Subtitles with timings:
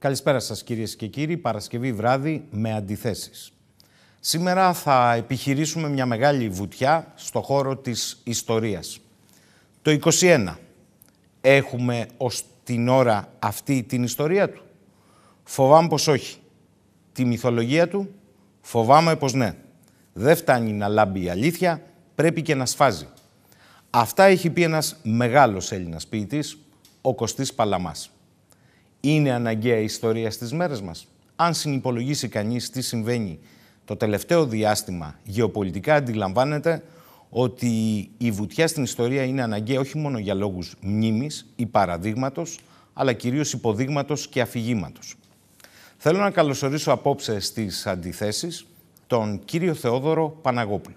[0.00, 1.36] Καλησπέρα σας κυρίες και κύριοι.
[1.36, 3.52] Παρασκευή βράδυ με αντιθέσεις.
[4.20, 9.00] Σήμερα θα επιχειρήσουμε μια μεγάλη βουτιά στο χώρο της ιστορίας.
[9.82, 10.54] Το 21.
[11.40, 14.62] Έχουμε ως την ώρα αυτή την ιστορία του;
[15.44, 16.38] Φοβάμαι πως όχι.
[17.12, 18.14] Τη μυθολογία του;
[18.60, 19.54] Φοβάμαι πως ναι.
[20.12, 21.82] Δεν φτάνει να λάμπει η αλήθεια,
[22.14, 23.08] πρέπει και να σφάζει.
[23.90, 26.58] Αυτά έχει πει ένας μεγάλος Έλληνας ποιητής,
[27.00, 28.10] ο Κωστής Παλαμάς.
[29.00, 31.06] Είναι αναγκαία η ιστορία στις μέρες μας.
[31.36, 33.38] Αν συνυπολογίσει κανείς τι συμβαίνει
[33.84, 36.82] το τελευταίο διάστημα γεωπολιτικά, αντιλαμβάνεται
[37.30, 37.68] ότι
[38.18, 42.58] η βουτιά στην ιστορία είναι αναγκαία όχι μόνο για λόγους μνήμης ή παραδείγματος,
[42.92, 45.14] αλλά κυρίως υποδείγματος και αφηγήματος.
[45.96, 48.66] Θέλω να καλωσορίσω απόψε στις αντιθέσεις
[49.06, 50.96] τον κύριο Θεόδωρο Παναγόπουλο.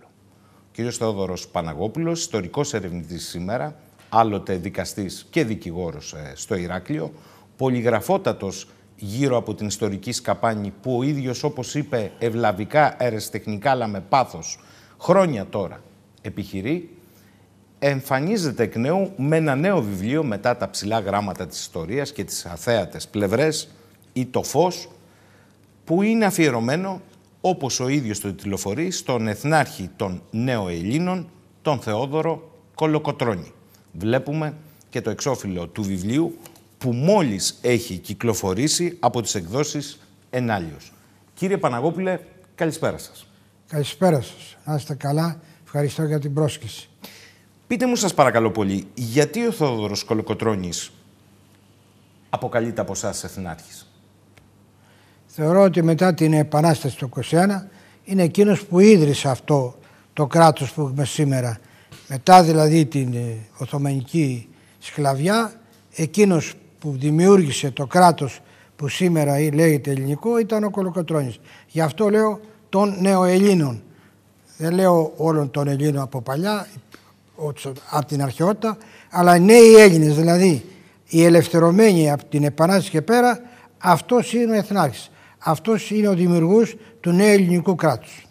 [0.57, 3.75] Ο κύριος Θεόδωρος Παναγόπουλος, ιστορικός ερευνητής σήμερα,
[4.09, 7.13] άλλοτε δικαστής και δικηγόρος ε, στο Ηράκλειο,
[7.61, 13.99] πολυγραφότατος γύρω από την ιστορική σκαπάνη που ο ίδιος όπως είπε ευλαβικά, αιρεσιτεχνικά αλλά με
[14.09, 14.59] πάθος
[14.99, 15.81] χρόνια τώρα
[16.21, 16.89] επιχειρεί,
[17.79, 22.45] εμφανίζεται εκ νέου με ένα νέο βιβλίο μετά τα ψηλά γράμματα της ιστορίας και τις
[22.45, 23.69] αθέατες πλευρές
[24.13, 24.89] ή το φως
[25.85, 27.01] που είναι αφιερωμένο
[27.41, 31.29] όπως ο ίδιος το τηλεφορεί στον εθνάρχη των νέων Ελλήνων,
[31.61, 33.51] τον Θεόδωρο Κολοκοτρώνη.
[33.91, 34.53] Βλέπουμε
[34.89, 36.37] και το εξώφυλλο του βιβλίου
[36.81, 39.99] που μόλις έχει κυκλοφορήσει από τις εκδόσεις
[40.29, 40.93] Ενάλιος.
[41.33, 42.19] Κύριε Παναγόπουλε,
[42.55, 43.25] καλησπέρα σας.
[43.67, 44.57] Καλησπέρα σας.
[44.65, 45.39] Να είστε καλά.
[45.63, 46.89] Ευχαριστώ για την πρόσκληση.
[47.67, 50.91] Πείτε μου σας παρακαλώ πολύ, γιατί ο Θεόδωρος Κολοκοτρώνης
[52.29, 53.91] αποκαλείται από εσάς εθνάρχης;
[55.25, 57.69] Θεωρώ ότι μετά την Επανάσταση του 1921
[58.03, 59.75] είναι εκείνος που ίδρυσε αυτό
[60.13, 61.59] το κράτος που έχουμε σήμερα.
[62.07, 64.49] Μετά δηλαδή την ε, Οθωμανική
[64.79, 65.53] σκλαβιά,
[65.95, 68.39] εκείνος που δημιούργησε το κράτος
[68.75, 71.39] που σήμερα λέγεται ελληνικό ήταν ο Κολοκοτρώνης.
[71.67, 73.83] Γι' αυτό λέω των νεοελλήνων.
[74.57, 76.67] Δεν λέω όλων των Ελλήνων από παλιά,
[77.89, 78.77] από την αρχαιότητα,
[79.09, 80.65] αλλά οι νέοι Έλληνες, δηλαδή
[81.07, 83.41] οι ελευθερωμένοι από την Επανάσταση και πέρα,
[83.77, 85.11] αυτός είναι ο Εθνάρχης.
[85.37, 88.25] Αυτός είναι ο δημιουργός του νέου ελληνικού κράτους.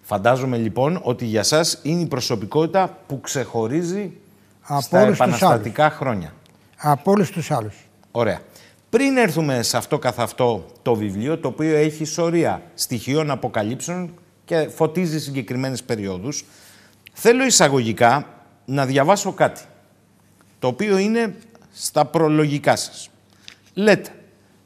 [0.00, 4.12] Φαντάζομαι λοιπόν ότι για σας είναι η προσωπικότητα που ξεχωρίζει
[4.62, 6.34] από στα επαναστατικά χρόνια.
[6.76, 7.83] Από όλους τους άλλους.
[8.16, 8.40] Ωραία.
[8.90, 14.14] Πριν έρθουμε σε αυτό καθ' αυτό το βιβλίο, το οποίο έχει σωρία στοιχείων αποκαλύψεων
[14.44, 16.44] και φωτίζει συγκεκριμένες περιόδους,
[17.12, 18.26] θέλω εισαγωγικά
[18.64, 19.60] να διαβάσω κάτι,
[20.58, 21.34] το οποίο είναι
[21.72, 23.10] στα προλογικά σας.
[23.74, 24.10] Λέτε,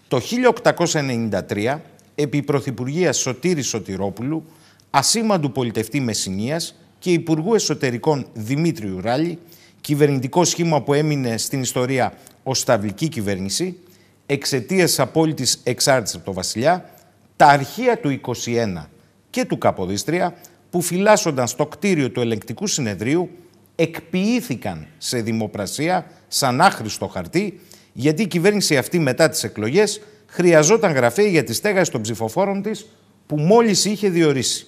[0.09, 1.81] το 1893,
[2.15, 4.45] επί Πρωθυπουργίας Σωτήρης Σωτηρόπουλου,
[4.91, 9.39] ασήμαντου πολιτευτή Μεσσηνίας και Υπουργού Εσωτερικών Δημήτριου Ράλη,
[9.81, 12.13] κυβερνητικό σχήμα που έμεινε στην ιστορία
[12.49, 13.79] ως σταυλική κυβέρνηση,
[14.27, 16.91] εξαιτίας τη απόλυτης εξάρτησης από το Βασιλιά,
[17.37, 18.89] τα αρχεία του 21
[19.31, 20.35] και του Καποδίστρια,
[20.71, 23.31] που φυλάσσονταν στο κτίριο του ελεγκτικού συνεδρίου,
[23.75, 27.61] εκποιήθηκαν σε δημοπρασία σαν άχρηστο χαρτί,
[27.93, 32.87] γιατί η κυβέρνηση αυτή μετά τις εκλογές χρειαζόταν γραφεία για τη στέγαση των ψηφοφόρων της
[33.27, 34.67] που μόλις είχε διορίσει.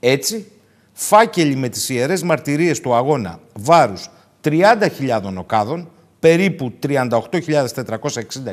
[0.00, 0.46] Έτσι,
[0.92, 4.10] φάκελοι με τις ιερές μαρτυρίες του αγώνα βάρους
[4.44, 5.88] 30.000 οκάδων,
[6.24, 7.10] περίπου 38.460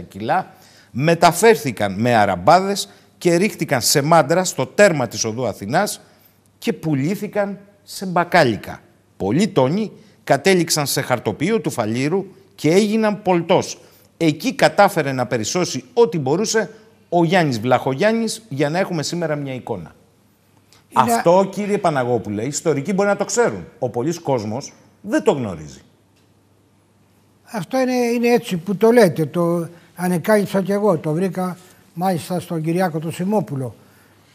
[0.08, 0.54] κιλά,
[0.92, 6.02] μεταφέρθηκαν με αραμπάδες και ρίχτηκαν σε μάντρα στο τέρμα της οδού Αθηνάς
[6.58, 8.80] και πουλήθηκαν σε μπακάλικα.
[9.18, 9.92] Πολλοί τόνοι
[10.24, 12.26] κατέληξαν σε χαρτοπείο του Φαλήρου
[12.56, 13.80] και έγιναν πολτός.
[14.18, 16.70] Εκεί κατάφερε να περισσώσει ό,τι μπορούσε
[17.10, 19.96] ο Γιάννης Βλαχογιάννης για να έχουμε σήμερα μια εικόνα.
[20.94, 23.68] Αυτό κύριε Παναγόπουλε, οι ιστορικοί μπορεί να το ξέρουν.
[23.80, 25.82] Ο πολλής κόσμος δεν το γνωρίζει.
[27.52, 29.26] Αυτό είναι, είναι έτσι που το λέτε.
[29.26, 30.98] Το ανεκάλυψα κι εγώ.
[30.98, 31.58] Το βρήκα
[31.94, 33.76] μάλιστα στον Κυριάκο του Σιμόπουλο.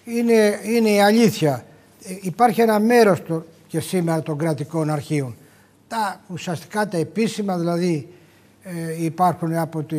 [0.04, 1.64] Είναι, είναι η αλήθεια.
[2.04, 5.36] Ε, υπάρχει ένα μέρος το, και σήμερα των κρατικών αρχείων.
[5.88, 8.08] Τα ουσιαστικά τα επίσημα δηλαδή
[8.62, 9.96] ε, υπάρχουν από τη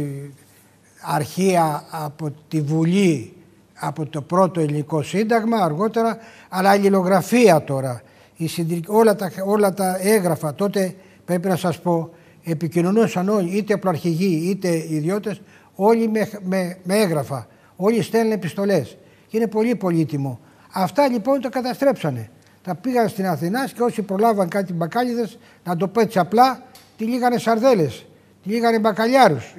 [1.01, 3.33] αρχεία, από τη Βουλή,
[3.73, 6.17] από το πρώτο ελληνικό σύνταγμα αργότερα,
[6.49, 8.01] αλλά η λιλογραφία τώρα,
[8.35, 8.49] η
[8.87, 12.09] όλα, τα, όλα τα έγγραφα, τότε πρέπει να σας πω,
[12.51, 15.41] επικοινωνούσαν όλοι, είτε απλοαρχηγοί είτε ιδιώτες,
[15.75, 17.47] όλοι με, με, με έγγραφα.
[17.75, 18.97] Όλοι στέλνουν επιστολές.
[19.27, 20.39] Και είναι πολύ πολύτιμο.
[20.71, 22.29] Αυτά λοιπόν το καταστρέψανε.
[22.63, 26.63] Τα πήγαν στην Αθηνά και όσοι προλάβαν κάτι μπακάλιδες, να το πω έτσι απλά,
[26.97, 28.05] τη λίγανε σαρδέλες,
[28.43, 29.53] τη λίγανε μπακαλιάρους.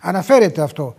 [0.00, 0.94] Αναφέρεται αυτό.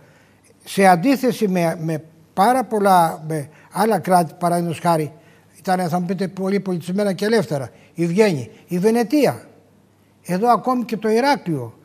[0.64, 2.02] Σε αντίθεση με, με
[2.34, 5.12] πάρα πολλά με άλλα κράτη, παραδείγματος χάρη,
[5.58, 7.70] ήταν θα μου πείτε πολύ πολιτισμένα και ελεύθερα.
[7.94, 9.42] Η Βιέννη, η Βενετία,
[10.24, 11.78] εδώ ακόμη και το Ηράκλειο,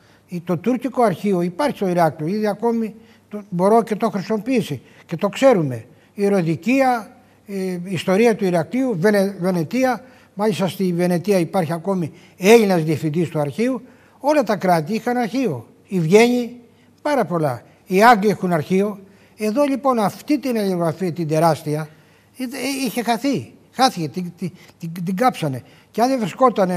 [0.44, 2.96] το τουρκικό αρχείο υπάρχει στο Ηράκλειο, ήδη ακόμη
[3.30, 5.86] το, μπορώ και το χρησιμοποιήσει και το ξέρουμε.
[6.14, 10.04] Η Ροδικία, η ιστορία του Ηρακλείου, Βενε, Βενετία,
[10.34, 13.82] μάλιστα στη Βενετία υπάρχει ακόμη Έλληνας διευθυντής του αρχείου,
[14.20, 15.68] όλα τα κράτη είχαν αρχείο.
[15.88, 16.56] Η Βιέννη,
[17.02, 17.62] πάρα πολλά.
[17.86, 19.00] Οι Άγγλοι έχουν αρχείο.
[19.38, 21.90] Εδώ λοιπόν αυτή την αλληλογραφία την τεράστια
[22.86, 23.54] είχε χαθεί.
[23.78, 25.64] Χάθηκε, την, την, την, την κάψανε.
[25.92, 26.70] Και αν δεν βρισκόταν,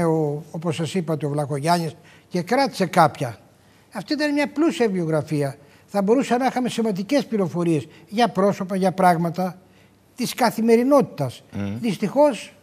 [0.51, 1.95] όπως σας είπατε, ο Βλαχογιάννης
[2.27, 3.37] και κράτησε κάποια.
[3.91, 5.57] Αυτή ήταν μια πλούσια βιογραφία.
[5.85, 9.61] Θα μπορούσαμε να είχαμε σημαντικές πληροφορίες για πρόσωπα, για πράγματα
[10.15, 11.43] της καθημερινότητας.
[11.53, 11.57] Mm.
[11.79, 12.53] Δυστυχώς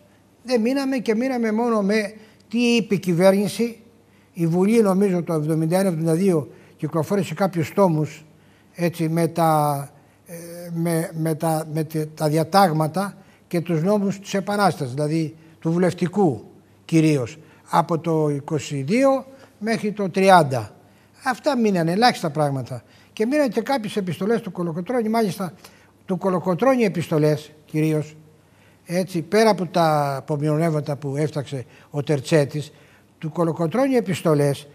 [0.43, 2.15] δεν μείναμε και μείναμε μόνο με
[2.49, 3.81] τι είπε η κυβέρνηση.
[4.33, 6.47] Η Βουλή, νομίζω, το 1971-1972
[6.77, 8.25] κυκλοφόρησε κάποιους τόμους
[9.09, 9.91] με τα,
[10.27, 10.35] ε,
[10.73, 13.17] με, με, τα, με τα διατάγματα
[13.49, 16.45] και τους νόμους της Επανάστασης, δηλαδή του βουλευτικού
[16.85, 17.39] κυρίως,
[17.71, 19.25] από το 22
[19.59, 20.73] μέχρι το 30.
[21.25, 22.83] Αυτά μείνανε ελάχιστα πράγματα.
[23.13, 25.53] Και μείνανε και κάποιες επιστολές του Κολοκοτρώνη, μάλιστα
[26.05, 28.17] του Κολοκοτρώνη επιστολές κυρίως,
[28.87, 32.73] έτσι, πέρα από τα απομειονεύματα που έφταξε ο Τερτσέτης,
[33.19, 34.69] του Κολοκοτρώνη επιστολές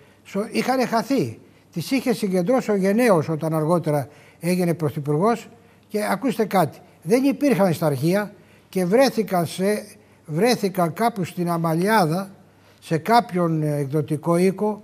[0.51, 1.39] είχαν χαθεί.
[1.71, 4.07] Τις είχε συγκεντρώσει ο Γενναίος όταν αργότερα
[4.39, 5.47] έγινε πρωθυπουργός
[5.87, 8.33] και ακούστε κάτι, δεν υπήρχαν στα αρχεία
[8.73, 9.85] και βρέθηκαν, σε,
[10.25, 12.31] βρέθηκαν κάπου στην Αμαλιάδα
[12.79, 14.83] σε κάποιον εκδοτικό οίκο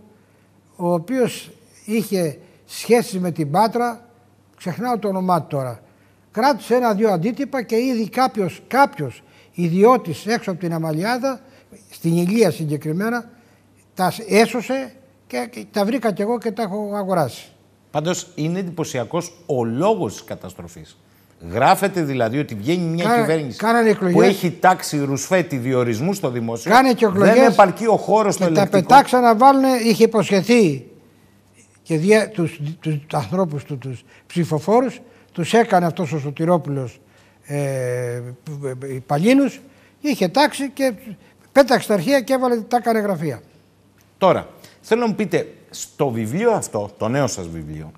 [0.75, 1.51] ο οποίος
[1.85, 4.09] είχε σχέση με την Πάτρα,
[4.57, 5.79] ξεχνάω το όνομά του τώρα.
[6.31, 11.41] Κράτησε ένα-δύο αντίτυπα και ήδη κάποιος, κάποιος ιδιώτης έξω από την Αμαλιάδα,
[11.89, 13.29] στην Ηλία συγκεκριμένα,
[13.93, 14.93] τα έσωσε
[15.27, 17.51] και τα βρήκα κι εγώ και τα έχω αγοράσει.
[17.91, 20.97] Πάντως είναι εντυπωσιακός ο λόγος της καταστροφής.
[21.51, 23.59] Γράφεται δηλαδή ότι βγαίνει μια Κα, κυβέρνηση
[24.11, 26.71] που έχει τάξει ρουσφέτη διορισμού στο δημόσιο.
[26.71, 28.71] Κάνε και εκλογές, δεν επαρκεί ο χώρος στο ελεκτικό.
[28.71, 30.85] Τα πετάξαν να βάλουν, είχε υποσχεθεί
[31.81, 34.99] και δια, τους, τους, ανθρώπους του, τους ψηφοφόρους,
[35.31, 36.99] τους έκανε αυτός ο Σωτηρόπουλος
[37.45, 38.21] ε,
[39.05, 39.59] Παλίνους,
[40.01, 40.93] είχε τάξει και
[41.51, 43.41] πέταξε τα αρχεία και έβαλε τα έκανε γραφεία.
[44.17, 44.47] Τώρα,
[44.81, 47.91] θέλω να μου πείτε, στο βιβλίο αυτό, το νέο σας βιβλίο,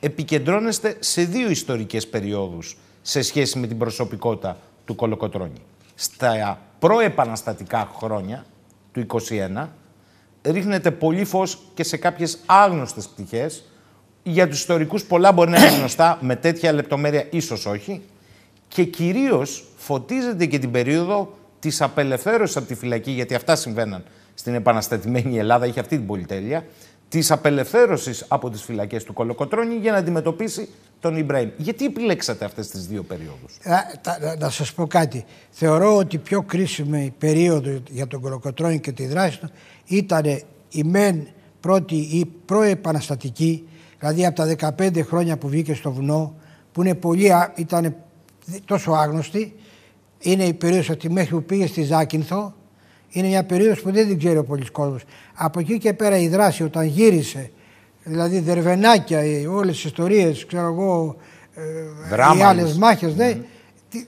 [0.00, 5.62] επικεντρώνεστε σε δύο ιστορικές περιόδους σε σχέση με την προσωπικότητα του Κολοκοτρώνη.
[5.94, 8.44] Στα προεπαναστατικά χρόνια
[8.92, 9.06] του
[9.56, 9.66] 21
[10.42, 13.64] ρίχνεται πολύ φως και σε κάποιες άγνωστες πτυχές.
[14.22, 18.02] Για τους ιστορικούς πολλά μπορεί να είναι γνωστά, με τέτοια λεπτομέρεια ίσως όχι.
[18.68, 24.04] Και κυρίως φωτίζεται και την περίοδο της απελευθέρωσης από τη φυλακή, γιατί αυτά συμβαίναν
[24.34, 26.64] στην επαναστατημένη Ελλάδα, είχε αυτή την πολυτέλεια,
[27.10, 30.68] Της απελευθέρωσης από τις φυλακές του Κολοκοτρώνη για να αντιμετωπίσει
[31.00, 31.50] τον Ιμπραήμ.
[31.56, 35.24] Γιατί επιλέξατε αυτές τις δύο περιόδους; Να, να σας πω κάτι.
[35.50, 39.50] Θεωρώ ότι πιο κρίσιμη περίοδο για τον Κολοκοτρώνη και τη δράση του
[39.86, 40.24] ήταν
[40.70, 41.28] η μεν
[41.60, 46.34] πρώτη ή προεπαναστατική, δηλαδή από τα 15 χρόνια που βγήκε στο βουνό,
[46.72, 47.96] που είναι πολύ, ήταν
[48.64, 49.54] τόσο άγνωστη,
[50.18, 52.54] είναι η περίοδος ότι μέχρι που πήγε στη Ζάκυνθο,
[53.10, 55.02] είναι μια περίοδος που δεν την ξέρει ο πολλής κόσμος.
[55.34, 57.50] Από εκεί και πέρα η δράση όταν γύρισε,
[58.04, 61.16] δηλαδή δερβενάκια, όλες τις ιστορίες, ξέρω εγώ,
[61.54, 63.38] ε, οι άλλες μάχες, ναι,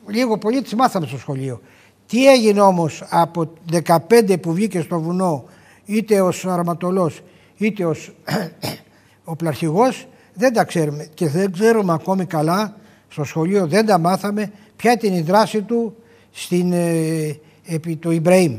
[0.06, 1.60] λίγο πολύ τις μάθαμε στο σχολείο.
[2.06, 3.52] Τι έγινε όμως από
[3.86, 5.44] 15 που βγήκε στο βουνό,
[5.84, 7.20] είτε ως αρματολός,
[7.56, 8.14] είτε ως
[9.24, 11.08] ο πλαρχηγός, δεν τα ξέρουμε.
[11.14, 12.76] Και δεν ξέρουμε ακόμη καλά,
[13.08, 15.96] στο σχολείο δεν τα μάθαμε, ποια ήταν η δράση του
[16.30, 18.58] στην, ε, επί του Ιμπραήμ.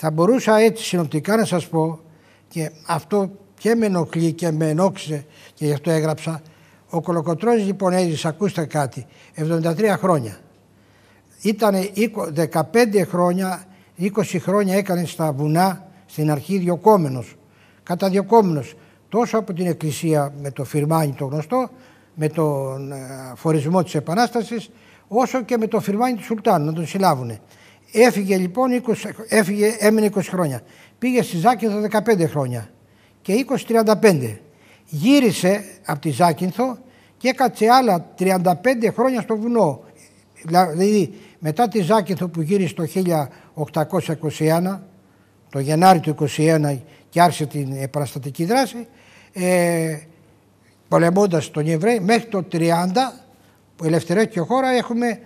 [0.00, 2.00] Θα μπορούσα έτσι συνοπτικά να σας πω
[2.48, 5.24] και αυτό και με ενοχλεί και με ενόξισε
[5.54, 6.42] και γι' αυτό έγραψα.
[6.90, 10.38] Ο Κολοκοτρώνης λοιπόν έζησε, ακούστε κάτι, 73 χρόνια.
[11.42, 11.74] Ήταν
[12.34, 12.62] 15
[13.08, 13.64] χρόνια,
[14.00, 17.34] 20 χρόνια έκανε στα βουνά στην αρχή διοκόμενος.
[17.82, 18.74] Καταδιοκόμενος
[19.08, 21.70] τόσο από την Εκκλησία με το φυρμάνι το γνωστό,
[22.14, 22.96] με τον ε,
[23.36, 24.70] φορισμό της Επανάστασης,
[25.08, 27.40] όσο και με το φυρμάνι του Σουλτάνου να τον συλλάβουνε.
[27.92, 28.94] Έφυγε λοιπόν, 20,
[29.28, 30.60] έφυγε, έμεινε 20 χρόνια.
[30.98, 32.70] Πήγε στη Ζάκυνθο 15 χρόνια
[33.22, 33.46] και
[34.02, 34.36] 20-35.
[34.84, 36.78] Γύρισε από τη Ζάκυνθο
[37.16, 38.32] και έκατσε άλλα 35
[38.94, 39.80] χρόνια στο βουνό.
[40.42, 42.86] Δηλαδή μετά τη Ζάκυνθο που γύρισε το
[44.38, 44.78] 1821,
[45.50, 46.78] το Γενάρη του 21
[47.08, 48.86] και άρχισε την επαναστατική δράση,
[49.32, 49.98] ε,
[50.88, 52.66] πολεμώντας τον Εβραίο μέχρι το 30
[53.76, 55.20] που ελευθερέθηκε η χώρα έχουμε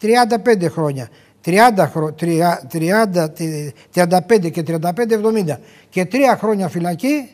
[0.00, 1.08] 35 χρόνια.
[1.46, 1.88] 30,
[2.72, 3.28] 30,
[3.94, 5.56] 35 και 35-70
[5.88, 7.30] και τρία χρόνια φυλακή,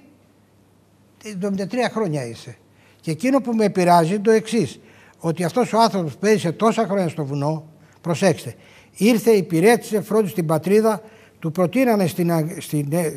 [1.42, 1.56] 73
[1.92, 2.56] χρόνια είσαι.
[3.00, 4.80] Και εκείνο που με πειράζει το εξής,
[5.18, 7.64] ότι αυτός ο άνθρωπος που έζησε τόσα χρόνια στο βουνό,
[8.00, 8.54] προσέξτε,
[8.96, 11.02] ήρθε, υπηρέτησε, φρόντισε την πατρίδα,
[11.38, 13.12] του προτείνανε στην, στην ε,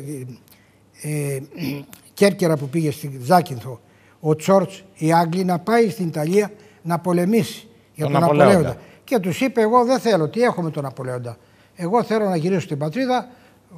[1.02, 1.40] ε,
[2.14, 3.80] Κέρκυρα που πήγε στη Ζάκυνθο
[4.20, 6.50] ο Τσόρτς, οι Άγγλοι, να πάει στην Ιταλία
[6.82, 8.76] να πολεμήσει για Τον τον, Ναπολέοντα.
[9.10, 9.18] Ναπολέοντα.
[9.18, 11.36] Και τους είπε: Εγώ δεν θέλω, τι έχω με τον Ναπολέοντα.
[11.74, 13.28] Εγώ θέλω να γυρίσω στην πατρίδα,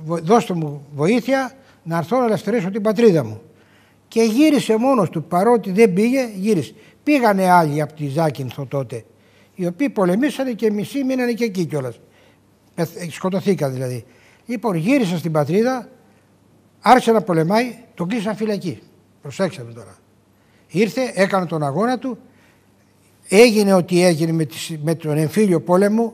[0.04, 3.40] βο- δώστε μου βοήθεια να έρθω να ελευθερήσω την πατρίδα μου.
[4.08, 6.74] Και γύρισε μόνος του, παρότι δεν πήγε, γύρισε.
[7.02, 9.04] Πήγανε άλλοι από τη Ζάκυνθο τότε,
[9.54, 12.00] οι οποίοι πολεμήσανε και μισοί μείνανε και εκεί κιόλας.
[13.10, 14.04] Σκοτωθήκαν δηλαδή.
[14.46, 15.88] Λοιπόν, γύρισε στην πατρίδα,
[16.80, 18.78] άρχισε να πολεμάει, τον κλείσαν φυλακή.
[19.22, 19.96] Προσέξτε με τώρα.
[20.68, 22.18] Ήρθε, έκανε τον αγώνα του,
[23.28, 26.12] έγινε ό,τι έγινε με, τις- με τον εμφύλιο πόλεμο,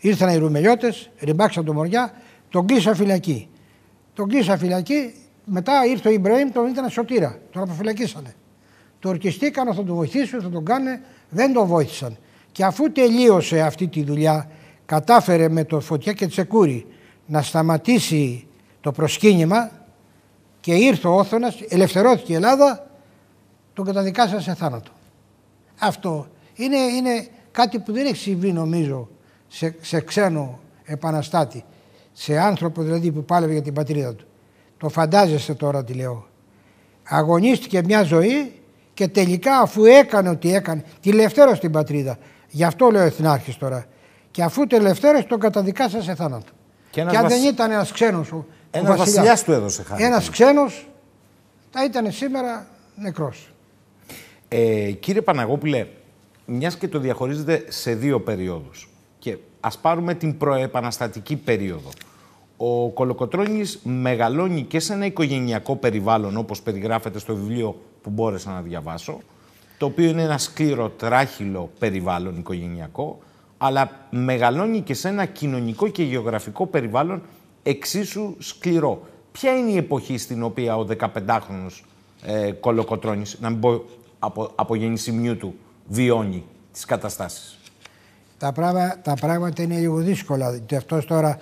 [0.00, 2.12] ήρθαν οι Ρουμελιώτες, ρημπάξαν τον Μοριά,
[2.48, 3.48] τον κλείσαν φυλακή.
[4.14, 8.34] Τον κλείσαν φυλακή, μετά ήρθε ο Ιμπραήμ, τον ήταν σωτήρα, τον αποφυλακίσανε.
[8.98, 10.98] Το ορκιστήκαν, θα τον βοηθήσουν, θα τον κάνουν,
[11.28, 12.16] δεν τον βοήθησαν.
[12.52, 14.50] Και αφού τελείωσε αυτή τη δουλειά,
[14.86, 16.86] κατάφερε με το Φωτιά και Τσεκούρη
[17.26, 18.46] να σταματήσει
[18.80, 19.70] το προσκύνημα
[20.60, 22.90] και ήρθε ο Όθωνας, ελευθερώθηκε η Ελλάδα,
[23.72, 24.90] τον καταδικάσαν σε θάνατο.
[25.78, 29.08] Αυτό είναι, είναι κάτι που δεν έχει συμβεί νομίζω
[29.48, 31.64] σε, σε ξένο επαναστάτη,
[32.12, 34.24] σε άνθρωπο δηλαδή που πάλευε για την πατρίδα του.
[34.78, 36.26] Το φαντάζεστε τώρα τι λέω.
[37.08, 38.52] Αγωνίστηκε μια ζωή
[38.94, 42.18] και τελικά αφού έκανε ό,τι έκανε, τη ελευθέρωσε την πατρίδα.
[42.48, 43.86] Γι' αυτό λέω εθνάρχης τώρα.
[44.30, 46.52] Και αφού τη ελευθέρωσε τον καταδικάσαν σε θάνατο.
[46.90, 49.82] Και ένας Και αν βασ- δεν ήταν ένας ξένος ο, ο Ένας βασιλιάς του έδωσε
[49.82, 50.02] χάρη.
[50.02, 50.88] Ένας ξένος
[51.70, 52.66] θα ήταν σήμερα
[52.96, 53.50] νεκρός.
[54.48, 55.86] Ε, κύριε Παναγόπουλε,
[56.46, 58.88] μιας και το διαχωρίζετε σε δύο περιόδους
[59.18, 61.88] και ας πάρουμε την προεπαναστατική περίοδο.
[62.56, 68.60] Ο Κολοκοτρώνης μεγαλώνει και σε ένα οικογενειακό περιβάλλον όπως περιγράφεται στο βιβλίο που μπόρεσα να
[68.60, 69.18] διαβάσω
[69.78, 73.18] το οποίο είναι ένα σκληρό τράχυλο περιβάλλον οικογενειακό
[73.58, 77.22] αλλά μεγαλώνει και σε ένα κοινωνικό και γεωγραφικό περιβάλλον
[77.62, 79.02] εξίσου σκληρό.
[79.32, 81.82] Ποια είναι η εποχή στην οποία ο 15χρονος
[82.22, 83.84] ε, Κολοκοτρώνης, να μην πω
[84.26, 85.54] από, από γεννησιμιού του,
[85.86, 87.58] βιώνει τις καταστάσεις.
[88.38, 90.58] Τα, πράγμα, τα πράγματα είναι λίγο δύσκολα.
[90.58, 91.38] Και αυτός τώρα, α-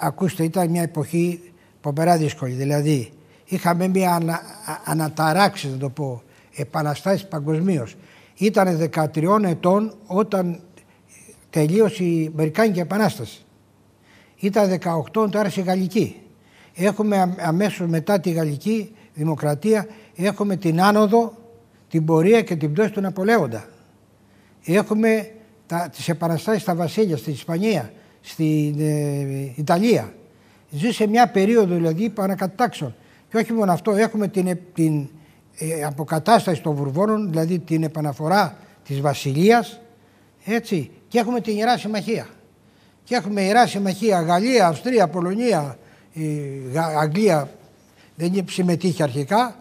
[0.00, 1.40] ακούστε, ήταν μια εποχή
[1.80, 2.52] ποπερά δύσκολη.
[2.52, 3.12] Δηλαδή,
[3.44, 4.40] είχαμε μια ανα, α-
[4.84, 6.22] αναταράξει, να το πω,
[6.54, 7.94] επαναστάσεις παγκοσμίως.
[8.36, 10.60] Ήταν 13 ετών όταν
[11.50, 13.44] τελείωσε η Αμερικάνικη Επανάσταση.
[14.36, 16.20] Ήταν 18 όταν άρχισε η Γαλλική.
[16.74, 21.32] Έχουμε α- αμέσως μετά τη Γαλλική Δημοκρατία, έχουμε την άνοδο,
[21.88, 23.68] την πορεία και την πτώση του Ναπολέοντα.
[24.64, 25.30] Έχουμε
[25.66, 30.14] τα, τις επαναστάσεις στα βασίλεια, στην Ισπανία, στην ε, Ιταλία.
[30.70, 32.94] Ζει σε μια περίοδο δηλαδή παρακατάξεων.
[33.30, 35.08] Και όχι μόνο αυτό, έχουμε την, ε, την
[35.58, 39.80] ε, αποκατάσταση των Βουρβώνων, δηλαδή την επαναφορά της βασιλείας,
[40.44, 42.26] έτσι, και έχουμε την Ιερά Συμμαχία.
[43.04, 45.78] Και έχουμε Ιερά Συμμαχία Γαλλία, Αυστρία, Πολωνία,
[46.12, 46.28] η
[46.72, 47.50] Γα- Αγγλία
[48.14, 49.56] δεν συμμετείχε αρχικά,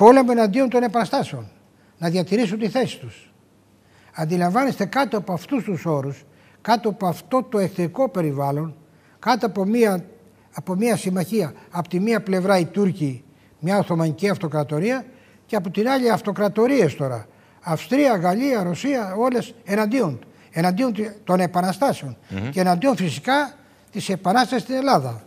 [0.00, 1.50] πόλεμο εναντίον των επαναστάσεων,
[1.98, 3.32] να διατηρήσουν τη θέση τους.
[4.14, 6.24] Αντιλαμβάνεστε κάτω από αυτούς τους όρους,
[6.60, 8.74] κάτω από αυτό το εχθρικό περιβάλλον,
[9.18, 10.04] κάτω από μία,
[10.52, 13.24] από μία συμμαχία, από τη μία πλευρά οι Τούρκοι,
[13.58, 15.04] μια Οθωμανική αυτοκρατορία
[15.46, 17.26] και από την άλλη αυτοκρατορίες τώρα.
[17.62, 20.28] Αυστρία, Γαλλία, Ρωσία, όλες εναντίον, του.
[20.50, 20.92] εναντίον
[21.24, 22.16] των επαναστασεων
[22.50, 23.52] και εναντίον φυσικά
[23.90, 25.22] της επανάστασης στην Ελλάδα,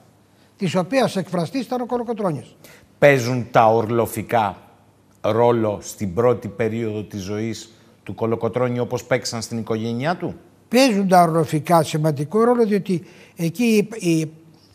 [0.57, 2.55] της οποίας εκφραστής ήταν ο Κολοκοτρώνης.
[2.99, 4.62] Παίζουν τα ορλοφικά
[5.23, 7.71] ρόλο στην πρώτη περίοδο της ζωής
[8.03, 10.35] του Κολοκοτρώνη όπως παίξαν στην οικογένειά του;
[10.67, 13.03] παίζουν τα οροφικά σημαντικό ρόλο διότι
[13.35, 14.31] εκεί η, η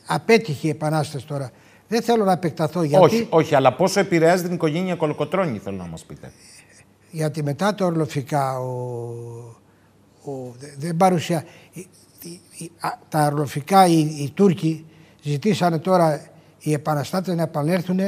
[0.07, 1.50] απέτυχε η επανάσταση τώρα.
[1.88, 5.87] Δεν θέλω να επεκταθώ γιατί, Όχι, όχι, αλλά πόσο επηρεάζει την οικογένεια Κολοκοτρώνη, θέλω να
[5.87, 6.33] μας πείτε.
[7.11, 8.67] γιατί μετά τα ορλοφικά ο,
[10.25, 11.45] ο, δε- δεν παρουσία...
[11.73, 11.87] η-
[12.23, 14.85] η- η- α, τα ορλοφικά οι, οι Τούρκοι
[15.23, 16.26] ζητήσανε τώρα
[16.59, 17.99] οι επαναστάτες να επανέλθουν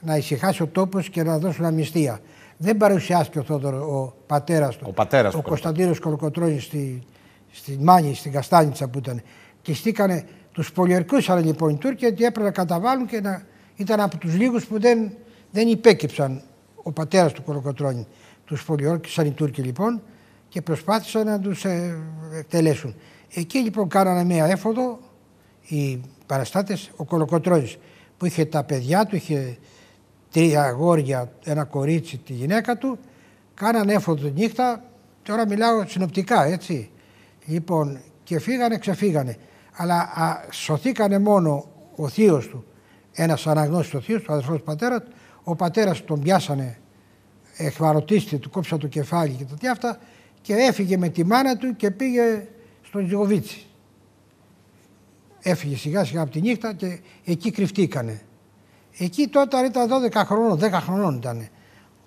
[0.00, 2.20] να ησυχάσει ο τόπος και να δώσουν αμνηστία.
[2.56, 7.02] Δεν παρουσιάστηκε ο Θόδωρο, ο πατέρας του, Ο πατέρας ο του Κωνσταντίνος Κολοκοτρώνης στη,
[7.50, 9.22] στη Μάνη, στην Καστάνιτσα που ήταν.
[9.62, 13.42] Και στήκανε, τους πολιορκούσαν λοιπόν οι Τούρκοι ότι έπρεπε να καταβάλουν και να
[13.76, 15.12] ήταν από τους λίγους που δεν,
[15.50, 16.42] δεν υπέκυψαν
[16.82, 18.06] ο πατέρας του Κολοκοτρώνη.
[18.44, 20.02] Τους πολιορκήσαν οι Τούρκοι λοιπόν
[20.48, 21.98] και προσπάθησαν να τους ε,
[22.38, 22.94] εκτελέσουν.
[23.34, 24.98] Εκεί λοιπόν κάνανε μια έφοδο
[25.66, 27.76] οι παραστάτες, ο Κολοκοτρώνης
[28.16, 29.58] που είχε τα παιδιά του, είχε
[30.30, 32.98] τρία αγόρια, ένα κορίτσι, τη γυναίκα του,
[33.54, 34.84] κάνανε έφοδο τη νύχτα,
[35.22, 36.90] τώρα μιλάω συνοπτικά έτσι.
[37.46, 39.36] Λοιπόν, και φύγανε, ξεφύγανε.
[39.72, 42.64] Αλλά α, σωθήκανε μόνο ο θείος του,
[43.12, 46.78] ένας αναγνώστης ο θείος του, ο αδερφός του πατέρα του, ο πατέρας τον πιάσανε,
[47.56, 49.98] εχμαρωτίστηκε, του κόψα το κεφάλι και τέτοια αυτά
[50.40, 52.46] και έφυγε με τη μάνα του και πήγε
[52.82, 53.66] στον Ζιγοβίτσι.
[55.42, 58.22] Έφυγε σιγά σιγά από τη νύχτα και εκεί κρυφτήκανε.
[59.02, 61.48] Εκεί τότε ήταν 12 χρονών, 10 χρονών ήταν.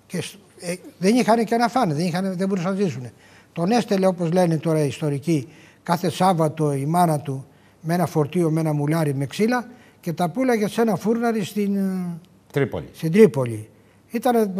[0.06, 0.22] Και
[0.58, 3.06] ε, δεν είχαν και να φάνε, δεν, είχαν, δεν μπορούσαν να ζήσουν.
[3.52, 5.48] Τον έστελε όπως λένε τώρα οι ιστορικοί
[5.82, 7.46] κάθε Σάββατο η μάνα του
[7.80, 9.68] με ένα φορτίο, με ένα μουλάρι με ξύλα
[10.00, 12.18] και τα πουλάγε σε ένα φούρναρι στην ε,
[12.52, 12.88] Τρίπολη.
[12.92, 13.68] Στην Τρίπολη.
[14.10, 14.54] Ήταν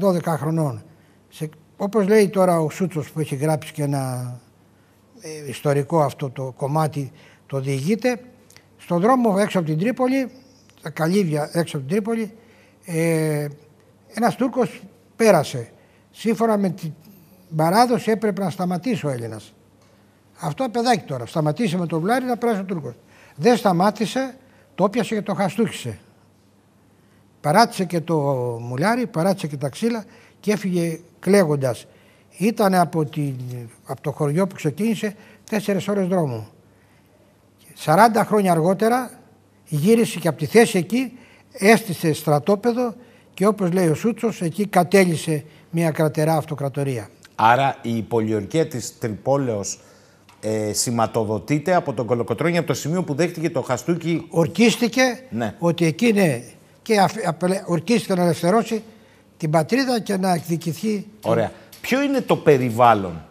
[0.00, 0.82] 12 χρονών.
[1.28, 4.34] Σε, όπως λέει τώρα ο Σούτσος που έχει γράψει και ένα
[5.20, 7.12] ε, ιστορικό αυτό το κομμάτι
[7.46, 8.20] το διηγείται,
[8.76, 10.30] στον δρόμο έξω από την Τρίπολη,
[10.84, 12.32] τα καλύβια έξω από την Τρίπολη,
[12.84, 13.46] ε,
[14.14, 14.82] ένας Τούρκος
[15.16, 15.70] πέρασε.
[16.10, 16.92] Σύμφωνα με την
[17.56, 19.54] παράδοση έπρεπε να σταματήσει ο Έλληνας.
[20.40, 21.26] Αυτό παιδάκι τώρα.
[21.26, 22.94] Σταματήσε με το βλάρι να περάσει ο Τούρκος.
[23.36, 24.36] Δεν σταμάτησε,
[24.74, 25.98] το πιασε και το χαστούχησε.
[27.40, 28.16] Παράτησε και το
[28.60, 30.04] μουλάρι, παράτησε και τα ξύλα
[30.40, 31.86] και έφυγε κλαίγοντας.
[32.38, 33.36] Ήταν από, την,
[33.86, 35.16] από το χωριό που ξεκίνησε
[35.50, 36.48] τέσσερις ώρες δρόμο.
[37.84, 39.10] 40 χρόνια αργότερα
[39.68, 41.12] γύρισε και από τη θέση εκεί
[41.52, 42.94] έστησε στρατόπεδο
[43.34, 47.10] και όπως λέει ο Σούτσος εκεί κατέλησε μια κρατερά αυτοκρατορία.
[47.34, 49.80] Άρα η πολιορκία της Τρυπόλεως
[50.40, 54.26] ε, σηματοδοτείται από τον Κολοκοτρώνη από το σημείο που δέχτηκε το Χαστούκι.
[54.30, 55.54] Ορκίστηκε ναι.
[55.58, 56.44] ότι εκεί είναι
[56.82, 56.94] και
[57.66, 58.82] ορκίστηκε να ελευθερώσει
[59.36, 61.06] την πατρίδα και να εκδικηθεί.
[61.22, 61.52] Ωραία.
[61.80, 63.22] Ποιο είναι το περιβάλλον;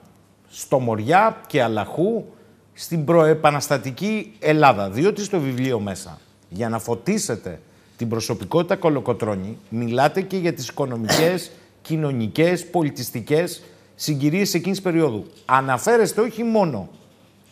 [0.50, 2.26] Στο Μοριά και Αλαχού
[2.74, 4.90] στην προεπαναστατική Ελλάδα.
[4.90, 6.20] Διότι στο βιβλίο μέσα,
[6.54, 7.60] για να φωτίσετε
[7.98, 11.52] την προσωπικότητα Κολοκοτρώνη, μιλάτε και για τις οικονομικές,
[11.82, 13.64] κοινωνικές, πολιτιστικές
[13.96, 15.26] συγκυρίες εκείνης περίοδου.
[15.46, 16.90] Αναφέρεστε όχι μόνο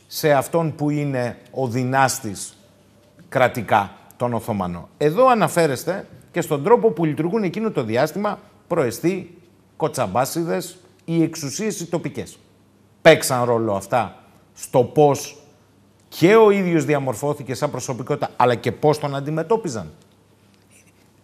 [0.07, 2.57] σε αυτόν που είναι ο δυνάστης
[3.29, 4.89] κρατικά, τον Οθωμανό.
[4.97, 9.37] Εδώ αναφέρεστε και στον τρόπο που λειτουργούν εκείνο το διάστημα προεστοί,
[9.77, 12.37] κοτσαμπάσιδες, οι εξουσίες οι τοπικές.
[13.01, 14.23] Παίξαν ρόλο αυτά
[14.53, 15.40] στο πώς
[16.17, 19.91] και ο ίδιος διαμορφώθηκε σαν προσωπικότητα, αλλά και πώς τον αντιμετώπιζαν.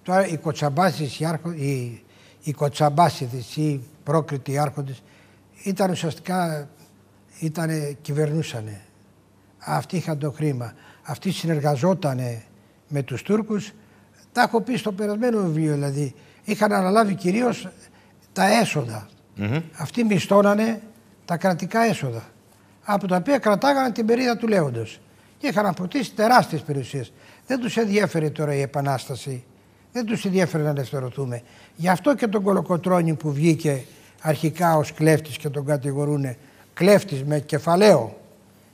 [0.04, 2.04] Τώρα οι κοτσαμπάσιδες, οι, άρχο, οι,
[2.43, 5.04] οι κοτσαμπάσιδες, οι πρόκριτοι άρχοντες,
[5.63, 6.69] ήταν ουσιαστικά
[7.39, 8.82] ήτανε, κυβερνούσανε.
[9.58, 10.73] Αυτοί είχαν το χρήμα.
[11.04, 12.43] Αυτοί συνεργαζότανε
[12.88, 13.71] με τους Τούρκους.
[14.32, 16.13] Τα έχω πει στο περασμένο βιβλίο δηλαδή.
[16.43, 17.67] Είχαν αναλάβει κυρίως
[18.34, 19.08] τα έσοδα.
[19.78, 20.82] Αυτοί μισθώνανε
[21.26, 22.23] τα κρατικά έσοδα.
[22.89, 25.00] Από τα οποία κρατάγανε την περίοδο του Λέοντος.
[25.38, 27.12] Και είχαν αποτίσει τεράστιες περιουσίες.
[27.47, 29.43] Δεν τους ενδιέφερε τώρα η Επανάσταση.
[29.91, 31.41] Δεν τους ενδιέφερε να ελευθερωθούμε.
[31.76, 33.84] Γι' αυτό και τον Κολοκοτρώνη που βγήκε
[34.21, 36.36] αρχικά ως κλέφτης και τον κατηγορούν
[36.73, 38.17] κλέφτης με κεφαλαίο.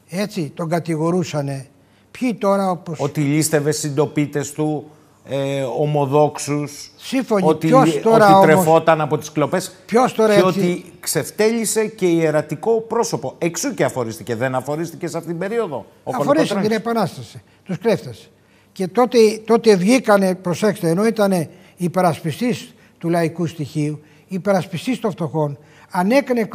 [0.10, 1.68] Έτσι τον κατηγορούσανε.
[2.12, 3.00] Ποιοι τώρα όπως...
[3.00, 4.92] Ότι λίστευε συντοπίτες του,
[5.26, 7.44] ε, ομοδόξους, Σύμφωνοι.
[7.48, 7.70] ότι,
[8.04, 10.60] τώρα ότι τρεφόταν από τις κλοπές Ποιος τώρα και έτσι...
[10.60, 13.36] ότι ξεφτέλησε και ιερατικό πρόσωπο.
[13.38, 14.36] Εξού και αφορίστηκε.
[14.36, 15.86] Δεν αφορίστηκε σε αυτήν την περίοδο.
[16.04, 18.30] Αφορίστηκε την Επανάσταση, τους κλέφτες.
[18.72, 25.58] Και τότε, τότε βγήκανε, προσέξτε, ενώ ήταν υπερασπιστής του λαϊκού στοιχείου, υπερασπιστής των φτωχών,
[25.90, 26.50] αν έκανε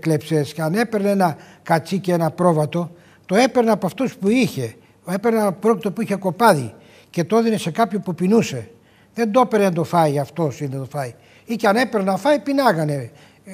[0.00, 2.90] κλεψές και αν έπαιρνε ένα κατσί και ένα πρόβατο,
[3.26, 4.74] το έπαιρνε από αυτούς που είχε.
[5.06, 6.74] Έπαιρνε ένα πρόκτο που είχε κοπάδι
[7.10, 8.70] και το έδινε σε κάποιον που πεινούσε.
[9.14, 11.14] Δεν το έπαιρνε να το φάει αυτός ή να το φάει.
[11.44, 13.10] Ή και αν έπαιρνε να φάει, πεινάγανε.
[13.44, 13.52] Ε,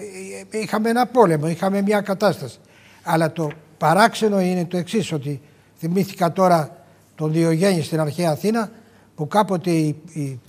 [0.50, 2.58] ε, είχαμε ένα πόλεμο, είχαμε μια κατάσταση.
[3.02, 5.40] Αλλά το παράξενο είναι το εξής, ότι
[5.78, 8.70] θυμήθηκα τώρα τον Διογέννη στην αρχαία Αθήνα,
[9.14, 10.40] που κάποτε οι, οι,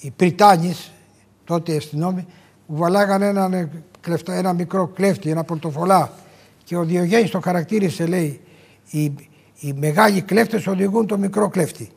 [0.00, 0.92] οι Πριτάνης,
[1.44, 2.26] τότε οι αστυνόμοι,
[2.66, 3.70] βαλάγανε έναν
[4.26, 6.12] ένα μικρό κλέφτη, ένα πορτοφολά
[6.64, 8.40] και ο Διογέννης το χαρακτήρισε λέει
[8.90, 9.04] οι,
[9.60, 11.90] οι μεγάλοι κλέφτες οδηγούν το μικρό κλέφτη.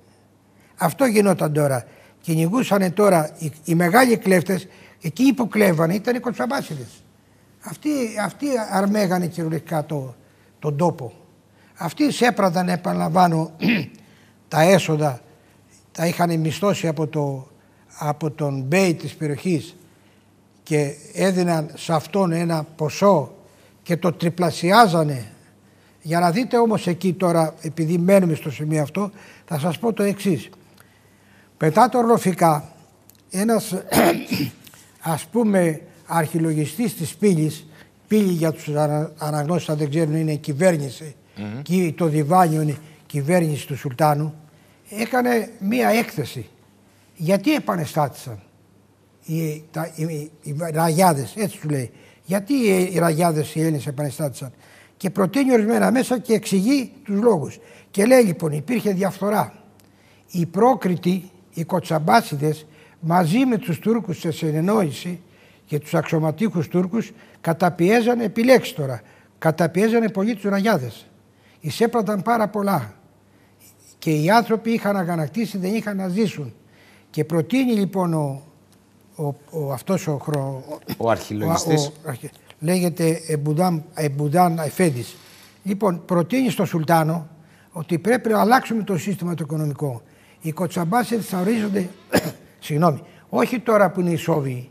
[0.81, 1.85] Αυτό γινόταν τώρα.
[2.21, 4.67] Κυνηγούσαν τώρα οι, οι μεγάλοι κλέφτες,
[5.01, 7.03] εκεί που κλέβανε ήταν οι κοτσαμπάσιδες.
[7.61, 7.89] Αυτοί,
[8.23, 10.15] αυτοί αρμέγανε κυριολεκτικά το,
[10.59, 11.13] τον τόπο.
[11.75, 13.51] Αυτοί σέπραδαν, επαναλαμβάνω,
[14.47, 15.21] τα έσοδα,
[15.91, 17.47] τα είχαν μισθώσει από, το,
[17.97, 19.75] από τον Μπέι της περιοχής
[20.63, 23.35] και έδιναν σε αυτόν ένα ποσό
[23.83, 25.25] και το τριπλασιάζανε.
[26.01, 29.11] Για να δείτε όμως εκεί τώρα, επειδή μένουμε στο σημείο αυτό,
[29.45, 30.49] θα σας πω το εξής.
[31.63, 32.73] Μετά το Ορλοφικά,
[33.29, 33.75] ένας
[35.15, 37.65] ας πούμε αρχιλογιστής της πύλης,
[38.07, 38.69] πύλη για τους
[39.17, 41.61] αναγνώσεις αν δεν ξέρουν είναι η κυβέρνηση mm-hmm.
[41.61, 44.33] και το διβάνιο είναι κυβέρνηση του Σουλτάνου,
[44.89, 46.49] έκανε μία έκθεση.
[47.15, 48.39] Γιατί επανεστάτησαν
[49.25, 51.91] οι, τα, οι, οι ραγιάδες, έτσι του λέει.
[52.23, 54.51] Γιατί οι, οι ραγιάδες οι Έλληνες επανεστάτησαν.
[54.97, 57.59] Και προτείνει ορισμένα μέσα και εξηγεί τους λόγους.
[57.91, 59.53] Και λέει λοιπόν υπήρχε διαφθορά.
[60.31, 62.65] Οι πρόκριτοι, οι κοτσαμπάσιδες
[62.99, 65.21] μαζί με τους Τούρκους σε συνεννόηση
[65.65, 67.11] και τους αξιωματικούς Τούρκους
[67.41, 69.01] καταπιέζανε, επιλέξει τώρα,
[69.37, 71.05] καταπιέζανε πολύ τους ραγιάδες.
[71.59, 72.93] Εισέπραταν πάρα πολλά.
[73.99, 76.53] Και οι άνθρωποι είχαν αγανακτήσει, δεν είχαν να ζήσουν.
[77.09, 78.41] Και προτείνει λοιπόν ο,
[79.15, 80.63] ο, ο, αυτός ο, χρο,
[80.97, 81.87] ο αρχιλογιστής.
[81.87, 82.13] Ο, ο,
[82.59, 85.15] λέγεται Εμπουδάν, Εμπουδάν Εφέντης.
[85.63, 87.27] Λοιπόν, προτείνει στο Σουλτάνο
[87.71, 90.01] ότι πρέπει να αλλάξουμε το σύστημα το οικονομικό.
[90.41, 91.89] Οι κοτσαμπάσες θα ορίζονται,
[92.59, 94.69] συγγνώμη, όχι τώρα που είναι οι Σόβοι,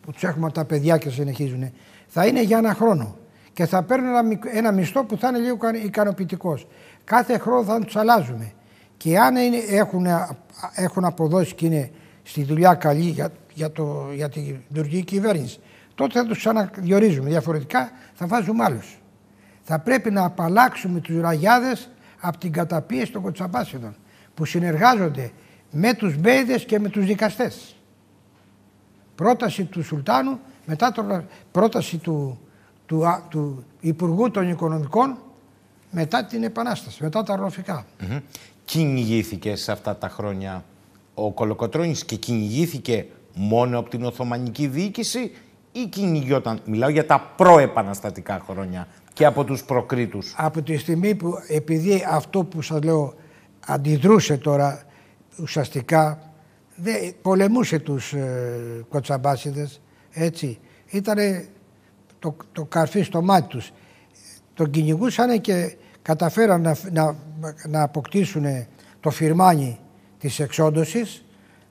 [0.00, 1.72] που τους έχουμε τα παιδιά και συνεχίζουν,
[2.06, 3.16] θα είναι για ένα χρόνο
[3.52, 6.66] και θα παίρνουν ένα, ένα μισθό που θα είναι λίγο ικανοποιητικός.
[7.04, 8.52] Κάθε χρόνο θα τους αλλάζουμε.
[8.96, 10.06] Και αν είναι, έχουν,
[10.74, 11.90] έχουν αποδώσει και είναι
[12.22, 15.58] στη δουλειά καλή για, για, το, για τη λειτουργική κυβέρνηση,
[15.94, 17.28] τότε θα τους ξαναδιορίζουμε.
[17.28, 18.98] Διαφορετικά θα βάζουμε άλλους.
[19.62, 21.90] Θα πρέπει να απαλλάξουμε τους ραγιάδες
[22.20, 23.96] από την καταπίεση των κοτσαμπάσιδων
[24.36, 25.30] που συνεργάζονται
[25.70, 27.76] με τους μπέιδες και με τους δικαστές.
[29.14, 32.38] Πρόταση του Σουλτάνου, μετά το, πρόταση του,
[32.86, 35.18] του, του Υπουργού των Οικονομικών
[35.90, 37.86] μετά την Επανάσταση, μετά τα ροφικά.
[38.00, 38.20] Mm-hmm.
[38.64, 40.64] Κυνηγήθηκε σε αυτά τα χρόνια
[41.14, 45.32] ο Κολοκοτρώνης και κυνηγήθηκε μόνο από την Οθωμανική διοίκηση
[45.72, 51.34] ή κυνηγιόταν, μιλάω για τα προεπαναστατικά χρόνια και από τους προκρίτους; Από τη στιγμή που
[51.48, 53.14] επειδή αυτό που σας λέω
[53.66, 54.82] αντιδρούσε τώρα
[55.40, 56.32] ουσιαστικά
[56.76, 59.80] δε, πολεμούσε τους ε, κοτσαμπάσιδες
[60.12, 60.58] έτσι.
[60.90, 61.18] Ήταν
[62.18, 63.72] το, το καρφί στο μάτι τους.
[64.54, 67.16] Τον κυνηγούσαν και καταφέραν να, να,
[67.68, 68.44] να αποκτήσουν
[69.00, 69.78] το φυρμάνι
[70.18, 71.24] της εξόντωσης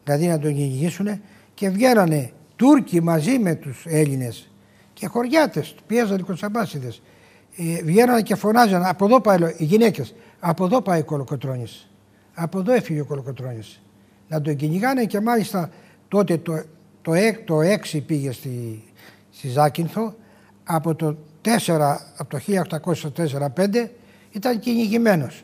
[0.03, 1.21] δηλαδή να τον κυνηγήσουν
[1.53, 4.49] και βγαίνανε Τούρκοι μαζί με τους Έλληνες
[4.93, 7.01] και χωριάτες, πιέζαν οι κοτσαμπάσιδες.
[7.58, 10.15] Ε, βγαίνανε και φωνάζαν από εδώ πάει οι γυναίκες
[10.47, 11.89] από εδώ πάει ο Κολοκοτρώνης.
[12.34, 13.81] Από εδώ έφυγε ο Κολοκοτρώνης.
[14.27, 15.69] Να τον κυνηγάνε και μάλιστα
[16.08, 16.63] τότε το,
[17.01, 17.12] το,
[17.45, 17.60] το
[17.93, 18.84] 6 πήγε στη,
[19.31, 20.15] στη Ζάκυνθο.
[20.63, 22.39] Από το 4, από το
[23.55, 23.89] 1804-5
[24.31, 25.43] ήταν κυνηγημένος.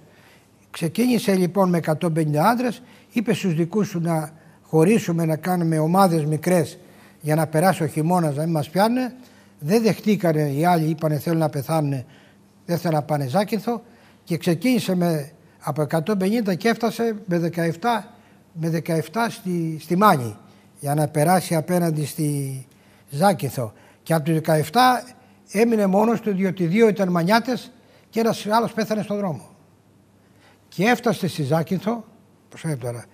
[0.72, 6.78] Ξεκίνησε λοιπόν με 150 άντρες, είπε στους δικούς σου να χωρίσουμε, να κάνουμε ομάδες μικρές
[7.22, 9.12] για να περάσει ο χειμώνας να μην μας πιάνουν.
[9.60, 12.04] Δεν δεχτήκανε οι άλλοι, είπανε θέλουν να πεθάνουν,
[12.66, 13.82] δεν θέλουν να πάνε Ζάκυνθο
[14.32, 17.70] και ξεκίνησε με, από 150 και έφτασε με 17,
[18.54, 20.38] με 17 στη, στη Μάνη
[20.80, 22.66] για να περάσει απέναντι στη
[23.10, 23.74] Ζάκηθο.
[24.04, 24.62] Και από το 17
[25.52, 27.72] έμεινε μόνος του διότι δύο ήταν μανιάτες
[28.10, 29.50] και ένας άλλος πέθανε στον δρόμο.
[30.68, 32.06] Και έφτασε στη Ζάκηθο,
[32.80, 33.06] τώρα,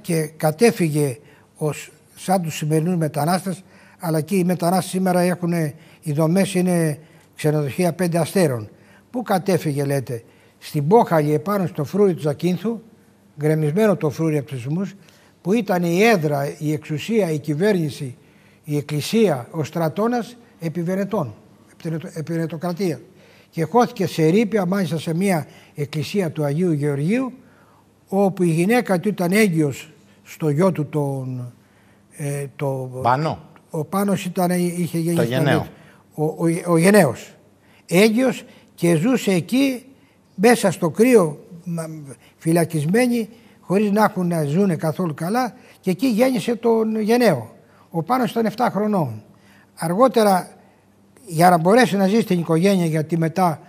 [0.00, 1.18] και κατέφυγε
[1.56, 3.62] ως, σαν τους σημερινούς μετανάστες
[3.98, 5.52] αλλά και οι μετανάστες σήμερα έχουν,
[6.02, 6.98] οι δομές είναι
[7.36, 8.68] ξενοδοχεία πέντε αστέρων.
[9.10, 10.24] Πού κατέφυγε λέτε,
[10.64, 12.80] στην Πόχαλη επάνω στο φρούρι του Ζακίνθου,
[13.38, 14.94] γκρεμισμένο το φρούρι από τους
[15.42, 18.16] που ήταν η έδρα, η εξουσία, η κυβέρνηση,
[18.64, 21.34] η εκκλησία, ο στρατώνας επί Βενετών,
[22.14, 22.46] επί
[23.50, 27.32] Και χώθηκε σε ρήπια μάλιστα σε μια εκκλησία του Αγίου Γεωργίου
[28.08, 31.52] όπου η γυναίκα του ήταν έγκυος στο γιο του τον...
[32.16, 33.38] Ε, το, Πάνο.
[33.70, 35.14] Ο Πάνος ήταν, είχε γεννηθεί.
[35.14, 35.66] Το γενναίο.
[36.14, 37.34] Ο, ο, ο γενναίος.
[37.86, 39.84] Έγκυος και ζούσε εκεί
[40.34, 41.38] μέσα στο κρύο
[42.36, 43.28] φυλακισμένοι
[43.60, 47.54] χωρίς να έχουν να ζουν καθόλου καλά και εκεί γέννησε τον γενναίο.
[47.90, 49.22] Ο Πάνος ήταν 7 χρονών.
[49.74, 50.48] Αργότερα
[51.26, 53.60] για να μπορέσει να ζει στην οικογένεια γιατί μετά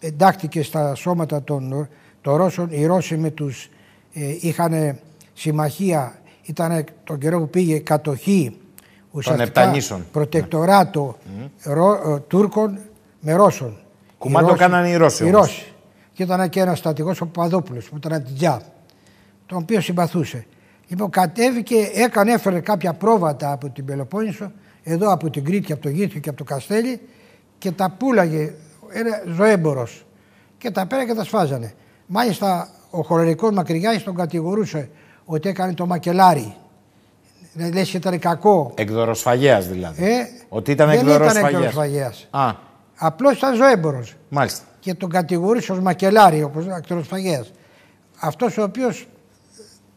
[0.00, 1.88] εντάχθηκε στα σώματα των,
[2.20, 2.68] των Ρώσων.
[2.70, 3.70] Οι Ρώσοι με τους
[4.12, 4.98] ε, είχαν
[5.32, 8.56] συμμαχία, ήταν τον καιρό που πήγε κατοχή
[9.10, 9.72] ουσιαστικά
[10.12, 11.16] προτεκτοράτο
[11.66, 12.20] mm.
[12.28, 12.78] Τούρκων
[13.20, 13.76] με Ρώσων.
[14.18, 15.26] Κουμάντο έκαναν οι Ρώσοι.
[15.26, 15.73] Οι Ρώσοι.
[16.14, 18.62] Και ήταν και ένας στρατηγός ο Παπαδόπουλος που ήταν από την Τζά,
[19.46, 20.46] τον οποίο συμπαθούσε.
[20.88, 25.88] Λοιπόν, κατέβηκε, έκανε, έφερε κάποια πρόβατα από την Πελοπόννησο, εδώ από την Κρήτη, από το
[25.88, 27.00] Γήθιο και από το Καστέλι
[27.58, 28.52] και τα πούλαγε
[28.92, 29.88] ένα ζωέμπορο.
[30.58, 31.72] Και τα πέρα και τα σφάζανε.
[32.06, 34.88] Μάλιστα, ο χωρερικό Μακρυγιάννης τον κατηγορούσε
[35.24, 36.54] ότι έκανε το μακελάρι.
[37.72, 38.72] Λες ήταν κακό.
[38.74, 40.04] Εκδοροσφαγέας δηλαδή.
[40.04, 42.28] Ε, ότι ήταν εκδοροσφαγέας.
[42.96, 44.04] Απλώς ήταν ζωέμπορο.
[44.28, 44.64] Μάλιστα.
[44.84, 47.44] Και τον κατηγορούσε ως μακελάρι, όπως ακτροσφαγέα.
[48.18, 49.06] Αυτός ο οποίος,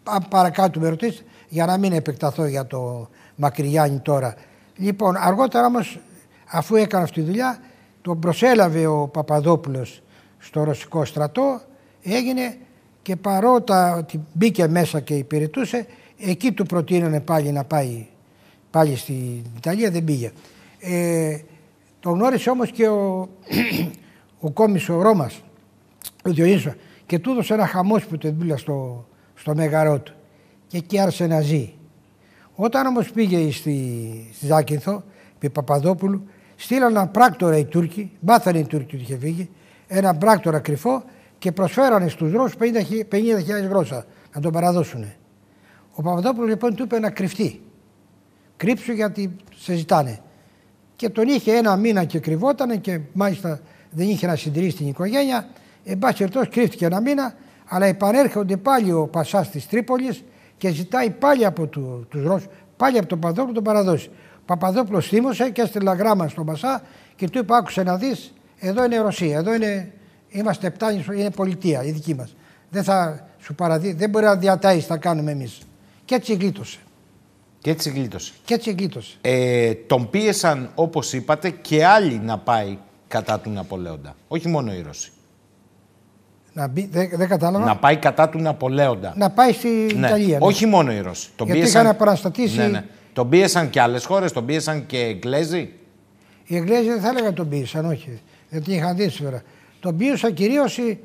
[0.03, 4.35] αν παρακάτω με ρωτήσει, για να μην επεκταθώ για το Μακριγιάννη τώρα.
[4.75, 5.99] Λοιπόν, αργότερα όμως,
[6.47, 7.59] αφού έκανε αυτή τη δουλειά,
[8.01, 10.01] τον προσέλαβε ο Παπαδόπουλος
[10.39, 11.61] στο ρωσικό στρατό,
[12.03, 12.57] έγινε
[13.01, 15.85] και παρότα ότι μπήκε μέσα και υπηρετούσε,
[16.17, 18.07] εκεί του προτείνανε πάλι να πάει
[18.71, 20.31] πάλι στην Ιταλία, δεν πήγε.
[20.79, 21.37] Ε,
[21.99, 23.29] το γνώρισε όμως και ο,
[24.47, 25.41] ο κόμις ο Ρώμας,
[26.23, 26.73] ο Διονύσος,
[27.05, 28.17] και του έδωσε ένα χαμός του
[28.55, 29.05] στο,
[29.35, 30.13] στο μέγαρό του
[30.67, 31.73] και εκεί άρχισε να ζει.
[32.55, 35.03] Όταν όμως πήγε στη, στη Ζάκυνθο,
[35.35, 39.49] επί Παπαδόπουλου, στείλαν ένα πράκτορα οι Τούρκοι, μάθανε οι Τούρκοι ότι είχε φύγει,
[39.87, 41.03] ένα πράκτορα κρυφό
[41.37, 42.67] και προσφέρανε στους Ρώσους 50.000
[43.11, 45.05] 50 γρόσα να τον παραδώσουν.
[45.93, 47.61] Ο Παπαδόπουλος λοιπόν του είπε να κρυφτεί.
[48.57, 50.19] κρύψου γιατί σε ζητάνε.
[50.95, 53.59] Και τον είχε ένα μήνα και κρυβότανε και μάλιστα
[53.97, 55.47] δεν είχε να συντηρήσει την οικογένεια.
[55.83, 60.23] Εν πάση περιπτώσει κρύφτηκε ένα μήνα, αλλά επανέρχονται πάλι ο Πασάς της Τρίπολης
[60.57, 64.09] και ζητάει πάλι από του τους Ρώσους, πάλι από τον Παπαδόπουλο τον παραδώσει.
[64.35, 66.81] Ο Παπαδόπουλος θύμωσε και έστειλε γράμμα στον Πασά
[67.15, 69.91] και του είπε: Άκουσε να δεις, εδώ είναι η Ρωσία, εδώ είναι,
[70.29, 72.35] είμαστε επτάνη, είναι πολιτεία η δική μας.
[72.69, 75.59] Δεν θα σου παραδεί, δεν μπορεί να διατάει, θα κάνουμε εμείς.
[76.05, 76.77] Και έτσι γλίτωσε.
[77.59, 78.33] Και έτσι γλίτωσε.
[78.45, 79.17] Και έτσι γλίτωσε.
[79.21, 84.15] Ε, τον πίεσαν, όπως είπατε, και άλλοι να πάει κατά του Ναπολέοντα.
[84.27, 85.11] Όχι μόνο οι Ρώσοι.
[86.53, 87.65] Να μπει, δεν, δεν κατάλαβα.
[87.65, 89.13] Να πάει κατά του Ναπολέοντα.
[89.17, 90.07] Να πάει στην ναι.
[90.07, 90.37] Ιταλία.
[90.37, 90.45] Ναι.
[90.45, 91.29] Όχι μόνο οι Ρώσοι.
[91.35, 91.81] Τον Γιατί πίεσαν...
[91.81, 92.57] είχαν επαναστατήσει.
[92.57, 92.85] Ναι, ναι.
[93.13, 95.73] Τον πίεσαν και άλλες χώρες, τον πίεσαν και Εγγλέζοι.
[96.45, 98.19] Οι Εγγλέζοι δεν θα έλεγα τον πίεσαν, όχι.
[98.49, 99.41] Δεν την είχαν δει σήμερα.
[99.79, 100.99] Τον πίεσαν κυρίως οι,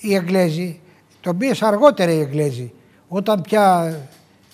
[0.00, 0.80] οι Εγγλέζοι.
[1.20, 2.72] Τον πίεσαν αργότερα οι Εγγλέζοι.
[3.08, 3.94] Όταν πια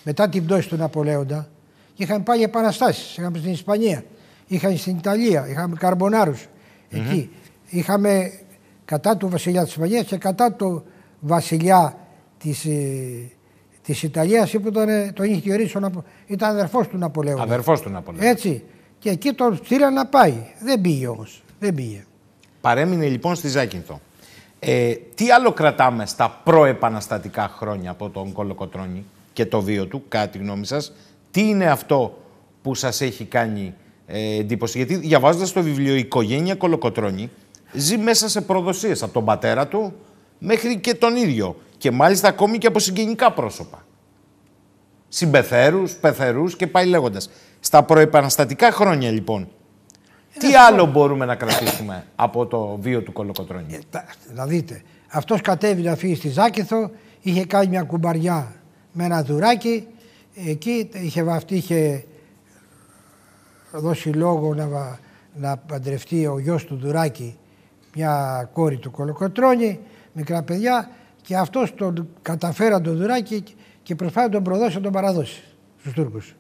[0.05, 1.49] μετά την πτώση του Ναπολέοντα
[1.97, 3.21] είχαν πάλι επαναστάσει.
[3.21, 4.05] Είχαμε στην Ισπανία,
[4.47, 6.47] είχαμε στην Ιταλία, είχαμε καρμπονάρους
[6.93, 7.31] εκεί.
[7.69, 8.33] Είχαμε
[8.85, 10.85] κατά του βασιλιά της Ισπανίας και κατά του
[11.21, 11.97] βασιλιά
[12.39, 13.31] της, ε,
[13.83, 15.79] της Ιταλίας που τον, τον είχε διορίσει,
[16.27, 17.43] ήταν αδερφός του Ναπολέοντα.
[17.43, 18.27] Αδερφός του Ναπολέοντα.
[18.27, 18.63] Έτσι.
[18.99, 20.35] Και εκεί τον στείλαν να πάει.
[20.61, 21.43] Δεν πήγε όμως.
[21.59, 22.05] Δεν πήγε.
[22.61, 24.01] Παρέμεινε λοιπόν στη Ζάκυνθο.
[24.59, 30.29] Ε, τι άλλο κρατάμε στα προεπαναστατικά χρόνια από τον Κολοκοτρώνη και το βίο του, κατά
[30.29, 30.93] τη γνώμη σας.
[31.31, 32.19] Τι είναι αυτό
[32.63, 33.75] που σας έχει κάνει
[34.15, 34.77] ε, εντύπωση.
[34.79, 37.31] Γιατί διαβάζοντας το βιβλίο «Η οικογένεια Κολοκοτρώνη»
[37.73, 39.93] ζει μέσα σε προδοσίες από τον πατέρα του
[40.39, 41.57] μέχρι και τον ίδιο.
[41.79, 43.85] Και μάλιστα ακόμη και από συγγενικά πρόσωπα.
[45.09, 47.31] Συμπεθέρους, πεθερούς και πάει λέγοντας.
[47.61, 49.49] Στα προεπαναστατικά χρόνια λοιπόν,
[50.39, 55.41] τι άλλο μπορούμε να κρατήσουμε από το βίο του Κολοκοτρώνη; Ε, τα- να δείτε, αυτός
[55.41, 58.53] κατέβη να φύγει στη Ζάκηθο, είχε κάνει μια κουμπαριά
[58.93, 59.87] με ένα δουράκι,
[60.47, 62.05] εκεί είχε βαφτεί, είχε
[63.73, 64.99] δώσει λόγο να, βα-
[65.35, 67.37] να παντρευτεί ο γιος του δουράκι
[67.95, 69.81] μια κόρη του Κολοκοτρώνη,
[70.13, 70.91] μικρά παιδιά
[71.23, 73.45] και αυτός τον καταφέραν τον δουράκι
[73.83, 75.43] και προσπάθησε να τον προδώσει να τον παραδώσει
[75.81, 76.35] στους Τούρκους.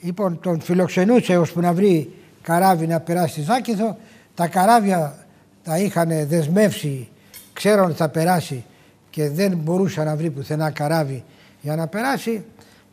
[0.00, 3.96] Λοιπόν, τον φιλοξενούσε ώσπου να βρει καράβι να περάσει στη Ζάκηθο.
[4.34, 5.26] Τα καράβια
[5.62, 7.08] τα είχαν δεσμεύσει,
[7.52, 8.64] ξέραν ότι θα περάσει
[9.10, 11.24] και δεν μπορούσε να βρει πουθενά καράβι
[11.60, 12.44] για να περάσει.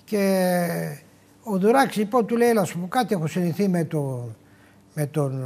[0.05, 1.01] Και
[1.51, 4.29] ο Δουράκης λοιπόν του λέει, έλα σου πω κάτι, έχω συνηθεί με, το,
[4.93, 5.45] με τον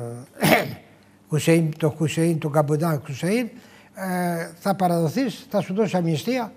[1.29, 3.49] Χουσέιν, τον Χουσέιν, τον Καμποντάν Χουσέιν,
[3.93, 6.51] ε, θα παραδοθείς, θα σου δώσει αμνηστία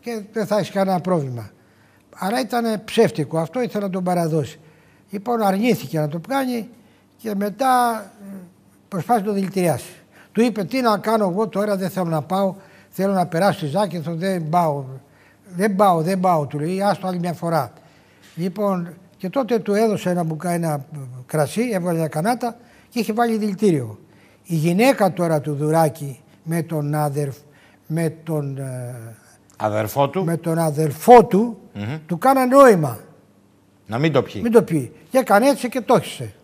[0.00, 1.50] και δεν θα έχεις κανένα πρόβλημα.
[2.14, 4.60] Άρα ήταν ψεύτικο αυτό, ήθελε να τον παραδώσει.
[5.10, 6.68] Λοιπόν, αρνήθηκε να το κάνει
[7.16, 8.36] και μετά ε,
[8.88, 9.92] προσπάθησε να το δηλητηριάσει.
[10.32, 12.54] Του είπε: Τι να κάνω εγώ τώρα, δεν θέλω να πάω.
[12.90, 14.84] Θέλω να περάσω στη Ζάκηθο, δεν πάω.
[15.56, 16.82] Δεν πάω, δεν πάω, του λέει.
[16.82, 17.72] Άστο άλλη μια φορά.
[18.40, 20.86] Λοιπόν, και τότε του έδωσε ένα μπουκά, ένα
[21.26, 22.56] κρασί, έβαλε μια κανάτα
[22.88, 23.98] και είχε βάλει δηλητήριο.
[24.44, 27.36] Η γυναίκα τώρα του Δουράκη με τον άδερφ,
[27.86, 29.16] με τον, ε,
[29.56, 31.58] Αδερφό του, με τον αδελφό του,
[32.06, 32.98] του κάνα νόημα.
[33.86, 34.40] να μην το πιει.
[34.42, 34.92] Μην το πει.
[35.10, 36.34] Και έκανε έτσι και το έχισε.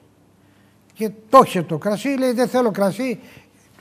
[0.93, 3.21] Και το έχισε το κρασί, λέει δεν θέλω κρασί.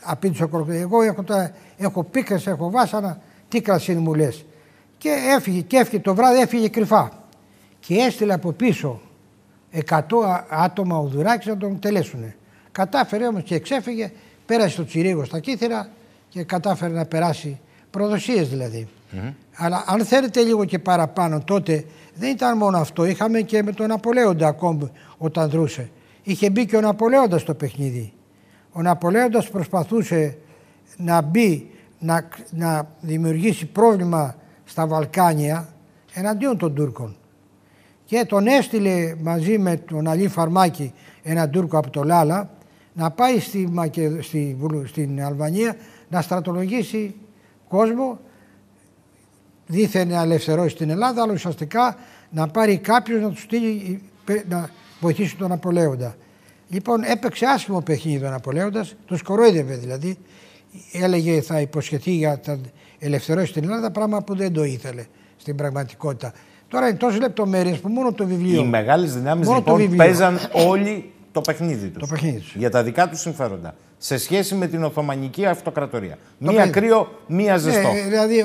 [0.03, 0.81] Απήντησε ο κοροϊδός.
[0.81, 4.45] Εγώ έχω, τα, έχω πίκρες, έχω βάσανα, τι κρασί μου λες.
[4.97, 7.24] Και έφυγε και έφυγε το βράδυ, έφυγε κρυφά.
[7.87, 9.01] Και έστειλε από πίσω
[9.89, 12.33] 100 α- άτομα ο Δουράκης να τον τελέσουν.
[12.71, 14.11] Κατάφερε όμως και εξέφυγε,
[14.45, 15.89] πέρασε το τσιρίγο στα κύθρα
[16.29, 18.87] και κατάφερε να περάσει προδοσίες δηλαδή.
[19.55, 23.05] Αλλά αν θέλετε λίγο και παραπάνω τότε δεν ήταν μόνο αυτό.
[23.05, 25.89] Είχαμε και με τον Ναπολέοντα ακόμη όταν δρούσε.
[26.23, 28.13] Είχε μπει και ο Ναπολέοντας στο παιχνίδι.
[28.71, 30.37] Ο Ναπολέοντας προσπαθούσε
[30.97, 31.69] να μπει,
[31.99, 35.73] να, να δημιουργήσει πρόβλημα στα Βαλκάνια
[36.13, 37.15] εναντίον των Τούρκων.
[38.15, 42.49] Και τον έστειλε μαζί με τον Αλή Φαρμάκη, έναν Τούρκο από το Λάλα,
[42.93, 44.17] να πάει στη, Μακε...
[44.21, 44.55] στη...
[44.59, 45.75] Βουλ- στην Αλβανία
[46.09, 47.15] να στρατολογήσει
[47.67, 48.19] κόσμο
[49.67, 51.97] δίθεν να ελευθερώσει την Ελλάδα, αλλά ουσιαστικά
[52.29, 56.15] να πάρει κάποιος να τους στείλει ε, να βοηθήσει τον Απολέοντα.
[56.69, 60.17] Λοιπόν, έπαιξε άσχημο παιχνίδι ο Ναπολέοντας, το κορόιδευε δηλαδή.
[60.91, 62.59] Έλεγε θα υποσχεθεί για να
[62.99, 65.05] ελευθερώσει την Ελλάδα, πράγμα που δεν το ήθελε
[65.37, 66.33] στην πραγματικότητα.
[66.75, 68.61] Τώρα είναι τόσες λεπτομέρειες που μόνο το βιβλίο.
[68.61, 69.97] Οι μεγάλες δυνάμεις Μόνο το λοιπόν βιβλίο.
[70.05, 72.01] παίζαν όλοι το παιχνίδι τους.
[72.01, 72.55] Το παιχνίδι τους.
[72.55, 73.75] Για τα δικά τους συμφέροντα.
[73.97, 76.17] Σε σχέση με την Οθωμανική Αυτοκρατορία.
[76.37, 76.71] μία παιχνίδι.
[76.79, 77.91] κρύο, μία ζεστό.
[77.91, 78.43] Ναι, δηλαδή, ε,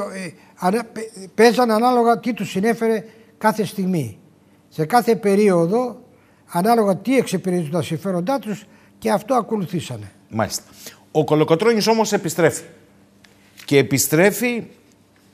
[0.59, 3.05] ανα- πε- παίζαν ανάλογα τι τους συνέφερε
[3.39, 4.19] κάθε στιγμή.
[4.69, 5.97] Σε κάθε περίοδο,
[6.47, 8.65] ανάλογα τι εξυπηρετούν τα συμφέροντά τους
[8.99, 10.11] και αυτό ακολουθήσανε.
[10.29, 10.63] Μάλιστα.
[11.13, 12.63] Ο Κολοκοτρώνης όμως επιστρέφει.
[13.65, 14.67] Και επιστρέφει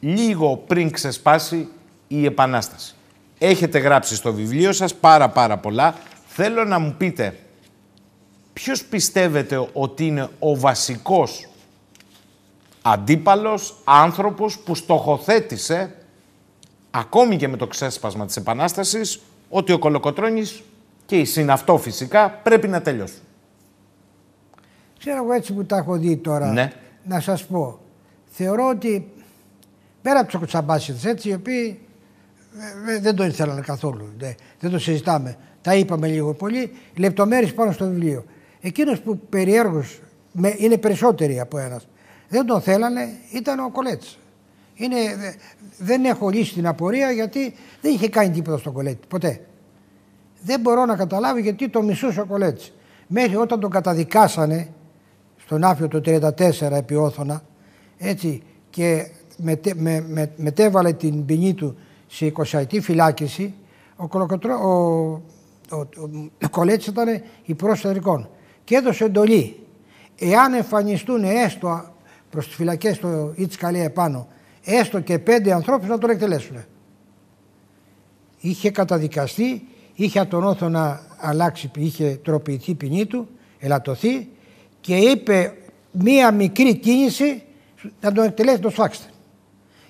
[0.01, 1.69] λίγο πριν ξεσπάσει
[2.09, 2.95] η Επανάσταση.
[3.39, 5.95] Έχετε γράψει στο βιβλίο σας πάρα πάρα πολλά.
[6.27, 7.39] Θέλω να μου πείτε
[8.53, 11.47] ποιος πιστεύετε ότι είναι ο βασικός
[12.83, 15.95] αντίπαλος άνθρωπος που στοχοθέτησε
[16.91, 20.63] ακόμη και με το ξέσπασμα της Επανάστασης ότι ο Κολοκοτρώνης
[21.07, 23.21] και η συναυτό φυσικά πρέπει να τελειώσουν;
[24.99, 26.73] Ξέρω εγώ έτσι που τα έχω δει τώρα, Ναι.
[27.05, 27.79] να σας πω.
[28.27, 29.13] Θεωρώ ότι
[30.03, 31.86] πέρα από τους κοτσαμπάσιδες έτσι, οι οποίοι ε, ε,
[33.01, 35.37] δεν το ήθελαν καθόλου, δεν, δεν το συζητάμε.
[35.63, 38.25] Τα είπαμε λίγο πολύ, λεπτομέρειες πάνω στο βιβλίο.
[38.61, 40.01] Εκείνος που περιέργως
[40.33, 41.89] με, είναι περισσότεροι από ένας,
[42.29, 44.19] δεν τον θέλανε, ήταν ο Κολέτς.
[44.75, 45.33] Είναι, δε-
[45.79, 49.41] δεν έχω λύσει την απορία γιατί δεν είχε κάνει τίποτα στον Κολέτη, ποτέ.
[50.43, 52.73] Δεν μπορώ να καταλάβω γιατί το μισούσε ο Κολέτς.
[53.07, 54.69] Μέχρι όταν τον καταδικάσανε
[55.37, 57.43] στον Άφιο το 34 επί Όθωνα,
[57.99, 63.55] έτσι, και μετε, με, με, μετέβαλε την ποινή του σε 20 ετή φυλάκιση,
[63.97, 64.77] ο, Κολοκοτρώ, ο,
[65.71, 68.29] ο, ο, ο Κολέτης ήταν υπρόστερικών
[68.65, 69.67] και έδωσε εντολή.
[70.19, 71.85] Εάν εμφανιστούν έστω
[72.31, 74.29] προς τις φυλακές στο Ιτσκαλέ επάνω,
[74.65, 76.57] έστω και πέντε ανθρώπους να τον εκτελέσουν.
[78.41, 84.29] Είχε καταδικαστεί, είχε από τον Όθο να αλλάξει, είχε τροποιηθεί η ποινή του, ελαττωθεί
[84.81, 85.55] και είπε
[85.91, 87.43] μία μικρή κίνηση
[88.01, 89.11] να τον εκτελέσει, το σφάξτε.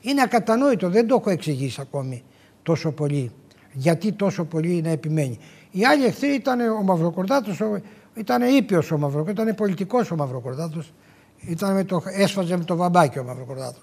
[0.09, 2.23] Είναι ακατανόητο, δεν το έχω εξηγήσει ακόμη
[2.63, 3.31] τόσο πολύ.
[3.73, 5.39] Γιατί τόσο πολύ να επιμένει.
[5.71, 7.81] Οι άλλοι εχθροί ήταν ο Μαυροκορδάτος, ο-
[8.15, 10.93] ήταν ήπιος ο Μαυροκορδάτος, ήταν πολιτικός ο Μαυροκορδάτος.
[11.41, 13.83] Ήταν με το, έσφαζε με το βαμπάκι ο Μαυροκορδάτος.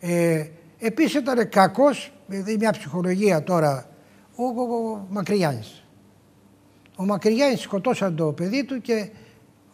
[0.00, 0.44] Ε,
[0.78, 3.86] επίσης ήταν κακός, δηλαδή μια ψυχολογία τώρα,
[4.34, 5.84] ο, ο, ο Μακρυγιάννης.
[6.96, 9.10] Ο Μακρυγιάννης σκοτώσαν το παιδί του και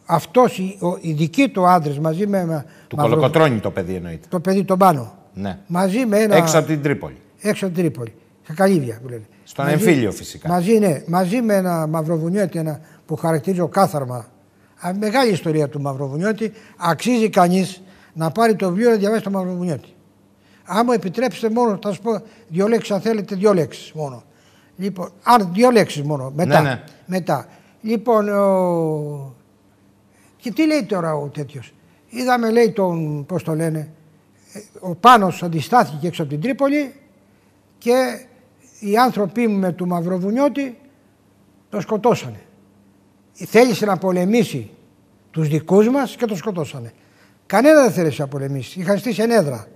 [0.05, 3.93] αυτός, οι, ο, οι δικοί του άντρες μαζί με ένα Του μαυρο- Κολοκοτρώνη το παιδί
[3.95, 4.27] εννοείται.
[4.29, 5.15] το παιδί τον πάνω.
[5.33, 5.57] Ναι.
[5.67, 6.35] Μαζί με ένα.
[6.35, 7.17] Έξω από την Τρίπολη.
[7.41, 8.13] έξω από την Τρίπολη.
[8.43, 9.25] Στα καλύβια που λένε.
[9.43, 10.49] Στον εμφύλιο φυσικά.
[10.49, 14.27] Μαζί, ναι, μαζί με ένα Μαυροβουνιώτη ένα που χαρακτηρίζει ο κάθαρμα.
[14.87, 16.51] Α, Μεγάλη ιστορία του Μαυροβουνιώτη.
[16.77, 17.81] Αξίζει κανείς
[18.13, 19.89] να πάρει το βιβλίο να διαβάσει το Μαυροβουνιώτη.
[20.63, 24.23] Αν μου επιτρέψετε μόνο, θα σα πω δύο λέξεις, αν θέλετε, δύο λέξεις μόνο.
[24.77, 26.31] Λοιπόν, αν δύο λέξεις μόνο.
[26.35, 26.61] Μετά.
[26.61, 26.83] Ναι, ναι.
[27.05, 27.47] μετά.
[27.81, 29.35] Λοιπόν, ο...
[30.37, 31.73] και τι λέει τώρα ο τέτοιος;
[32.09, 33.87] Είδαμε, λέει τον, πώς το λένε, ε,
[34.79, 36.93] ο Πάνος αντιστάθηκε έξω από την Τρίπολη
[37.77, 38.25] και
[38.79, 40.77] οι άνθρωποι μου με του Μαυροβουνιώτη
[41.69, 42.39] το σκοτώσανε.
[43.33, 44.69] Θέλησε να πολεμήσει
[45.31, 46.93] τους δικούς μας και το σκοτώσανε.
[47.45, 48.79] Κανένα δεν θέλησε να πολεμήσει.
[48.79, 49.67] Είχαν στήσει ενέδρα.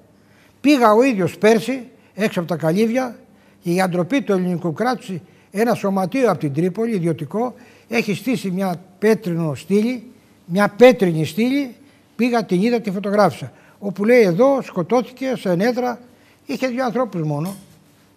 [0.62, 3.20] Πήγα ο ίδιος πέρσι έξω από τα καλύβια
[3.62, 5.12] και για ντροπή του ελληνικού κράτους
[5.52, 7.54] ένα σωματείο από την Τρίπολη, ιδιωτικό,
[7.88, 10.12] έχει στήσει μια πέτρινο στήλη,
[10.46, 11.76] μια πέτρινη στήλη,
[12.16, 13.52] πήγα την είδα, τη φωτογράφησα.
[13.86, 16.00] Όπου λέει εδώ σκοτώθηκε σε ενέδρα,
[16.46, 17.56] είχε δύο ανθρώπους μόνο,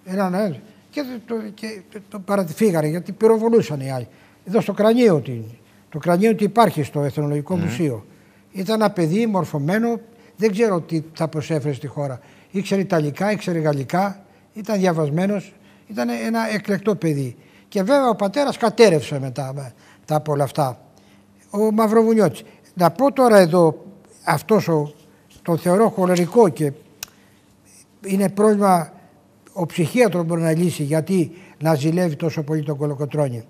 [0.04, 0.56] έναν ένα,
[0.90, 4.08] και το, και το, το παρατηφίγαρε γιατί πυροβολούσαν οι άλλοι.
[4.46, 5.42] Εδώ στο κρανίο την,
[5.90, 8.06] το κρανίο τι υπάρχει στο Εθνολογικό Μουσείο.
[8.52, 10.00] Ήταν ένα παιδί μορφωμένο,
[10.36, 12.20] δεν ξέρω τι θα προσέφερε στη χώρα.
[12.50, 15.52] Ήξερε Ιταλικά, ήξερε Γαλλικά, ήταν διαβασμένος,
[15.88, 17.36] ήταν ένα εκλεκτό παιδί.
[17.68, 19.52] Και βέβαια ο πατέρας κατέρευσε μετά,
[20.00, 20.80] μετά από όλα αυτά.
[21.50, 22.42] Ο Μαυροβουνιώτης.
[22.74, 23.84] Να πω τώρα εδώ,
[24.24, 24.92] αυτός ο,
[25.48, 26.72] τον θεωρώ χολερικό και
[28.04, 28.92] είναι πρόβλημα
[29.52, 33.44] ο ψυχίατρος μπορεί να λύσει γιατί να ζηλεύει τόσο πολύ τον κολοκοτρώνη.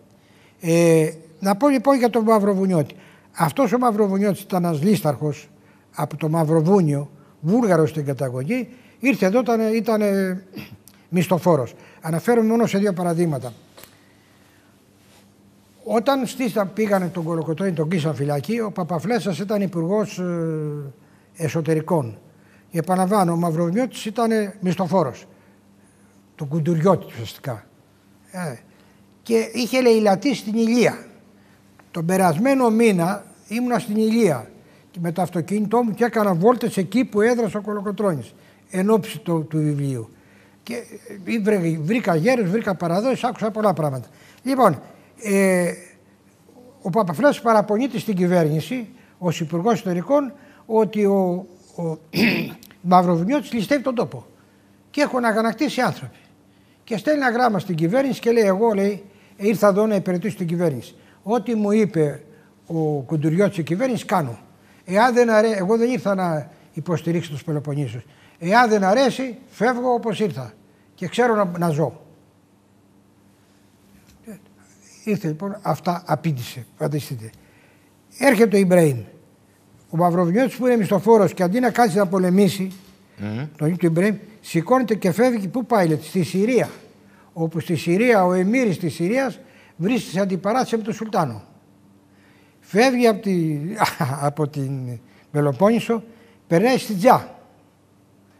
[0.60, 2.94] Ε, να πω λοιπόν για τον Μαυροβουνιώτη.
[3.36, 5.48] Αυτός ο Μαυροβουνιώτης ήταν ένας λίσταρχος
[5.94, 7.10] από το Μαυροβούνιο,
[7.40, 8.68] βούλγαρος στην καταγωγή,
[8.98, 10.42] ήρθε εδώ, ήταν, ήταν ε,
[11.08, 11.74] μισθοφόρος.
[12.00, 13.52] Αναφέρομαι μόνο σε δύο παραδείγματα.
[15.84, 20.20] Όταν στήσαν, πήγανε τον Κολοκοτρώνη, τον κλείσαν φυλακή, ο Παπαφλέσας ήταν υπουργός
[21.38, 22.18] εσωτερικών.
[22.70, 24.30] Επαναλαμβάνω, ο Μαυροβουνιώτης ήταν
[24.60, 25.26] μισθοφόρος
[26.34, 27.66] του Κουντουριώτη ουσιαστικά.
[28.30, 28.54] Ε,
[29.22, 31.06] και είχε λαιλατεί στην Ηλία.
[31.90, 34.50] Τον περασμένο μήνα ήμουνα στην Ηλία
[34.90, 38.34] και με το αυτοκίνητό μου και έκανα βόλτες εκεί που έδρασε ο Κολοκοτρώνης
[38.70, 40.10] εν ώψη του, του βιβλίου.
[40.62, 44.08] Και ε, βρήκα, βρήκα γέρους, βρήκα παραδόσεις, άκουσα πολλά πράγματα.
[44.42, 44.82] Λοιπόν,
[45.22, 45.72] ε,
[46.82, 50.32] ο Παπαφλέσος παραπονείται στην κυβέρνηση ως Υπουργός Ιστορικών
[50.70, 51.46] ότι ο,
[51.76, 51.82] ο
[52.80, 54.26] Μαυροβουνιώτης ληστεύει τον τόπο
[54.90, 56.18] και έχουν αγανακτήσει άνθρωποι.
[56.84, 59.04] Και στέλνει ένα γράμμα στην κυβέρνηση και λέει: Εγώ λέει,
[59.36, 60.94] ήρθα εδώ να υπηρετήσω την κυβέρνηση.
[61.22, 62.22] Ό,τι μου είπε
[62.66, 64.38] ο Κουντουριώτης η κυβέρνησης, κάνω.
[64.84, 65.50] Εάν δεν αρέ...
[65.56, 68.02] Εγώ δεν ήρθα να υποστηρίξω τους Πελοποννήσους.
[68.38, 70.52] Εάν δεν αρέσει, φεύγω όπως ήρθα.
[70.94, 72.00] Και ξέρω να, να ζω.
[75.04, 76.66] Ήρθε λοιπόν, αυτά απήντησε.
[76.76, 77.30] Φανταστείτε.
[78.18, 78.98] Έρχεται ο Ιμπραήμ.
[79.90, 82.72] Ο Μαυροβιώτης που είναι μισθοφόρος και αντί να κάτσει να πολεμήσει,
[83.56, 85.48] τον ίδιο του Ιμπραήμ, σηκώνεται και φεύγει.
[85.48, 86.70] Πού πάει, λέτε, στη Συρία.
[87.32, 89.38] όπου στη Συρία ο Εμμύρης της Συρίας
[89.76, 91.42] βρίσκεται σε αντιπαράθεση με τον Σουλτάνο.
[92.60, 93.58] Φεύγει από, τη,
[94.28, 94.98] από την
[95.30, 96.02] Πελοπόννησο,
[96.46, 97.36] περνάει στη Τζά.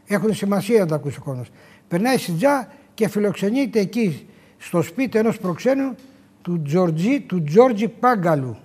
[0.07, 1.51] Έχουν σημασία να τα ακούσει ο κόσμος.
[1.89, 4.27] Περνάει στη Τζά και φιλοξενείται εκεί
[4.59, 5.95] στο σπίτι ενός προξένου
[6.43, 8.57] του Τζορτζή, του Τζόρτζι Πάγκαλου,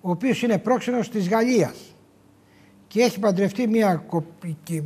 [0.00, 1.93] ο οποίος είναι πρόξενος της Γαλλίας
[2.94, 4.04] και έχει παντρευτεί μια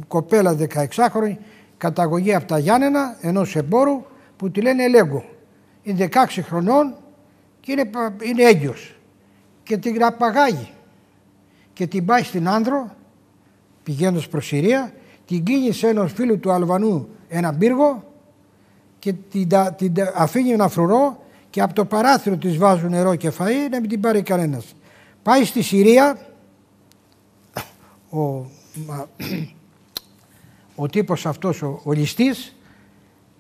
[0.09, 1.36] κοπέλα 16χρονη
[1.76, 4.04] καταγωγή από τα Γιάννενα, ενός εμπόρου
[4.36, 5.24] που τη λένε Ελέγκο.
[5.82, 6.94] Είναι 16 χρονών
[7.61, 7.90] και είναι,
[8.22, 8.96] είναι έγκυος
[9.62, 10.70] και την απαγάγει
[11.72, 12.90] και την πάει στην Άνδρο
[13.82, 14.92] πηγαίνοντας προς Συρία
[15.26, 18.04] την κλείνει σε έναν φίλο του Αλβανού ένα πύργο
[18.98, 23.70] και την, την αφήνει ένα φρουρό και από το παράθυρο της βάζουν νερό και φαΐ
[23.70, 24.64] να μην την πάρει κανένας.
[25.22, 26.27] Πάει στη Συρία
[28.11, 28.18] ο,
[30.82, 32.56] ο τύπος αυτός ο, ο ληστής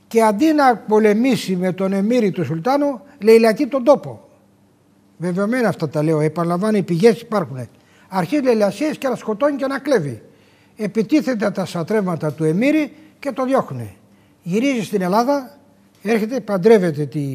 [0.08, 4.28] και αντί να πολεμήσει με τον Εμμύρη του Σουλτάνου λαιλατεί τον τόπο.
[5.16, 7.68] Βεβαιωμένα αυτά τα λέω, επαναλαμβάνω οι πηγές υπάρχουν.
[8.08, 10.22] Αρχίζει λαιλασίες και να σκοτώνει και να κλέβει.
[10.76, 13.96] Επιτίθεται τα σατρεύματα του Εμμύρη και το διώχνει.
[14.42, 15.58] Γυρίζει στην Ελλάδα,
[16.02, 17.26] έρχεται, παντρεύεται τη,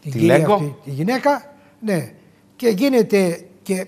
[0.00, 2.12] τη, αυτή, τη γυναίκα ναι,
[2.56, 3.86] και γίνεται και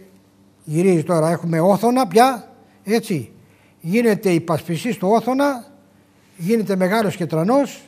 [0.65, 2.54] γυρίζει τώρα, έχουμε όθωνα πια,
[2.85, 3.32] έτσι.
[3.80, 5.72] Γίνεται υπασπισή στο όθωνα,
[6.37, 7.82] γίνεται μεγάλος και τρανός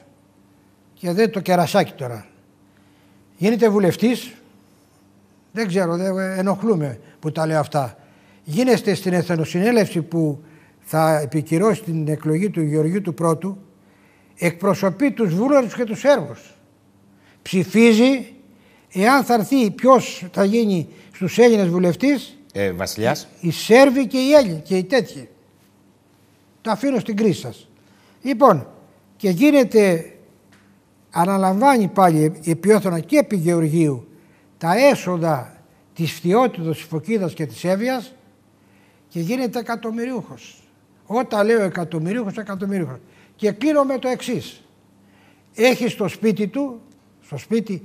[0.94, 2.26] και δεν το κερασάκι τώρα.
[3.36, 4.34] Γίνεται βουλευτής,
[5.52, 7.98] δεν ξέρω, δεν ενοχλούμε που τα λέω αυτά.
[8.44, 10.42] Γίνεστε στην Εθνοσυνέλευση που
[10.80, 13.58] θα επικυρώσει την εκλογή του Γεωργίου του Πρώτου,
[14.36, 16.54] εκπροσωπεί τους βούλαρους και τους έργους.
[17.42, 18.34] Ψηφίζει
[18.92, 23.28] εάν θα έρθει ποιος θα γίνει στους Έλληνες βουλευτής ε, Βασιλιάς.
[23.40, 25.28] Οι Σέρβοι και οι Έλληνες και οι τέτοιοι.
[26.60, 27.68] Το αφήνω στην κρίση σας.
[28.22, 28.68] Λοιπόν,
[29.16, 30.12] και γίνεται,
[31.10, 34.08] αναλαμβάνει πάλι επί Όθωνα και επί Γεωργίου
[34.58, 35.62] τα έσοδα
[35.94, 38.14] της φτιότητας, της Φωκίδας και της Εύβοιας
[39.08, 40.62] και γίνεται εκατομμυρίουχος.
[41.06, 42.98] Όταν λέω εκατομμυρίουχος, εκατομμυρίουχος.
[43.36, 44.62] Και κλείνω με το εξής.
[45.54, 46.80] Έχει στο σπίτι του,
[47.22, 47.82] στο σπίτι,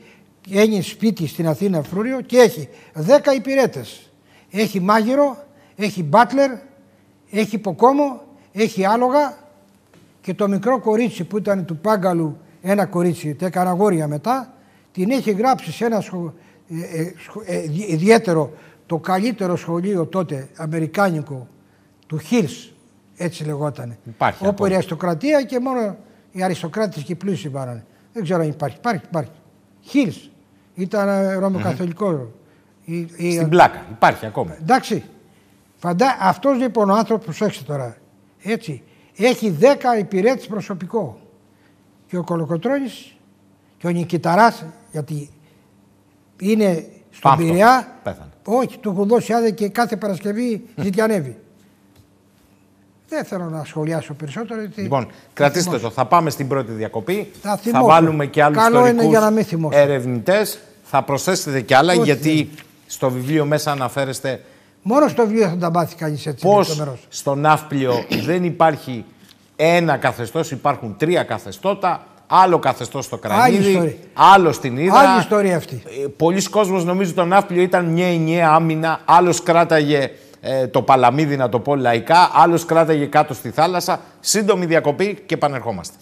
[0.52, 4.11] έχει σπίτι στην Αθήνα Φρούριο και έχει 10 υπηρέτες
[4.52, 5.38] έχει μάγειρο,
[5.76, 6.52] έχει μπάτλερ,
[7.32, 8.22] έχει ποκόμο,
[8.52, 9.38] έχει άλογα
[10.22, 14.54] και το μικρό κορίτσι που ήταν του Πάγκαλου ένα κορίτσι, τα έκανε αγόρια μετά,
[14.92, 16.34] την έχει γράψει σε ένα σχο...
[16.70, 17.14] ε, ε,
[17.58, 18.54] ε ιδιαίτερο,
[18.86, 21.48] το καλύτερο σχολείο τότε, αμερικάνικο,
[22.08, 22.74] του Χίλς,
[23.18, 23.98] έτσι λεγόταν.
[24.06, 24.48] Υπάρχει.
[24.48, 25.98] Όπου η αριστοκρατία και μόνο
[26.32, 27.86] οι αριστοκράτες και οι πλούσιοι πάρανε.
[28.14, 28.78] Δεν ξέρω αν υπάρχει.
[28.78, 29.32] Υπάρχει, υπάρχει.
[29.82, 30.30] Χίλς.
[30.76, 32.28] Ήταν ε, ρωμοκαθολικός
[33.16, 33.86] η, Στην πλάκα.
[33.92, 34.56] Υπάρχει ακόμα.
[34.60, 35.04] Εντάξει.
[35.78, 37.98] Φαντά, αυτός λοιπόν ο άνθρωπος, προσέξτε τώρα,
[38.44, 38.84] έτσι,
[39.16, 39.66] έχει 10
[40.00, 41.20] υπηρέτης προσωπικό.
[42.08, 43.16] Και ο Κολοκοτρώνης
[43.78, 45.30] και ο Νικηταράς, γιατί
[46.40, 47.88] είναι στον Πειραιά,
[48.46, 51.38] όχι, του έχουν δώσει άδεια και κάθε Παρασκευή ζητιανεύει.
[53.08, 54.62] Δεν θέλω να σχολιάσω περισσότερο.
[54.76, 55.90] Λοιπόν, κρατήστε το.
[55.90, 57.32] Θα πάμε στην πρώτη διακοπή.
[57.42, 60.60] Θα, θα βάλουμε και άλλους Καλό είναι για να μην ερευνητές.
[60.84, 62.50] Θα προσθέσετε και άλλα, γιατί
[62.92, 64.42] στο βιβλίο μέσα αναφέρεστε.
[64.82, 66.46] Μόνο στο βιβλίο θα τα μάθει κανείς έτσι.
[66.46, 69.06] Πώς στο ναύπλιο δεν υπάρχει
[69.56, 72.06] ένα καθεστώς, υπάρχουν τρία καθεστώτα.
[72.34, 75.00] Άλλο καθεστώς στο κρανίδι, άλλο στην Ήδρα.
[75.00, 75.84] Άλλη ιστορία αυτή.
[76.04, 79.00] Ε, πολλοί κόσμοι νομίζουν το ναύπλιο ήταν μια ενιαία άμυνα.
[79.06, 80.12] Άλλος κράταγε
[80.42, 82.32] ε, το παλαμίδι, να το πω λαϊκά.
[82.34, 84.00] Άλλος κράταγε κάτω στη θάλασσα.
[84.20, 85.96] Σύντομη διακοπή και επανερχόμαστε.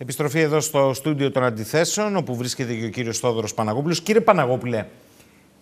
[0.00, 4.00] Επιστροφή εδώ στο στούντιο των αντιθέσεων, όπου βρίσκεται και ο κύριος Θόδωρος Παναγόπουλος.
[4.00, 4.86] Κύριε Παναγόπουλε,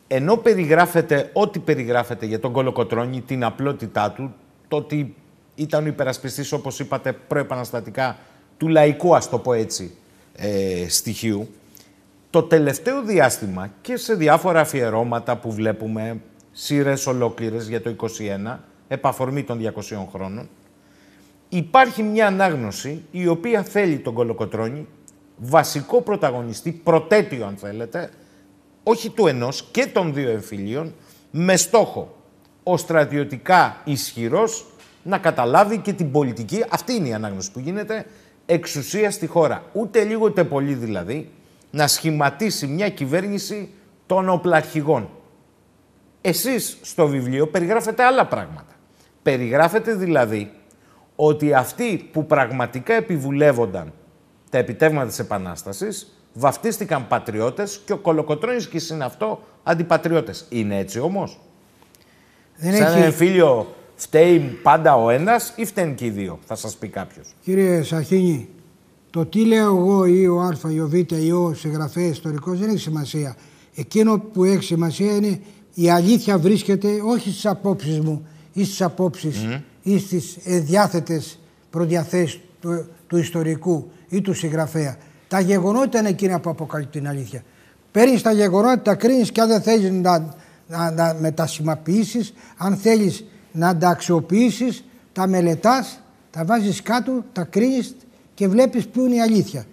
[0.07, 4.34] ενώ περιγράφεται ό,τι περιγράφεται για τον Κολοκοτρώνη, την απλότητά του,
[4.68, 5.14] το ότι
[5.55, 8.18] ήταν ο υπερασπιστής, όπως είπατε, προεπαναστατικά
[8.57, 9.95] του λαϊκού, ας το πω έτσι,
[10.37, 11.49] ε, στοιχείου,
[12.30, 16.20] το τελευταίο διάστημα και σε διάφορα αφιερώματα που βλέπουμε,
[16.53, 20.49] σειρές ολόκληρες για το 21, επαφορμή των 200 χρόνων,
[21.57, 24.86] υπάρχει μια ανάγνωση η οποία θέλει τον Κολοκοτρώνη
[25.36, 28.11] βασικό πρωταγωνιστή, προτέτειο αν θέλετε,
[28.82, 30.94] όχι του ενός και των δύο εμφυλίων,
[31.30, 32.16] με στόχο
[32.62, 34.66] ο στρατιωτικά ισχυρός
[35.02, 38.07] να καταλάβει και την πολιτική, αυτή είναι η ανάγνωση που γίνεται,
[38.46, 39.62] εξουσία στη χώρα.
[39.72, 41.30] Ούτε λίγο ούτε πολύ δηλαδή,
[41.70, 43.68] να σχηματίσει μια κυβέρνηση
[44.07, 45.09] των οπλαρχηγών.
[46.20, 48.74] Εσείς στο βιβλίο περιγράφετε άλλα πράγματα.
[49.22, 50.50] Περιγράφετε δηλαδή
[51.16, 53.92] ότι αυτοί που πραγματικά επιβουλεύονταν
[54.50, 60.46] τα επιτεύγματα της Επανάστασης βαφτίστηκαν πατριώτες και ο Κολοκοτρώνης και είναι αυτό αντιπατριώτες.
[60.48, 61.40] Είναι έτσι όμως;
[62.56, 63.04] Δεν Σαν έχει...
[63.04, 67.34] εμφύλιο φταίει πάντα ο ένας ή φταίνει και οι δύο, θα σας πει κάποιος.
[67.42, 68.48] Κύριε Σαχίνη,
[69.10, 72.68] Το τι λέω εγώ ή ο Α ή ο Β ή ο συγγραφέας ιστορικός δεν
[72.68, 73.36] έχει σημασία.
[73.74, 75.40] Εκείνο που έχει σημασία είναι
[75.74, 79.60] η αλήθεια βρίσκεται όχι στις απόψεις μου ή στις απόψεις mm.
[79.87, 81.39] Ή στις διάθετες
[81.70, 84.97] προδιαθέσεις του, του ιστορικού ή του συγγραφέα.
[85.28, 87.43] Τα γεγονότα είναι εκείνα που αποκαλύπτουν την αλήθεια.
[87.93, 90.34] Παίρνεις τα γεγονότα, τα κρίνεις και αν δεν θέλεις να,
[90.68, 97.97] να, να μετασημοποιήσει, αν θέλεις να τα αξιοποιήσεις, τα μελετάς, τα βάζεις κάτω, τα κρίνεις
[98.34, 99.64] και βλέπεις ποιο είναι η αλήθεια.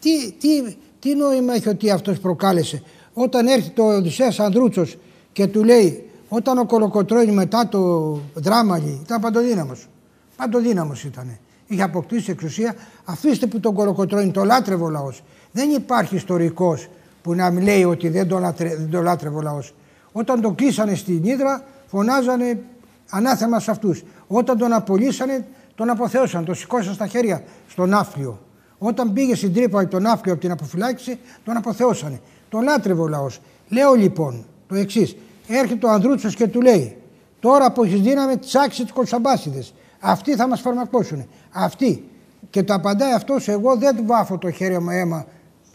[0.00, 2.82] Τι, τι, τι νόημα έχει ότι αυτός προκάλεσε.
[3.12, 4.96] Όταν έρθει το Οδυσσέας Ανδρούτσος
[5.32, 9.88] και του λέει όταν ο Κολοκοτρώνης μετά το δράμαλι ήταν παντοδύναμος.
[10.36, 11.38] Παντοδύναμος ήταν.
[11.66, 12.74] Είχε αποκτήσει εξουσία.
[13.04, 15.22] Αφήστε που τον Κολοκοτρώνη το λάτρευε ο λαός.
[15.52, 16.88] Δεν υπάρχει ιστορικός
[17.22, 19.74] που να λέει ότι δεν το, λάτρε, δεν το λάτρευε ο λαός.
[20.12, 22.62] Όταν τον κλείσανε στην Ήδρα φωνάζανε
[23.10, 24.02] ανάθεμα σε αυτούς.
[24.26, 28.38] Όταν τον απολύσανε τον αποθεώσαν, τον σηκώσαν στα χέρια στον άφλιο.
[28.78, 32.20] Όταν πήγε στην τρύπα τον άφλιο από την αποφυλάκηση τον αποθεώσανε.
[32.48, 33.40] Τον λάτρευε ο λαός.
[33.68, 35.16] Λέω λοιπόν το εξής.
[35.48, 36.96] Έρχεται ο Ανδρούτσος και του λέει
[37.40, 39.74] τώρα που έχεις δύναμη τσάξει τους κολσαμπάσιδες.
[40.00, 41.28] Αυτοί θα μας φαρμακώσουν.
[41.50, 42.08] Αυτοί.
[42.50, 45.26] Και το απαντάει αυτός εγώ δεν βάφω το χέρι μου αίμα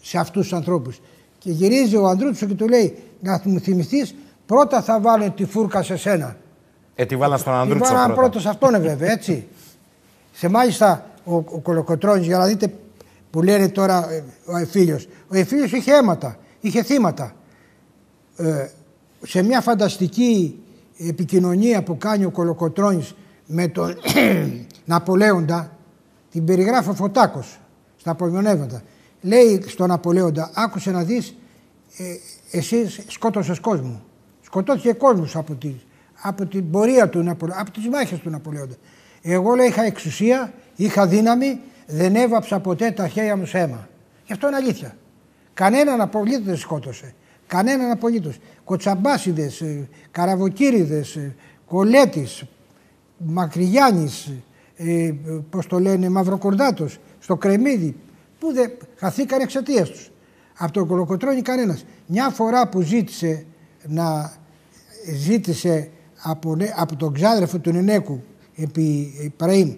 [0.02, 1.02] σε αυτούς τους ανθρώπους.
[1.38, 4.16] Και γυρίζει ο Ανδρούτσος και του λέει να μου θυμηθείς
[4.46, 6.38] πρώτα θα βάλω τη φούρκα σε σένα.
[6.96, 8.08] Ε, τη βάλα στον Ανδρούτσο πρώτα.
[8.08, 9.48] Τη πρώτα σε αυτόν βέβαια έτσι.
[10.32, 12.74] σε μάλιστα ο, ο Κολοκοτρώνης για να δείτε
[13.30, 15.08] που λένε τώρα ε, ο Εφήλιος.
[15.28, 17.34] Ο Εφήλιος είχε αίματα, είχε θύματα.
[18.38, 18.68] Ε,
[19.26, 20.60] σε μια φανταστική
[20.98, 23.16] επικοινωνία που κάνει ο Κολοκοτρώνης
[23.46, 23.96] με τον
[24.86, 25.78] Ναπολέοντα
[26.32, 27.60] την περιγράφει ο Φωτάκος
[27.98, 28.84] στα απομειονεύματα.
[29.22, 31.36] Λέει στον Ναπολέοντα άκουσε να δεις
[31.98, 32.04] ε,
[32.58, 34.02] εσύ σκότωσες κόσμο.
[34.42, 35.74] Σκοτώθηκε κόσμος από, τη,
[36.22, 38.76] από την πορεία του Ναπολέοντα, από τις μάχες του Ναπολέοντα.
[39.22, 43.88] Εγώ λέει είχα εξουσία, είχα δύναμη, δεν έβαψα ποτέ τα χέρια μου σε αίμα.
[44.26, 44.98] Γι' αυτό είναι αλήθεια.
[45.54, 47.14] Κανέναν απολύτως δεν σκότωσε.
[47.54, 48.38] Κανέναν απολύτως.
[48.64, 49.64] Κοτσαμπάσιδες,
[50.12, 51.20] καραβοκύριδες,
[51.68, 52.44] κολέτης,
[53.18, 54.32] Μακρυγιάννης,
[54.76, 55.14] ε,
[55.50, 57.96] πώς το λένε, Μαυροκορδάτος, στο κρεμμύδι,
[58.40, 60.12] που δεν χαθήκαν εξαιτίας τους.
[60.58, 61.86] Από τον κολοκοτρόνη κανένας.
[62.08, 63.46] Μια φορά που ζήτησε
[63.88, 64.34] να
[65.18, 65.90] ζήτησε
[66.22, 68.24] από, από τον ξάδερφο του Νενέκου
[68.56, 69.74] επί Πραήμ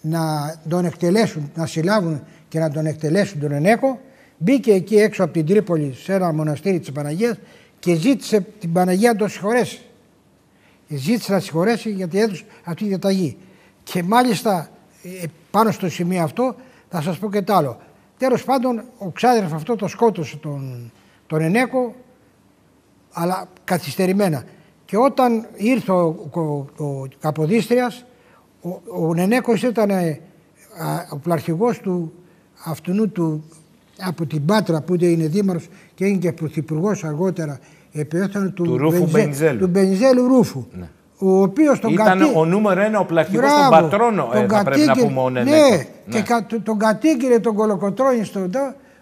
[0.00, 4.00] να τον εκτελέσουν, να συλλάβουν και να τον εκτελέσουν τον Ενέκο,
[4.38, 7.38] μπήκε εκεί έξω από την Τρίπολη σε ένα μοναστήρι της Παναγίας
[7.78, 9.80] και ζήτησε την Παναγία να τον συγχωρέσει.
[10.88, 13.36] Ζήτησε να συγχωρέσει γιατί έδωσε αυτή τη διαταγή.
[13.82, 14.70] Και μάλιστα
[15.02, 16.54] ε, πάνω στο σημείο αυτό
[16.88, 17.78] θα σας πω και το άλλο.
[18.18, 20.92] Τέλος πάντων ο ξάδερφος αυτό το σκότωσε τον,
[21.26, 21.94] τον Ενέκο
[23.12, 24.44] αλλά καθυστερημένα.
[24.84, 26.40] Και όταν ήρθε ο, ο,
[26.84, 28.04] ο Καποδίστριας
[28.60, 28.68] ο,
[29.06, 30.20] ο Νενέκος ήταν ε,
[31.10, 32.12] ο πλαρχηγός του
[32.64, 33.44] αυτού του
[34.00, 37.58] από την Πάτρα που είναι δήμαρχος και είναι και πρωθυπουργός αργότερα
[37.92, 39.58] επιέθανε του, του Ρούφου Μπενζέλου.
[39.58, 40.64] Του Μπενζέλου Ρούφου.
[40.78, 40.88] Ναι.
[41.18, 42.32] Ο οποίος τον Ήταν κατή...
[42.34, 45.68] ο νούμερο ένα ο πλαρχηγός των Πατρώνων, ε, θα πρέπει να πούμε ο Νενέκο.
[45.68, 45.76] Ναι,
[46.06, 46.20] ναι.
[46.20, 48.50] και τον κατήγγειλε τον Κολοκοτρώνη στον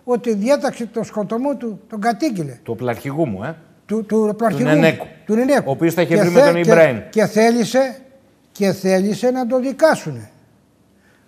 [0.04, 2.58] ότι διέταξε το σκοτωμό του, τον κατήγγειλε.
[2.62, 3.56] Του πλαρχηγού μου, ε.
[3.86, 5.06] Του, του, του Νενέκου.
[5.26, 5.68] Του Νενέκου.
[5.68, 6.98] Ο οποίος τα είχε βρει με τον Ιμπραήμ.
[7.10, 8.00] Και θέλησε
[8.52, 10.28] και θέλησε να το δικάσουν.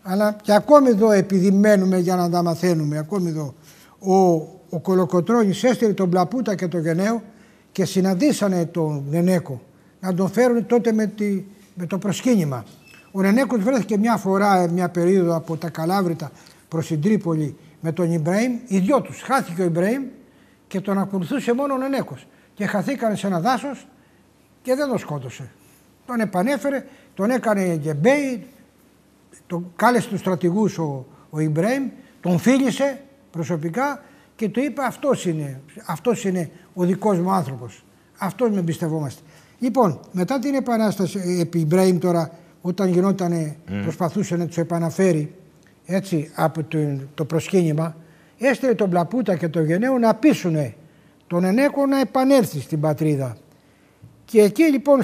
[0.02, 3.54] Αλλά και ακόμη εδώ επειδή μένουμε για να τα μαθαίνουμε, ακόμη εδώ,
[3.98, 4.14] ο,
[4.70, 7.22] ο Κολοκοτρώνης έστειλε τον Πλαπούτα και τον Γενναίο
[7.72, 9.62] και συναντήσανε τον Νενέκο
[10.00, 11.44] να τον φέρουν τότε με, τη,
[11.74, 12.64] με το προσκύνημα.
[13.12, 16.30] Ο Νενέκος βρέθηκε μια φορά, μια περίοδο από τα Καλάβρητα
[16.68, 19.22] προς την Τρίπολη με τον Ιμπραήμ, οι δυο τους.
[19.22, 20.02] Χάθηκε ο Ιμπραήμ
[20.66, 22.26] και τον ακολουθούσε μόνο ο Νενέκος.
[22.54, 23.86] Και χαθήκανε σε ένα δάσος
[24.62, 25.50] και δεν τον σκότωσε.
[26.06, 26.84] Τον επανέφερε
[27.14, 28.46] τον έκανε γεμπέι,
[29.46, 31.88] τον κάλεσε τους στρατηγούς ο, ο Ιμπρέμ,
[32.20, 34.02] τον φίλησε προσωπικά
[34.36, 37.84] και του είπε αυτός είναι, αυτός είναι ο δικός μου άνθρωπος.
[38.18, 39.22] Αυτός με εμπιστευόμαστε.
[39.58, 45.34] Λοιπόν, μετά την επανάσταση επί Ιμπρέμ τώρα, όταν γινόταν, προσπαθούσε να τους επαναφέρει
[45.84, 46.78] έτσι από το,
[47.14, 47.96] το προσκύνημα,
[48.38, 50.56] έστειλε τον Πλαπούτα και τον Γενναίο να πείσουν
[51.26, 53.36] τον Ενέκο να επανέλθει στην πατρίδα.
[54.24, 55.00] Και εκεί λοιπόν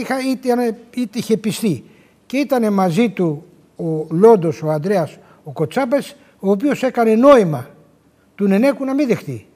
[0.00, 1.84] είχα, είτε, είτε είχε πιστεί
[2.26, 3.44] και ήταν μαζί του
[3.76, 7.66] ο Λόντος, ο Ανδρέας, ο Κοτσάμπες, ο οποίος έκανε νόημα
[8.34, 9.46] του Νενέκου να μην δεχτεί.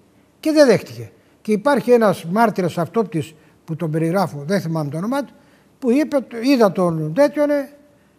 [0.40, 1.10] Και δεν δέχτηκε.
[1.42, 5.32] Και υπάρχει ένας μάρτυρας αυτόπτης που τον περιγράφω, δεν θυμάμαι το όνομά του,
[5.78, 7.48] που είπε, είδα τον τέτοιον,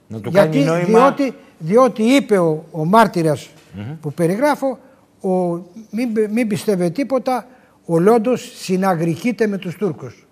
[0.07, 0.86] να του γιατί, κάνει νόημα...
[0.86, 3.49] διότι, διότι είπε ο, ο μαρτυρας
[4.01, 4.80] που περιγράφω,
[5.22, 5.30] ο,
[5.89, 7.47] μην, μην πιστεύετε τίποτα,
[7.86, 10.28] ο Λόντος συναγρικείται με τους Τούρκους.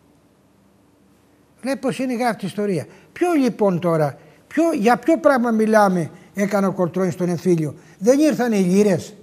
[1.64, 2.86] Λέει πως είναι γράφτη ιστορία.
[3.14, 4.18] Ποιο λοιπόν τώρα,
[4.48, 7.76] ποιο, για ποιο πράγμα μιλάμε έκανε ο Κορτρόνη στον εμφύλιο.
[8.00, 9.14] Δεν ήρθαν οι λύρες.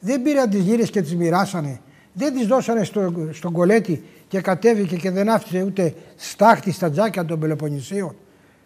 [0.00, 1.80] Δεν πήραν τις λύρες και τις μοιράσανε.
[2.12, 7.24] Δεν τις δώσανε στο, στον κολέτη και κατέβηκε και δεν άφησε ούτε στάχτη στα τζάκια
[7.24, 8.14] των Πελοποννησίων.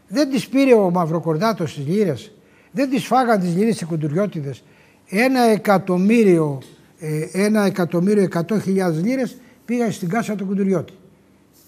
[0.09, 2.33] Δεν τις πήρε ο Μαυροκορδάτος τις λύρες.
[2.71, 4.63] Δεν τις φάγαν τις λύρες οι κουντουριώτιδες.
[5.09, 6.59] Ένα εκατομμύριο,
[6.99, 10.93] ε, ένα εκατομμύριο εκατό χιλιάδες λίρες πήγαν στην κάσα του κουντουριώτη.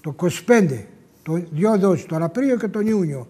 [0.01, 0.87] Το 25,
[1.23, 3.29] το δύο δόσεις, τον Απρίλιο και τον Ιούνιο.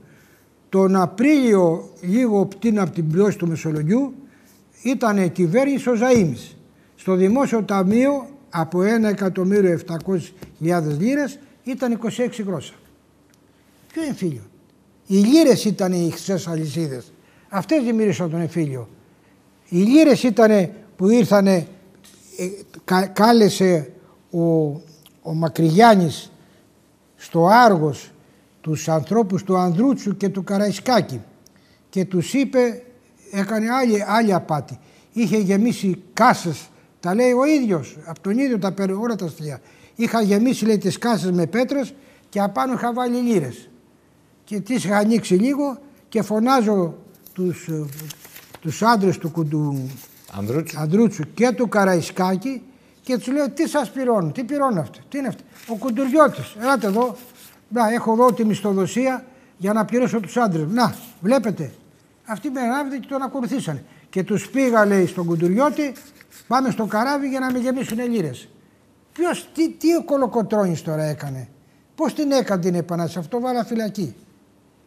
[0.73, 4.15] Τον Απρίλιο, λίγο πτήν από την πλώση του Μεσολογιού,
[4.83, 6.57] ήταν κυβέρνηση ο Ζαΐμις.
[6.97, 8.81] Στο Δημόσιο Ταμείο από
[10.61, 12.73] 1.700.000 λίρες ήταν 26 γρόσα.
[13.93, 14.43] Ποιο εμφύλιο.
[15.07, 17.13] Οι λίρες ήταν οι χρυσές αλυσίδες.
[17.49, 18.89] Αυτές δημιούργησαν τον εμφύλιο.
[19.69, 21.67] Οι λίρες ήταν που ήρθανε,
[23.13, 23.93] κάλεσε
[24.31, 24.43] ο,
[25.23, 26.33] ο Μακρυγιάννης
[27.17, 28.12] στο Άργος
[28.63, 31.21] τους ανθρώπους του Ανδρούτσου και του Καραϊσκάκη
[31.89, 32.83] και τους είπε,
[33.31, 34.79] έκανε άλλη, άλλη απάτη.
[35.13, 36.69] Είχε γεμίσει κάσες,
[37.01, 39.61] τα λέει ο ίδιος, από τον ίδιο τα παίρνει όλα τα στοιχεία.
[39.95, 41.95] Είχα γεμίσει λέει τις κάσες με πέτρες
[42.29, 43.69] και απάνω είχα βάλει λίρες.
[44.45, 46.95] Και τις είχα ανοίξει λίγο και φωνάζω
[47.33, 47.69] τους,
[48.61, 49.91] τους άντρες του, του
[50.33, 50.81] Ανδρούτσου.
[50.81, 52.63] Ανδρούτσου και του Καραϊσκάκη
[53.03, 55.43] και τους λέω τι σας πληρώνουν, τι πληρώνουν αυτό, τι είναι αυτό.
[55.67, 57.17] Ο Κουντουριώτης, ελάτε εδώ,
[57.73, 59.25] να, έχω εδώ τη μισθοδοσία
[59.57, 60.67] για να πληρώσω τους άντρες.
[60.69, 61.73] Να, βλέπετε.
[62.25, 63.85] Αυτοί με ανάβετε και τον ακολουθήσανε.
[64.11, 65.93] Και τους πήγα λέει στον Κουντουριώτη,
[66.47, 68.49] πάμε στο καράβι για να με γεμίσουν λίρες.
[69.13, 71.49] Ποιος, τι, τι ο Κολοκοτρώνης τώρα έκανε;
[71.95, 74.15] Πώς την έκανε την επανάσταση, αυτό βάλα φυλακή.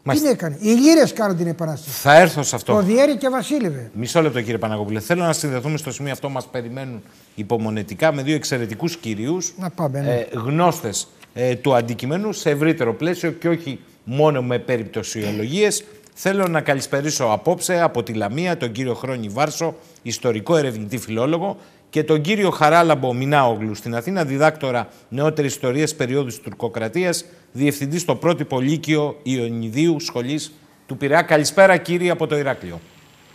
[0.04, 2.00] Τι έκανε; Οι λίρε κάνουν την επανάσταση.
[2.00, 2.74] Θα έρθω σε αυτό.
[2.74, 3.92] Το Διέρη και Βασίλευε.
[3.94, 5.00] Μισό λεπτό κύριε Παναγόπουλε.
[5.00, 6.30] Θέλω να συνδεθούμε στο σημείο αυτό.
[6.30, 7.04] Μας περιμένουν
[7.36, 9.54] υπομονετικά με δύο εξαιρετικούς κυρίους.
[9.58, 10.02] Να πάμε.
[10.02, 10.14] Ναι.
[10.14, 11.08] Ε, Γνώστες
[11.38, 15.84] ε, του αντικειμένου σε ευρύτερο πλαίσιο και όχι μόνο με περιπτωσιολογίες.
[16.14, 21.58] Θέλω να καλησπερίσω απόψε από τη Λαμία τον κύριο Χρόνη Βάρσο, ιστορικό ερευνητή φιλόλογο,
[21.90, 28.16] και τον κύριο Χαράλαμπο Μινάογλου στην Αθήνα, διδάκτορα νεότερης ιστορίας περίοδου της τουρκοκρατίας, διευθυντή στο
[28.16, 30.52] πρότυπο Λύκειο Ιωνιδίου Σχολής
[30.88, 31.22] του Πειραιά.
[31.22, 32.80] Καλησπέρα, κύριε, από το Ηράκλειο.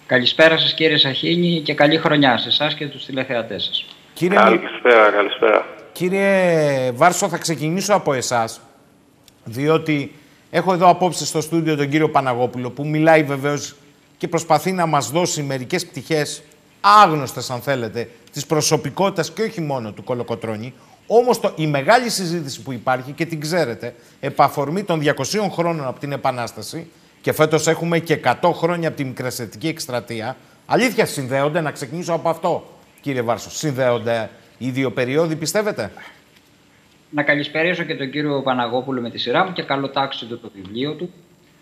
[0.06, 3.86] Καλησπέρα σας, κύριε Σαχίνη, και καλή χρονιά σε εσάς και τους τηλεθεατές σας.
[4.14, 4.38] Κύριε...
[4.38, 5.79] Καλησπέρα, καλησπέρα.
[5.92, 8.60] Κύριε Βάρσο, θα ξεκινήσω από εσάς,
[9.44, 10.14] διότι
[10.50, 13.76] έχω εδώ απόψε στο στούντιο τον κύριο Παναγόπουλο, που μιλάει βεβαίως
[14.18, 16.42] και προσπαθεί να μας δώσει μερικές πτυχές
[16.80, 20.74] άγνωστες αν θέλετε, της προσωπικότητας και όχι μόνο του Κολοκοτρώνη.
[21.06, 26.12] Όμως η μεγάλη συζήτηση που υπάρχει και την ξέρετε, επαφορμή των 200 χρόνων από την
[26.12, 30.36] Επανάσταση και φέτος έχουμε και 100 χρόνια από την Μικρασιατική Εκστρατεία,
[30.66, 32.64] αλήθεια συνδέονται, να ξεκινήσω από αυτό
[33.00, 34.30] κύριε Βάρσο, συνδέονται
[34.62, 35.92] οι δύο περίοδοι πιστεύετε;
[37.10, 41.12] Να καλησπέρισω και τον κύριο Παναγόπουλο με τη σειρά μου και καλοτάξω το βιβλίο του.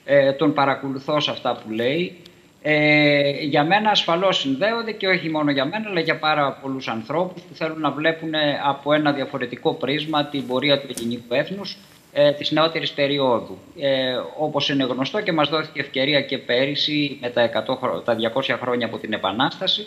[0.05, 2.17] Ε, τον παρακολουθώ σε αυτά που λέει.
[2.63, 7.43] Ε, για μένα ασφαλώς συνδέονται και όχι μόνο για μένα αλλά για πάρα πολλούς ανθρώπους
[7.43, 8.31] που θέλουν να βλέπουν
[8.65, 11.77] από ένα διαφορετικό πρίσμα την πορεία του ελληνικού έθνους
[12.13, 13.59] ε, της νεότερης περίοδου.
[13.79, 18.57] Ε, όπως είναι γνωστό και μας δόθηκε ευκαιρία και πέρυσι με τα, 100, τα 200
[18.61, 19.87] χρόνια από την Επανάσταση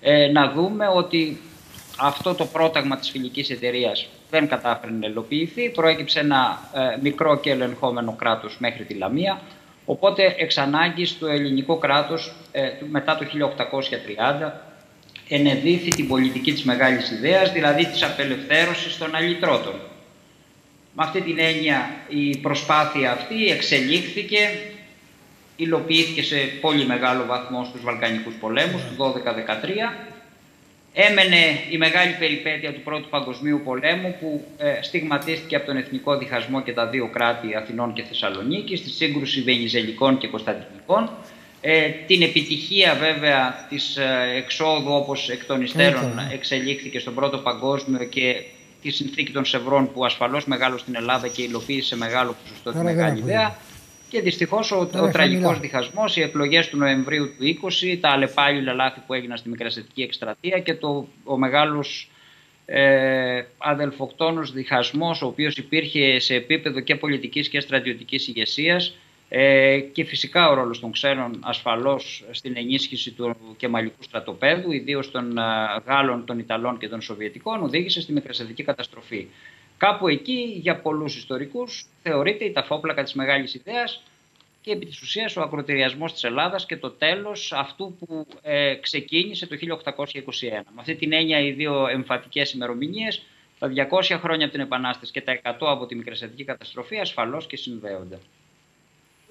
[0.00, 1.40] ε, να δούμε ότι
[2.00, 5.70] αυτό το πρόταγμα της φιλικής εταιρείας δεν κατάφερε να ελοποιηθεί.
[5.70, 9.40] Προέκυψε ένα ε, μικρό και ελεγχόμενο κράτος μέχρι τη Λαμία
[9.90, 13.26] Οπότε εξ ανάγκης το ελληνικό κράτος ε, μετά το
[14.46, 14.50] 1830
[15.28, 19.74] ενεδίθη την πολιτική της μεγάλης ιδέας, δηλαδή της απελευθέρωσης των αλυτρώτων.
[20.94, 24.38] Με αυτή την έννοια η προσπάθεια αυτή εξελίχθηκε,
[25.56, 29.94] υλοποιήθηκε σε πολύ μεγάλο βαθμό στους Βαλκανικούς πολέμους του 12-13
[30.92, 31.36] Έμενε
[31.70, 36.72] η μεγάλη περιπέτεια του Πρώτου Παγκοσμίου Πολέμου που ε, στιγματίστηκε από τον εθνικό διχασμό και
[36.72, 41.10] τα δύο κράτη Αθηνών και Θεσσαλονίκη, στη σύγκρουση Βενιζελικών και Κωνσταντινικών.
[41.60, 48.04] Ε, την επιτυχία βέβαια της ε, εξόδου όπως εκ των υστέρων εξελίχθηκε στον Πρώτο Παγκόσμιο
[48.04, 48.42] και
[48.82, 53.18] τη συνθήκη των Σευρών που ασφαλώς μεγάλο στην Ελλάδα και υλοποίησε μεγάλο ποσοστό τη μεγάλη
[53.18, 53.56] ιδέα.
[54.10, 59.00] Και δυστυχώς ο, ο τραγικός διχασμός, οι εκλογές του Νοεμβρίου του 20, τα αλλεπάλληλα λάθη
[59.06, 62.10] που έγιναν στη Μικρασιατική Εκστρατεία και το, ο μεγάλος
[62.66, 68.96] ε, αδελφοκτόνος διχασμός ο οποίος υπήρχε σε επίπεδο και πολιτικής και στρατιωτικής ηγεσίας
[69.28, 75.38] ε, και φυσικά ο ρόλος των ξένων ασφαλώς στην ενίσχυση του κεμαλικού στρατοπέδου ιδίως των
[75.38, 75.42] ε,
[75.86, 79.26] Γάλλων, των Ιταλών και των Σοβιετικών οδήγησε στη μικρασιατική καταστροφή.
[79.80, 84.02] Κάπου εκεί για πολλούς ιστορικούς θεωρείται η ταφόπλακα της μεγάλης ιδέας
[84.60, 89.46] και επί της ουσίας ο ακροτηριασμός της Ελλάδας και το τέλος αυτού που ε, ξεκίνησε
[89.46, 89.94] το 1821.
[90.50, 93.22] Με αυτή την έννοια οι δύο εμφατικές ημερομηνίες,
[93.58, 97.56] τα 200 χρόνια από την Επανάσταση και τα 100 από τη Μικρασιατική καταστροφή ασφαλώς και
[97.56, 98.18] συνδέονται.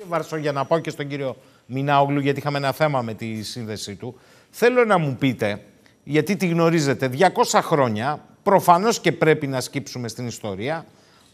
[0.07, 1.35] Βαρσό, για να πάω και στον κύριο
[1.65, 4.19] Μινάογλου, γιατί είχαμε ένα θέμα με τη σύνδεσή του.
[4.49, 5.61] Θέλω να μου πείτε,
[6.03, 7.11] γιατί τη γνωρίζετε,
[7.51, 10.85] 200 χρόνια, προφανώς και πρέπει να σκύψουμε στην ιστορία,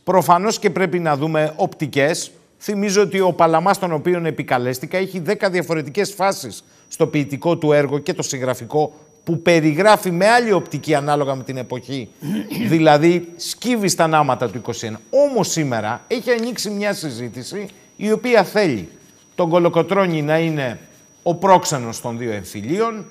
[0.04, 2.32] προφανώς και πρέπει να δούμε οπτικές.
[2.60, 7.98] Θυμίζω ότι ο Παλαμάς, τον οποίο επικαλέστηκα, έχει 10 διαφορετικές φάσεις στο ποιητικό του έργο
[7.98, 8.94] και το συγγραφικό
[9.24, 12.10] που περιγράφει με άλλη οπτική ανάλογα με την εποχή.
[12.70, 14.72] δηλαδή σκύβει στα νάματα του 21.
[15.10, 18.90] Όμως σήμερα έχει ανοίξει μια συζήτηση η οποία θέλει
[19.36, 20.80] τον Κολοκοτρώνη να είναι
[21.24, 23.06] ο πρόξενος των δύο εμφυλίων,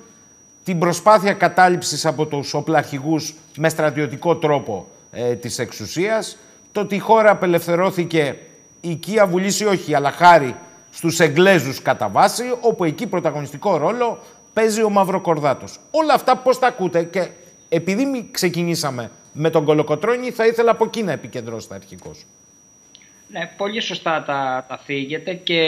[0.64, 6.36] την προσπάθεια κατάληψης από τους οπλαρχηγούς με στρατιωτικό τρόπο ε, της εξουσίας,
[6.72, 8.36] το ότι η χώρα απελευθερώθηκε
[8.80, 10.56] οικία βουλής ή όχι, αλλά χάρη
[10.90, 14.18] στους Εγγλέζους κατά βάση, όπου εκεί πρωταγωνιστικό ρόλο
[14.52, 15.78] παίζει ο Μαυροκορδάτος.
[15.90, 17.28] Όλα αυτά πώς τα ακούτε και
[17.68, 22.26] επειδή ξεκινήσαμε με τον Κολοκοτρώνη, θα ήθελα από εκεί να επικεντρώσετε αρχικώς.
[23.34, 25.60] Ναι, πολύ σωστά τα, τα φύγετε και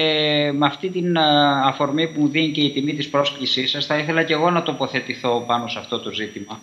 [0.54, 1.18] με αυτή την
[1.64, 4.62] αφορμή που μου δίνει και η τιμή της πρόσκλησής σας θα ήθελα και εγώ να
[4.62, 6.60] τοποθετηθώ πάνω σε αυτό το ζήτημα.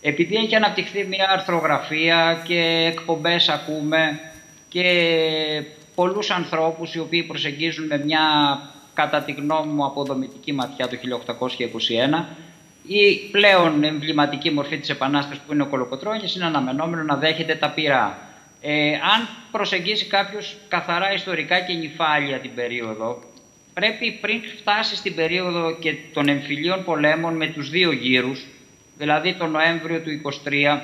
[0.00, 4.20] Επειδή έχει αναπτυχθεί μια αρθρογραφία και εκπομπές ακούμε
[4.68, 4.84] και
[5.94, 8.20] πολλούς ανθρώπους οι οποίοι προσεγγίζουν με μια
[8.94, 10.96] κατά τη γνώμη μου αποδομητική ματιά το
[12.18, 12.24] 1821
[12.86, 17.70] η πλέον εμβληματική μορφή της Επανάστασης που είναι ο Κολοκοτρώνης είναι αναμενόμενο να δέχεται τα
[17.70, 18.32] πυρά.
[18.66, 23.22] Ε, αν προσεγγίσει κάποιος καθαρά ιστορικά και νυφάλια την περίοδο,
[23.74, 28.44] πρέπει πριν φτάσει στην περίοδο και των εμφυλίων πολέμων με τους δύο γύρους,
[28.98, 30.10] δηλαδή τον Νοέμβριο του
[30.44, 30.80] 23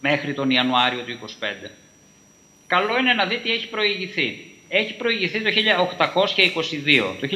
[0.00, 1.18] μέχρι τον Ιανουάριο του
[1.66, 1.70] 25.
[2.66, 4.52] Καλό είναι να δει τι έχει προηγηθεί.
[4.68, 7.14] Έχει προηγηθεί το 1822.
[7.20, 7.28] Το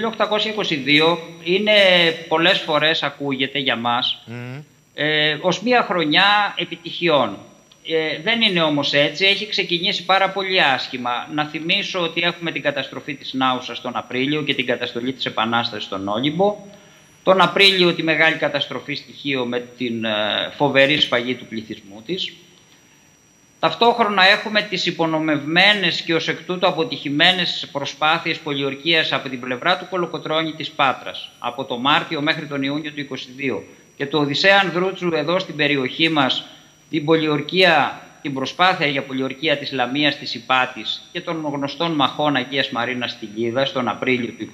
[1.14, 1.72] 1822 είναι
[2.28, 4.62] πολλές φορές ακούγεται για μας mm.
[4.94, 7.38] ε, ως μια χρονιά επιτυχιών.
[7.86, 11.28] Ε, δεν είναι όμως έτσι, έχει ξεκινήσει πάρα πολύ άσχημα.
[11.34, 15.84] Να θυμίσω ότι έχουμε την καταστροφή της Νάουσας τον Απρίλιο και την καταστολή της Επανάστασης
[15.84, 16.56] στον Όλυμπο.
[17.22, 20.10] Τον Απρίλιο τη μεγάλη καταστροφή στοιχείο με την ε,
[20.56, 22.32] φοβερή σφαγή του πληθυσμού της.
[23.58, 29.86] Ταυτόχρονα έχουμε τις υπονομευμένες και ως εκ τούτου αποτυχημένες προσπάθειες πολιορκίας από την πλευρά του
[29.90, 33.08] Κολοκοτρώνη της Πάτρας από το Μάρτιο μέχρι τον Ιούνιο του
[33.58, 33.62] 22
[33.96, 36.44] και το Οδυσσέα Ανδρούτσου εδώ στην περιοχή μας
[36.92, 42.70] την πολιορκία, την προσπάθεια για πολιορκία της Λαμίας της Υπάτης και των γνωστών μαχών Αγίας
[42.70, 44.48] Μαρίνας στη Λίδα τον Απρίλιο του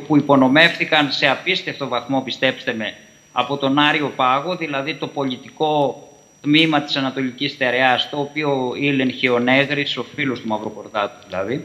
[0.00, 2.94] 22 που υπονομεύτηκαν σε απίστευτο βαθμό πιστέψτε με
[3.32, 6.02] από τον Άριο Πάγο δηλαδή το πολιτικό
[6.40, 11.64] τμήμα της Ανατολικής Στερεάς το οποίο ήλεγχε ο Νέγρης, ο φίλος του Μαυροκορδάτου δηλαδή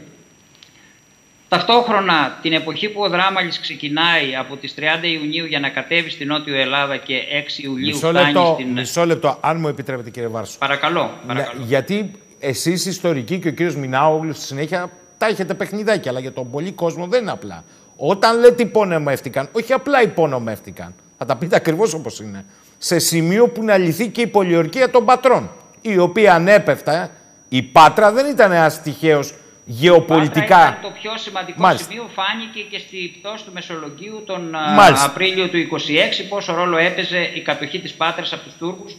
[1.50, 6.26] Ταυτόχρονα την εποχή που ο Δράμαλης ξεκινάει από τις 30 Ιουνίου για να κατέβει στην
[6.26, 7.14] Νότιο Ελλάδα και
[7.58, 8.72] 6 Ιουλίου μισό λεπτό, φτάνει στην...
[8.72, 10.58] Μισό λεπτό, αν μου επιτρέπετε κύριε Βάρσο.
[10.58, 11.62] Παρακαλώ, παρακαλώ.
[11.64, 16.50] γιατί εσείς ιστορικοί και ο κύριος Μινάογλου στη συνέχεια τα έχετε παιχνιδάκια, αλλά για τον
[16.50, 17.64] πολύ κόσμο δεν είναι απλά.
[17.96, 22.44] Όταν λέτε υπονομεύτηκαν, όχι απλά υπονομεύτηκαν, θα τα πείτε ακριβώς όπως είναι,
[22.78, 27.10] σε σημείο που να λυθεί και η πολιορκία των πατρών, η οποία ανέπεφτα,
[27.48, 29.34] η Πάτρα δεν ήταν ένας τυχαίος
[29.70, 30.60] γεωπολιτικά.
[30.60, 31.86] Ήταν το πιο σημαντικό Μάλιστα.
[31.90, 34.42] σημείο φάνηκε και στη πτώση του Μεσολογγίου τον
[34.76, 35.06] Μάλιστα.
[35.06, 38.96] Απρίλιο του 26 πόσο ρόλο έπαιζε η κατοχή της Πάτρας από τους Τούρκους.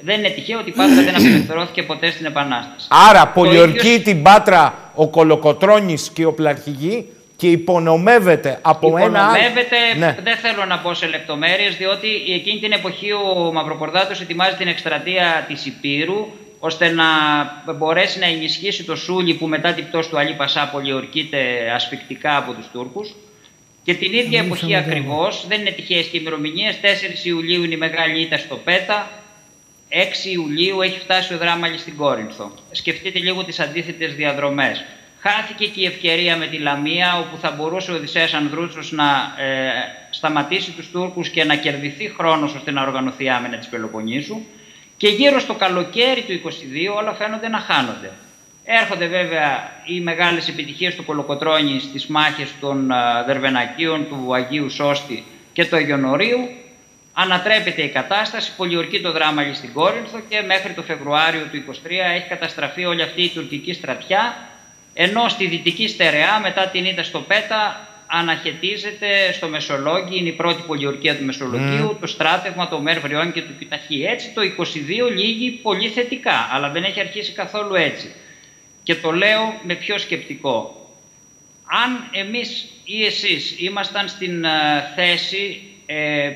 [0.00, 2.86] Δεν είναι τυχαίο ότι η Πάτρα δεν απελευθερώθηκε ποτέ στην Επανάσταση.
[3.08, 7.06] Άρα πολιορκεί την Πάτρα ο Κολοκοτρώνης και ο Πλαρχηγή
[7.36, 10.16] και υπονομεύεται από υπονομεύεται, ένα Υπονομεύεται, ναι.
[10.22, 15.44] δεν θέλω να πω σε λεπτομέρειες, διότι εκείνη την εποχή ο Μαυροπορδάτος ετοιμάζει την εκστρατεία
[15.48, 16.26] της Υπήρου,
[16.64, 17.04] ώστε να
[17.72, 22.52] μπορέσει να ενισχύσει το Σούλι που μετά την πτώση του Αλή Πασά πολιορκείται ασφικτικά από
[22.52, 23.14] τους Τούρκους.
[23.82, 28.20] Και την ίδια εποχή ακριβώς, δεν είναι τυχαίες και ημερομηνίες, 4 Ιουλίου είναι η μεγάλη
[28.20, 29.10] ήττα στο ΠΕΤΑ,
[29.88, 32.54] 6 Ιουλίου έχει φτάσει ο Δράμαλης στην Κόρινθο.
[32.70, 34.84] Σκεφτείτε λίγο τις αντίθετες διαδρομές.
[35.20, 39.70] Χάθηκε και η ευκαιρία με τη Λαμία, όπου θα μπορούσε ο Οδυσσέας Ανδρούτσος να ε,
[40.10, 44.40] σταματήσει τους Τούρκους και να κερδιθεί χρόνος ώστε να οργανωθεί άμενα της Πελοποννήσου.
[45.02, 46.48] Και γύρω στο καλοκαίρι του
[46.92, 48.10] 22 όλα φαίνονται να χάνονται.
[48.64, 52.90] Έρχονται βέβαια οι μεγάλες επιτυχίες του Κολοκοτρώνη στις μάχες των
[53.26, 56.48] Δερβενακίων, του Αγίου Σώστη και του Αγιονορίου.
[57.12, 62.28] Ανατρέπεται η κατάσταση, πολιορκεί το δράμα στην Κόρινθο και μέχρι το Φεβρουάριο του 23 έχει
[62.28, 64.36] καταστραφεί όλη αυτή η τουρκική στρατιά
[64.94, 70.62] ενώ στη δυτική στερεά μετά την ήττα στο Πέτα αναχαιτίζεται στο Μεσολόγγι, είναι η πρώτη
[70.66, 74.04] πολιορκία του Μεσολογγίου, το στράτευμα, το Μέρ Βριών και του Πιταχή.
[74.04, 78.12] Έτσι το 22 λύγει πολύ θετικά, αλλά δεν έχει αρχίσει καθόλου έτσι.
[78.82, 80.86] Και το λέω με πιο σκεπτικό.
[81.64, 84.44] Αν εμείς ή εσείς ήμασταν στην
[84.94, 86.30] θέση ε,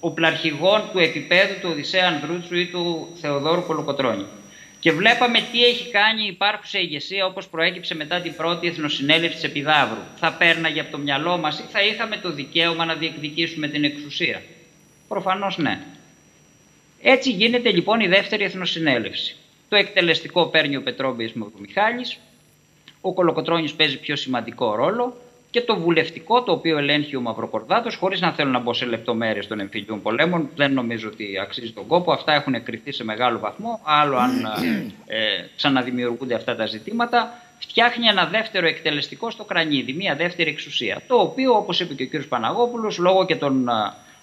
[0.00, 4.24] οπλαρχηγών του επίπεδου του Οδυσσέα Ανδρούτσου ή του Θεοδόρου Κολοκοτρώνη
[4.82, 9.44] Και βλέπαμε τι έχει κάνει η υπάρχουσα ηγεσία όπως προέκυψε μετά την πρώτη εθνοσυνέλευση της
[9.44, 10.00] Επιδαύρου.
[10.16, 14.42] Θα πέρναγε από το μυαλό μας ή θα είχαμε το δικαίωμα να διεκδικήσουμε την εξουσία.
[15.08, 15.80] Προφανώς ναι.
[17.02, 19.36] Έτσι γίνεται λοιπόν η δεύτερη εθνοσυνέλευση.
[19.68, 22.18] Το εκτελεστικό παίρνει ο Πετρόμπης Μαυρομιχάλης,
[23.00, 25.16] ο Κολοκοτρώνης παίζει πιο σημαντικό ρόλο
[25.52, 29.46] και το βουλευτικό το οποίο ελέγχει ο Μαυροκορδάτος χωρίς να θέλω να μπω σε λεπτομέρειες
[29.46, 32.12] των εμφυλίων πολέμων δεν νομίζω ότι αξίζει τον κόπο.
[32.12, 33.80] Αυτά έχουν εκκριθεί σε μεγάλο βαθμό.
[33.82, 34.44] Άλλο αν
[35.06, 35.18] ε,
[35.56, 37.42] ξαναδημιουργούνται αυτά τα ζητήματα.
[37.58, 42.20] Φτιάχνει ένα δεύτερο εκτελεστικό στο κρανίδι, μια δεύτερη εξουσία το οποίο όπως είπε και ο
[42.20, 42.22] κ.
[42.24, 43.72] Παναγόπουλος λόγω και των ε,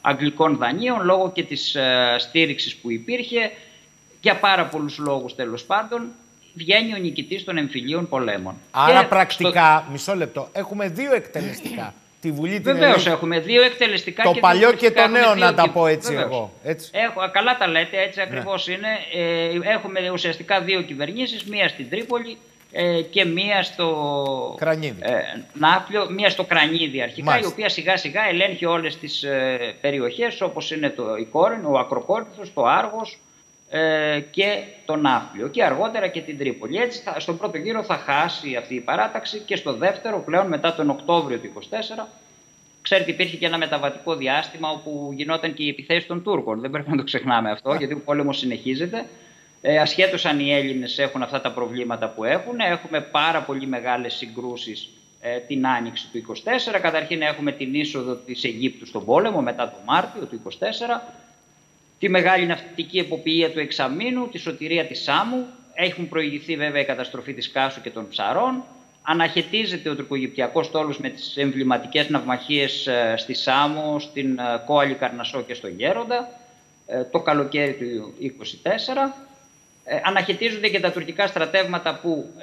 [0.01, 3.51] αγγλικών δανείων λόγω και της ε, στήριξης που υπήρχε
[4.21, 6.11] για πάρα πολλούς λόγους τέλος πάντων
[6.59, 8.55] βγαίνει ο νικητής των εμφυλίων πολέμων.
[8.71, 11.93] Άρα, πρακτικά, μισό λεπτό, έχουμε δύο εκτελεστικά.
[12.21, 14.23] Τη Βουλή την Βεβαίως έχουμε δύο εκτελεστικά.
[14.23, 16.53] Το και παλιό και το νέο, να τα πω έτσι εγώ.
[16.63, 16.89] Έτσι.
[16.93, 18.73] Έχω, καλά τα λέτε, έτσι ακριβώς ναι.
[18.73, 18.87] είναι.
[19.13, 22.37] Ε, έχουμε ουσιαστικά δύο κυβερνήσεις, μία στην Τρίπολη
[22.71, 24.99] ε, και μία στο Κρανίδι.
[24.99, 25.19] Ε,
[25.53, 30.71] Ναύπλιο, μία στο Κρανίδι αρχικά, η οποία σιγά σιγά ελέγχει όλες τις ε, περιοχές όπως
[30.71, 33.17] είναι το, η Κόρεν, ο Ακροκόρυθος, το Άργος,
[33.69, 36.77] ε, και τον Ναύπλιο και αργότερα και την Τρίπολη.
[36.77, 40.75] Έτσι θα, στον πρώτο γύρο θα χάσει αυτή η παράταξη και στο δεύτερο πλέον μετά
[40.75, 41.51] τον Οκτώβριο του
[41.99, 42.05] 24
[42.81, 46.59] Ξέρετε, υπήρχε και ένα μεταβατικό διάστημα όπου γινόταν και η επιθέση των Τούρκων.
[46.59, 49.05] Δεν πρέπει να το ξεχνάμε αυτό, γιατί ο πόλεμος συνεχίζεται.
[49.61, 54.13] Ε, Ασχέτως αν οι Έλληνες έχουν αυτά τα προβλήματα που έχουν, έχουμε πάρα πολύ μεγάλες
[54.13, 54.89] συγκρούσεις
[55.21, 56.35] ε, την άνοιξη του
[56.75, 56.79] 24.
[56.81, 60.49] Καταρχήν έχουμε την είσοδο της Αιγύπτου στον πόλεμο μετά το Μάρτιο του 24
[61.99, 65.45] τη μεγάλη ναυτική εποπτεία του εξαμήνου, τη σωτηρία της Σάμου.
[65.73, 68.63] Έχουν προηγηθεί βέβαια η καταστροφή της Κάσου και των Ψαρών.
[69.01, 75.41] Αναχαιτίζεται ο τουρκογυπτιακός στόλος με τις εμβληματικές ναυμαχίες ε, στη Σάμου, στην ε, Κόαλη Καρνασό
[75.41, 76.29] και στο Γέροντα
[76.87, 78.13] ε, το καλοκαίρι του
[78.63, 78.67] 24.
[80.03, 82.33] Αναχαιτίζονται και τα τουρκικά στρατεύματα που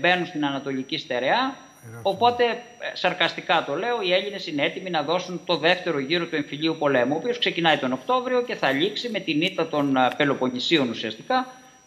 [0.00, 1.56] μπαίνουν στην Ανατολική Στερεά
[2.02, 2.62] Οπότε,
[2.92, 7.14] σαρκαστικά το λέω, οι Έλληνες είναι έτοιμοι να δώσουν το δεύτερο γύρο του εμφυλίου πολέμου,
[7.14, 11.46] ο οποίος ξεκινάει τον Οκτώβριο και θα λήξει με την ήττα των ε, Πελοποννησίων ουσιαστικά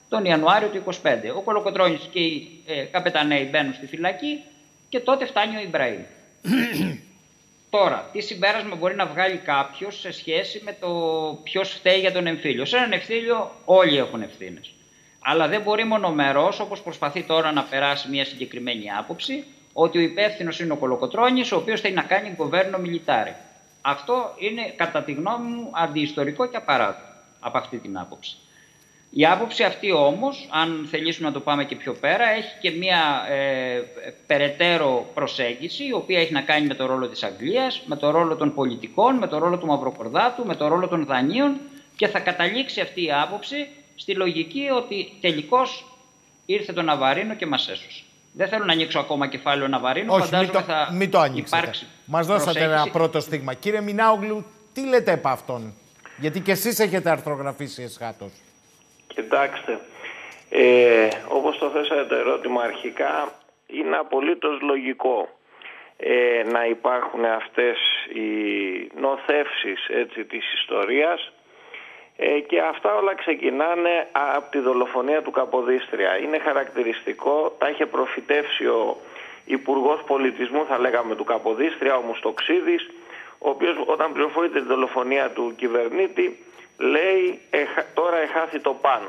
[0.09, 0.95] τον Ιανουάριο του 25.
[1.35, 4.39] Ο Κολοκοτρόνης και οι ε, καπεταναίοι μπαίνουν στη φυλακή
[4.89, 6.01] και τότε φτάνει ο Ιμπραήμ.
[7.69, 10.89] Τώρα, τι συμπέρασμα μπορεί να βγάλει κάποιος σε σχέση με το
[11.43, 14.71] ποιος φταίει για τον εμφύλιο; Σε έναν εμφύλιο όλοι έχουν ευθύνες.
[15.19, 19.45] Αλλά δεν μπορεί μονομερός, όπως προσπαθεί τώρα να περάσει μια συγκεκριμένη άποψη,
[19.81, 23.33] ότι ο υπεύθυνος είναι ο Κολοκοτρόνης, ο οποίος θέλει να κάνει governo militare.
[23.81, 27.07] Αυτό είναι κατά τη γνώμη μου αντιιστορικό και απαράδεκτο
[27.39, 28.37] από αυτή την άποψη.
[29.11, 33.25] Η άποψη αυτή όμως, αν θελήσουμε να το πάμε και πιο πέρα, έχει και μια
[33.29, 33.81] ε,
[34.27, 38.35] περαιτέρω προσέγγιση, η οποία έχει να κάνει με το ρόλο της Αγγλίας, με το ρόλο
[38.35, 41.59] των πολιτικών, με το ρόλο του Μαυροκορδάτου, με το ρόλο των δανείων
[41.95, 45.85] και θα καταλήξει αυτή η άποψη στη λογική ότι τελικώς
[46.45, 48.03] ήρθε το Ναβαρίνο και μας έσωσε.
[48.31, 50.13] Δεν θέλω να ανοίξω ακόμα κεφάλαιο να βαρύνω.
[50.13, 51.71] Όχι, μην το, θα μην το ανοίξετε.
[52.05, 53.53] Μας δώσατε ένα πρώτο στίγμα.
[53.53, 55.73] Κύριε Μινάουγλου, τι λέτε επ' αυτόν;
[56.17, 58.31] Γιατί και εσείς έχετε αρθρογραφήσει εσχάτως.
[59.07, 59.79] Κοιτάξτε,
[60.49, 63.31] ε, όπως το θέσατε το ερώτημα αρχικά,
[63.67, 65.29] είναι απολύτως λογικό
[65.97, 67.77] ε, να υπάρχουν αυτές
[68.13, 68.29] οι
[68.99, 71.31] νοθεύσεις έτσι, της ιστορίας
[72.21, 76.17] ε, και αυτά όλα ξεκινάνε από τη δολοφονία του Καποδίστρια.
[76.17, 78.97] Είναι χαρακτηριστικό, τα είχε προφητεύσει ο
[79.45, 82.89] Υπουργός Πολιτισμού, θα λέγαμε, του Καποδίστρια, ο Μουστοξίδης,
[83.37, 86.39] ο οποίος όταν πληροφορείται τη δολοφονία του κυβερνήτη,
[86.77, 87.39] λέει
[87.93, 89.01] τώρα εχάθη το παν.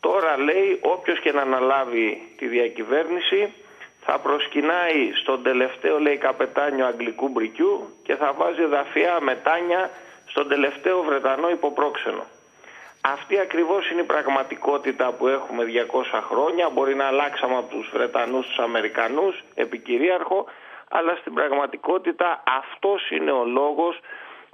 [0.00, 3.52] Τώρα λέει όποιος και να αναλάβει τη διακυβέρνηση
[4.00, 9.90] θα προσκυνάει στον τελευταίο λέει καπετάνιο αγγλικού μπρικιού και θα βάζει δαφιά μετάνια
[10.38, 12.24] στον τελευταίο Βρετανό υποπρόξενο.
[13.00, 16.68] Αυτή ακριβώς είναι η πραγματικότητα που έχουμε 200 χρόνια.
[16.68, 20.46] Μπορεί να αλλάξαμε από τους Βρετανούς τους Αμερικανούς, επικυρίαρχο,
[20.90, 24.00] αλλά στην πραγματικότητα αυτός είναι ο λόγος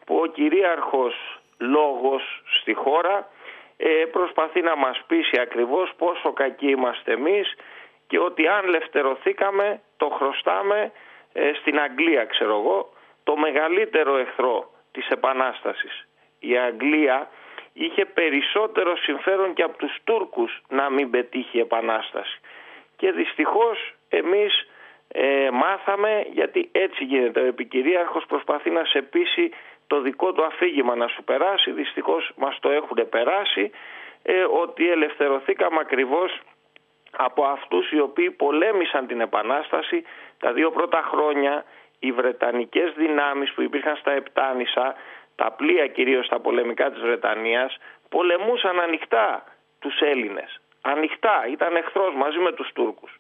[0.07, 3.28] που ο κυρίαρχος λόγος στη χώρα
[3.76, 7.55] ε, προσπαθεί να μας πείσει ακριβώς πόσο κακοί είμαστε εμείς
[8.07, 10.93] και ότι αν λευτερωθήκαμε το χρωστάμε
[11.32, 12.93] ε, στην Αγγλία ξέρω εγώ
[13.24, 16.07] το μεγαλύτερο εχθρό της Επανάστασης.
[16.39, 17.31] Η Αγγλία
[17.73, 22.41] είχε περισσότερο συμφέρον και από τους Τούρκους να μην πετύχει η Επανάσταση.
[22.97, 24.69] Και δυστυχώς εμείς
[25.09, 29.51] ε, μάθαμε, γιατί έτσι γίνεται, ο επικυρίαρχος προσπαθεί να σε πείσει
[29.87, 33.71] το δικό του αφήγημα να σου περάσει, δυστυχώς μας το έχουν περάσει,
[34.23, 36.41] ε, ότι ελευθερωθήκαμε ακριβώς
[37.17, 40.05] από αυτούς οι οποίοι πολέμησαν την Επανάσταση
[40.39, 41.65] τα δύο πρώτα χρόνια
[42.07, 44.95] οι Βρετανικές δυνάμεις που υπήρχαν στα Επτάνησα,
[45.37, 47.77] τα πλοία κυρίως στα πολεμικά της Βρετανίας,
[48.09, 49.45] πολεμούσαν ανοιχτά
[49.79, 50.61] τους Έλληνες.
[50.83, 53.19] ανοιχτά, ήταν εχθρός μαζί με τους Τούρκους.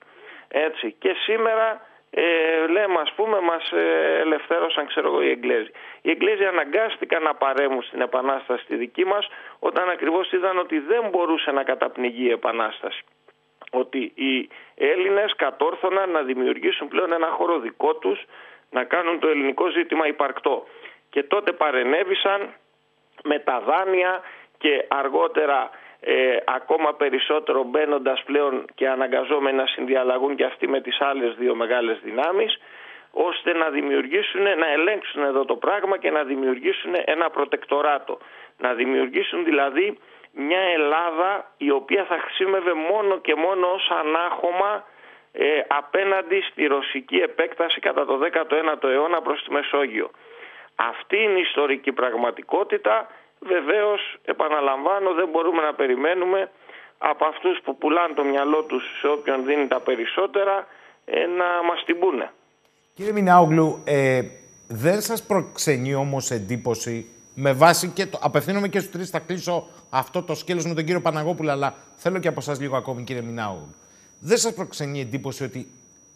[0.48, 0.92] Έτσι.
[0.98, 1.80] Και σήμερα
[2.16, 5.70] ε, λέμε ας πούμε μας ε, ελευθέρωσαν ξέρω εγώ οι Εγγλέζοι.
[6.02, 9.28] Οι Εγγλέζοι αναγκάστηκαν να παρέμουν στην επανάσταση τη δική μας
[9.58, 13.04] όταν ακριβώς είδαν ότι δεν μπορούσε να καταπνιγεί η επανάσταση.
[13.70, 18.24] Ότι οι Έλληνες κατόρθωναν να δημιουργήσουν πλέον ένα χώρο δικό τους
[18.74, 20.66] να κάνουν το ελληνικό ζήτημα υπαρκτό.
[21.10, 22.40] Και τότε παρενέβησαν
[23.24, 24.20] με τα δάνεια
[24.58, 25.70] και αργότερα
[26.00, 31.54] ε, ακόμα περισσότερο μπαίνοντας πλέον και αναγκαζόμενοι να συνδιαλλαγούν και αυτοί με τις άλλες δύο
[31.54, 32.58] μεγάλες δυνάμεις
[33.10, 38.18] ώστε να δημιουργήσουν, να ελέγξουν εδώ το πράγμα και να δημιουργήσουν ένα προτεκτοράτο.
[38.58, 39.98] Να δημιουργήσουν δηλαδή
[40.32, 44.84] μια Ελλάδα η οποία θα χρησιμεύε μόνο και μόνο ως ανάχωμα
[45.36, 50.10] ε, απέναντι στη ρωσική επέκταση κατά το 19ο αιώνα προς τη Μεσόγειο.
[50.74, 53.08] Αυτή είναι η ιστορική πραγματικότητα
[53.46, 56.50] Βεβαίως, επαναλαμβάνω, δεν μπορούμε να περιμένουμε
[56.98, 60.66] από αυτούς που πουλάνε το μυαλό τους σε όποιον δίνει τα περισσότερα
[61.04, 62.30] ε, να μας την πούνε.
[62.94, 64.20] Κύριε Μινάουγλου, ε,
[64.68, 69.66] δεν σας προξενεί όμως εντύπωση με βάση και το, απευθύνομαι και στους τρεις, θα κλείσω
[69.90, 73.22] αυτό το σκέλος με τον κύριο Παναγόπουλο, αλλά θέλω και από εσάς λίγο ακόμη κύριε
[73.22, 73.74] Μινάουγλου.
[74.26, 75.66] Δεν σας προξενεί εντύπωση ότι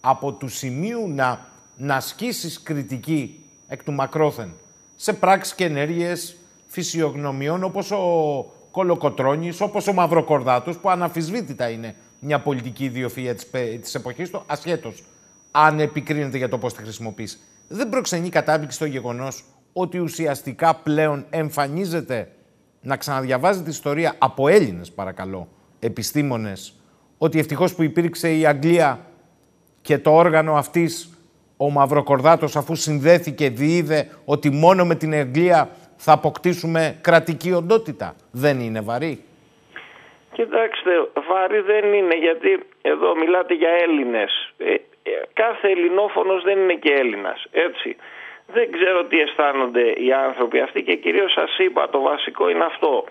[0.00, 1.46] από του σημείου να,
[1.76, 4.52] να ασκήσεις κριτική εκ του μακρόθεν
[4.96, 6.36] σε πράξεις και ενέργειες
[6.66, 13.50] φυσιογνωμιών όπως ο Κολοκοτρώνης, όπως ο Μαυροκορδάτος, που αναφυσβήτητα είναι μια πολιτική ιδιοφυΐα της,
[13.80, 15.04] της εποχής του, ασχέτως
[15.50, 17.40] αν επικρίνεται για το πώς τη χρησιμοποιείς.
[17.68, 22.32] Δεν προξενεί κατάπληξη το γεγονός ότι ουσιαστικά πλέον εμφανίζεται
[22.80, 25.48] να ξαναδιαβάζει τη ιστορία από Έλληνες, παρακαλώ,
[25.78, 26.77] επιστήμονες,
[27.18, 28.98] ότι ευτυχώς που υπήρξε η Αγγλία
[29.82, 31.12] και το όργανο αυτής
[31.56, 38.14] ο Μαυροκορδάτος αφού συνδέθηκε διείδε ότι μόνο με την Αγγλία θα αποκτήσουμε κρατική οντότητα.
[38.32, 39.24] Δεν είναι βαρύ;
[40.32, 40.92] Κοιτάξτε,
[41.28, 42.50] βαρύ δεν είναι γιατί
[42.82, 44.52] εδώ μιλάτε για Έλληνες.
[44.58, 47.96] Ε, ε, κάθε ελληνόφωνος δεν είναι και Έλληνας, έτσι.
[48.52, 53.04] Δεν ξέρω τι αισθάνονται οι άνθρωποι αυτοί και κυρίως σας είπα το βασικό είναι αυτό.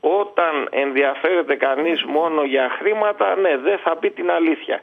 [0.00, 4.80] Όταν ενδιαφέρεται κανείς μόνο για χρήματα, ναι, δεν θα πει την αλήθεια.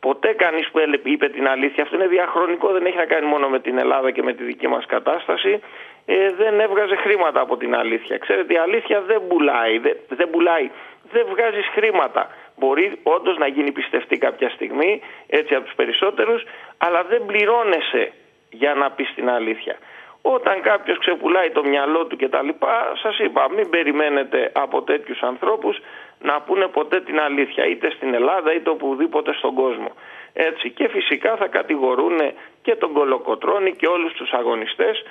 [0.00, 3.60] Ποτέ κανείς που είπε την αλήθεια, αυτό είναι διαχρονικό, δεν έχει να κάνει μόνο με
[3.60, 5.60] την Ελλάδα και με τη δική μας κατάσταση
[6.06, 8.18] ε, δεν έβγαζε χρήματα από την αλήθεια.
[8.18, 10.70] Ξέρετε, η αλήθεια δεν πουλάει, δεν, δεν πουλάει,
[11.12, 12.30] δεν βγάζεις χρήματα.
[12.56, 16.44] Μπορεί όντως να γίνει πιστευτή κάποια στιγμή, έτσι από τους περισσότερους,
[16.78, 18.12] αλλά δεν πληρώνεσαι
[18.50, 19.76] για να πεις την αλήθεια.
[20.26, 25.22] Όταν κάποιος ξεπουλάει το μυαλό του και τα λοιπά, σας είπα, μην περιμένετε από τέτοιους
[25.22, 25.78] ανθρώπους
[26.20, 29.92] να πούνε ποτέ την αλήθεια, είτε στην Ελλάδα είτε οπουδήποτε στον κόσμο.
[30.32, 32.16] Έτσι και φυσικά θα κατηγορούν
[32.62, 35.02] και τον Κολοκοτρώνη και όλους τους αγωνιστές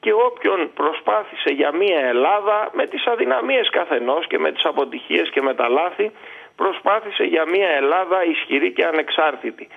[0.00, 5.42] και όποιον προσπάθησε για μια Ελλάδα με τις αδυναμίες καθενός και με τις αποτυχίες και
[5.42, 6.10] με τα λάθη
[6.56, 9.68] προσπάθησε για μια Ελλάδα ισχυρή και ανεξάρτητη.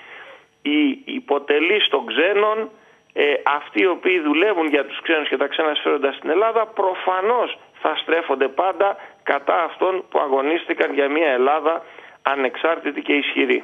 [0.61, 2.69] Οι υποτελείς των ξένων,
[3.13, 3.23] ε,
[3.57, 7.95] αυτοί οι οποίοι δουλεύουν για τους ξένους και τα ξένα σφαίροντα στην Ελλάδα προφανώς θα
[8.01, 11.81] στρέφονται πάντα κατά αυτών που αγωνίστηκαν για μια Ελλάδα
[12.21, 13.63] ανεξάρτητη και ισχυρή.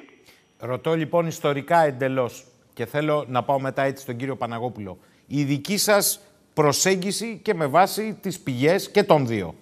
[0.59, 2.43] Ρωτώ λοιπόν ιστορικά εντελώς
[2.73, 4.97] και θέλω να πάω μετά έτσι στον κύριο Παναγόπουλο.
[5.27, 6.19] Η δική σας
[6.53, 9.55] προσέγγιση και με βάση τις πηγές και των δύο.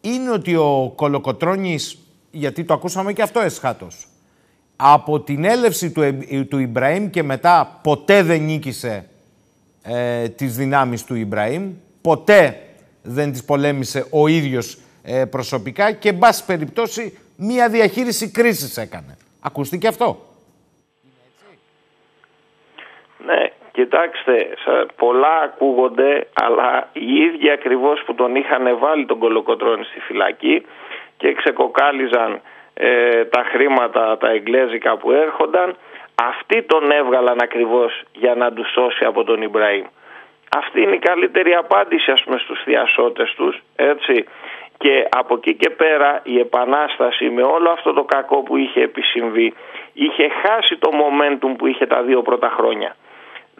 [0.00, 1.98] Είναι ότι ο Κολοκοτρώνης,
[2.30, 4.08] γιατί το ακούσαμε και αυτό εσχάτως,
[4.76, 6.02] από την έλευση του,
[6.48, 9.08] του Ιμπραήμ και μετά ποτέ δεν νίκησε
[9.86, 11.72] ε, τις δυνάμεις του Ιμπραήμ,
[12.02, 12.60] ποτέ
[13.02, 19.16] δεν τις πολέμησε ο ίδιος ε, προσωπικά και, εν πάση περιπτώσει, μία διαχείριση κρίσης έκανε.
[19.40, 20.18] Ακούστηκε αυτό;
[23.26, 24.48] Ναι, Κοιτάξτε,
[24.96, 30.66] πολλά ακούγονται, αλλά οι ίδιοι ακριβώς που τον είχαν βάλει τον Κολοκοτρώνη στη φυλακή
[31.16, 32.40] και ξεκοκάλιζαν
[32.74, 35.76] ε, τα χρήματα τα εγγλέζικα που έρχονταν,
[36.22, 39.84] αυτοί τον έβγαλαν ακριβώς για να τους σώσει από τον Ιμπραήμ.
[40.56, 44.24] Αυτή είναι η καλύτερη απάντηση ας πούμε στους θειασότες τους, έτσι.
[44.78, 49.54] Και από εκεί και πέρα η Επανάσταση με όλο αυτό το κακό που είχε επισυμβεί
[49.92, 52.96] είχε χάσει το momentum που είχε τα δύο πρώτα χρόνια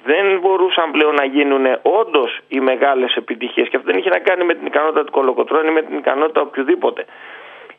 [0.07, 3.68] δεν μπορούσαν πλέον να γίνουν όντως οι μεγάλες επιτυχίες.
[3.68, 7.04] Και αυτό δεν είχε να κάνει με την ικανότητα του Κολοκοτρώνη, με την ικανότητα οποιοδήποτε.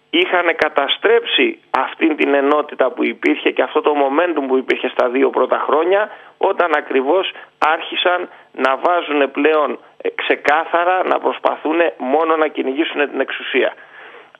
[0.10, 5.30] Είχαν καταστρέψει αυτή την ενότητα που υπήρχε και αυτό το momentum που υπήρχε στα δύο
[5.30, 13.10] πρώτα χρόνια, όταν ακριβώς άρχισαν να βάζουν πλέον ε, ξεκάθαρα να προσπαθούν μόνο να κυνηγήσουν
[13.10, 13.74] την εξουσία.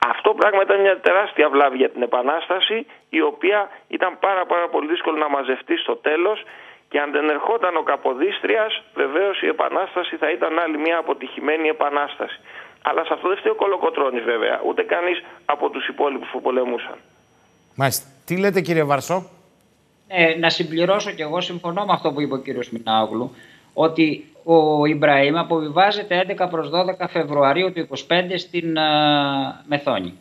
[0.06, 4.86] Αυτό πράγμα ήταν μια τεράστια βλάβη για την Επανάσταση, η οποία ήταν πάρα, πάρα πολύ
[4.86, 6.42] δύσκολο να μαζευτεί στο τέλος
[6.88, 12.40] και αν δεν ερχόταν ο Καποδίστριας, βεβαίως η επανάσταση θα ήταν άλλη μια αποτυχημένη επανάσταση.
[12.82, 16.94] Αλλά σε αυτό δεν φταίει ο Κολοκοτρώνης βέβαια, ούτε κανείς από τους υπόλοιπους που πολεμούσαν.
[17.74, 18.06] Μάλιστα.
[18.24, 19.28] Τι λέτε κύριε Βαρσό;
[20.08, 23.34] Ε, να συμπληρώσω και εγώ συμφωνώ με αυτό που είπε ο κύριος Μινάγλου
[23.72, 27.94] ότι ο Ιμπραήμ αποβιβάζεται 11 προς 12 Φεβρουαρίου του 25
[28.36, 30.14] στην uh, Μεθόνη.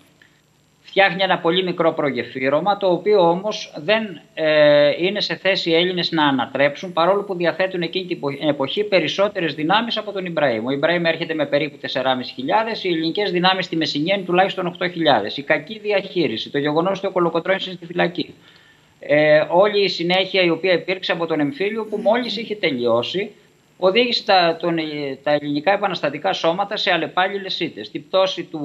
[0.89, 6.11] Φτιάχνει ένα πολύ μικρό προγεφύρωμα, το οποίο όμως δεν ε, είναι σε θέση οι Έλληνες
[6.11, 10.65] να ανατρέψουν, παρόλο που διαθέτουν εκείνη την εποχή περισσότερες δυνάμεις από τον Ιμπραήμ.
[10.65, 14.87] Ο Ιμπραήμ έρχεται με περίπου 4.500, οι ελληνικές δυνάμεις στη Μεσσηνία είναι τουλάχιστον 8.000.
[15.35, 18.33] Η κακή διαχείριση, το γεγονός ότι ο Κολοκοτρώνης είναι στη φυλακή.
[18.99, 23.31] Ε, όλη η συνέχεια η οποία υπήρξε από τον εμφύλιο που μόλις είχε τελειώσει,
[23.77, 24.75] οδήγησε τα, τον,
[25.23, 27.81] τα ελληνικά επαναστατικά σώματα σε αλλεπάλληλες ήττε.
[27.81, 28.61] Την πτώση του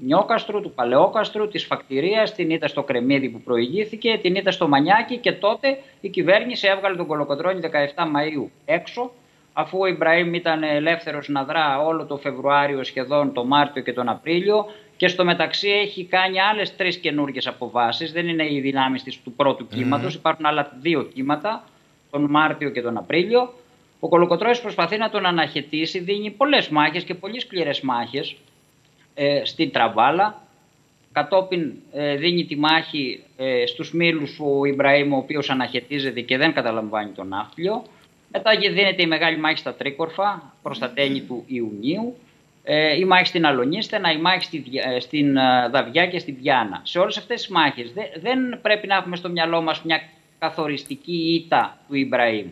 [0.00, 5.16] Νιόκαστρου, του Παλαιόκαστρου, της Φακτηρίας, την ήττα στο Κρεμμύδι που προηγήθηκε, την ήττα στο Μανιάκι
[5.16, 7.60] και τότε η κυβέρνηση έβγαλε τον Κολοκοτρόνη
[7.94, 9.10] 17 Μαου έξω,
[9.52, 14.08] αφού ο Ιμπραήμ ήταν ελεύθερος να δρά όλο το Φεβρουάριο, σχεδόν το Μάρτιο και τον
[14.08, 14.66] Απρίλιο.
[14.96, 18.12] Και στο μεταξύ έχει κάνει άλλες τρεις καινούργιες αποβάσεις.
[18.12, 21.64] Δεν είναι οι δυνάμεις του πρώτου κύματος, υπάρχουν άλλα δύο κύματα,
[22.10, 23.52] τον Μάρτιο και τον Απρίλιο.
[24.04, 28.36] Ο Κολοκοτρώνης προσπαθεί να τον αναχαιτήσει, δίνει πολλές μάχες και πολύ σκληρές μάχες
[29.14, 30.42] ε, στην Τραβάλα.
[31.12, 36.52] Κατόπιν ε, δίνει τη μάχη ε, στους Μήλους ο Ιμπραήμ ο οποίος αναχαιτίζεται και δεν
[36.52, 37.84] καταλαμβάνει τον ναύπλιο.
[38.32, 42.16] Μετά δίνεται η μεγάλη μάχη στα Τρίκορφα προς τα τέλη του Ιουνίου.
[42.64, 46.80] Ε, η μάχη στην Αλονίστενα, η μάχη στη, ε, στην ε, Δαβιά και στην Διάνα.
[46.82, 50.02] Σε όλες αυτές τις μάχες δεν πρέπει να έχουμε στο μυαλό μας μια
[50.38, 52.46] καθοριστική ήττα του Ιμπραήμ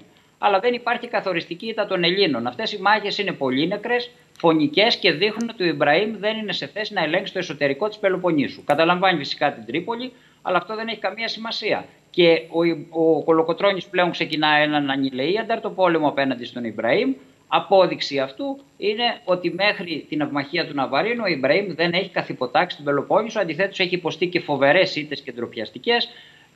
[0.44, 2.46] αλλά δεν υπάρχει καθοριστική ήττα των Ελλήνων.
[2.46, 3.96] Αυτές οι μάχες είναι πολύ νεκρέ,
[4.38, 7.98] φωνικές και δείχνουν ότι ο Ιμπραήμ δεν είναι σε θέση να ελέγξει το εσωτερικό της
[7.98, 8.64] Πελοποννήσου.
[8.64, 10.12] Καταλαμβάνει φυσικά την Τρίπολη,
[10.42, 11.84] αλλά αυτό δεν έχει καμία σημασία.
[12.10, 12.42] Και
[12.90, 17.14] ο, ο Κολοκοτρόνης πλέον ξεκινά έναν ανηλεΐανταρ πόλεμο απέναντι στον Ιμπραήμ.
[17.48, 22.84] Απόδειξη αυτού είναι ότι μέχρι την αυμαχία του Ναβαρίνου ο Ιμπραήμ δεν έχει καθυποτάξει την
[22.84, 23.40] Πελοπόννησο.
[23.40, 25.96] Αντιθέτως, έχει υποστεί και φοβερές ήττες και ντροπιαστικέ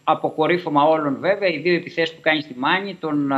[0.09, 3.33] αποκορύφωμα όλων βέβαια οι δύο επιθέσεις που κάνει στη Μάνη τον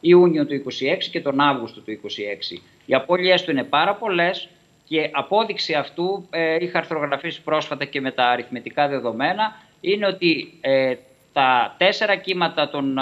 [0.00, 2.60] Ιούνιο του 26 και τον Αύγουστο του 26.
[2.86, 4.48] Οι απώλειές του είναι πάρα πολλές
[4.84, 10.94] και απόδειξη αυτού ε, είχα αρθρογραφήσει πρόσφατα και με τα αριθμητικά δεδομένα είναι ότι ε,
[11.32, 12.98] τα τέσσερα κύματα των,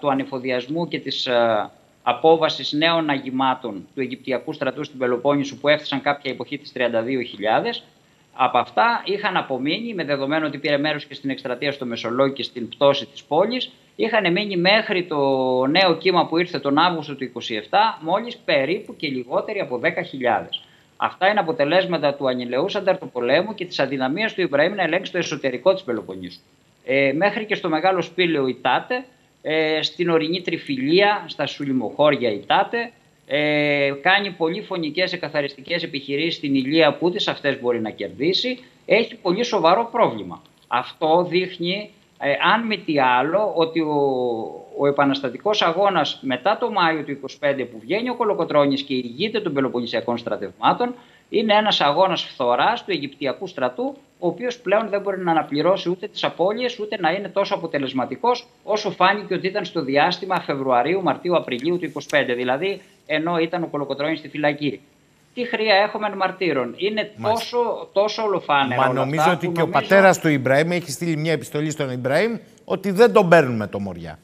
[0.00, 1.28] του ανεφοδιασμού και της
[2.02, 6.80] απόβασης νέων αγημάτων του Αιγυπτιακού στρατού στην Πελοπόννησο που έφτασαν κάποια εποχή της 32.000
[8.34, 12.42] από αυτά είχαν απομείνει, με δεδομένο ότι πήρε μέρος και στην εκστρατεία στο Μεσολόγιο και
[12.42, 15.16] στην πτώση της πόλης, είχαν μείνει μέχρι το
[15.66, 17.40] νέο κύμα που ήρθε τον Αύγουστο του 27
[18.00, 19.88] μόλις περίπου και λιγότεροι από 10.000.
[20.96, 25.72] Αυτά είναι αποτελέσματα του ανηλεούς ανταρτοπολέμου και της αδυναμίας του Ιμπραήμ να ελέγξει το εσωτερικό
[25.72, 26.40] της Πελοποννήσου.
[26.84, 29.04] Ε, μέχρι και στο μεγάλο σπήλαιο Ιτάτε,
[29.42, 32.92] ε, στην ορεινή τριφυλία, στα σουλιμοχώρια Ιτάτε,
[33.32, 39.16] ε, κάνει πολύ φωνικές εκαθαριστικές επιχειρήσεις στην ηλία που τις αυτές μπορεί να κερδίσει, έχει
[39.16, 40.42] πολύ σοβαρό πρόβλημα.
[40.68, 43.94] Αυτό δείχνει, ε, αν μη τι άλλο, ότι ο,
[44.78, 49.52] ο επαναστατικός αγώνας μετά το Μάιο του 25 που βγαίνει ο Κολοκοτρώνης και ηγείται των
[49.52, 50.94] Πελοποννησιακών στρατευμάτων,
[51.28, 56.06] είναι ένας αγώνας φθοράς του Αιγυπτιακού στρατού, ο οποίος πλέον δεν μπορεί να αναπληρώσει ούτε
[56.06, 61.36] τις απώλειες, ούτε να είναι τόσο αποτελεσματικός όσο φάνηκε ότι ήταν στο διάστημα Φεβρουαρίου, Μαρτίου,
[61.36, 62.34] Απριλίου του 25.
[62.36, 62.80] Δηλαδή
[63.12, 64.80] ενώ ήταν ο Κολοκοτρώνης στη φυλακή.
[65.34, 66.74] Τι χρειά έχουμε μαρτύρων.
[66.76, 68.80] Είναι τόσο, τόσο ολοφάνερο.
[68.80, 72.90] Μα νομίζω ότι και ο πατέρας του Ιμπραήμ έχει στείλει μια επιστολή στον Ιμπραήμ ότι
[72.90, 74.18] δεν τον παίρνουμε το Μοριά.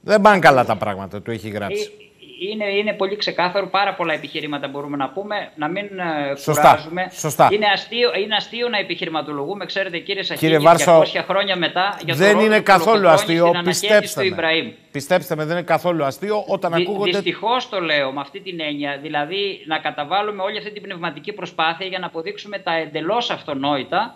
[0.00, 2.09] Δεν πάνε καλά τα πράγματα, του έχει γράψει.
[2.40, 3.66] Ε, είναι, είναι πολύ ξεκάθαρο.
[3.66, 5.50] Πάρα πολλά επιχειρήματα μπορούμε να πούμε.
[5.54, 6.62] Να μην ε, Σωστά.
[6.62, 7.10] κουράζουμε.
[7.12, 7.48] Σωστά.
[7.52, 9.66] Είναι, αστείο, είναι αστείο να επιχειρηματολογούμε.
[9.66, 13.50] Ξέρετε, κύριε Σαχίδη, κύριε 200 χρόνια μετά για το δεν είναι καθόλου αστείο.
[13.64, 14.74] Πιστέψτε με.
[14.90, 17.10] Πιστέψτε με, δεν είναι καθόλου αστείο όταν Δυ, ακούγονται.
[17.10, 18.98] Δυστυχώς το λέω με αυτή την έννοια.
[19.02, 24.14] Δηλαδή να καταβάλουμε όλη αυτή την πνευματική προσπάθεια για να αποδείξουμε τα εντελώς αυτονόητα.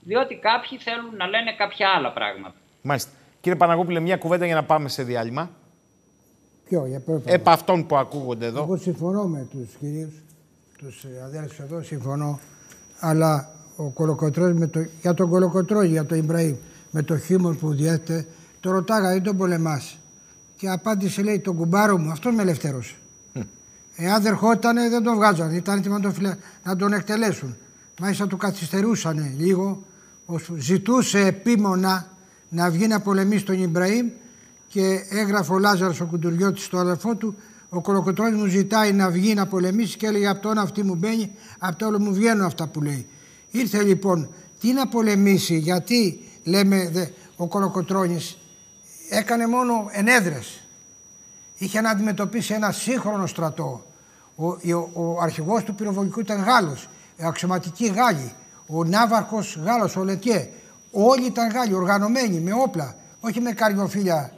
[0.00, 2.54] Διότι κάποιοι θέλουν να λένε κάποια άλλα πράγματα.
[2.82, 3.10] Μάλιστα.
[3.40, 5.50] Κύριε Παναγόπουλε, μια κουβέντα για να πάμε σε διάλειμμα.
[6.68, 7.32] Ποιο, για πρώτα.
[7.32, 8.62] Επ' αυτών που ακούγονται εδώ.
[8.62, 10.14] Εγώ συμφωνώ με τους κυρίους,
[10.78, 12.40] τους αδέλφου εδώ, συμφωνώ.
[12.98, 13.92] Αλλά ο
[14.54, 16.56] με το, για τον Κολοκοτρόνη, για τον Ιμπραήμ,
[16.90, 18.26] με το χίμορ που διέθετε,
[18.60, 19.82] το ρωτάγα, δεν τον πολεμά.
[20.56, 22.94] Και απάντησε, λέει, τον κουμπάρο μου, αυτό με ελευθέρωσε.
[23.96, 25.56] Εάν δεν ερχότανε, δεν τον βγάζανε.
[25.56, 27.56] Ήταν έτοιμοι να τον, να τον εκτελέσουν.
[28.00, 29.82] Μάλιστα του καθυστερούσαν λίγο.
[30.56, 32.06] Ζητούσε επίμονα
[32.48, 34.08] να βγει να πολεμήσει τον Ιμπραήμ
[34.68, 37.36] και έγραφε ο Λάζαρος ο Κουντουριώτης στο αδερφό του
[37.68, 41.30] ο Κολοκοτρώνης μου ζητάει να βγει να πολεμήσει και έλεγε από τον αυτή μου μπαίνει,
[41.58, 43.06] από το όλο μου βγαίνουν αυτά που λέει.
[43.50, 44.28] Ήρθε λοιπόν
[44.60, 47.06] τι να πολεμήσει, γιατί λέμε δε,
[47.36, 48.38] ο Κολοκοτρώνης
[49.10, 50.64] έκανε μόνο ενέδρες.
[51.54, 53.86] Είχε να αντιμετωπίσει ένα σύγχρονο στρατό.
[54.36, 56.88] Ο, ο, ο αρχηγός του πυροβολικού ήταν Γάλλος,
[57.20, 58.32] αξιωματικοί Γάλλοι,
[58.66, 60.50] ο Ναύαρχος Γάλλος, ο Λετιέ,
[60.90, 62.96] Όλοι ήταν Γάλλοι, οργανωμένοι, με όπλα.
[63.20, 64.32] Όχι με καριοφίλια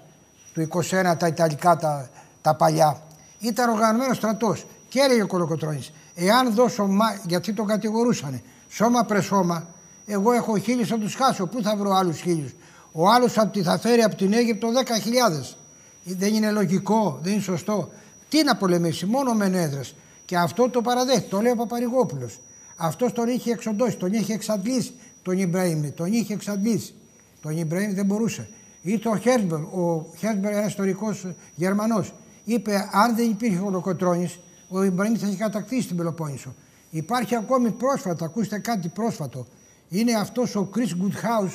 [0.67, 2.09] του 21, τα Ιταλικά, τα,
[2.43, 3.03] τα παλιά.
[3.39, 4.67] Ήταν οργανωμένος στρατός.
[4.89, 6.89] Και έλεγε ο Κολοκοτρόνη, εάν δώσω,
[7.27, 9.67] γιατί τον κατηγορούσαν, σώμα πρε σώμα,
[10.07, 11.47] εγώ έχω χίλιους θα τους χάσω.
[11.47, 12.55] Πού θα βρω άλλους χίλιους;
[12.93, 13.33] Ο άλλος
[13.63, 15.57] θα φέρει από την Αίγυπτο 10.000.
[16.05, 17.91] Δεν είναι λογικό, δεν είναι σωστό.
[18.29, 19.81] Τι να πολεμήσει, μόνο με έδρε.
[20.25, 22.41] Και αυτό το παραδέχει, το λέει ο Παπαρηγόπουλος.
[22.77, 25.91] Αυτός τον είχε εξοντώσει, τον είχε εξαντλήσει τον Ιμπραήμ.
[25.95, 26.95] Τον είχε εξαντλήσει.
[27.43, 28.49] Τον Ιμπραήμ δεν μπορούσε.
[28.83, 32.13] Ήρθε ο Χέρσμπερ, ο Χέρσμπερ ένας ιστορικός Γερμανός.
[32.45, 34.33] Είπε, αν δεν υπήρχε ο Λοκοτρόνη,
[34.69, 36.55] ο Ιμπραήμ θα είχε κατακτήσει την Πελοπόννησο.
[36.91, 39.47] Υπάρχει ακόμη πρόσφατα, ακούστε κάτι πρόσφατο.
[39.89, 41.51] Είναι αυτός ο Κρι Γκουτχάου,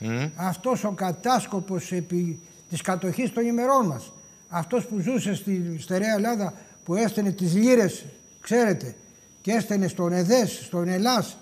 [0.00, 0.30] mm.
[0.36, 2.40] αυτός ο κατάσκοπος επί
[2.70, 4.12] της κατοχής των ημερών μας.
[4.48, 6.52] Αυτός που ζούσε στη στερεά Ελλάδα,
[6.84, 8.04] που έστενε τις λύρες,
[8.40, 8.94] ξέρετε,
[9.40, 11.36] και έστενε στον ΕΔΕΣ, στον Ελλάς.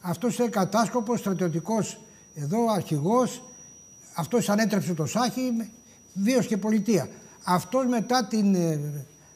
[0.00, 2.00] Αυτός είναι κατάσκοπος, στρατιωτικός
[2.34, 3.42] εδώ, αρχηγός.
[4.16, 5.70] Αυτός ανέτρεψε το Σάχη,
[6.14, 7.08] βίος και πολιτεία.
[7.44, 8.80] Αυτός μετά την ε,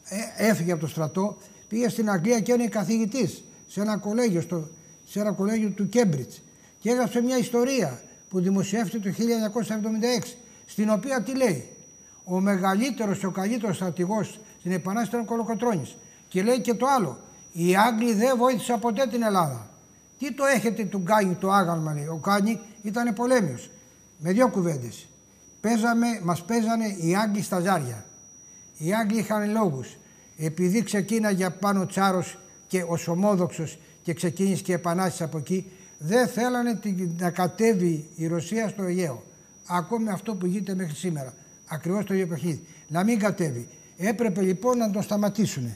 [0.04, 1.36] ε, έφυγε από το στρατό,
[1.68, 4.68] πήγε στην Αγγλία και είναι καθηγητής σε ένα κολέγιο, στο,
[5.04, 6.42] σε ένα κολέγιο του Κέμπριτς
[6.78, 9.14] και έγραψε μια ιστορία που δημοσιεύτηκε το
[10.22, 10.34] 1976
[10.66, 11.68] στην οποία τι λέει;
[12.24, 15.96] Ο μεγαλύτερος και ο καλύτερος στρατηγός στην Επανάσταση ήταν ο Κολοκοτρώνης
[16.28, 17.18] και λέει και το άλλο
[17.52, 19.68] οι Άγγλοι δεν βοήθησαν ποτέ την Ελλάδα.
[20.18, 22.06] Τι το έχετε του Γκάνι το άγαλμα λέει.
[22.06, 23.70] Ο Γκάνι ήταν πολέμιος.
[24.20, 25.08] Με δύο κουβέντες.
[25.60, 28.04] Παίζαμε, μας παίζανε οι Άγγλοι στα ζάρια.
[28.78, 29.96] Οι Άγγλοι είχαν λόγους.
[30.36, 36.80] Επειδή ξεκίναγε πάνω Τσάρος και ο Σομόδοξος και ξεκίνησε και επανάσταση από εκεί, δεν θέλανε
[37.18, 39.24] να κατέβει η Ρωσία στο Αιγαίο.
[39.66, 41.34] Ακόμη αυτό που γίνεται μέχρι σήμερα.
[41.66, 42.66] Ακριβώς το ίδιο παιχνίδι.
[42.88, 43.68] Να μην κατέβει.
[43.96, 45.74] Έπρεπε λοιπόν να το σταματήσουν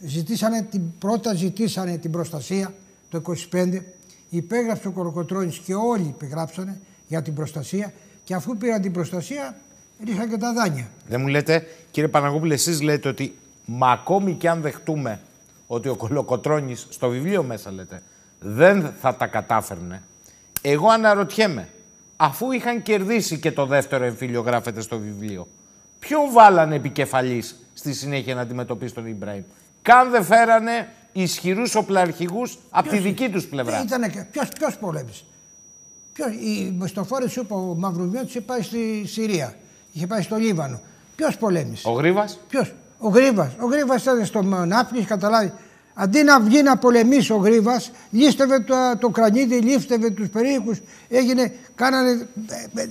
[0.00, 2.74] ζητήσανε την, πρώτα ζητήσανε την προστασία
[3.08, 3.22] το
[3.52, 3.80] 25,
[4.28, 7.92] υπέγραψε ο Κοροκοτρώνης και όλοι υπεγράψανε για την προστασία
[8.24, 9.56] και αφού πήραν την προστασία
[10.04, 10.90] ρίχαν και τα δάνεια.
[11.08, 13.34] Δεν μου λέτε, κύριε Παναγόπουλε, εσείς λέτε ότι
[13.64, 15.20] μα ακόμη και αν δεχτούμε
[15.66, 18.02] ότι ο Κολοκοτρώνης, στο βιβλίο μέσα λέτε,
[18.40, 20.02] δεν θα τα κατάφερνε.
[20.62, 21.68] Εγώ αναρωτιέμαι,
[22.16, 25.48] αφού είχαν κερδίσει και το δεύτερο εμφύλιο γράφεται στο βιβλίο,
[25.98, 29.42] ποιο βάλανε επικεφαλής στη συνέχεια να αντιμετωπίσει τον Ιμπραήμ;
[29.82, 33.84] Καν δεν φέρανε ισχυρούς οπλαρχηγούς από τη δική τους πλευρά.
[34.58, 35.24] Ποιος πολέμησε;
[36.16, 39.54] Ποιος, η Μεστοφόρη σου είπε ο Μαυροβιώτη είχε πάει στη Συρία.
[39.92, 40.80] Είχε πάει στο Λίβανο.
[41.16, 42.28] Ποιος πολέμησε; Ο Γρήβα.
[42.48, 43.52] Ποιος; Ο Γρήβα.
[43.60, 45.52] Ο Γρήβα ήταν στο Νάπνη, καταλάβει.
[45.94, 50.80] Αντί να βγει να πολεμήσει ο Γρήβα, λίστευε το, το κρανίδι, λίστευε τους περίοικους.
[51.08, 52.26] Έγινε, κάνανε.
[52.74, 52.86] Ε, ε,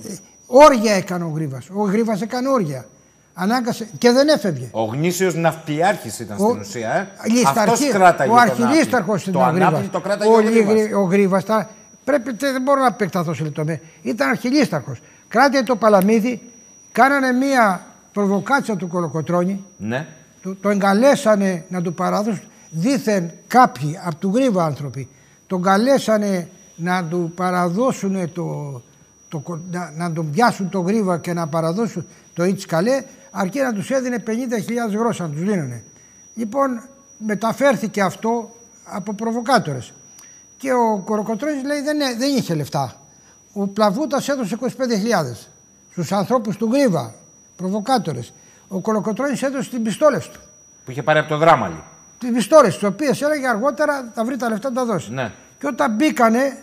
[0.46, 1.62] όργια έκανε ο Γρήβα.
[1.72, 2.86] Ο Γρήβα έκανε όργια.
[3.34, 4.68] Ανάγκασε και δεν έφευγε.
[4.72, 6.48] Ο γνήσιος ναυπλιάρχης ήταν ο...
[6.48, 6.90] στην ουσία.
[6.90, 7.08] Ε.
[7.46, 9.84] Αυτός κράταγε ο αρχιλίσταρχο ήταν ο Γρήβα.
[9.90, 11.42] Το κράταγε ο, ο Γρήβα.
[12.06, 13.80] Πρέπει, δεν μπορώ να επεκταθώ σε λεπτομέρειε.
[14.02, 14.96] Ήταν αρχιλίσταρχο.
[15.28, 16.42] Κράτησε το παλαμίδι,
[16.92, 19.64] κάνανε μία προβοκάτσια του Κολοκοτρόνη.
[19.76, 20.06] Ναι.
[20.42, 22.42] Το, το εγκαλέσανε να του παραδώσουν.
[22.70, 25.08] Δήθεν κάποιοι από του Γρήβα άνθρωποι
[25.46, 28.82] τον καλέσανε να του παραδώσουν το,
[29.28, 33.90] το, να, να τον πιάσουν το γρήβα και να παραδώσουν το Ιτσκαλέ αρκεί να τους
[33.90, 34.32] έδινε 50.000
[34.98, 35.82] γρόσσα να τους δίνανε.
[36.34, 36.82] Λοιπόν,
[37.18, 38.50] μεταφέρθηκε αυτό
[38.84, 39.92] από προβοκάτορες.
[40.56, 42.94] Και ο Κοροκοτρώνης λέει δεν, δεν είχε λεφτά.
[43.52, 44.66] Ο Πλαβούτας έδωσε 25.000
[45.90, 47.14] στους ανθρώπους του Γρήβα,
[47.56, 48.32] προβοκάτορες.
[48.68, 50.40] Ο Κοροκοτρώνης έδωσε τις πιστόλες του.
[50.84, 51.82] Που είχε πάρει από το δράμαλι.
[52.18, 55.12] Τις πιστόλες, τις οποίες έλεγε αργότερα θα βρει τα λεφτά να τα δώσει.
[55.12, 55.32] Ναι.
[55.58, 56.58] Και όταν μπήκανε,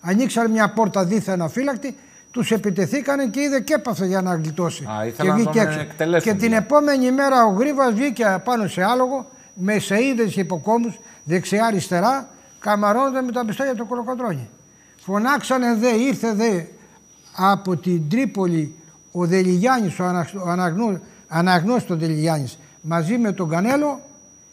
[0.00, 1.96] ανοίξανε μια πόρτα δίθεν αφύλακτη,
[2.30, 4.84] τους επιτεθήκανε και είδε και έπαθε για να γλιτώσει.
[4.84, 5.86] Α, και βγήκε έξω.
[6.18, 12.28] Και την επόμενη μέρα ο Γρήβα βγήκε πάνω σε άλογο με σεΐδες και υποκόμους δεξιά-αριστερά,
[12.66, 14.48] καμαρώνοντα με τα πιστόλια του κολοκοτρόνι.
[14.96, 16.62] Φωνάξανε δε, ήρθε δε
[17.36, 18.74] από την Τρίπολη
[19.12, 20.04] ο Δελιγιάννης, ο,
[20.46, 24.00] αναγνώ, αναγνώστος Δελιγιάννης, μαζί με τον Κανέλο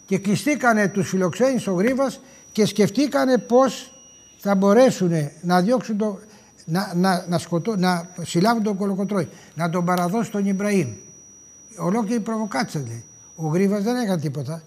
[0.06, 2.20] και κλειστήκανε τους φιλοξένους ο Γρήβας
[2.52, 3.94] και σκεφτήκανε πώς
[4.38, 5.12] θα μπορέσουν
[5.42, 6.20] να διώξουν το,
[6.66, 10.90] να, να, να, σκοτώ, να συλλάβουν τον Κολοκοτρόη, να τον παραδώσει στον Ιμπραήμ.
[11.78, 13.04] Ολόκληρη προβοκάτσα λέει.
[13.36, 14.64] Ο Γρήβα δεν έκανε τίποτα.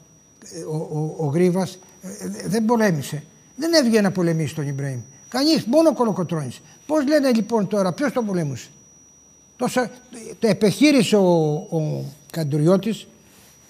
[0.52, 1.62] Ε, ο, ο, ο Γρήβα
[2.02, 3.24] ε, δεν πολέμησε.
[3.57, 5.01] Δεν έβγαινε να πολεμήσει τον Ιμπραήμ.
[5.28, 6.51] Κανείς, μόνο ο Κολοκοτρόνη.
[6.87, 8.69] Πώς λένε λοιπόν τώρα, ποιος τον πολέμησε;
[9.57, 9.89] Τόσο,
[10.39, 13.07] το επιχείρησε ο, ο Καντουριώτης,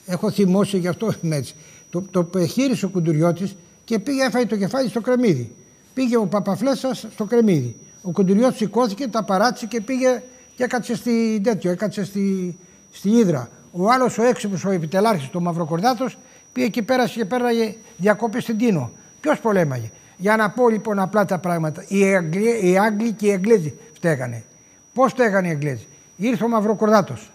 [0.06, 1.54] έχω θυμώσει γι' αυτό είμαι έτσι.
[1.90, 3.52] Το, το επιχείρησε ο Κουντουριώτη
[3.84, 5.52] και πήγε έφαγε το κεφάλι στο κρεμμύδι.
[5.94, 7.76] Πήγε ο Παπαφλέσσα στο κρεμμύδι.
[8.02, 10.22] Ο Κοντουριό σηκώθηκε, τα παράτησε και πήγε
[10.56, 12.56] και έκατσε στη, τέτοιο, έκατσε στη,
[12.92, 13.50] στη Ήδρα.
[13.72, 16.18] Ο άλλος ο έξυπνος, ο επιτελάρχης, ο Μαυροκορδάτος,
[16.52, 18.90] πήγε και πέρασε και πέραγε διακόπη στην Τίνο.
[19.20, 21.84] Ποιος πολέμαγε; Για να πω λοιπόν απλά τα πράγματα.
[21.88, 24.44] Οι, Αγγλοί, οι Άγγλοι και οι Εγγλέζοι φταίγανε.
[24.92, 25.86] Πώς φταίγανε οι Εγγλέζοι;
[26.16, 27.32] Ήρθε ο Μαυροκορδάτος.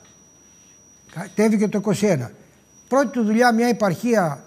[1.14, 2.30] Κατέβηκε το 21.
[2.88, 4.44] Πρώτη του δουλειά μια επαρχία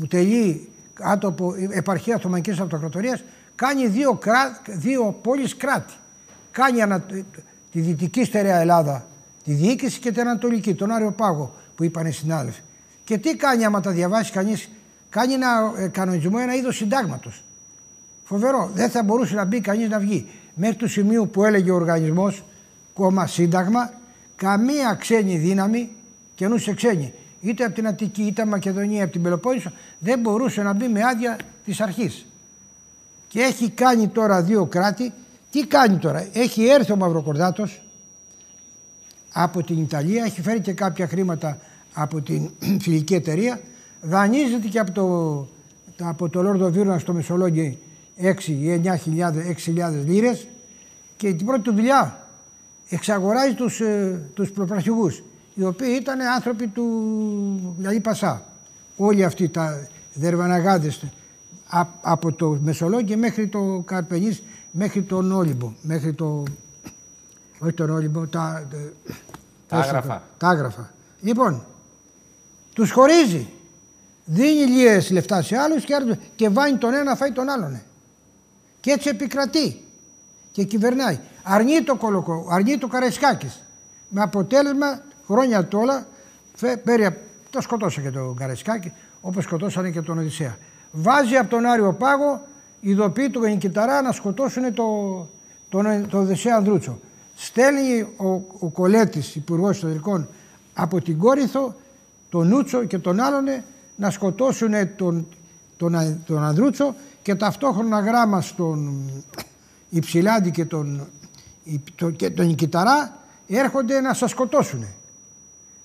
[0.00, 0.68] που τελεί
[1.00, 3.24] άτοπο, επαρχία Οθωμανικής Αυτοκρατορίας
[3.54, 5.94] κάνει δύο, κρά, δύο πόλεις κράτη.
[6.50, 7.00] Κάνει ανα,
[7.72, 9.06] τη δυτική στερεά Ελλάδα,
[9.44, 12.60] τη διοίκηση και την ανατολική, τον Άριο Πάγο που είπαν οι συνάδελφοι.
[13.04, 14.70] Και τι κάνει άμα τα διαβάσει κανείς,
[15.10, 17.44] κάνει ένα ε, κανονισμό, ένα είδος συντάγματος.
[18.24, 18.70] Φοβερό.
[18.74, 20.28] Δεν θα μπορούσε να μπει κανείς να βγει.
[20.54, 22.44] Μέχρι του σημείου που έλεγε ο οργανισμός,
[22.94, 23.92] κόμμα Σύνταγμα,
[24.36, 25.90] καμία ξένη δύναμη,
[26.34, 30.72] καινούσε ξένη, είτε από την Αττική, είτε από Μακεδονία, από την Πελοπόννησο, δεν μπορούσε να
[30.72, 32.26] μπει με άδεια της αρχής.
[33.28, 35.12] Και έχει κάνει τώρα δύο κράτη.
[35.50, 37.82] Τι κάνει τώρα, έχει έρθει ο Μαυροκορδάτος
[39.32, 41.58] από την Ιταλία, έχει φέρει και κάποια χρήματα
[41.92, 42.50] από την
[42.82, 43.60] φιλική εταιρεία,
[44.02, 47.78] δανείζεται και από το, από το Λόρδο Βίρνα στο Μεσολόγγι
[48.20, 50.48] 6 ή 9.000 λίρες
[51.16, 52.28] και την πρώτη του δουλειά
[52.88, 55.22] εξαγοράζει τους, ε, τους προπρασιογούς
[55.54, 56.84] οι οποίοι ήταν άνθρωποι του
[57.80, 58.42] Λαλή Πασά.
[58.96, 61.04] Όλοι αυτοί τα δερβαναγάδες
[62.00, 66.42] από το Μεσολόγγι μέχρι το Καρπενής μέχρι τον Όλυμπο, μέχρι το...
[67.58, 68.68] όχι τον Όλυμπο, τα...
[69.68, 70.22] Τα άγραφα.
[70.38, 70.92] Τα άγραφα.
[71.20, 71.64] Λοιπόν,
[72.74, 73.48] τους χωρίζει.
[74.30, 77.82] Δίνει λίγες λεφτά σε άλλους και, και βάνει τον ένα φάει τον άλλον.
[78.80, 79.80] Και έτσι επικρατεί
[80.52, 81.18] και κυβερνάει.
[81.42, 83.62] Αρνεί το Κολοκό, αρνεί το Καραϊσκάκης.
[84.08, 86.06] Με αποτέλεσμα χρόνια τώρα
[86.84, 87.18] πέρι,
[87.50, 90.56] το σκοτώσε και τον Καραϊσκάκη όπως σκοτώσανε και τον Οδυσσέα.
[90.92, 92.46] Βάζει από τον Άριο Πάγο
[92.80, 94.84] ειδοποιεί τον Γενικηταρά να σκοτώσουν το,
[95.68, 97.00] τον, τον Οδυσσέα Ανδρούτσο.
[97.36, 98.26] Στέλνει ο,
[98.58, 100.28] ο Κολέτης, υπουργός Ιστορικών,
[100.74, 101.74] από την Κόρυθο,
[102.28, 103.44] τον Νούτσο και τον άλλον
[103.98, 105.28] να σκοτώσουν τον,
[105.76, 109.10] τον, τον Ανδρούτσο και ταυτόχρονα γράμμα στον
[109.88, 111.08] Υψηλάντη και τον,
[112.16, 114.86] και τον Κιταρά έρχονται να σας σκοτώσουν.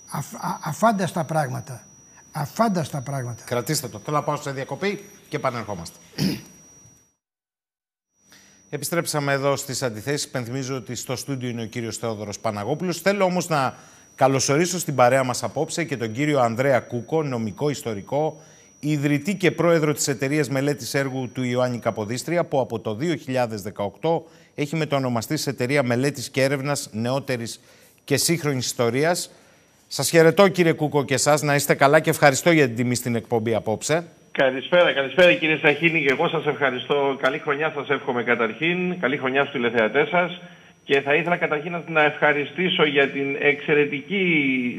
[0.10, 1.84] Αφ, α, αφάνταστα πράγματα.
[2.32, 3.44] Αφάνταστα πράγματα.
[3.44, 4.00] Κρατήστε το.
[4.06, 5.98] Θέλω να πάω σε διακοπή και επανερχόμαστε.
[8.70, 10.30] Επιστρέψαμε εδώ στις αντιθέσεις.
[10.30, 13.02] Πενθυμίζω ότι στο στούντιο είναι ο κύριος Θεόδωρος Παναγόπουλος.
[13.02, 13.78] Θέλω όμως να
[14.16, 18.42] καλωσορίσω στην παρέα μας απόψε και τον κύριο Ανδρέα Κούκο, νομικό ιστορικό,
[18.80, 22.98] ιδρυτή και πρόεδρο της εταιρείας μελέτης έργου του Ιωάννη Καποδίστρια, που από το
[24.02, 24.24] 2018
[24.56, 27.60] έχει μετονομαστεί σε εταιρεία μελέτης και έρευνας νεότερης
[28.04, 29.32] και σύγχρονης ιστορίας.
[29.88, 33.16] Σας χαιρετώ κύριε Κούκο και εσάς, να είστε καλά και ευχαριστώ για την τιμή στην
[33.16, 34.08] εκπομπή απόψε.
[34.32, 37.18] Καλησπέρα, καλησπέρα κύριε Σαχίνη και εγώ σας ευχαριστώ.
[37.22, 40.42] Καλή χρονιά σας εύχομαι καταρχήν, καλή χρονιά στους τηλεθεατές σας.
[40.84, 44.26] Και θα ήθελα καταρχήν να ευχαριστήσω για την εξαιρετική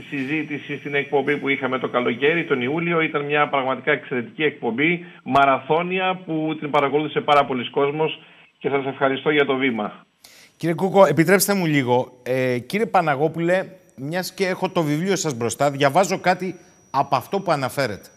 [0.08, 3.00] συζήτηση στην εκπομπή που είχαμε το καλοκαίρι, τον Ιούλιο.
[3.00, 8.20] Ήταν μια πραγματικά εξαιρετική εκπομπή, μαραθώνια που την παρακολούθησε πάρα πολλοί κόσμος
[8.58, 10.06] και σας ευχαριστώ για το βήμα.
[10.56, 12.18] Κύριε Κούκο, επιτρέψτε μου λίγο.
[12.22, 13.66] Ε, κύριε Παναγόπουλε,
[13.96, 16.54] μιας και έχω το βιβλίο σας μπροστά, διαβάζω κάτι
[16.90, 18.08] από αυτό που αναφέρετε.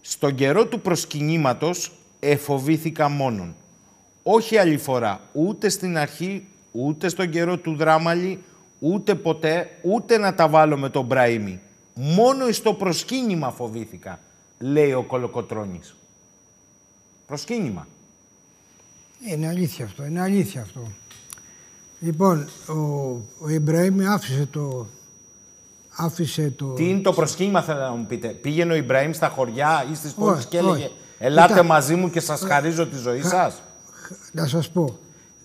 [0.00, 3.54] Στον καιρό του προσκυνήματος εφοβήθηκα μόνον.
[4.22, 8.42] Όχι άλλη φορά, ούτε στην αρχή, ούτε στον καιρό του δράμαλι,
[8.78, 11.60] ούτε ποτέ, ούτε να τα βάλω με τον Μπραήμι.
[11.94, 14.20] Μόνο στο προσκύνημα φοβήθηκα,
[14.58, 15.94] λέει ο Κολοκοτρώνης.
[17.26, 17.86] Προσκύνημα.
[19.30, 20.80] Είναι αλήθεια αυτό, είναι αλήθεια αυτό.
[22.00, 22.74] Λοιπόν, ο,
[23.38, 24.86] ο Ιμπραήμ άφησε το,
[25.96, 26.72] άφησε το...
[26.72, 30.12] Τι είναι το προσκύνημα θέλω να μου πείτε; Πήγαινε ο Ιμπραήμ στα χωριά ή στις
[30.12, 33.62] πόλεις και έλεγε «Ελάτε μαζί μου και σας χαρίζω τη ζωή σας».
[34.32, 34.98] Να σας πω,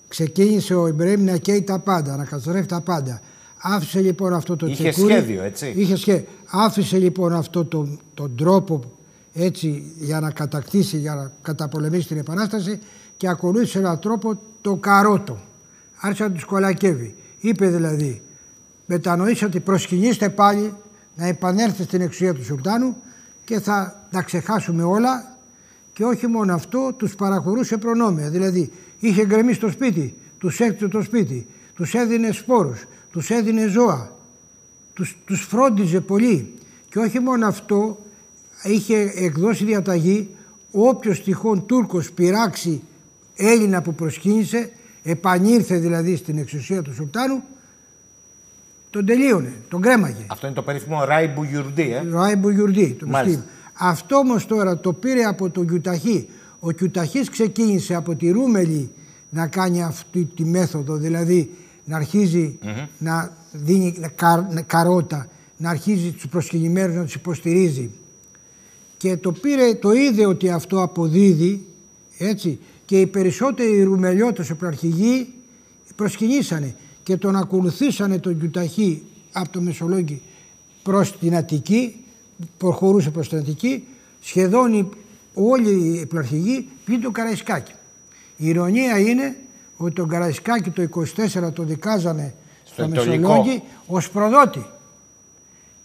[0.08, 3.22] ξεκίνησε ο Ιμπραήμ να καίει τα πάντα, να καταστρέφει τα πάντα.
[3.58, 5.74] Άφησε λοιπόν αυτό το Είχε σχέδιο, έτσι.
[5.76, 6.26] Είχε σχέδιο.
[6.46, 8.82] Άφησε λοιπόν αυτό τον, τον τρόπο
[9.34, 12.80] έτσι για να κατακτήσει, για να καταπολεμήσει την Επανάσταση
[13.18, 15.40] και ακολούθησε έναν τρόπο το καρότο.
[16.00, 17.16] Άρχισε να τους κολακεύει.
[17.40, 18.22] Είπε δηλαδή,
[18.86, 20.74] μετανοήστε ότι προσκυνήστε πάλι
[21.16, 22.96] να επανέλθετε στην εξουσία του Σουλτάνου
[23.44, 25.38] και θα τα ξεχάσουμε όλα
[25.94, 28.30] και όχι μόνο αυτό, τους παραχωρούσε προνόμια.
[28.30, 34.12] Δηλαδή, είχε γκρεμίσει το σπίτι, τους έκτιζε το σπίτι, τους έδινε σπόρους, τους έδινε ζώα,
[34.94, 36.54] τους, τους φρόντιζε πολύ.
[36.90, 38.00] Και όχι μόνο αυτό,
[38.64, 40.30] είχε εκδώσει διαταγή
[40.72, 42.82] όποιος τυχόν Τούρκος πειράξει
[43.36, 44.72] Έλληνα που προσκύνησε,
[45.04, 47.44] επανήλθε δηλαδή στην εξουσία του Σουλτάνου,
[48.90, 50.26] τον τελείωνε, τον κρέμαγε.
[50.28, 52.04] Αυτό είναι το περίφημο Ράι Μπουγιουρντή, ε.
[52.12, 53.08] Ράι Μπουγιουρντή, το
[53.78, 56.30] Αυτό όμως τώρα το πήρε από τον Κιουταχή.
[56.68, 58.92] Ο Κιουταχής ξεκίνησε από τη Ρούμελη
[59.30, 61.52] να κάνει αυτή τη μέθοδο, δηλαδή
[61.86, 62.58] να αρχιζει
[62.98, 63.96] να δίνει
[64.66, 65.28] καρότα,
[65.58, 67.92] να αρχίζει τους προσκυνημένους να τους υποστηρίζει.
[68.98, 71.66] Και το πήρε, το είδε ότι αυτό αποδίδει
[72.18, 72.60] Έτσι.
[72.86, 75.28] Και οι περισσότεροι ρουμελιώτες οπλαρχηγοί
[75.96, 80.22] προσκυνήσανε και τον ακολουθήσανε τον Κιουταχή από το Μεσολόγγι
[80.84, 81.96] προς την Αττική,
[82.58, 83.84] προχωρούσε προς την Αττική,
[84.20, 84.74] σχεδόν
[85.36, 87.72] όλοι οι επλαρχηγοί πλην του Καραϊσκάκη.
[88.38, 89.36] Η ηρωνία είναι
[89.78, 90.88] ότι τον Καραϊσκάκη το
[91.46, 92.34] 24 το δικάζανε
[92.64, 94.66] στο, Μεσολόγγι ως προδότη.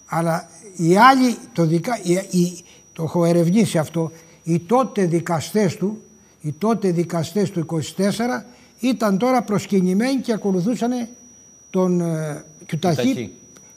[0.06, 1.98] Αλλά οι άλλοι, το, δικα,
[2.30, 2.58] οι,
[2.92, 4.12] το έχω ερευνήσει αυτό,
[4.42, 6.02] οι τότε δικαστές του,
[6.40, 7.80] οι τότε δικαστές του 24
[8.80, 11.08] ήταν τώρα προσκυνημένοι και ακολουθούσαν
[11.70, 13.32] τον ε, Κιουταχή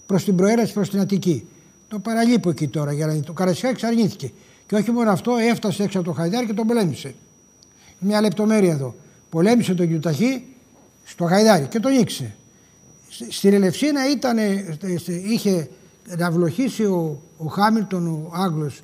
[0.06, 1.48] προς την προαίρεση προς την Αττική.
[1.88, 4.32] Το παραλείπω εκεί τώρα για να το Καραϊσκάκη αρνήθηκε.
[4.74, 7.16] Και όχι μόνο αυτό, έφτασε έξω από το Χαϊδάρι και τον πολέμησε.
[8.00, 8.96] Μια λεπτομέρεια εδώ.
[9.30, 10.44] Πολέμησε τον Κιουταχή
[11.04, 12.36] στο Χαϊδάρι και τον νίξε.
[13.30, 14.38] Στην Ελευσίνα ήταν,
[15.08, 15.70] είχε
[16.18, 18.82] να βλοχήσει ο, ο Χάμιλτον, ο Άγγλος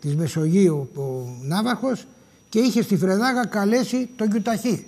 [0.00, 1.02] της Μεσογείου, ο
[1.42, 2.06] Ναύαρχος
[2.48, 4.86] και είχε στη Φρεδάγα καλέσει τον Κιουταχή.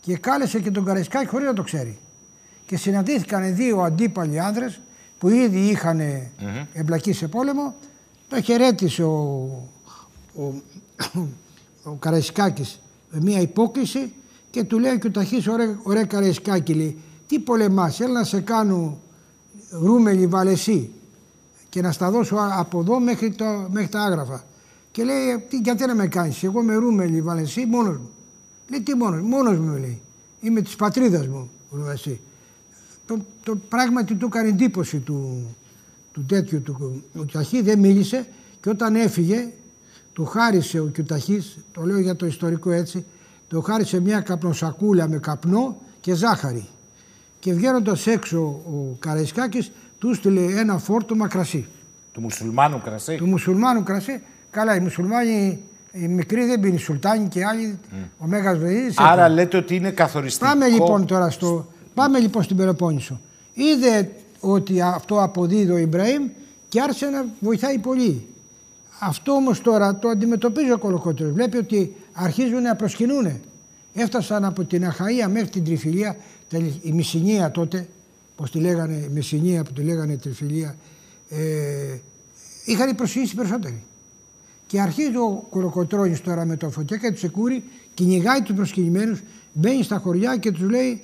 [0.00, 1.98] Και κάλεσε και τον Καραϊσκάκη χωρίς να το ξέρει.
[2.66, 4.80] Και συναντήθηκαν δύο αντίπαλοι άνδρες
[5.18, 6.00] που ήδη είχαν
[6.72, 7.74] εμπλακεί σε πόλεμο.
[8.28, 9.16] Το χαιρέτησε ο,
[10.36, 10.42] ο,
[11.82, 12.80] ο, Καραϊσκάκης
[13.10, 14.12] με μια υπόκληση
[14.50, 18.40] και του λέει και ο Ταχής ωραία, ωραία Καραϊσκάκη λέει τι πολεμάς, έλα να σε
[18.40, 18.98] κάνω
[19.70, 20.90] ρούμελι βαλεσί
[21.68, 24.44] και να στα δώσω από εδώ μέχρι, το, μέχρι τα άγραφα.
[24.90, 28.10] Και λέει, τι, γιατί να με κάνεις, εγώ με ρούμελι βαλεσί μόνος μου.
[28.68, 30.00] Λέει, τι μόνος, μόνος μου λέει,
[30.40, 32.20] είμαι της πατρίδας μου, βαλεσί.
[33.06, 35.46] Το, το πράγματι του έκανε εντύπωση του,
[36.18, 38.26] του τέτοιου του Κιουταχή, δεν μίλησε
[38.60, 39.52] και όταν έφυγε
[40.12, 43.04] του χάρισε ο Κιουταχής, το λέω για το ιστορικό έτσι,
[43.48, 46.68] του χάρισε μια καπνοσακούλα με καπνό και ζάχαρη.
[47.38, 51.66] Και βγαίνοντας έξω ο Καραϊσκάκης του στείλε ένα φόρτωμα κρασί.
[52.12, 54.22] Του μουσουλμάνου κρασί; Του μουσουλμάνου κρασί.
[54.50, 55.60] Καλά, οι μουσουλμάνοι
[55.92, 57.78] οι μικροί δεν πίνει, Σουλτάνοι και άλλοι.
[57.90, 57.94] Mm.
[58.18, 58.98] Ο Μέγας Βεζίδης.
[58.98, 60.50] Άρα λέτε ότι είναι καθοριστικό.
[60.50, 63.20] Πάμε λοιπόν τώρα στο, πάμε λοιπόν στην Πελοπόννησο.
[63.54, 66.28] Είδε ότι αυτό αποδίδει ο Ιμπραήμ
[66.68, 68.26] και άρχισε να βοηθάει πολύ.
[69.00, 71.32] Αυτό όμως τώρα το αντιμετωπίζει ο Κολοκότρος.
[71.32, 73.40] Βλέπει ότι αρχίζουν να προσκυνούν.
[73.94, 76.16] Έφτασαν από την Αχαΐα μέχρι την Τριφυλία,
[76.82, 77.88] η Μισινία τότε,
[78.36, 80.76] πώ τη λέγανε, η Μισινία που τη λέγανε Τριφυλία,
[81.28, 81.98] ε,
[82.64, 83.82] είχαν προσκυνήσει περισσότεροι.
[84.66, 89.20] Και αρχίζει ο Κολοκοτρόνης τώρα με το φωτιά και τους Σεκούρι, κυνηγάει τους προσκυνημένους,
[89.52, 91.02] μπαίνει στα χωριά και τους λέει: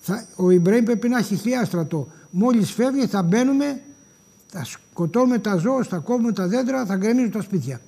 [0.00, 2.08] θα, Ο Ιμπραήμ πρέπει να έχει χιλιά στρατό.
[2.36, 3.82] Μόλις φεύγει, θα μπαίνουμε,
[4.46, 7.80] θα σκοτώνουμε τα ζώα, θα κόβουμε τα δέντρα, θα γκρεμίζουμε τα σπίτια.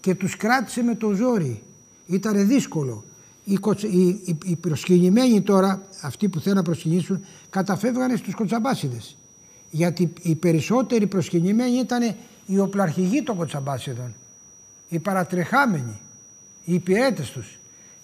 [0.00, 1.62] Και τους κράτησε με το ζόρι.
[2.06, 3.04] Ήταν δύσκολο.
[3.44, 9.16] Οι, οι, οι, οι προσκυνημένοι τώρα, αυτοί που θέλουν να προσκυνήσουν, καταφεύγανε στους κοτσαμπάσιδες.
[9.70, 12.14] Γιατί οι περισσότεροι προσκυνημένοι ήταν
[12.46, 14.14] οι οπλαρχηγοί των κοτσαμπάσιδων
[14.88, 16.00] οι παρατρεχάμενοι,
[16.64, 17.58] οι υπηρέτες τους.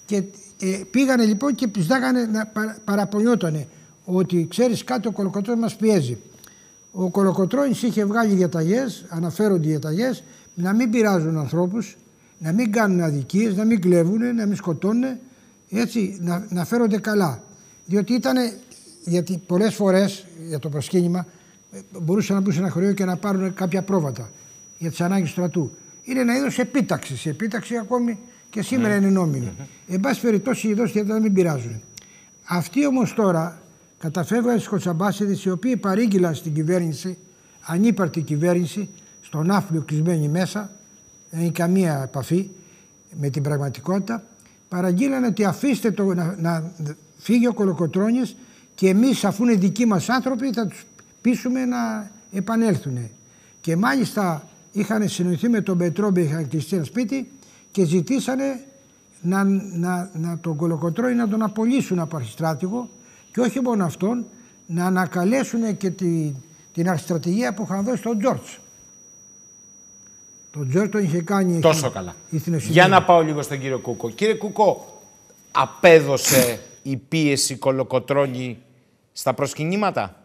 [0.05, 0.17] Και
[0.61, 2.53] ε, πήγανε λοιπόν και πιστάγανε να
[2.85, 3.69] παραπονιότανε
[4.05, 6.19] ότι ξέρεις κάτι ο Κολοκοτρόνης μας πιέζει.
[6.93, 10.23] Ο Κολοκοτρόνης είχε βγάλει διαταγές, αναφέρονται διαταγές,
[10.55, 11.97] να μην πειράζουν ανθρώπους,
[12.39, 15.05] να μην κάνουν αδικίες, να μην κλέβουν, να μην σκοτώνουν,
[15.71, 17.43] έτσι, να, να φέρονται καλά.
[17.87, 18.37] Διότι ήταν,
[19.05, 21.27] γιατί πολλές φορές για το προσκύνημα
[21.73, 24.31] ε, μπορούσαν να μπουν σε ένα χωριό και να πάρουν κάποια πρόβατα
[24.79, 25.71] για τις ανάγκες του στρατού
[26.05, 27.25] είναι ένα είδος επίταξης.
[27.25, 28.19] Η επίταξη ακόμη
[28.51, 29.07] και σήμερα ναι.
[29.07, 29.53] είναι νόμιμη.
[29.89, 31.83] Εν πάση περιπτώσει, οι δόσει δεν μην πειράζουν.
[32.45, 33.63] Αυτοί όμως τώρα
[34.05, 37.19] καταφεύγαν στι Κοτσαμπάσιδε οι οποίοι παρήγγειλαν στην κυβέρνηση,
[37.61, 38.89] ανύπαρτη κυβέρνηση,
[39.23, 40.71] στον άφλιο κλεισμένη μέσα,
[41.31, 42.51] δεν έχει καμία επαφή
[43.21, 44.23] με την πραγματικότητα,
[44.69, 46.71] παραγγείλαν ότι αφήστε το να, να
[47.19, 48.37] φύγει ο Κολοκοτρώνης
[48.75, 50.85] και εμείς αφού είναι δικοί μας άνθρωποι θα τους
[51.21, 52.99] πείσουμε να επανέλθουν.
[53.61, 57.31] Και μάλιστα είχαν συνοηθεί με τον Πετρόμπη, είχαν κλειστεί ένα σπίτι
[57.71, 58.65] και ζητήσανε
[59.21, 62.89] να, να, να τον Κολοκοτρόη να τον απολύσουν από αρχιστράτηγο
[63.35, 64.27] και όχι μόνο αυτόν,
[64.67, 66.35] να ανακαλέσουν και τη,
[66.73, 68.51] την αρχιστρατηγία που είχαν δώσει στον Τζόρτζ.
[70.51, 72.15] Τον Τζόρτζ τον είχε κάνει Τόσο καλά.
[72.59, 74.11] Για να πάω λίγο στον κύριο Κούκο.
[74.11, 75.01] Κύριε Κούκο,
[75.53, 78.59] απέδωσε η πίεση Κολοκοτρώνη
[79.13, 80.17] στα προσκυνήματα;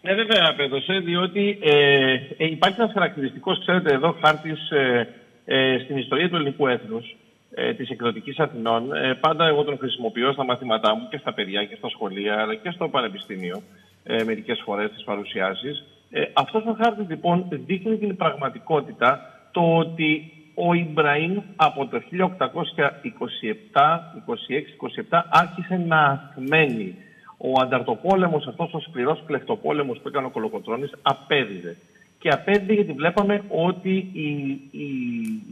[0.00, 5.08] Ναι, βέβαια απέδωσε, διότι ε, ε, υπάρχει ένας χαρακτηριστικός, ξέρετε, εδώ χάρτης ε,
[5.44, 7.16] ε, στην ιστορία του ελληνικού έθνους,
[7.54, 8.92] ε, της εκδοτικής Αθηνών.
[8.94, 12.54] Ε, πάντα εγώ τον χρησιμοποιώ στα μαθήματά μου και στα παιδιά και στα σχολεία, αλλά
[12.54, 13.62] και στο πανεπιστήμιο,
[14.04, 15.84] ε, μερικές φορές στις παρουσιάσεις.
[16.10, 19.20] Ε, Αυτός ο χάρτης λοιπόν δείχνει την πραγματικότητα
[19.52, 24.68] το ότι ο Ιμπραήμ από το 1827, 26,
[25.10, 26.96] 27 άρχισε να αθμένει
[27.36, 31.76] ο ανταρτοπόλεμος, αυτός ο σκληρός κλεφτοπόλεμος που έκανε ο Κολοκοτρόνη, απέδιδε.
[32.24, 34.28] Και απέδειξε γιατί βλέπαμε ότι η,
[34.70, 34.88] η,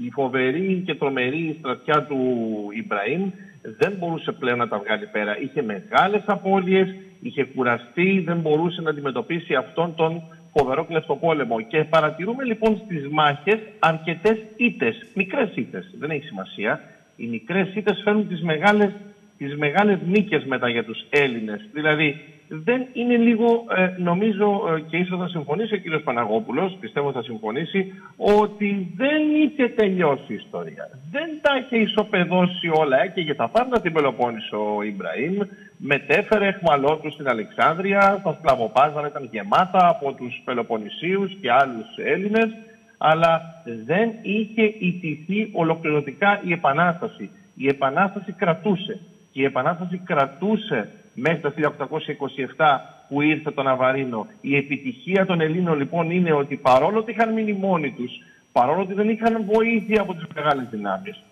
[0.05, 2.19] η φοβερή και τρομερή στρατιά του
[2.75, 3.31] Ιμπραήμ
[3.63, 5.41] δεν μπορούσε πλέον να τα βγάλει πέρα.
[5.41, 10.23] Είχε μεγάλες απώλειες, είχε κουραστεί, δεν μπορούσε να αντιμετωπίσει αυτόν τον
[10.57, 11.61] φοβερό κλεφτοπόλεμο.
[11.61, 16.81] Και παρατηρούμε λοιπόν στις μάχες αρκετές ήττες, μικρές ήττες, δεν έχει σημασία.
[17.17, 18.91] Οι μικρές ήττες φέρνουν τις μεγάλες,
[19.39, 21.69] τις μεγάλες νίκες μετά για τους Έλληνες.
[21.73, 22.21] Δηλαδή
[22.55, 27.23] δεν είναι λίγο, ε, νομίζω ε, και ίσως θα συμφωνήσει ο κύριος Παναγόπουλος, πιστεύω θα
[27.23, 30.89] συμφωνήσει, ότι δεν είχε τελειώσει η ιστορία.
[31.11, 35.39] Δεν τα είχε ισοπεδώσει όλα και για τα πάντα την Πελοπόννησο ο Ιμπραήμ,
[35.77, 42.49] μετέφερε εχμαλώτου στην Αλεξάνδρεια, τα σκλαβοπάζαρα ήταν γεμάτα από τους Πελοποννησίους και άλλους Έλληνες,
[42.99, 47.31] αλλά δεν είχε ιτηθεί ολοκληρωτικά η Επανάσταση.
[47.55, 49.01] Η Επανάσταση κρατούσε.
[49.31, 51.53] Και η Επανάσταση κρατούσε μέχρι το
[52.57, 52.79] 1827
[53.09, 54.27] που ήρθε το Ναβαρίνο.
[54.41, 58.13] Η επιτυχία των Ελλήνων λοιπόν είναι ότι παρόλο ότι είχαν μείνει μόνοι τους,
[58.53, 61.23] παρόλο ότι δεν είχαν βοήθεια από τις μεγάλες δυνάμεις,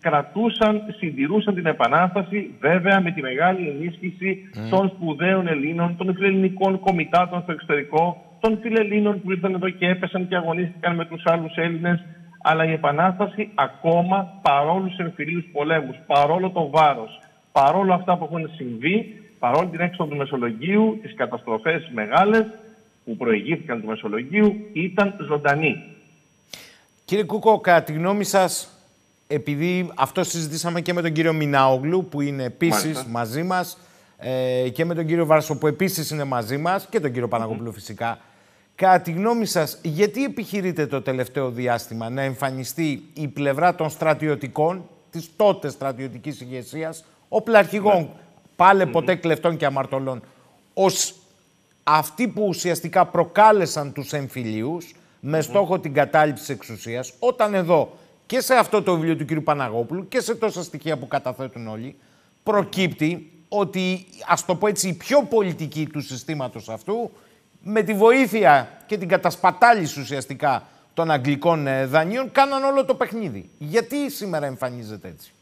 [0.00, 7.42] κρατούσαν, συντηρούσαν την Επανάσταση, βέβαια με τη μεγάλη ενίσχυση των σπουδαίων Ελλήνων, των φιλελληνικών κομιτάτων
[7.42, 12.04] στο εξωτερικό, των φιλελλήνων που ήρθαν εδώ και έπεσαν και αγωνίστηκαν με τους άλλους Έλληνες.
[12.42, 17.20] Αλλά η Επανάσταση ακόμα παρόλους τους εμφυλίους πολέμους, παρόλο το βάρος,
[17.60, 22.46] παρόλο αυτά που έχουν συμβεί, παρόλο την έξοδο του Μεσολογγίου, τις καταστροφές μεγάλες
[23.04, 25.82] που προηγήθηκαν του Μεσολογγίου, ήταν ζωντανή.
[27.04, 28.68] Κύριε Κούκο, κατά τη γνώμη σας,
[29.26, 33.78] επειδή αυτό συζητήσαμε και με τον κύριο Μινάογλου, που είναι επίσης μαζί μας,
[34.18, 37.72] ε, και με τον κύριο Βάρσο, που επίσης είναι μαζί μας, και τον κύριο Παναγόπουλο
[37.72, 38.18] φυσικά,
[38.74, 44.88] Κατά τη γνώμη σας, γιατί επιχειρείτε το τελευταίο διάστημα να εμφανιστεί η πλευρά των στρατιωτικών,
[45.10, 48.08] της τότε στρατιωτικής ηγεσίας, οπλαρχηγών, ναι.
[48.56, 50.22] πάλε ποτέ κλεφτών και αμαρτωλών,
[50.74, 51.14] ως
[51.82, 57.92] αυτοί που ουσιαστικά προκάλεσαν τους εμφυλίους με στόχο την κατάληψη της εξουσίας, όταν εδώ
[58.26, 59.40] και σε αυτό το βιβλίο του κ.
[59.40, 61.96] Παναγόπουλου και σε τόσα στοιχεία που καταθέτουν όλοι,
[62.42, 67.10] προκύπτει ότι, ας το πω έτσι, η πιο πολιτική του συστήματος αυτού,
[67.62, 73.50] με τη βοήθεια και την κατασπατάληση ουσιαστικά των αγγλικών ε, δανείων, κάναν όλο το παιχνίδι.
[73.58, 75.32] Γιατί σήμερα εμφανίζεται έτσι;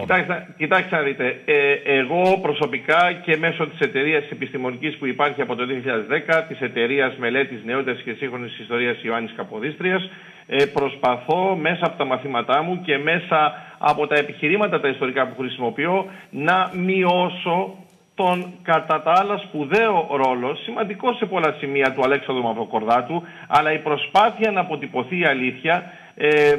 [0.00, 1.40] Κοιτάξτε, κοιτάξτε να δείτε.
[1.44, 7.16] Ε, εγώ προσωπικά και μέσω της εταιρείας επιστημονικής που υπάρχει από το 2010, της εταιρείας
[7.16, 10.10] μελέτης νεότερης και σύγχρονης ιστορίας Ιωάννης Καποδίστριας,
[10.46, 15.40] ε, προσπαθώ μέσα από τα μαθήματά μου και μέσα από τα επιχειρήματα τα ιστορικά που
[15.40, 17.76] χρησιμοποιώ να μειώσω
[18.14, 23.78] τον κατά τα άλλα σπουδαίο ρόλο, σημαντικό σε πολλά σημεία του Αλέξανδρου Μαυροκορδάτου, αλλά η
[23.78, 26.56] προσπάθεια να αποτυπωθεί η αλήθεια ε, ε,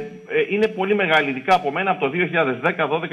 [0.48, 2.10] είναι πολύ μεγάλη, ειδικά από μένα από το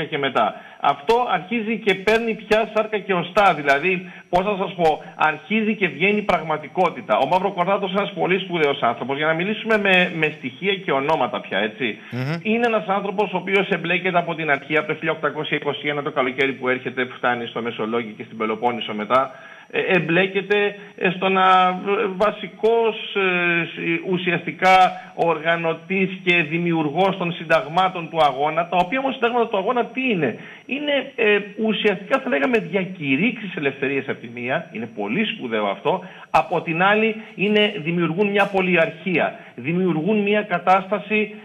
[0.02, 0.56] 2010-2012 και μετά.
[0.80, 3.54] Αυτό αρχίζει και παίρνει πια σάρκα και οστά.
[3.54, 7.18] Δηλαδή, πώς θα σας πω, αρχίζει και βγαίνει πραγματικότητα.
[7.18, 9.18] Ο Μαύρο Κορδάτο είναι ένας πολύ σπουδαίος άνθρωπος.
[9.18, 11.98] Για να μιλήσουμε με, με στοιχεία και ονόματα πια, έτσι.
[12.42, 15.00] Είναι ένας άνθρωπος ο οποίος εμπλέκεται από την αρχή, από το
[16.00, 19.32] 1821 το καλοκαίρι που έρχεται, που φτάνει στο Μεσολόγιο και στην Πελοπόννησο μετά.
[19.72, 20.76] Ε, εμπλέκεται
[21.16, 29.00] στο να ε, βασικός ε, ουσιαστικά οργανωτής και δημιουργός των συνταγμάτων του αγώνα, τα οποία
[29.00, 31.12] όμως συνταγμάτα του αγώνα τι είναι; Είναι
[31.66, 37.16] ουσιαστικά θα λέγαμε διακηρύξεις ελευθερίας από τη μία, είναι πολύ σπουδαίο αυτό, από την άλλη
[37.36, 41.36] είναι, δημιουργούν μια πολυαρχία, δημιουργούν μια κατάσταση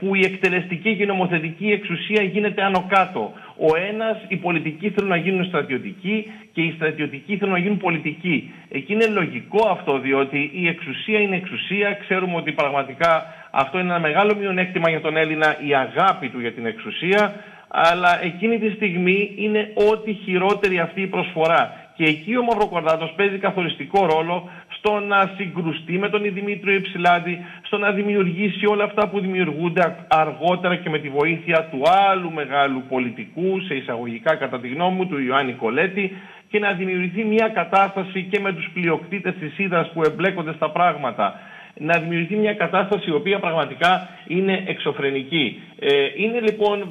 [0.00, 3.32] που η εκτελεστική και η νομοθετική εξουσία γίνεται άνω κάτω.
[3.58, 8.52] Ο ένας, οι πολιτικοί θέλουν να γίνουν στρατιωτικοί και οι στρατιωτικοί θέλουν να γίνουν πολιτικοί.
[8.68, 11.92] Εκεί είναι λογικό αυτό, διότι η εξουσία είναι εξουσία.
[11.92, 16.52] Ξέρουμε ότι πραγματικά αυτό είναι ένα μεγάλο μειονέκτημα για τον Έλληνα, η αγάπη του για
[16.52, 17.34] την εξουσία.
[17.68, 21.84] Αλλά εκείνη τη στιγμή είναι ό,τι χειρότερη αυτή η προσφορά.
[21.96, 24.50] Και εκεί ο Μαυροκορδάτος παίζει καθοριστικό ρόλο
[24.86, 30.76] στο να συγκρουστεί με τον Δημήτριο Υψηλάδη, στο να δημιουργήσει όλα αυτά που δημιουργούνται αργότερα
[30.76, 35.18] και με τη βοήθεια του άλλου μεγάλου πολιτικού, σε εισαγωγικά κατά τη γνώμη μου, του
[35.18, 36.12] Ιωάννη Κολέτη,
[36.48, 41.40] και να δημιουργηθεί μια κατάσταση και με τους πλειοκτήτες της Ήδρας που εμπλέκονται στα πράγματα.
[41.74, 45.62] Να δημιουργηθεί μια κατάσταση η οποία πραγματικά είναι εξωφρενική.
[45.78, 46.88] Ε, είναι λοιπόν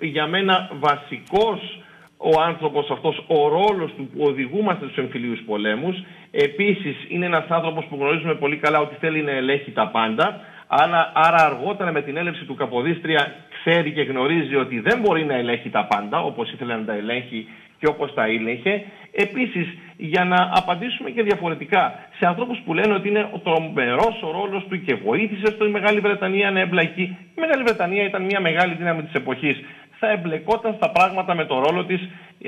[0.00, 1.80] για μένα βασικός
[2.16, 5.96] ο άνθρωπος αυτός, ο ρόλος του που οδηγούμαστε στους εμφυλίους πολέμους.
[6.30, 10.40] Επίσης είναι ένας άνθρωπος που γνωρίζουμε πολύ καλά ότι θέλει να ελέγχει τα πάντα.
[10.66, 15.34] Άρα, άρα αργότερα με την έλευση του Καποδίστρια ξέρει και γνωρίζει ότι δεν μπορεί να
[15.34, 17.48] ελέγχει τα πάντα όπως ήθελε να τα ελέγχει
[17.78, 18.84] και όπως τα ήλεγχε.
[19.12, 19.66] Επίσης,
[19.96, 24.66] για να απαντήσουμε και διαφορετικά σε ανθρώπους που λένε ότι είναι ο τρομερός ο ρόλος
[24.68, 27.02] του και βοήθησε στη Μεγάλη Βρετανία να εμπλακεί.
[27.36, 29.56] Η Μεγάλη Βρετανία ήταν μια μεγάλη δύναμη της εποχής.
[29.98, 32.00] Θα εμπλεκόταν στα πράγματα με το ρόλο της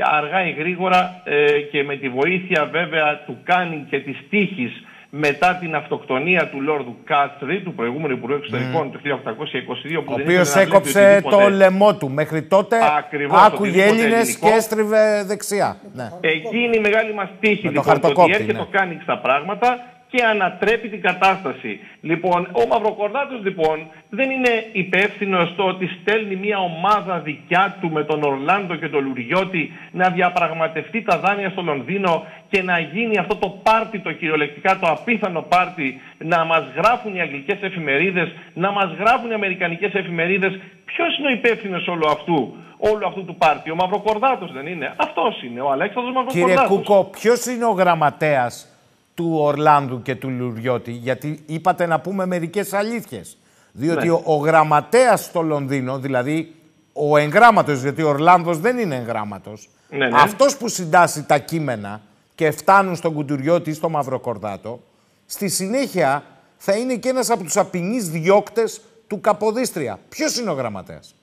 [0.03, 5.57] αργά ή γρήγορα ε, και με τη βοήθεια βέβαια του Κάνινγκ και της τύχης μετά
[5.61, 11.49] την αυτοκτονία του Λόρδου Κάστρι, του προηγούμενου Υπουργού Εξωτερικών του 1822, ο οποίος έκοψε το
[11.51, 12.11] λαιμό του.
[12.11, 15.77] Μέχρι τότε Ακριβώς, άκουγε Έλληνες και έστριβε δεξιά.
[15.93, 16.09] Ναι.
[16.21, 17.69] Εκεί είναι η μεγάλη μας τύχη.
[17.69, 18.59] λοιπόν, το ότι έρχεται ναι.
[18.59, 21.81] το κάνει στα πράγματα και ανατρέπει την κατάσταση.
[22.01, 28.05] Λοιπόν, ο Μαυροκορδάτος λοιπόν δεν είναι υπεύθυνο στο ότι στέλνει μια ομάδα δικιά του με
[28.05, 33.37] τον Ορλάντο και τον Λουριώτη να διαπραγματευτεί τα δάνεια στο Λονδίνο και να γίνει αυτό
[33.37, 38.91] το πάρτι, το κυριολεκτικά, το απίθανο πάρτι, να μας γράφουν οι αγγλικές εφημερίδες, να μας
[38.99, 40.59] γράφουν οι αμερικανικές εφημερίδες.
[40.85, 45.43] Ποιος είναι ο υπεύθυνος όλου αυτού όλου αυτού του πάρτι; Ο Μαυροκορδάτος δεν είναι; Αυτός
[45.43, 46.67] είναι, ο Αλέξανδρος Μαυροκορδάτος.
[46.67, 48.78] Κύριε Κούκο, ποιος είναι ο γραμματέας
[49.19, 53.37] του Ορλάνδου και του Λουριώτη, γιατί είπατε να πούμε μερικές αλήθειες.
[53.73, 54.13] Διότι ναι.
[54.13, 56.55] ο, ο γραμματέας στο Λονδίνο, δηλαδή
[56.93, 60.19] ο εγγράμματος, γιατί ο Ορλάνδος δεν είναι εγγράμματος, ναι, ναι.
[60.21, 62.01] αυτός που συντάσσει τα κείμενα
[62.35, 64.81] και φτάνουν στον Κουντουριώτη ή στο Μαυροκορδάτο,
[65.27, 66.25] στη συνέχεια
[66.57, 69.99] θα είναι και ένας από τους απεινείς διώκτες του Καποδίστρια.
[70.09, 71.15] Ποιος είναι ο γραμματέας;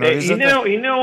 [0.00, 0.44] Ε, είναι,
[0.74, 1.02] είναι ο,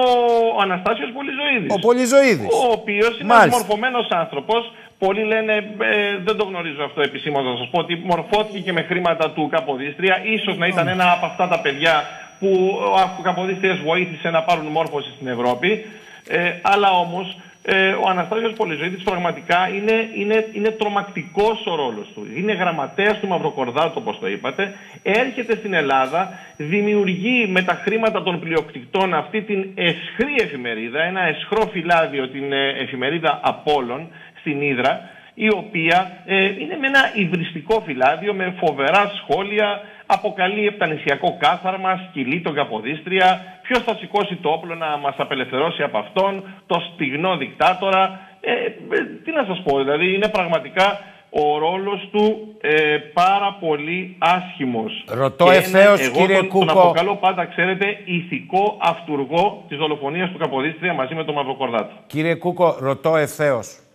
[0.57, 1.73] ο Αναστάσιος Πολυζωίδης.
[1.76, 2.47] Ο Πολυζωίδης.
[2.53, 7.55] Ο οποίος είναι ένας μορφωμένος άνθρωπος Πολλοί λένε, ε, δεν το γνωρίζω αυτό επισήμως να
[7.57, 10.21] σας πω, ότι μορφώθηκε και με χρήματα του Καποδίστρια.
[10.23, 12.03] Ίσως να ήταν ένα από αυτά τα παιδιά
[12.39, 12.80] που
[13.19, 15.85] ο Καποδίστριας βοήθησε να πάρουν μόρφωση στην Ευρώπη.
[16.27, 22.27] Ε, αλλά όμως ε, ο Αναστάσιος Πολυζωήτης πραγματικά είναι, είναι, είναι τρομακτικός ο ρόλος του.
[22.35, 24.73] Είναι γραμματέας του Μαυροκορδάτου, όπως το είπατε.
[25.03, 31.69] Έρχεται στην Ελλάδα, δημιουργεί με τα χρήματα των πλειοκτητών αυτή την εσχρή εφημερίδα, ένα εσχρό
[31.71, 34.07] φυλάδιο, την ε, εφημερίδα Απόλλων,
[34.40, 41.38] στην Ήδρα, η οποία ε, είναι με ένα υβριστικό φυλάδιο, με φοβερά σχόλια, αποκαλεί επτανησιακό
[41.40, 46.82] κάθαρμα, σκυλή τον Καποδίστρια, ποιος θα σηκώσει το όπλο να μας απελευθερώσει από αυτόν, το
[46.94, 50.99] στιγνό δικτάτορα; Ε, ε, τι να σας πω, δηλαδή είναι πραγματικά
[51.30, 55.03] ο ρόλος του ε, πάρα πολύ άσχημος.
[55.07, 56.66] Ρωτώ ευθέως, κύριε τον, Κούκο...
[56.66, 61.94] τον αποκαλώ πάντα, ξέρετε, ηθικό αυτούργο της δολοφονίας του Καποδίστρια μαζί με τον Μαυροκορδάτο.
[62.07, 63.89] Κύριε Κούκο, ρωτώ ευθέως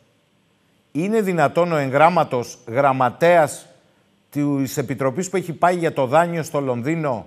[0.97, 3.69] είναι δυνατόν ο εγγράμματος γραμματέας
[4.31, 7.27] της Επιτροπής που έχει πάει για το δάνειο στο Λονδίνο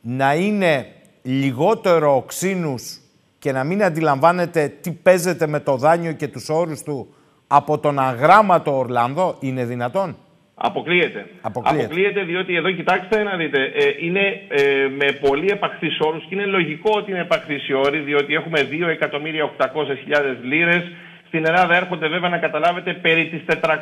[0.00, 0.86] να είναι
[1.22, 3.00] λιγότερο οξύνους
[3.38, 7.14] και να μην αντιλαμβάνεται τι παίζεται με το δάνειο και τους όρους του
[7.46, 10.16] από τον αγράμματο Ορλάνδο, είναι δυνατόν;
[10.54, 11.26] Αποκλείεται.
[11.40, 11.84] Αποκλείεται.
[11.84, 16.46] Αποκλείεται διότι εδώ κοιτάξτε να δείτε, ε, είναι ε, με πολύ επαχθείς όρους και είναι
[16.46, 20.82] λογικό ότι είναι επαχθείς οι όροι διότι έχουμε 2.800.000 λίρες
[21.28, 23.76] στην Ελλάδα έρχονται βέβαια να καταλάβετε περί τις 400.000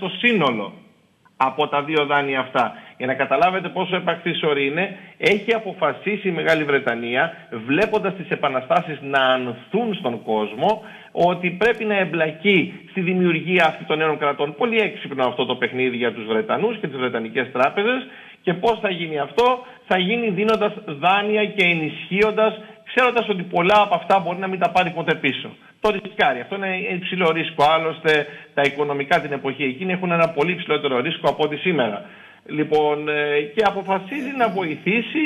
[0.00, 0.72] το σύνολο
[1.36, 2.72] από τα δύο δάνεια αυτά.
[2.96, 7.32] Για να καταλάβετε πόσο επαχθής όρη είναι, έχει αποφασίσει η Μεγάλη Βρετανία,
[7.66, 10.82] βλέποντας τις επαναστάσεις να ανθούν στον κόσμο,
[11.12, 14.54] ότι πρέπει να εμπλακεί στη δημιουργία αυτή των νέων κρατών.
[14.54, 18.06] Πολύ έξυπνο αυτό το παιχνίδι για τους Βρετανούς και τις Βρετανικές τράπεζες.
[18.42, 22.60] Και πώς θα γίνει αυτό, θα γίνει δίνοντας δάνεια και ενισχύοντας,
[22.94, 25.50] ξέροντας ότι πολλά από αυτά μπορεί να μην τα πάρει ποτέ πίσω
[25.84, 26.40] το ρισκάρει.
[26.40, 27.64] Αυτό είναι υψηλό ρίσκο.
[27.64, 32.04] Άλλωστε, τα οικονομικά την εποχή εκείνη έχουν ένα πολύ υψηλότερο ρίσκο από ό,τι σήμερα.
[32.46, 35.24] Λοιπόν, ε, και αποφασίζει να βοηθήσει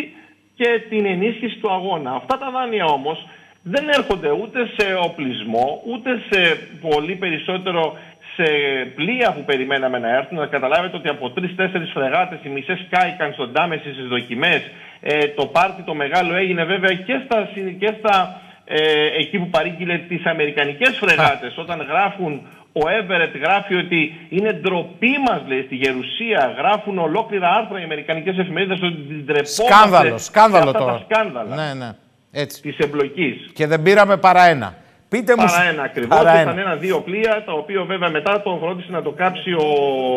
[0.54, 2.10] και την ενίσχυση του αγώνα.
[2.10, 3.26] Αυτά τα δάνεια όμως
[3.62, 6.40] δεν έρχονται ούτε σε οπλισμό, ούτε σε
[6.88, 7.98] πολύ περισσότερο
[8.38, 8.48] σε
[8.94, 10.38] πλοία που περιμέναμε να έρθουν.
[10.38, 14.62] Να καταλάβετε ότι από τρει-τέσσερι φρεγάτες οι μισές κάηκαν στον Τάμεση στις δοκιμές.
[15.00, 17.48] Ε, το πάρτι το μεγάλο έγινε βέβαια και στα,
[17.78, 18.80] και στα ε,
[19.18, 25.40] εκεί που παρήγγειλε τις αμερικανικές φρεγάτες όταν γράφουν ο Εύερετ γράφει ότι είναι ντροπή μας,
[25.46, 26.54] λέει, στη Γερουσία.
[26.58, 29.64] Γράφουν ολόκληρα άρθρα οι Αμερικανικές εφημερίδες ότι την τρεπόμαστε.
[29.64, 30.92] Σκάνδαλο, σκάνδαλο τώρα.
[30.92, 31.90] Τα σκάνδαλα ναι, ναι.
[32.32, 32.60] Έτσι.
[32.62, 33.50] Της εμπλοκής.
[33.52, 34.74] Και δεν πήραμε παρά ένα.
[35.08, 35.44] Πείτε μου.
[35.44, 36.20] Παρά ένα ακριβώς.
[36.20, 39.68] Ήταν ένα-δύο πλοία, τα οποία βέβαια μετά τον φρόντισε να το κάψει ο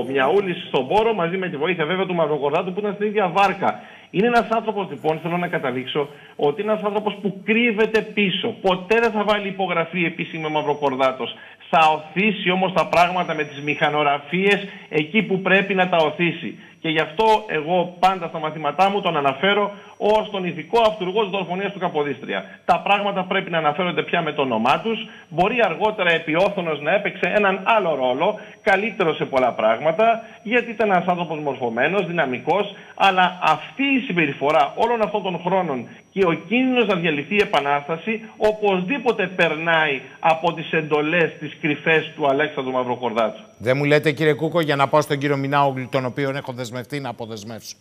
[0.08, 3.80] Μιαούλης στον πόρο μαζί με τη βοήθεια βέβαια του Μαυροκορδάτου που ήταν στην ίδια βάρκα.
[4.10, 8.56] Είναι ένας άνθρωπος, λοιπόν, θέλω να καταδείξω, ότι είναι ένας άνθρωπος που κρύβεται πίσω.
[8.62, 11.36] Ποτέ δεν θα βάλει υπογραφή επίσημη Μαυροκορδάτος.
[11.70, 16.58] Θα οθήσει όμως τα πράγματα με τις μηχανογραφίες εκεί που πρέπει να τα οθήσει.
[16.82, 21.30] Και γι' αυτό εγώ πάντα στα μαθήματά μου τον αναφέρω ως τον ηθικό αυτούργο της
[21.30, 22.44] δολοφονίας του Καποδίστρια.
[22.66, 25.00] Τα πράγματα πρέπει να αναφέρονται πια με το όνομά τους.
[25.30, 31.06] Μπορεί αργότερα επιόθωνο να έπαιξε έναν άλλο ρόλο, καλύτερο σε πολλά πράγματα, γιατί ήταν ένας
[31.06, 36.96] άνθρωπος μορφωμένος, δυναμικός, αλλά αυτή η συμπεριφορά όλων αυτών των χρόνων και ο κίνδυνος να
[36.96, 43.44] διαλυθεί η Επανάσταση οπωσδήποτε περνάει από τις εντολές, τις κρυφές του Αλέξανδρου Μαυροκορδάτσου.
[43.58, 46.71] Δεν μου λέτε κύριε Κούκο για να πάω στον κύριο Μινάουγλου, τον οποίο έχω δεσμευτεί
[47.02, 47.76] να αποδεσμεύσω.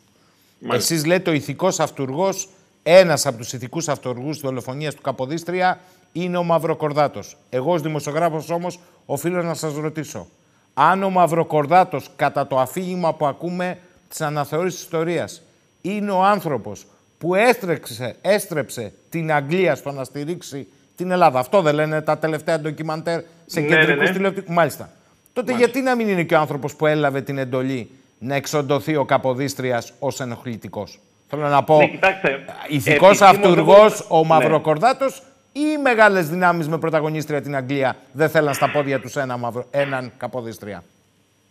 [0.72, 2.48] Εσείς λέτε ο ηθικός αυτούργος,
[2.82, 5.80] ένας από τους ηθικούς αυτούργους της δολοφονίας του Καποδίστρια
[6.12, 7.36] είναι ο Μαυροκορδάτος.
[7.50, 10.26] Εγώ ως δημοσιογράφος όμως οφείλω να σας ρωτήσω.
[10.74, 15.42] αν ο Μαυροκορδάτος κατά το αφήγημα που ακούμε της αναθεώρησης ιστορίας
[15.80, 16.86] είναι ο άνθρωπος
[17.18, 21.38] που έστρεψε, έστρεψε την Αγγλία στο να στηρίξει την Ελλάδα.
[21.38, 24.42] Αυτό δεν λένε τα τελευταία ντοκιμαντέρ σε ναι, κεντρικούς ναι, ναι.
[24.46, 24.90] Μάλιστα.
[25.32, 27.90] Τότε γιατί να μην είναι και ο άνθρωπος που έλαβε την εντολή
[28.22, 30.98] να εξοντωθεί ο Καποδίστριας ως ενοχλητικός.
[31.26, 31.88] Θέλω να πω, ναι,
[32.68, 34.26] ηθικός αυτούργος, ο ναι.
[34.26, 35.22] Μαυροκορδάτος
[35.52, 39.64] ή οι μεγάλες δυνάμεις με πρωταγωνίστρια την Αγγλία δεν θέλαν στα πόδια τους ένα μαυρο...
[39.70, 40.82] έναν Καποδίστρια.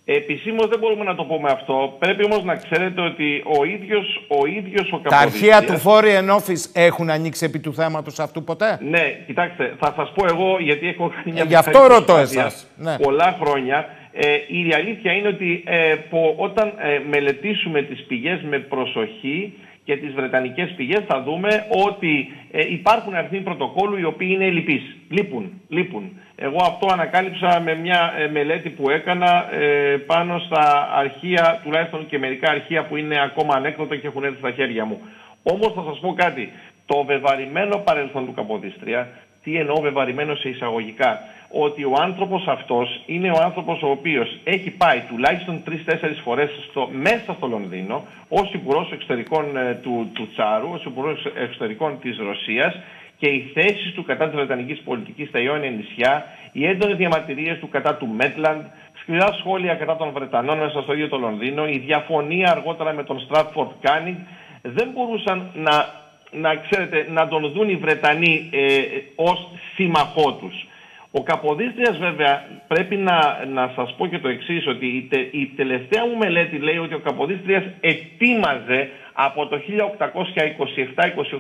[0.06, 1.96] Επισήμως δεν μπορούμε να το πούμε αυτό.
[2.00, 6.70] Πρέπει όμως να ξέρετε ότι ο ίδιος ο, ίδιος ο Τα αρχεία του Foreign Office
[6.74, 11.12] έχουν ανοίξει επί του θέματος αυτού ποτέ; Ναι, κοιτάξτε, θα σας πω εγώ γιατί έχω
[11.16, 12.68] κάνει μια ε, Γι' αυτό ρωτώ εσάς.
[12.76, 12.98] Ναι.
[12.98, 13.86] Πολλά χρόνια.
[14.14, 15.96] Ε, η αλήθεια είναι ότι ε,
[16.38, 19.54] όταν ε, μελετήσουμε τις πηγές με προσοχή
[19.90, 24.96] και τις βρετανικές πηγές θα δούμε ότι ε, υπάρχουν αριθμοί πρωτοκόλλου οι οποίοι είναι ελλειπείς.
[25.10, 26.20] Λείπουν, λείπουν.
[26.36, 32.18] Εγώ αυτό ανακάλυψα με μια ε, μελέτη που έκανα ε, πάνω στα αρχεία, τουλάχιστον και
[32.20, 35.00] μερικά αρχεία που είναι ακόμα ανέκδοτα και έχουν έρθει στα χέρια μου.
[35.44, 36.52] Όμως θα σας πω κάτι.
[36.86, 39.10] Το βεβαρημένο παρελθόν του Καποδίστρια,
[39.44, 44.70] τι εννοώ βεβαρημένο σε εισαγωγικά, ότι ο άνθρωπος αυτός είναι ο άνθρωπος ο οποίος έχει
[44.70, 50.70] πάει τουλάχιστον τρεις-τέσσερις φορές στο, μέσα στο Λονδίνο ως υπουργός εξωτερικών ε, του, του Τσάρου,
[50.74, 52.76] ως υπουργός εξωτερικών της Ρωσίας
[53.18, 57.70] και οι θέσεις του κατά της Βρετανικής πολιτικής στα Ιόνια νησιά, οι έντονες διαμαρτυρίες του
[57.70, 58.62] κατά του Μέτλαντ,
[59.02, 63.20] σκληρά σχόλια κατά των Βρετανών μέσα στο ίδιο το Λονδίνο, η διαφωνία αργότερα με τον
[63.20, 64.16] Στράτφορντ Κάνινγκ,
[64.62, 65.99] δεν μπορούσαν να,
[66.32, 68.82] να, ξέρετε, να τον δουν οι Βρετανοί ε,
[69.16, 70.68] ως σύμμαχό τους.
[71.12, 76.06] Ο Καποδίστριας βέβαια πρέπει να, να σας πω και το εξής ότι η, η τελευταία
[76.08, 79.60] μου μελέτη λέει ότι ο Καποδίστριας ετοίμαζε από το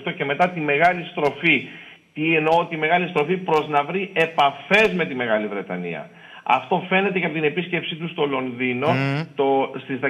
[0.07, 1.67] 1827-28 και μετά τη μεγάλη στροφή
[2.13, 6.09] τι εννοώ τη μεγάλη στροφή προς να βρει επαφές με τη Μεγάλη Βρετανία.
[6.51, 9.25] Αυτό φαίνεται και από την επίσκεψή του στο Λονδίνο mm.
[9.35, 10.07] το, στις 15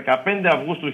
[0.54, 0.92] Αυγούστου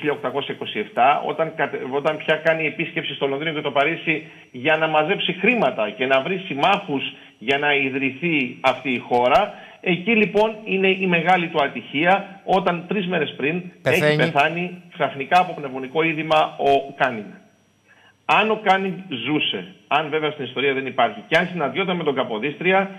[0.94, 1.54] 1827 όταν,
[1.92, 6.22] όταν πια κάνει επίσκεψη στο Λονδίνο και το Παρίσι για να μαζέψει χρήματα και να
[6.22, 7.04] βρει συμμάχους
[7.38, 9.54] για να ιδρυθεί αυτή η χώρα.
[9.82, 15.54] Εκεί λοιπόν είναι η μεγάλη του ατυχία όταν τρεις μέρες πριν έχει πεθάνει ξαφνικά από
[15.54, 17.45] πνευμονικό είδημα ο Κάνινγκ.
[18.26, 22.16] Αν ο Κάνινγκ ζούσε, αν βέβαια στην ιστορία δεν υπάρχει, και αν συναντιόταν με τον
[22.16, 22.90] Καποδίστρια,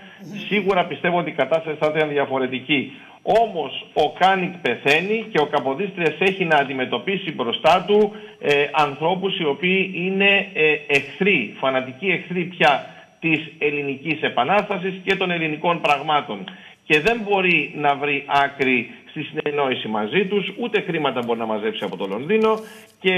[0.47, 2.91] σίγουρα πιστεύω ότι η κατάσταση θα ήταν διαφορετική.
[3.21, 9.45] Όμως ο Κάνινγκ πεθαίνει και ο Καποδίστριας έχει να αντιμετωπίσει μπροστά του ε, ανθρώπους οι
[9.45, 12.85] οποίοι είναι ε, εχθροί, φανατικοί εχθροί πια
[13.19, 16.43] της ελληνικής επανάστασης και των ελληνικών πραγμάτων.
[16.83, 21.83] Και δεν μπορεί να βρει άκρη στη συνεννόηση μαζί τους, ούτε χρήματα μπορεί να μαζέψει
[21.83, 22.59] από το Λονδίνο
[22.99, 23.13] και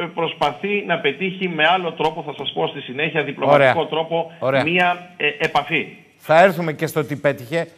[0.00, 4.32] ε, προσπαθεί να πετύχει με άλλο τρόπο, θα σας πω στη συνέχεια, διπλωματικό τρόπο,
[4.64, 5.96] μία ε, επαφή.
[6.16, 7.68] Θα έρθουμε και στο τι πέτυχε.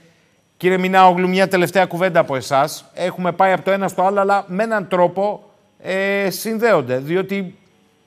[0.56, 2.90] Κύριε Μινάογλου, μια τελευταία κουβέντα από εσάς.
[2.94, 5.42] Έχουμε πάει από το ένα στο άλλο, αλλά με έναν τρόπο
[5.82, 6.98] ε, συνδέονται.
[6.98, 7.54] Διότι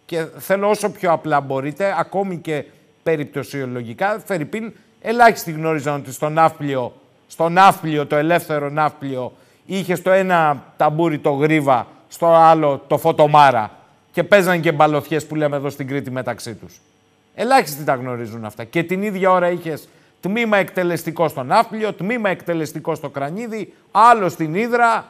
[0.06, 2.66] και θέλω όσο πιο απλά μπορείτε, ακόμη και
[3.04, 6.94] περιπτωσιολογικά, Φερρυπίν, ελάχιστοι γνώριζαν ότι στο ναύπλιο,
[7.32, 9.32] στο ναύπλιο, το ελεύθερο ναύπλιο,
[9.66, 13.72] είχε στο ένα ταμπούρι το γρίβα, στο άλλο το φωτομάρα
[14.12, 16.80] και παίζαν και μπαλωθιέ που λέμε εδώ στην Κρήτη μεταξύ τους.
[17.36, 18.64] Ελάχιστοι τα γνωρίζουν αυτά.
[18.64, 19.88] Και την ίδια ώρα είχες
[20.22, 25.06] τμήμα εκτελεστικό στο ναύπλιο, τμήμα εκτελεστικό στο κρανίδι, άλλο στην Ήδρα.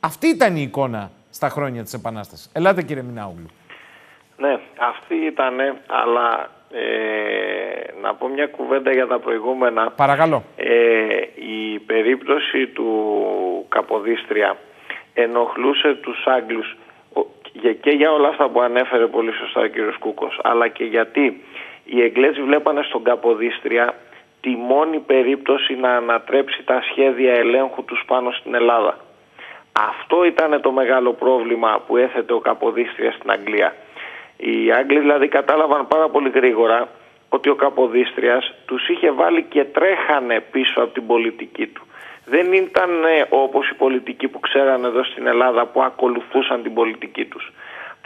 [0.00, 2.50] Αυτή ήταν η εικόνα στα χρόνια της Επανάστασης.
[2.52, 3.46] Ελάτε κύριε Μινάουγλου.
[4.36, 4.52] Ναι,
[4.90, 5.54] αυτή ήταν,
[5.86, 9.90] αλλά ε, να πω μια κουβέντα για τα προηγούμενα.
[9.90, 10.44] Παρακαλώ.
[10.56, 10.66] Ε,
[11.34, 12.86] η περίπτωση του
[13.68, 14.56] Καποδίστρια
[15.14, 16.76] ενοχλούσε τους Άγγλους
[17.80, 21.42] και για όλα αυτά που ανέφερε πολύ σωστά ο κύριος Κούκος αλλά και γιατί
[21.84, 23.94] οι Εγγλέζοι βλέπανε στον Καποδίστρια
[24.40, 28.96] τη μόνη περίπτωση να ανατρέψει τα σχέδια ελέγχου τους πάνω στην Ελλάδα.
[29.72, 33.74] Αυτό ήταν το μεγάλο πρόβλημα που έθετε ο Καποδίστρια στην Αγγλία.
[34.40, 36.88] Οι Άγγλοι δηλαδή κατάλαβαν πάρα πολύ γρήγορα
[37.28, 41.82] ότι ο Καποδίστριας τους είχε βάλει και τρέχανε πίσω από την πολιτική του.
[42.24, 47.24] Δεν ήταν ε, όπως οι πολιτικοί που ξέρανε εδώ στην Ελλάδα που ακολουθούσαν την πολιτική
[47.24, 47.52] τους.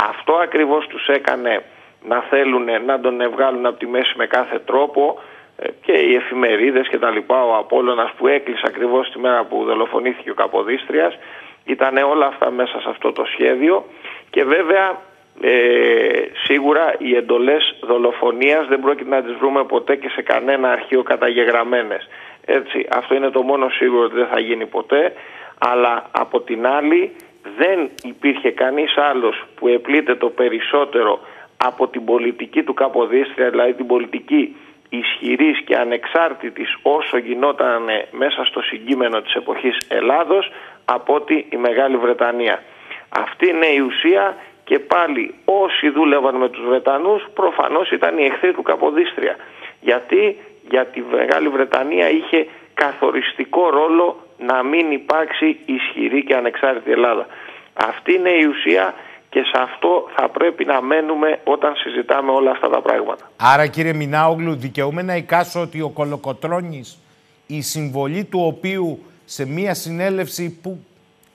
[0.04, 1.62] Αυτό ακριβώς τους έκανε
[2.02, 5.20] να θέλουν να τον βγάλουν από τη μέση με κάθε τρόπο
[5.56, 9.64] ε, και οι εφημερίδες και τα λοιπά, ο Απόλλωνας που έκλεισε ακριβώς τη μέρα που
[9.64, 11.18] δολοφονήθηκε ο Καποδίστριας
[11.64, 13.84] ήταν όλα αυτά μέσα σε αυτό το σχέδιο
[14.30, 15.00] και βέβαια
[15.44, 21.02] ε, σίγουρα οι εντολές δολοφονίας δεν πρόκειται να τις βρούμε ποτέ και σε κανένα αρχείο
[21.02, 22.08] καταγεγραμμένες.
[22.44, 25.12] Έτσι, αυτό είναι το μόνο σίγουρο ότι δεν θα γίνει ποτέ,
[25.58, 27.12] αλλά από την άλλη
[27.56, 31.20] δεν υπήρχε κανείς άλλος που επλείται το περισσότερο
[31.56, 34.56] από την πολιτική του Καποδίστρια, δηλαδή την πολιτική
[34.88, 40.50] ισχυρής και ανεξάρτητης όσο γινόταν μέσα στο συγκείμενο της εποχής Ελλάδος
[40.84, 42.62] από ότι η Μεγάλη Βρετανία.
[43.08, 48.52] Αυτή είναι η ουσία και πάλι όσοι δούλευαν με τους Βρετανούς προφανώς ήταν οι εχθροί
[48.52, 49.36] του Καποδίστρια.
[49.80, 50.36] Γιατί,
[50.70, 57.26] γιατί η Μεγάλη Βρετανία είχε καθοριστικό ρόλο να μην υπάρξει ισχυρή και ανεξάρτητη Ελλάδα.
[57.74, 58.94] Αυτή είναι η ουσία
[59.28, 63.30] και σε αυτό θα πρέπει να μένουμε όταν συζητάμε όλα αυτά τα πράγματα.
[63.36, 66.98] Άρα κύριε Μινάογλου, δικαιούμαι να εικάσω ότι ο Κολοκοτρώνης,
[67.46, 70.84] η συμβολή του οποίου σε μία συνέλευση που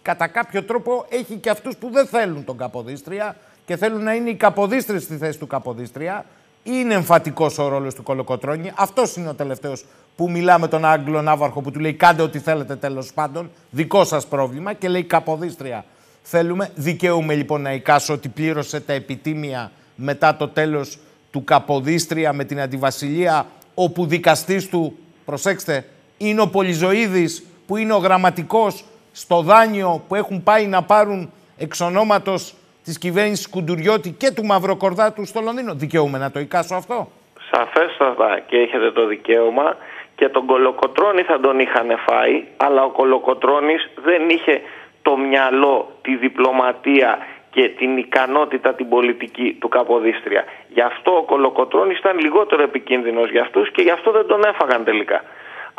[0.07, 3.35] κατά κάποιο τρόπο έχει και αυτούς που δεν θέλουν τον Καποδίστρια
[3.65, 6.25] και θέλουν να είναι οι Καποδίστρες στη θέση του Καποδίστρια,
[6.63, 8.71] είναι εμφατικός ο ρόλος του Κολοκοτρώνη.
[8.75, 9.85] Αυτός είναι ο τελευταίος
[10.15, 14.03] που μιλά με τον Άγγλο Ναύαρχο που του λέει κάντε ό,τι θέλετε τέλος πάντων, δικό
[14.03, 15.85] σας πρόβλημα και λέει Καποδίστρια
[16.21, 16.69] θέλουμε.
[16.75, 20.99] Δικαιούμαι λοιπόν να εικάσω ότι πλήρωσε τα επιτήμια μετά το τέλος
[21.31, 25.85] του Καποδίστρια με την Αντιβασιλεία, όπου δικαστής του, προσέξτε,
[26.17, 28.85] είναι ο Πολυζωίδης, που είναι ο γραμματικός
[29.21, 32.53] στο δάνειο που έχουν πάει να πάρουν εξ ονόματος
[32.83, 35.73] της κυβέρνησης Κουντουριώτη και του Μαυροκορδάτου στο Λονδίνο.
[35.73, 37.11] Δικαιούμαι να το εικάσω αυτό.
[37.51, 39.77] Σαφέστατα και έχετε το δικαίωμα
[40.15, 44.61] και τον Κολοκοτρώνη θα τον είχαν φάει, αλλά ο Κολοκοτρώνης δεν είχε
[45.01, 47.17] το μυαλό, τη διπλωματία
[47.49, 50.43] και την ικανότητα την πολιτική του Καποδίστρια.
[50.69, 54.83] Γι' αυτό ο Κολοκοτρώνης ήταν λιγότερο επικίνδυνος για αυτούς και γι' αυτό δεν τον έφαγαν
[54.83, 55.23] τελικά.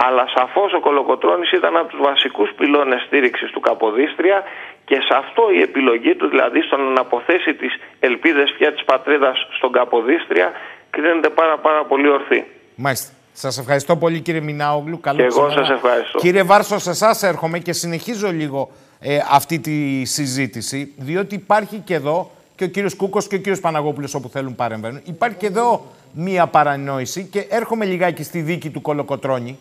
[0.07, 4.43] Αλλά σαφώς ο Κολοκοτρώνης ήταν από τους βασικούς πυλώνες στήριξης του Καποδίστρια
[4.85, 9.37] και σε αυτό η επιλογή του, δηλαδή στο να αποθέσει τις ελπίδες πια της πατρίδας
[9.57, 10.53] στον Καποδίστρια,
[10.91, 12.45] κρίνεται πάρα πάρα πολύ ορθή.
[12.75, 13.13] Μάλιστα.
[13.33, 15.01] Σας ευχαριστώ πολύ κύριε Μινάογλου.
[15.01, 16.19] Καλό και εγώ σας ευχαριστώ.
[16.19, 18.71] Κύριε Βάρσο, σε εσάς έρχομαι και συνεχίζω λίγο
[19.01, 23.61] ε, αυτή τη συζήτηση, διότι υπάρχει και εδώ και ο κύριος Κούκος και ο κύριος
[23.61, 25.01] Παναγόπουλος όπου θέλουν παρεμβαίνουν.
[25.05, 29.59] Υπάρχει και εδώ μία παρανόηση και έρχομαι λιγάκι στη δίκη του Κολοκοτρώνη.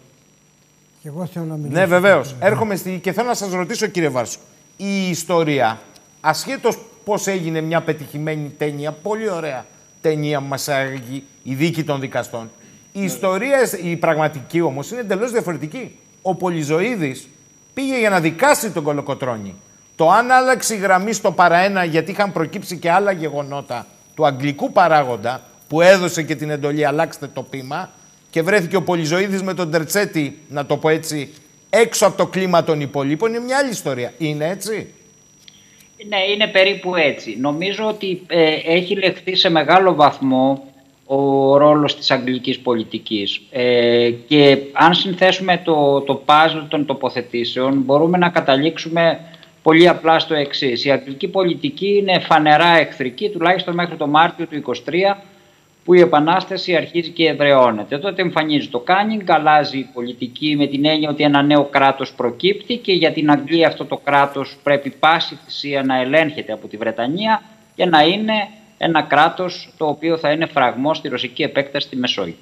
[1.08, 1.80] Και εγώ θέλω να μιλήσω.
[1.80, 2.36] Ναι, βεβαίως.
[2.40, 3.00] Έρχομαι στη...
[3.04, 4.40] και θέλω να σας ρωτήσω, κύριε Βάρσο,
[4.78, 5.80] η ιστορία,
[6.22, 9.66] ασχέτως πώς έγινε μια πετυχημένη ταινία, πολύ ωραία
[10.02, 12.52] ταινία που μας έγραψε η δίκη των δικαστών.
[12.92, 16.00] Η ιστορία, η πραγματική όμως, είναι εντελώς διαφορετική.
[16.22, 17.28] Ο Πολυζωήδης
[17.74, 19.56] πήγε για να δικάσει τον Κολοκοτρώνη.
[19.96, 23.86] Το αν άλλαξε η γραμμή στο παραένα γιατί είχαν προκύψει και άλλα γεγονότα
[24.16, 27.90] του αγγλικού παράγοντα που έδωσε και την εντολή αλλάξτε το πείμα
[28.38, 31.34] και βρέθηκε ο Πολυζωίδης με τον Τερτσέτη, να το πω έτσι,
[31.70, 34.14] έξω από το κλίμα των υπολείπων, είναι μια άλλη ιστορία.
[34.18, 34.94] Είναι έτσι;
[36.08, 37.38] Ναι, είναι περίπου έτσι.
[37.40, 40.64] Νομίζω ότι ε, έχει λεχθεί σε μεγάλο βαθμό
[41.06, 43.42] ο ρόλος της αγγλικής πολιτικής.
[43.52, 49.20] Ε, και αν συνθέσουμε το, το puzzle των τοποθετήσεων μπορούμε να καταλήξουμε
[49.64, 50.86] πολύ απλά στο εξής.
[50.86, 54.72] Η αγγλική πολιτική είναι φανερά εχθρική, τουλάχιστον μέχρι το Μάρτιο του 23
[55.88, 57.98] που η Επανάσταση αρχίζει και εδραιώνεται.
[57.98, 62.78] Τότε εμφανίζεται ο Κάνινγκ, αλλάζει η πολιτική με την έννοια ότι ένα νέο κράτος προκύπτει
[62.78, 67.42] και για την Αγγλία αυτό το κράτος πρέπει πάση θυσία να ελέγχεται από τη Βρετανία
[67.76, 68.34] και να είναι
[68.78, 72.36] ένα κράτος το οποίο θα είναι φραγμός στη ρωσική επέκταση στη Μεσόγειο.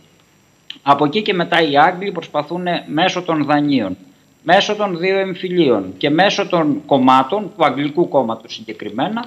[0.84, 3.98] Από εκεί και μετά οι Άγγλοι προσπαθούν μέσω των δανείων,
[4.44, 9.26] μέσω των δύο εμφυλίων και μέσω των κομμάτων, του Αγγλικού κόμματος συγκεκριμένα,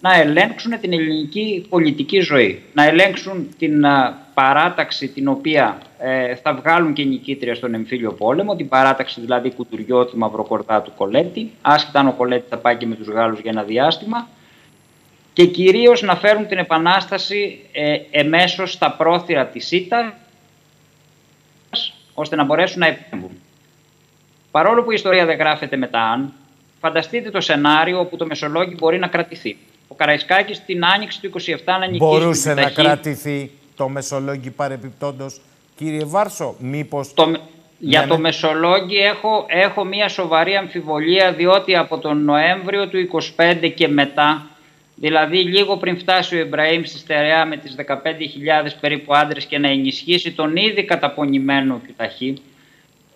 [0.00, 2.62] να ελέγξουν την ελληνική πολιτική ζωή.
[2.72, 3.84] Να ελέγξουν την
[4.34, 10.16] παράταξη την οποία ε, θα βγάλουν και νικήτρια στον εμφύλιο πόλεμο, την παράταξη δηλαδή κουτουριώτη
[10.16, 14.28] Μαυροκορδάτου Κολέτη, άσχετα αν ο Κολέτη θα πάει και με τους Γάλλους για ένα διάστημα,
[15.32, 20.18] και κυρίως να φέρουν την Επανάσταση ε, εμέσως στα πρόθυρα της ΣΥΤΑ
[22.14, 23.30] ώστε να μπορέσουν να επέμβουν.
[24.50, 26.32] Παρόλο που η ιστορία δεν γράφεται μετά αν,
[26.80, 29.56] φανταστείτε το σενάριο όπου το Μεσολόγγι μπορεί να κρατηθεί.
[29.98, 35.40] Ο Καραϊσκάκης την άνοιξη του 27 να νικήσει Μπορούσε να κρατηθεί το Μεσολόγγι παρεπιπτόντος.
[35.76, 37.14] Κύριε Βάρσο, μήπως...
[37.14, 37.40] Το...
[37.78, 43.88] Για το Μεσολόγγι έχω, έχω μια σοβαρή αμφιβολία διότι από τον Νοέμβριο του 25 και
[43.88, 44.46] μετά
[45.00, 47.94] Δηλαδή λίγο πριν φτάσει ο Ιμπραήμ στη στερεά με τις 15.000
[48.80, 52.42] περίπου άντρες και να ενισχύσει τον ήδη καταπονημένο Κιουταχή,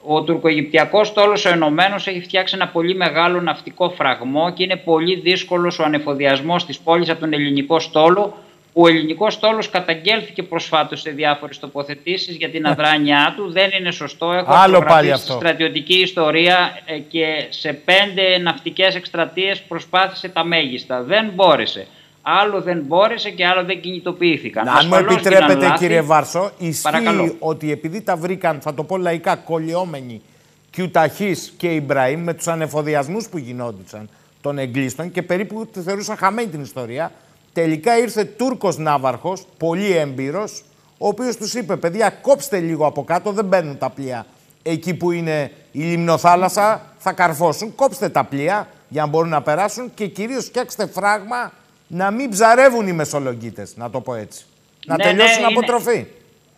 [0.07, 5.20] ο τουρκοαιγυπτιακός στόλος ο Ενωμένος έχει φτιάξει ένα πολύ μεγάλο ναυτικό φραγμό και είναι πολύ
[5.20, 8.35] δύσκολος ο ανεφοδιασμός της πόλης από τον ελληνικό στόλο
[8.74, 13.53] ο ελληνικός στόλος καταγγέλθηκε προσφάτως σε διάφορες τοποθετήσεις για την αδράνειά του.
[13.53, 14.33] Δεν είναι σωστό.
[14.33, 15.33] Έχω Άλλο πάλι αυτό.
[15.33, 21.03] στρατιωτική ιστορία ε, και σε πέντε ναυτικές εκστρατείες προσπάθησε τα μέγιστα.
[21.03, 21.87] Δεν μπόρεσε.
[22.23, 24.69] Άλλο δεν μπόρεσε και άλλο δεν κινητοποιήθηκαν.
[24.69, 30.23] Αν μου επιτρέπετε, κύριε Βάρσο, ισχύει ότι επειδή τα βρήκαν, θα το πω λαϊκά, κολλιόμενοι
[30.70, 34.09] Κιουταχής και Ιμπραήμ με τους ανεφοδιασμούς που γινόντουσαν
[34.40, 37.12] των εγκλήστων και περίπου θεωρούσαν χαμένη την ιστορία,
[37.53, 40.65] Τελικά ήρθε Τούρκος ναύαρχος, πολύ έμπειρος,
[40.99, 44.27] ο οποίος τους είπε: Παιδιά, κόψτε λίγο από κάτω, δεν μπαίνουν τα πλοία.
[44.62, 47.74] Εκεί που είναι η λιμνοθάλασσα θα καρφώσουν.
[47.74, 51.53] Κόψτε τα πλοία για να μπορούν να περάσουν και κυρίως φτιάξτε φράγμα
[51.94, 54.44] να μην ψαρεύουν οι μεσολογγίτε, να το πω έτσι.
[54.86, 55.66] Να Ναι, τελειώσουν ναι, από είναι.
[55.66, 56.06] τροφή.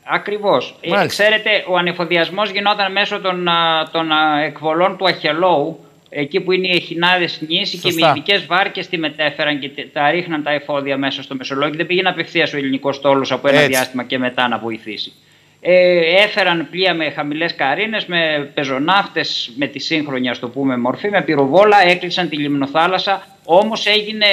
[0.04, 0.76] Ακριβώς.
[0.88, 1.06] Μάλιστα.
[1.06, 6.66] ξέρετε, ο ανεφοδιασμός γινόταν μέσω των, α, των α, εκβολών του Αχελόου, εκεί που είναι
[6.66, 8.06] οι εχινάδες νήσι και Σωστά.
[8.06, 11.76] με ειδικέ βάρκες τη μετέφεραν και τε- τα ρίχναν τα εφόδια μέσα στο Μεσολόγιο.
[11.76, 13.68] Δεν πήγαινε απευθείας ο ελληνικός στόλο από ένα Έτσι.
[13.70, 15.12] διάστημα και μετά να βοηθήσει.
[15.60, 21.08] Ε, έφεραν πλοία με χαμηλές καρίνες, με πεζοναύτες, με τη σύγχρονη ας το πούμε μορφή,
[21.10, 23.26] με πυροβόλα, έκλεισαν τη λιμνοθάλασσα.
[23.44, 24.26] Όμως έγινε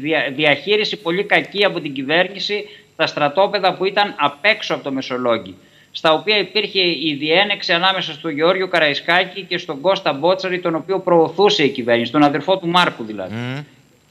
[0.00, 4.92] δια- διαχείριση πολύ κακή από την κυβέρνηση στα στρατόπεδα που ήταν απ' έξω από το
[4.92, 5.54] Μεσολόγγι.
[5.92, 10.98] Στα οποία υπήρχε η διένεξη ανάμεσα στον Γεώργιο Καραϊσκάκη και στον Κώστα Μπότσαρη, τον οποίο
[11.00, 13.34] προωθούσε η κυβέρνηση, τον αδερφό του Μάρκου δηλαδή.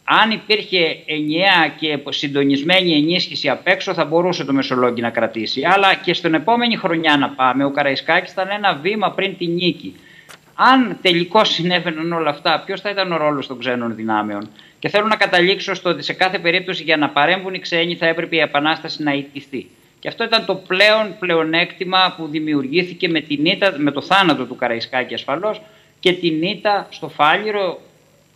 [0.04, 5.62] Αν υπήρχε ενιαία και συντονισμένη ενίσχυση απ' έξω, θα μπορούσε το Μεσολόγγι να κρατήσει.
[5.74, 9.95] Αλλά και στην επόμενη χρονιά να πάμε, ο Καραϊσκάκης ήταν ένα βήμα πριν τη νίκη.
[10.55, 14.49] Αν τελικώς συνέβαιναν όλα αυτά, ποιος θα ήταν ο ρόλος των ξένων δυνάμεων;
[14.80, 18.05] Και θέλω να καταλήξω στο ότι σε κάθε περίπτωση για να παρέμβουν οι ξένοι θα
[18.07, 19.67] έπρεπε η Επανάσταση να ιτηθεί.
[19.99, 24.55] Και αυτό ήταν το πλέον πλεονέκτημα που δημιουργήθηκε με, την ήττα, με το θάνατο του
[24.55, 25.61] Καραϊσκάκη ασφαλώς
[25.99, 27.81] και την ήττα στο Φάληρο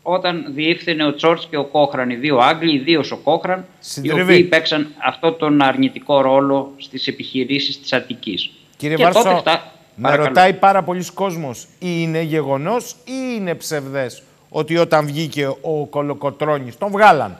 [0.01, 4.21] όταν διήφθηνε ο Τσόρτς και ο Κόχραν, οι δύο Άγγλοι, ιδίως ο Κόχραν, οι Συντριβή.
[4.21, 8.49] οποίοι παίξαν αυτό τον αρνητικό ρόλο στις επιχειρήσεις της Αττικής.
[8.77, 10.27] Κύριε και Βάρσο, τότε φτα- με Παρακαλώ.
[10.27, 16.91] ρωτάει πάρα πολλοί κόσμος, είναι γεγονός ή είναι ψευδές ότι όταν βγήκε ο Κολοκοτρώνης, τον
[16.91, 17.37] βγάλαν,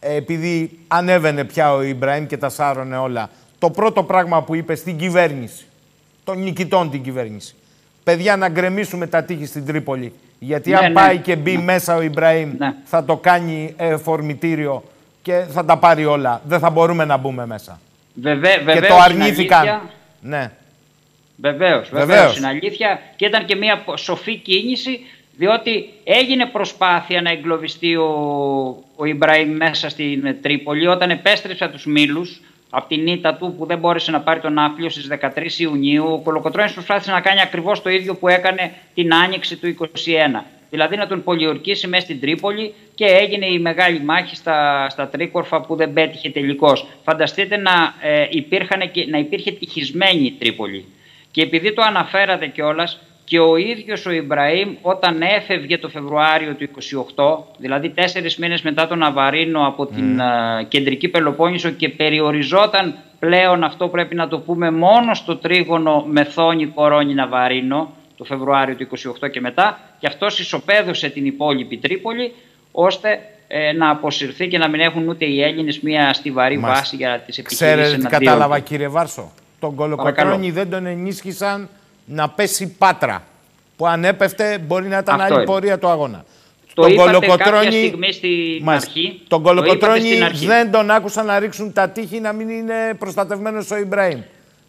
[0.00, 4.74] ε, επειδή ανέβαινε πια ο Ιμπραήμ και τα σάρωνε όλα, το πρώτο πράγμα που είπε
[4.74, 5.64] στην κυβέρνηση,
[6.24, 7.54] των νικητών την κυβέρνηση,
[8.04, 11.62] παιδιά να γκρεμίσουμε τα τείχη στην Τρίπολη, γιατί Ναι, αν ναι, πάει και μπει ναι.
[11.62, 12.74] μέσα ο Ιμπραήμ Ναι.
[12.84, 14.82] θα το κάνει ε, φορμητήριο
[15.22, 16.40] και θα τα πάρει όλα.
[16.44, 17.80] Δεν θα μπορούμε να μπούμε μέσα.
[18.14, 19.58] Βεβαί, και βεβαίως το είναι αρνήθηκαν.
[19.58, 19.82] αλήθεια.
[20.20, 20.50] Ναι.
[21.40, 22.06] Βεβαίως, Βεβαίως.
[22.06, 25.00] βεβαίως είναι αλήθεια και ήταν και μια σοφή κίνηση
[25.36, 28.10] διότι έγινε προσπάθεια να εγκλωβιστεί ο,
[28.96, 32.40] ο Ιμπραήμ μέσα στην Τρίπολη όταν επέστρεψε από τους Μήλους
[32.70, 36.18] από την ήττα του που δεν μπόρεσε να πάρει τον ναύπλιο στις 13 Ιουνίου ο
[36.18, 41.06] Κολοκοτρώνης προσπάθησε να κάνει ακριβώς το ίδιο που έκανε την άνοιξη του 21 δηλαδή να
[41.06, 45.92] τον πολιορκήσει μέσα στην Τρίπολη και έγινε η μεγάλη μάχη στα, στα Τρίκορφα που δεν
[45.92, 46.86] πέτυχε τελικώς.
[47.04, 50.84] Φανταστείτε να, ε, υπήρχαν και, να υπήρχε τυχισμένη η Τρίπολη.
[51.38, 56.68] Και επειδή το αναφέρατε κιόλας, και ο ίδιος ο Ιμπραήμ όταν έφευγε το Φεβρουάριο του
[57.16, 63.64] 28, δηλαδή τέσσερις μήνες μετά τον Αβαρίνο από την α, κεντρική Πελοπόννησο και περιοριζόταν πλέον
[63.64, 68.88] αυτό πρέπει να το πούμε μόνο στο τρίγωνο Μεθόνη Κορώνη Ναβαρίνο το Φεβρουάριο του
[69.20, 72.34] 28 και μετά και αυτός ισοπαίδωσε την υπόλοιπη Τρίπολη
[72.72, 76.80] ώστε ε, να αποσυρθεί και να μην έχουν ούτε οι Έλληνες μια στιβαρή Μάλιστα.
[76.80, 78.62] βάση για τις επιχειρήσεις Ξέρετε τι εναντίον κατάλαβα του.
[78.62, 80.52] κύριε Βάρσο; Τον Κολοκοτρώνη Παρακαλώ.
[80.52, 81.68] δεν τον ενίσχυσαν
[82.04, 83.22] να πέσει πάτρα.
[83.76, 85.44] Που αν έπεφτε μπορεί να ήταν Αυτό άλλη είναι.
[85.52, 86.24] πορεία του αγώνα.
[86.74, 88.90] Το είπατε κάποια στιγμή στην Μάλιστα.
[88.90, 89.20] αρχή.
[89.28, 90.46] Τον Το είπατε Κολοκοτρώνη στην αρχή.
[90.46, 94.20] δεν τον άκουσαν να ρίξουν τα τείχη να μην είναι προστατευμένος ο Ιμπραήμ.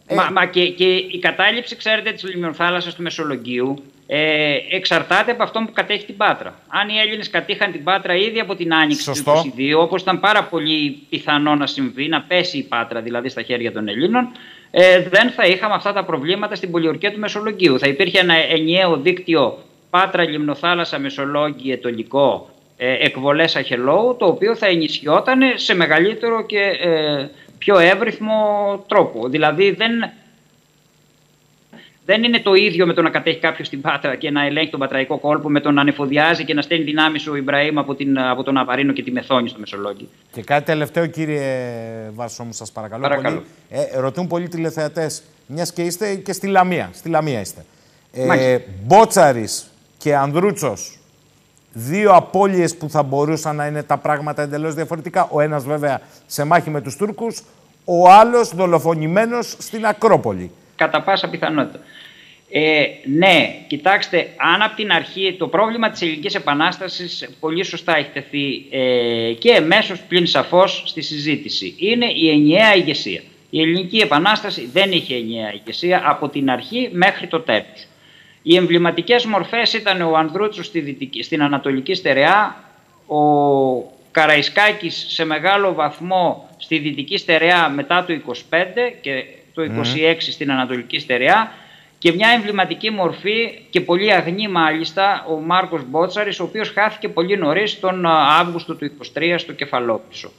[0.06, 5.44] Ε, Μα, μα και, και η κατάληψη, ξέρετε, της λιμνοθάλασσας του Μεσολογγίου ε, εξαρτάται από
[5.44, 6.60] αυτό που κατέχει την Πάτρα.
[6.68, 9.31] Αν οι Έλληνες κατήχαν την Πάτρα ήδη από την Άνοιξη Σωστό.
[9.31, 13.41] του 22, όπως ήταν πάρα πολύ πιθανό να συμβεί, να πέσει η Πάτρα δηλαδή στα
[13.41, 14.27] χέρια των Ελλήνων,
[14.72, 17.80] ε, δεν θα είχαμε αυτά τα προβλήματα στην πολιορκία του Μεσολογγίου.
[17.80, 19.57] Θα υπήρχε ένα ενιαίο δίκτυο
[19.90, 27.27] Πάτρα, Λιμνοθάλασσα, Μεσολόγγι, Ετολικό, ε, εκβολές Αχελόου, το οποίο θα ενισχυόταν σε μεγαλύτερο και ε,
[27.57, 28.36] πιο εύρυθμο
[28.88, 29.27] τρόπο.
[29.27, 29.91] Δηλαδή δεν,
[32.10, 34.80] δεν είναι το ίδιο με το να κατέχει κάποιος την Πάτρα και να ελέγχει τον
[34.80, 38.44] πατραϊκό κόλπο, με το να ανεφοδιάζει και να στέλνει δυνάμει ο Ιμπραήμ από, την, από
[38.44, 40.07] τον Αβαρίνο και τη Μεθόνη στο Μεσολόγγι.
[40.31, 41.41] Και κάτι τελευταίο, κύριε
[42.14, 43.02] Βάρσο, μου σας παρακαλώ.
[43.02, 43.36] Παρακαλώ.
[43.36, 43.81] Πολύ.
[43.94, 46.90] Ε, ρωτούν πολλοί τηλεθεατές, μιας και είστε και στη Λαμία.
[46.94, 47.65] Στη Λαμία είστε.
[48.14, 48.61] Ε, Μάλιστα.
[48.84, 50.99] Μπότσαρης και Ανδρούτσος,
[51.73, 55.27] δύο απώλειες που θα μπορούσαν να είναι τα πράγματα εντελώς διαφορετικά.
[55.31, 57.44] Ο ένας βέβαια σε μάχη με τους Τούρκους,
[57.86, 60.52] ο άλλος δολοφονημένος στην Ακρόπολη.
[60.80, 61.80] Κατά πάσα πιθανότητα.
[62.51, 68.10] Ε, ναι, κοιτάξτε, αν από την αρχή το πρόβλημα της Ελληνικής Επανάστασης πολύ σωστά έχει
[68.14, 71.76] τεθεί ε, και εμέσως πλην σαφώς στη συζήτηση.
[71.77, 73.22] Είναι η ενιαία ηγεσία.
[73.49, 77.88] Η Ελληνική Επανάσταση δεν είχε ενιαία ηγεσία από την αρχή μέχρι το τέλος.
[78.41, 82.64] Οι εμβληματικές μορφές ήταν ο Ανδρούτσος στη δυτική- στην Ανατολική Στερεά,
[83.07, 83.19] ο
[84.11, 89.23] Καραϊσκάκης σε μεγάλο βαθμό στη Δυτική Στερεά μετά το 25 και
[89.68, 91.52] το 26 στην Ανατολική Στερεά
[91.98, 97.38] και μια εμβληματική μορφή και πολύ αγνή μάλιστα ο Μάρκος Μπότσαρης ο οποίος χάθηκε πολύ
[97.38, 100.31] νωρίς τον α, Αύγουστο του 23 στο Κεφαλόπισο.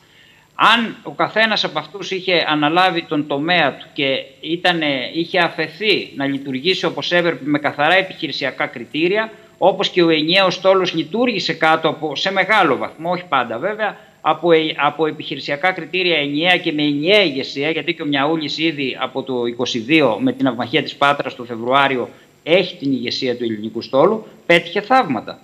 [0.55, 6.26] Αν ο καθένας από αυτούς είχε αναλάβει τον τομέα του και ήτανε, είχε αφαιθεί να
[6.26, 12.16] λειτουργήσει όπως έπρεπε με καθαρά επιχειρησιακά κριτήρια, όπως και ο ενιαίος στόλος λειτουργήσε κάτω από,
[12.16, 17.22] σε μεγάλο βαθμό, όχι πάντα βέβαια, από, ε, από επιχειρησιακά κριτήρια ενιαία και με ενιαία
[17.22, 21.44] ηγεσία, γιατί και ο Μιαούλης ήδη από το 22 με την αυμαχία της Πάτρας το
[21.44, 22.09] Φεβρουάριο
[22.42, 25.38] έχει την ηγεσία του ελληνικού στόλου, πέτυχε θαύματα.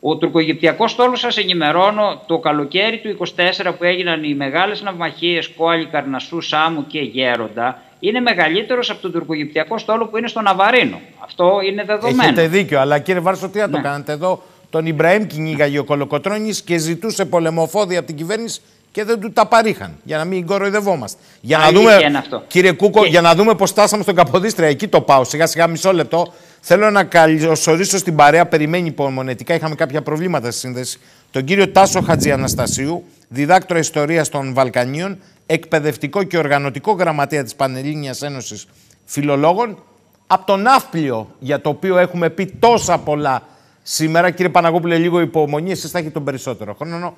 [0.00, 5.86] Ο τουρκογυπτιακός στόλος σας ενημερώνω το καλοκαίρι του 24 που έγιναν οι μεγάλες ναυμαχίες Κόαλη,
[5.86, 11.00] Καρνασού, Σάμου και Γέροντα είναι μεγαλύτερος από τον τουρκογυπτιακό στόλο που είναι στο Ναβαρίνο.
[11.18, 12.22] Αυτό είναι δεδομένο.
[12.22, 13.82] Έχετε δίκιο, αλλά κύριε Βάρσο, τι να το ναι.
[13.82, 14.42] κάνετε εδώ;
[14.72, 19.46] Τον Ιμπραήμ κυνήγαγε ο Κολοκοτρώνης και ζητούσε πολεμοφόδια από την κυβέρνηση και δεν του τα
[19.46, 19.96] παρήχαν.
[20.02, 21.20] Για να μην κοροϊδευόμαστε.
[21.40, 21.98] Για να δούμε,
[22.46, 24.68] κύριε Κούκο, για να δούμε πώς στάσαμε στον Καποδίστρια.
[24.68, 25.24] Εκεί το πάω.
[25.24, 26.32] Σιγά σιγά μισό λεπτό.
[26.60, 28.46] Θέλω να καλωσορίσω στην παρέα.
[28.46, 29.54] Περιμένει υπομονετικά.
[29.54, 30.98] Είχαμε κάποια προβλήματα στη σύνδεση.
[31.30, 38.66] Τον κύριο Τάσο Χατζιαναστασίου, διδάκτορα Ιστορίας των Βαλκανίων, εκπαιδευτικό και οργανωτικό γραμματέα της Πανελλήνιας Ένωσης
[39.04, 39.82] Φιλολόγων,
[40.26, 43.42] από τον Ναύπλιο, για το οποίο έχουμε πει τόσα πολλά
[43.82, 44.30] σήμερα.
[44.30, 45.70] Κύριε Παναγόπουλε, λίγο υπομονή.
[45.70, 47.14] Εσείς θα έχετε τον περισσότερο χρόνο.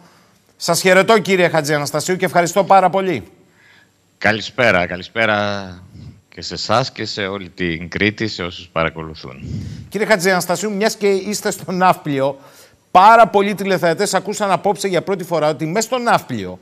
[0.56, 3.22] Σας χαιρετώ κύριε Χατζη Αναστασίου και ευχαριστώ πάρα πολύ.
[4.18, 5.68] Καλησπέρα, καλησπέρα
[6.28, 9.64] και σε εσάς και σε όλη την Κρήτη, σε όσους παρακολουθούν.
[9.88, 12.38] Κύριε Χατζη Αναστασίου, μιας και είστε στο Ναύπλιο,
[12.90, 16.58] πάρα πολλοί τηλεθεατές ακούσαν απόψε για πρώτη φορά ότι μέσα στο Ναύπλιο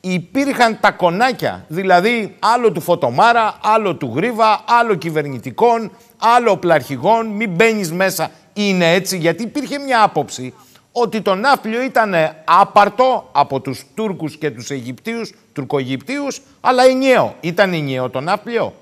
[0.00, 7.50] υπήρχαν τα κονάκια, δηλαδή άλλο του Φωτομάρα, άλλο του Γρίβα, άλλο κυβερνητικών, άλλο πλαρχηγών, μην
[7.50, 8.30] μπαίνεις μέσα.
[8.68, 10.54] Είναι έτσι, γιατί υπήρχε μια άποψη
[10.92, 12.14] ότι το Ναύπλιο ήταν
[12.44, 17.36] άπαρτο από τους Τούρκους και τους Αιγυπτίους, Τουρκογυπτίους, αλλά ενιαίο.
[17.40, 18.74] Ήταν ενιαίο το Ναύπλιο;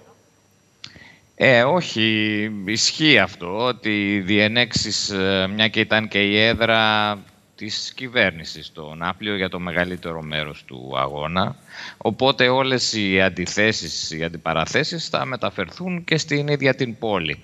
[1.35, 7.19] Ε, όχι, ισχύει αυτό ότι οι διενέξεις, ε, μια και ήταν και η έδρα
[7.57, 11.57] της κυβέρνησης το Ναύπλιο για το μεγαλύτερο μέρος του αγώνα.
[11.97, 17.43] Οπότε όλες οι αντιθέσεις, οι αντιπαραθέσεις θα μεταφερθούν και στην ίδια την πόλη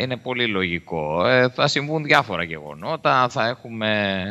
[0.00, 1.26] είναι πολύ λογικό.
[1.26, 3.28] Ε, θα συμβούν διάφορα γεγονότα.
[3.28, 4.22] Θα έχουμε,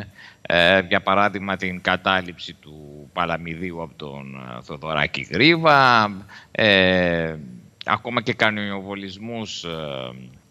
[0.42, 6.10] ε, για παράδειγμα, την κατάληψη του Παλαμιδίου από τον ε, Θοδωράκη Γρίβα.
[6.50, 7.36] Ε,
[7.84, 9.64] ακόμα και κανονιοβολισμούς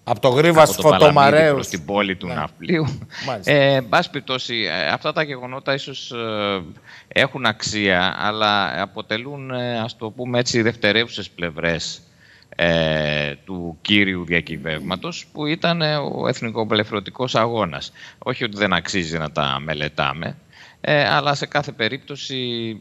[0.03, 1.65] από το Γρίβα στο Φωτομαρέους.
[1.65, 2.33] Στην πόλη του ναι.
[2.33, 2.85] Ναυπλίου.
[3.43, 6.13] Ε, μπας περιπτώσει, αυτά τα γεγονότα ίσως
[7.07, 9.51] έχουν αξία, αλλά αποτελούν,
[9.83, 12.01] ας το πούμε έτσι, δευτερεύουσες πλευρές
[12.61, 17.91] ε, του κύριου διακυβεύματος που ήταν ε, ο εθνικοπελευθερωτικός αγώνας.
[18.17, 20.37] Όχι ότι δεν αξίζει να τα μελετάμε,
[20.81, 22.37] ε, αλλά σε κάθε περίπτωση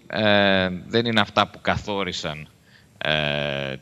[0.06, 2.48] ε, δεν είναι αυτά που καθόρισαν
[2.98, 3.12] ε,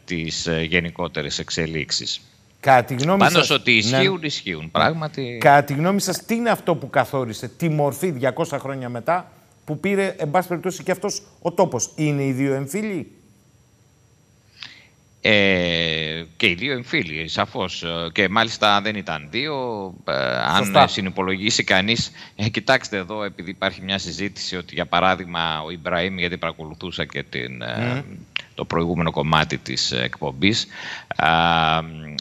[0.05, 2.21] τις γενικότερες εξελίξεις.
[2.61, 3.59] Κατά τη γνώμη Πάντως σας...
[3.59, 4.27] ότι ισχύουν, ναι.
[4.27, 4.71] ισχύουν.
[4.71, 5.39] Πράγματι...
[5.41, 9.33] Κατά τη γνώμη σας, τι είναι αυτό που καθόρισε τη μορφή 200 χρόνια μετά
[9.65, 11.93] που πήρε, εν πάση περιπτώσει, και αυτός ο τόπος.
[11.95, 13.13] Είναι οι δύο εμφύλοι;
[15.29, 17.83] Ε, και οι δύο εμφύλοι, σαφώς.
[17.83, 19.95] Ε, και μάλιστα δεν ήταν δύο.
[20.05, 20.13] Ε,
[20.75, 22.11] αν συνυπολογίσει κανείς...
[22.37, 27.23] Ε, κοιτάξτε εδώ, επειδή υπάρχει μια συζήτηση ότι, για παράδειγμα, ο Ιμπραήμ, γιατί παρακολουθούσα και
[27.23, 28.05] την, ε,
[28.55, 30.67] το προηγούμενο κομμάτι της εκπομπής,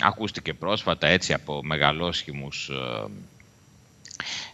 [0.02, 2.72] ακούστηκε πρόσφατα έτσι από μεγαλόσχημους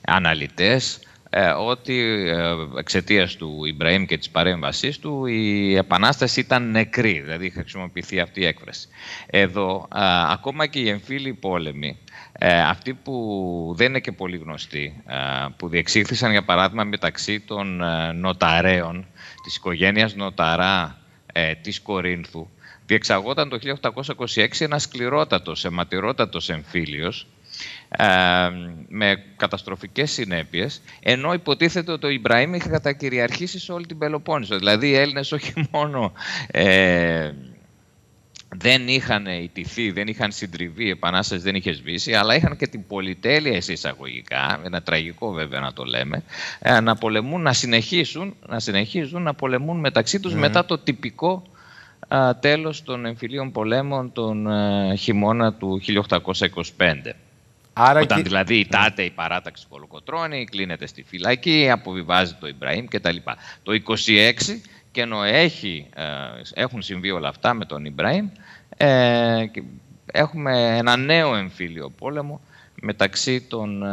[0.02, 1.11] αναλυτές, ε,
[1.58, 7.60] ότι ε, εξαιτίας του Ιμπραήμ και της παρέμβασής του η επανάσταση ήταν νεκρή, δηλαδή είχε
[7.60, 8.88] χρησιμοποιηθεί αυτή η έκφραση.
[9.26, 9.88] Εδώ,
[10.28, 11.98] ακόμα και οι εμφύλοι πόλεμοι,
[12.32, 15.04] ε, αυτοί που δεν είναι και πολύ γνωστοί,
[15.58, 17.82] που διεξήχθησαν για παράδειγμα μεταξύ των
[18.16, 19.06] νοταρέων
[19.44, 20.98] της οικογένειας Νοταρά
[21.62, 22.48] της Κορίνθου,
[22.86, 27.28] διεξαγόταν το 1826 ένας σκληρότατος, αιματηρότατος εμφύλιος,
[28.88, 34.58] με καταστροφικές συνέπειες, ενώ υποτίθεται ότι ο Ιμπραήμ είχε κατακυριαρχήσει σε όλη την Πελοπόννησο.
[34.58, 36.14] Δηλαδή οι Έλληνες όχι μόνο
[36.48, 37.32] ε,
[38.56, 42.88] δεν είχαν ιτηθεί, δεν είχαν συντριβεί, η Επανάσταση δεν είχε σβήσει, αλλά είχαν και την
[42.88, 46.24] πολυτέλεια εισαγωγικά, ένα τραγικό βέβαια να το λέμε,
[46.60, 50.40] ε, να πολεμούν, να συνεχίσουν, να συνεχίζουν να πολεμούν μεταξύ τους ναι.
[50.40, 51.44] μετά το τυπικό
[52.08, 57.14] α, τέλος των εμφυλίων πολέμων τον α, χειμώνα του 1825.
[57.74, 58.24] Άρα Όταν και...
[58.24, 63.16] δηλαδή ητάται η παράταξη Κολοκοτρώνη, κλείνεται στη φυλακή, αποβιβάζει το Ιμπραήμ κτλ.
[63.64, 63.98] Το 26
[64.92, 66.04] και ενώ έχει, ε,
[66.54, 68.30] έχουν συμβεί όλα αυτά με τον Ιμπραήμ,
[68.78, 69.46] ε,
[70.06, 72.42] έχουμε ένα νέο εμφύλιο πόλεμο
[72.82, 73.84] μεταξύ των,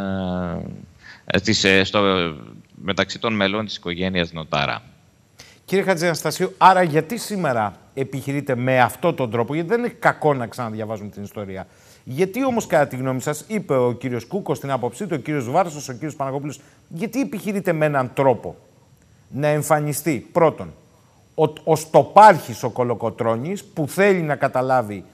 [1.25, 2.35] ε, της, ε, στο,
[2.75, 4.83] μεταξύ των μελών της οικογένειας Νοτάρα.
[5.65, 10.47] Κύριε Χατζιαναστασίου, άρα γιατί σήμερα επιχειρείτε με αυτόν τον τρόπο, γιατί δεν είναι κακό να
[10.47, 11.67] ξαναδιαβάζουμε την ιστορία.
[12.11, 15.51] Γιατί όμως, κατά τη γνώμη σας, είπε ο κύριος Κούκος στην άποψή του, ο κύριος
[15.51, 18.57] Βάρσος, ο κύριος Παναγόπουλος, γιατί επιχειρείται με έναν τρόπο
[19.29, 20.73] να εμφανιστεί πρώτον
[21.35, 25.05] ο, ο Στοπάρχης ο Κολοκοτρώνης που θέλει να καταλάβει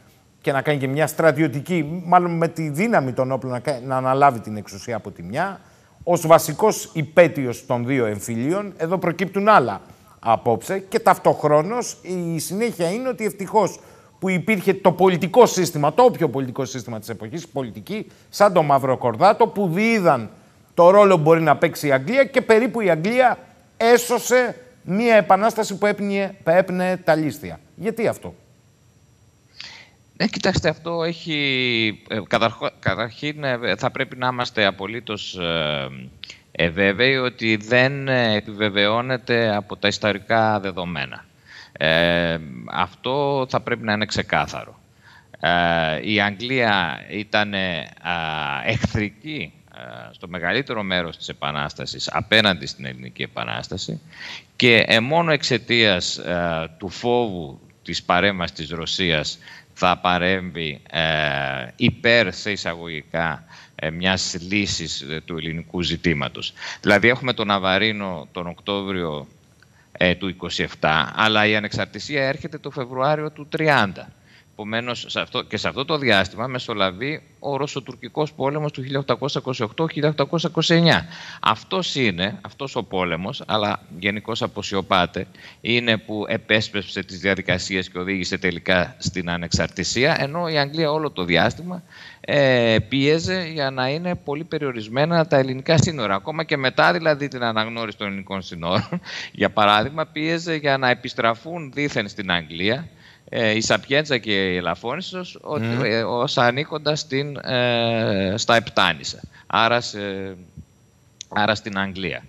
[0.40, 4.40] και να κάνει και μια στρατιωτική, μάλλον με τη δύναμη των όπλων να, να αναλάβει
[4.40, 5.60] την εξουσία από τη μια,
[6.02, 8.72] ως βασικός υπέτειος των δύο εμφυλίων.
[8.76, 9.80] Εδώ προκύπτουν άλλα
[10.18, 11.98] απόψε και ταυτοχρόνως
[12.34, 13.80] η συνέχεια είναι ότι ευτυχώς
[14.24, 18.96] που υπήρχε το πολιτικό σύστημα, το όποιο πολιτικό σύστημα της εποχής, πολιτική, σαν το Μαύρο
[18.96, 20.30] Κορδάτο, που διείδαν
[20.74, 23.38] το ρόλο που μπορεί να παίξει η Αγγλία και περίπου η Αγγλία
[23.76, 27.60] έσωσε μία επανάσταση που έπνε, έπνε τα λίστια.
[27.74, 28.34] Γιατί αυτό;
[30.16, 32.02] Ναι, κοιτάξτε, αυτό έχει...
[32.08, 32.18] Ε,
[32.78, 35.38] καταρχήν ε, θα πρέπει να είμαστε απολύτως
[36.52, 41.24] ε, βέβαιοι ότι δεν επιβεβαιώνεται από τα ιστορικά δεδομένα.
[42.70, 44.80] Αυτό θα πρέπει να είναι ξεκάθαρο.
[46.02, 47.54] η Αγγλία ήταν
[48.64, 49.52] εχθρική
[50.10, 54.00] στο μεγαλύτερο μέρος της Επανάστασης απέναντι στην Ελληνική Επανάσταση
[54.56, 56.20] και μόνο εξαιτίας
[56.78, 59.38] του φόβου της παρέμβασης της Ρωσίας
[59.74, 61.00] θα παρέμβει ε,
[61.76, 63.44] υπέρ σε εισαγωγικά
[63.74, 66.52] ε, μιας λύσης ε, του ελληνικού ζητήματος.
[66.80, 69.43] Δηλαδή έχουμε τον Αβαρίνο τον Οκτώβριο ε,
[70.18, 70.36] του
[70.80, 73.88] 27, αλλά η ανεξαρτησία έρχεται το Φεβρουάριο του 30.
[74.56, 75.06] Επομένως,
[75.48, 81.06] και σε αυτό το διάστημα μεσολαβεί ο Ρωσοτουρκικός πόλεμος του 1828-1829.
[81.40, 85.26] Αυτός είναι, αυτός ο πόλεμος, αλλά γενικώς αποσιωπάται,
[85.60, 91.24] είναι που επέσπευσε τις διαδικασίες και οδήγησε τελικά στην ανεξαρτησία, ενώ η Αγγλία όλο το
[91.24, 91.82] διάστημα
[92.20, 96.14] ε, πίεζε για να είναι πολύ περιορισμένα τα ελληνικά σύνορα.
[96.14, 99.00] Ακόμα και μετά δηλαδή την αναγνώριση των ελληνικών σύνορων,
[99.32, 102.88] για παράδειγμα, πίεζε για να επιστραφούν δήθεν στην Αγγλία ε,
[103.30, 106.04] η Σαπιέντζα και η Ελαφώνησος mm.
[106.06, 109.82] ως ανήκοντα στην, ε, στα Επτάνησα, άρα,
[111.28, 112.24] άρα στην Αγγλία.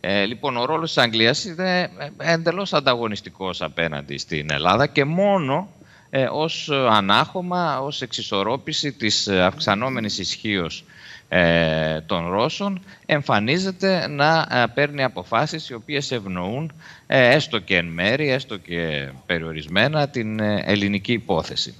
[0.00, 5.68] Ε, λοιπόν, ο ρόλος της Αγγλίας είναι εντελώς ανταγωνιστικός απέναντι στην Ελλάδα και μόνο
[6.10, 10.84] ε, ως ανάχωμα, ως εξισορρόπηση της αυξανόμενης ισχύως
[11.28, 16.72] ε, των Ρώσων εμφανίζεται να ε, παίρνει αποφάσεις οι οποίες ευνοούν
[17.06, 21.74] ε, έστω και εν μέρη, έστω και περιορισμένα την ελληνική υπόθεση.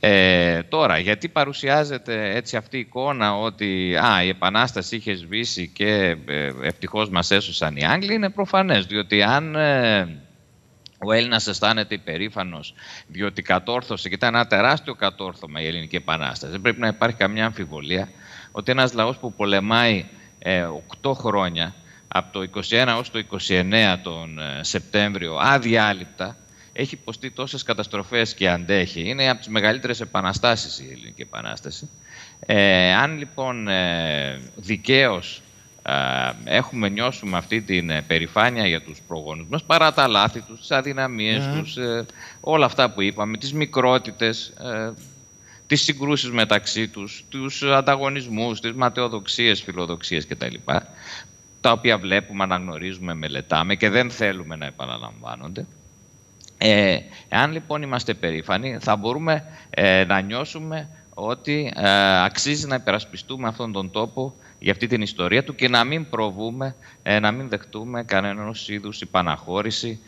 [0.00, 6.16] Ε, τώρα, γιατί παρουσιάζεται έτσι αυτή η εικόνα ότι α, η Επανάσταση είχε σβήσει και
[6.26, 9.56] ε, ευτυχώς μας έσωσαν οι Άγγλοι, είναι προφανές, διότι αν
[10.98, 12.74] ο Έλληνας αισθάνεται υπερήφανος
[13.06, 16.52] διότι κατόρθωσε και ήταν ένα τεράστιο κατόρθωμα η Ελληνική Επανάσταση.
[16.52, 18.08] Δεν πρέπει να υπάρχει καμιά αμφιβολία
[18.56, 20.04] ότι ένας λαός που πολεμάει
[20.38, 20.66] ε,
[21.02, 21.74] 8 χρόνια,
[22.08, 26.36] από το 21 ως το 29 τον ε, Σεπτέμβριο, αδιάλειπτα,
[26.72, 29.08] έχει υποστεί τόσες καταστροφές και αντέχει.
[29.08, 31.90] Είναι από τις μεγαλύτερες επαναστάσεις η Ελληνική Επανάσταση.
[32.40, 35.42] Ε, αν λοιπόν ε, δικαίως
[35.82, 35.92] ε,
[36.44, 40.70] έχουμε νιώσουμε αυτή την ε, περηφάνεια για τους προγόνους μας, παρά τα λάθη τους, τις
[40.70, 41.58] αδυναμίες mm.
[41.58, 41.76] τους,
[42.40, 44.52] όλα αυτά που είπαμε, τις μικρότητες,
[45.66, 50.54] τις συγκρούσεις μεταξύ τους, τους ανταγωνισμούς, τις ματαιοδοξίες, φιλοδοξίες κτλ.
[51.60, 55.66] Τα οποία βλέπουμε, αναγνωρίζουμε, μελετάμε και δεν θέλουμε να επαναλαμβάνονται.
[56.58, 63.48] Ε, εάν λοιπόν είμαστε περήφανοι, θα μπορούμε ε, να νιώσουμε ότι ε, αξίζει να υπερασπιστούμε
[63.48, 67.48] αυτόν τον τόπο για αυτή την ιστορία του και να μην προβούμε, ε, να μην
[67.48, 69.98] δεχτούμε κανένας είδους υπαναχώρηση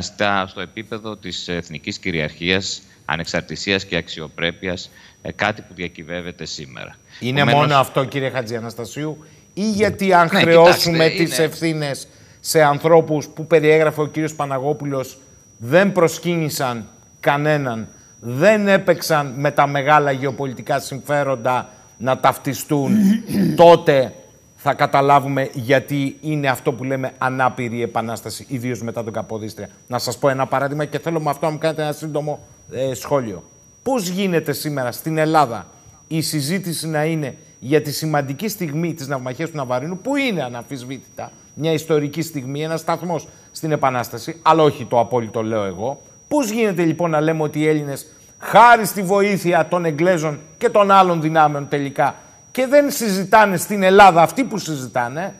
[0.00, 4.90] στα, στο επίπεδο της εθνικής κυριαρχίας ανεξαρτησίας και αξιοπρέπειας,
[5.22, 6.96] ε, κάτι που διακυβεύεται σήμερα.
[7.20, 9.24] Είναι μόνο αυτό κύριε Χατζιαναστασίου
[9.54, 11.44] ή γιατί αν ναι, χρεώσουμε τις είναι...
[11.44, 12.08] ευθύνες
[12.40, 15.18] σε ανθρώπους που περιέγραφε ο κύριος Παναγόπουλος
[15.58, 16.88] δεν προσκύνησαν
[17.20, 17.88] κανέναν,
[18.20, 21.68] δεν έπαιξαν με τα μεγάλα γεωπολιτικά συμφέροντα
[21.98, 22.96] να ταυτιστούν,
[23.56, 24.12] τότε
[24.56, 29.68] θα καταλάβουμε γιατί είναι αυτό που λέμε ανάπηρη επανάσταση, ιδίως μετά τον Καποδίστρια.
[29.86, 32.94] Να σας πω ένα παράδειγμα και θέλω με αυτό να μου κάνετε ένα σύντομο ε,
[32.94, 33.42] σχόλιο.
[33.82, 35.66] Πώς γίνεται σήμερα στην Ελλάδα
[36.08, 41.30] η συζήτηση να είναι για τη σημαντική στιγμή της ναυμαχίας του Ναβαρίνου, που είναι αναμφισβήτητα
[41.54, 46.02] μια ιστορική στιγμή, ένας σταθμός στην Επανάσταση, αλλά όχι το απόλυτο λέω εγώ.
[46.28, 48.06] Πώς γίνεται λοιπόν να λέμε ότι οι Έλληνες,
[48.38, 52.14] χάρη στη βοήθεια των Εγγλέζων και των άλλων δυνάμεων τελικά,
[52.50, 55.34] και δεν συζητάνε στην Ελλάδα αυτοί που συζητάνε,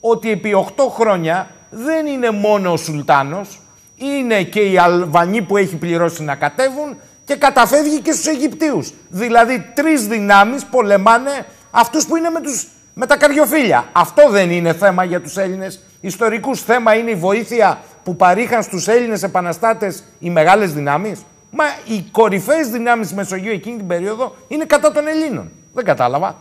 [0.00, 3.60] ότι επί 8 χρόνια δεν είναι μόνο ο Σουλτάνος,
[3.96, 8.92] είναι και οι Αλβανοί που έχει πληρώσει να κατέβουν και καταφεύγει και στους Αιγυπτίους.
[9.08, 13.88] Δηλαδή τρεις δυνάμεις πολεμάνε αυτούς που είναι με, τους, με τα καριοφύλια.
[13.92, 16.60] Αυτό δεν είναι θέμα για τους Έλληνες ιστορικούς.
[16.62, 21.20] Θέμα είναι η βοήθεια που παρήχαν στους Έλληνες επαναστάτες οι μεγάλες δυνάμεις.
[21.50, 25.50] Μα οι κορυφαίες δυνάμεις της Μεσογείου εκείνη την περίοδο είναι κατά των Ελλήνων.
[25.74, 26.36] Δεν κατάλαβα.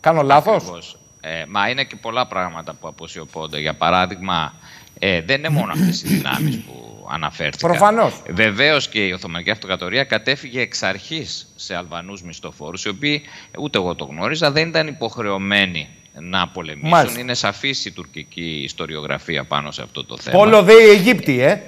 [0.00, 3.58] Κάνω λάθος; Ε, μα είναι και πολλά πράγματα που αποσιωπώνται.
[3.58, 4.52] Για παράδειγμα,
[5.00, 7.70] Ε, δεν είναι μόνο αυτές οι δυνάμεις που αναφέρθηκαν.
[7.70, 8.22] Προφανώς.
[8.30, 13.22] Βεβαίως και η Οθωμανική Αυτοκρατορία κατέφυγε εξ αρχής σε Αλβανούς μισθοφόρους, οι οποίοι
[13.58, 15.88] ούτε εγώ το γνώριζα, δεν ήταν υποχρεωμένοι
[16.20, 16.88] να πολεμήσουν.
[16.88, 17.20] Μάλιστα.
[17.20, 20.38] Είναι σαφής η τουρκική ιστοριογραφία πάνω σε αυτό το θέμα.
[20.38, 21.60] Πόλο δε οι Αιγύπτιοι, ε.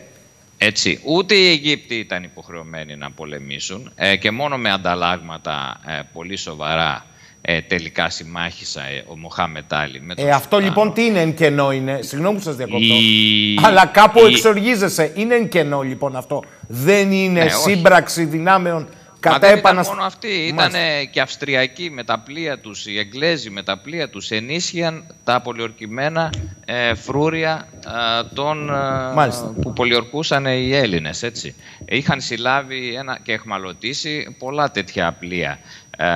[0.62, 6.37] Έτσι, ούτε οι Αιγύπτιοι ήταν υποχρεωμένοι να πολεμήσουν ε, και μόνο με ανταλλάγματα ε, πολύ
[6.37, 7.07] σοβαρά
[7.43, 10.65] ε, τελικά συμμάχισα ε, ο Μοχάμετ Άλι με τον Ε, αυτό Σουλτάνο.
[10.67, 12.79] λοιπόν τι είναι εν κενό είναι; Συγγνώμη που σας διακόπτω.
[12.95, 15.12] Η- Αλλά κάπου η- εξοργίζεσαι.
[15.15, 16.43] Είναι εν κενό λοιπόν αυτό.
[16.69, 17.55] Δεν είναι Ναι, όχι.
[17.71, 21.05] σύμπραξη δυνάμεων Μα κατά δεν ήταν επανασ- μόνο αυτοί, ήταν Μάλιστα.
[21.05, 26.32] και Αυστριακοί με τα πλοία τους, οι Εγγλέζοι με τα πλοία τους ενίσχυαν τα πολιορκημένα
[26.64, 29.55] ε, φρούρια ε, των, ε, Μάλιστα.
[29.62, 31.22] που πολιορκούσαν οι Έλληνες.
[31.22, 31.55] Έτσι.
[31.88, 35.59] Είχαν συλλάβει ένα, και εχμαλωτήσει πολλά τέτοια πλοία
[35.97, 36.06] ε,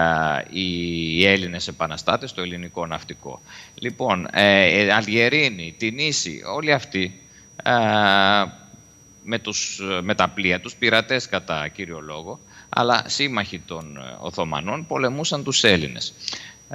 [0.50, 3.40] οι Έλληνες επαναστάτες στο ελληνικό ναυτικό.
[3.74, 7.20] Λοιπόν, ε, ε, Αλγερίνοι, Τινήσοι, όλοι αυτοί
[7.62, 7.72] ε,
[9.22, 12.40] με, τους, με τα πλοία τους, πειρατές κατά κύριο λόγο,
[12.74, 16.14] αλλά σύμμαχοι των ε, Οθωμανών πολεμούσαν τους Έλληνες.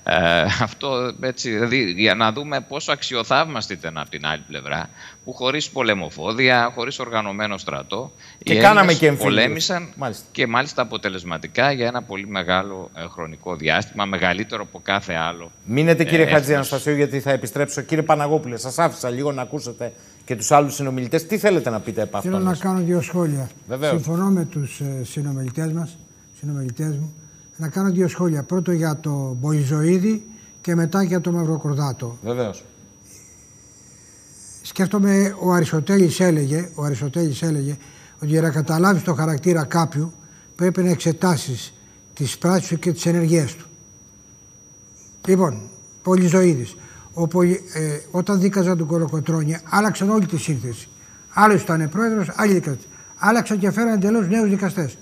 [0.04, 4.90] Ε, αυτό έτσι, δηλαδή, για να δούμε πόσο αξιοθαύμαστη ήταν από την άλλη πλευρά,
[5.24, 8.12] που χωρίς πολεμοφόδια, χωρίς οργανωμένο στρατό,
[8.44, 9.36] Και οι κάναμε Έλληνες και εμφύλιους.
[9.36, 10.26] πολέμησαν Μάλιστα.
[10.32, 15.52] και μάλιστα αποτελεσματικά για ένα πολύ μεγάλο ε, χρονικό διάστημα, μεγαλύτερο από κάθε άλλο.
[15.64, 16.72] Μείνετε κύριε ε, Χατζη έθνος.
[16.72, 17.82] Αναστασίου γιατί θα επιστρέψω.
[17.82, 19.94] Κύριε Παναγόπουλε, σας άφησα λίγο να ακούσετε
[20.30, 21.28] και τους άλλους συνομιλητές.
[21.28, 22.50] Τι θέλετε να πείτε από Θέλω αυτό.
[22.50, 23.50] να κάνω δύο σχόλια.
[23.68, 23.94] Βεβαίως.
[23.94, 25.98] Συμφωνώ με τους ε, συνομιλητές μας,
[26.40, 27.14] συνομιλητές μου.
[27.58, 28.44] Να κάνω δύο σχόλια.
[28.44, 30.26] Πρώτο για το Μποϊζοίδη
[30.62, 32.18] και μετά για το Μαυροκορδάτο.
[32.24, 32.64] Βεβαίως.
[34.62, 37.78] Σκέφτομαι ο Αριστοτέλης έλεγε, ο Αριστοτέλης έλεγε
[38.16, 40.14] ότι για να καταλάβεις το χαρακτήρα κάποιου
[40.56, 41.74] πρέπει να εξετάσεις
[42.14, 43.66] τις πράξεις του και τις ενεργειές του.
[45.28, 45.62] Λοιπόν,
[46.04, 46.76] Πολυζωίδης.
[47.14, 50.90] Ο Πολυ- ε, όταν δίκαζαν τον Κολοκοτρώνη άλλαξαν όλη τη σύνθεση.
[51.34, 52.88] Άλλο ήταν πρόεδρος, άλλοι δικαστές.
[53.18, 54.98] Άλλαξαν και φέραν εντελώς νέους δικαστές.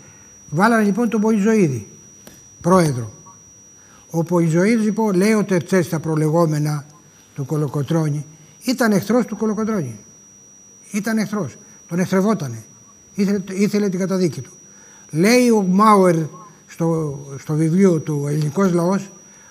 [0.49, 1.87] Βάλανε λοιπόν τον Πολυζωίδη,
[2.61, 3.11] πρόεδρο.
[4.09, 6.85] Ο Πολυζωίδης λοιπόν λέει ο Τερτσές στα προλεγόμενα
[7.35, 8.25] του Κολοκοτρώνη
[8.63, 9.99] ήταν εχθρός του Κολοκοτρώνη.
[10.91, 11.55] Ήταν εχθρός.
[11.87, 12.63] Τον εχθρευότανε.
[13.13, 14.51] Ήθελε, ήθελε την καταδίκη του.
[15.09, 16.15] Λέει ο Μάουερ
[16.67, 19.09] στο, στο βιβλίο του «Ελληνικός λαός»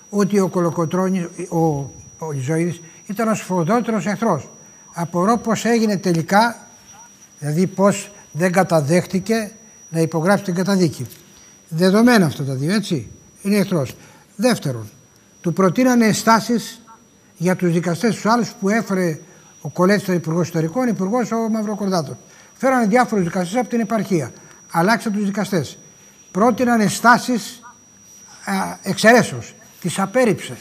[0.09, 4.49] ότι ο Κολοκοτρώνης, ο Πολυζωίδης ήταν ο σφοδότερος εχθρός.
[4.93, 6.67] Απορώ πώς έγινε τελικά,
[7.39, 9.51] δηλαδή πώς δεν καταδέχτηκε
[9.89, 11.07] να υπογράψει την καταδίκη.
[11.69, 13.11] Δεδομένα αυτά τα δύο, έτσι.
[13.41, 13.95] Είναι εχθρός.
[14.35, 14.89] Δεύτερον,
[15.41, 16.81] του προτείνανε ενστάσεις
[17.37, 19.19] για τους δικαστές τους άλλους που έφερε
[19.61, 22.15] ο Κολέτης, ο Υπουργός Ιστορικών, υπουργός ο Μαυροκορδάτος.
[22.53, 24.31] Φέρανε διάφορους δικαστές από την επαρχία.
[24.71, 25.77] Αλλάξαν τους δικαστές.
[26.31, 27.61] Πρότειναν ενστάσεις
[28.83, 29.55] εξαιρέσεως.
[29.81, 30.57] Τις απέρριψε.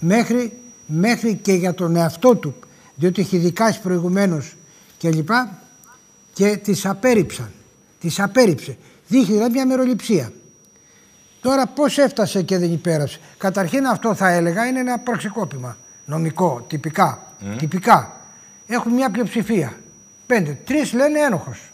[0.00, 2.54] Μέχρι, μέχρι και για τον εαυτό του,
[2.94, 4.54] διότι έχει δικάσει προηγουμένως
[4.98, 5.58] και λοιπά,
[6.32, 7.50] και τις απέρριψαν.
[8.00, 8.76] Τις απέρριψε.
[9.08, 10.32] Δείχνει δηλαδή μια μεροληψία.
[11.40, 13.18] Τώρα πώς έφτασε και δεν υπέραψε.
[13.38, 15.76] Καταρχήν αυτό θα έλεγα είναι ένα πραξικόπημα.
[16.04, 17.32] Νομικό, τυπικά.
[17.58, 18.16] Τυπικά.
[18.66, 19.76] Έχουν μια πλειοψηφία.
[20.26, 20.58] Πέντε.
[20.64, 21.70] Τρεις λένε ένοχος.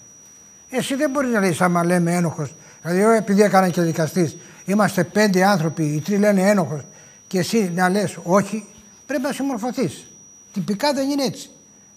[0.70, 2.55] Εσύ δεν μπορείς να λες άμα λέμε ένοχος.
[2.82, 6.81] Δηλαδή εγώ επειδή έκανα και δικαστής είμαστε πέντε άνθρωποι, οι τρεις λένε ένοχος
[7.33, 8.67] και εσύ να λες όχι,
[9.07, 10.07] πρέπει να συμμορφωθείς.
[10.53, 11.51] Τυπικά δεν είναι έτσι.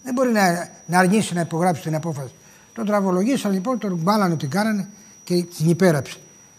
[0.03, 2.33] Δεν μπορεί να, να αρνήσει να υπογράψει την απόφαση.
[2.73, 4.89] Τον τραβολογήσαν λοιπόν, τον μπάλανε, την κάνανε
[5.23, 6.17] και την υπέραψε.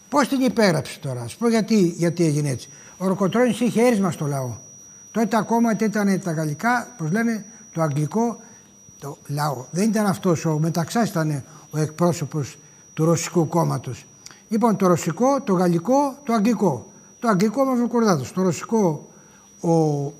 [0.09, 2.69] Πώς την υπέραψε τώρα, ας πω γιατί, γιατί έγινε έτσι.
[2.97, 4.55] Ο Ροκοτρόνης είχε έρισμα στο λαό.
[5.11, 8.39] Τότε ακόμα ήταν τα γαλλικά, πώς λένε, το αγγλικό,
[8.99, 9.65] το λαό.
[9.71, 12.57] Δεν ήταν αυτός ο μεταξάς, ήταν ο εκπρόσωπος
[12.93, 14.05] του Ρωσικού κόμματος.
[14.49, 16.86] Λοιπόν, το ρωσικό, το γαλλικό, το αγγλικό.
[17.19, 18.33] Το αγγλικό Μαυροκορδάτο.
[18.33, 19.07] Το ρωσικό
[19.61, 20.13] ο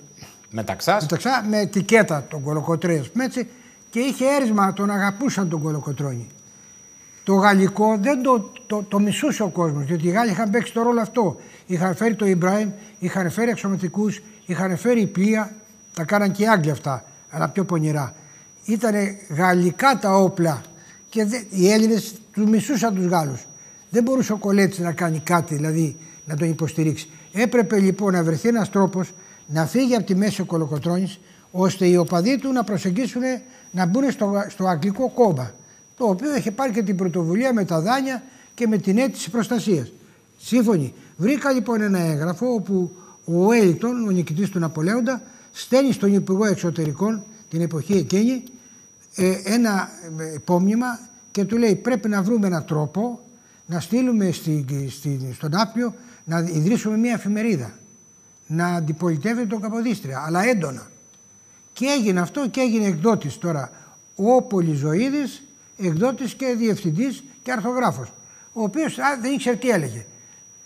[0.49, 1.01] Μεταξάς.
[1.01, 3.47] Μεταξά με ετικέτα τον Κολοκοτρώνη, ας πούμε έτσι,
[3.89, 6.27] και είχε έρισμα, τον αγαπούσαν τον Κολοκοτρώνη.
[7.23, 10.81] Το γαλλικό δεν το, το, το μισούσε ο κόσμος, διότι οι Γάλλοι είχαν παίξει το
[10.81, 11.37] ρόλο αυτό.
[11.65, 12.69] Είχαν φέρει το Ιμπράιμ,
[12.99, 14.09] είχαν φέρει εξωματικού,
[14.45, 15.55] είχαν φέρει πλοία,
[15.93, 18.13] τα κάναν και οι Άγγλοι αυτά, αλλά πιο πονηρά.
[18.65, 18.93] Ήταν
[19.29, 20.61] γαλλικά τα όπλα
[21.09, 23.45] και δε, οι Έλληνες τους μισούσαν τους Γάλλους.
[23.89, 25.97] Δεν μπορούσε ο Κολέτη να κάνει κάτι, δηλαδή
[26.27, 27.09] να τον υποστηρίξει.
[27.33, 29.13] Έπρεπε λοιπόν να βρεθεί ένας τρόπος
[29.47, 31.19] να φύγει από τη μέση ο Κολοκοτρώνης
[31.51, 33.21] ώστε οι οπαδοί του να προσεγγίσουν
[33.71, 35.53] να μπουν στο, στο αγγλικό κόμμα
[35.97, 38.23] το οποίο είχε πάρει και την πρωτοβουλία με τα δάνεια
[38.53, 39.91] και με την αίτηση προστασίας.
[40.37, 40.93] Σύμφωνοι.
[41.17, 42.91] Βρήκα λοιπόν ένα έγγραφο όπου
[43.25, 45.21] ο Έλτον, ο νικητής του Ναπολέοντα,
[45.51, 48.43] στέλνει στον Υπουργό Εξωτερικών την εποχή εκείνη
[49.15, 49.89] ε, ένα
[50.35, 50.99] υπόμνημα
[51.31, 53.19] και του λέει πρέπει να βρούμε έναν τρόπο
[53.65, 55.93] να στείλουμε στη, στη, στον Άπιο
[56.27, 57.73] να ιδρύσουμε μια εφημερίδα
[58.47, 60.87] να αντιπολιτεύεται τον Καποδίστρια, αλλά έντονα.
[61.73, 63.71] Και έγινε αυτό και έγινε εκδότης τώρα.
[64.15, 65.43] Ο Πολυζωίδης,
[65.77, 68.11] εκδότης και διευθυντής και αρθογράφος.
[68.53, 70.05] Ο οποίος δεν ήξερε τι έλεγε.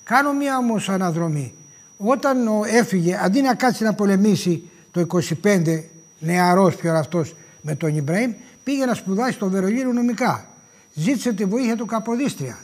[0.03, 1.53] Κάνω μία όμως αναδρομή.
[1.97, 4.99] Όταν έφυγε, αντί να κάτσει να πολεμήσει το
[5.43, 5.83] 25,
[6.19, 8.33] νεαρός πιο αυτός με τον Ιμπραήμ,
[8.63, 10.45] πήγε να σπουδάσει στο Βερολίνο νομικά.
[10.93, 12.59] Ζήτησε τη βοήθεια του Καποδίστρια.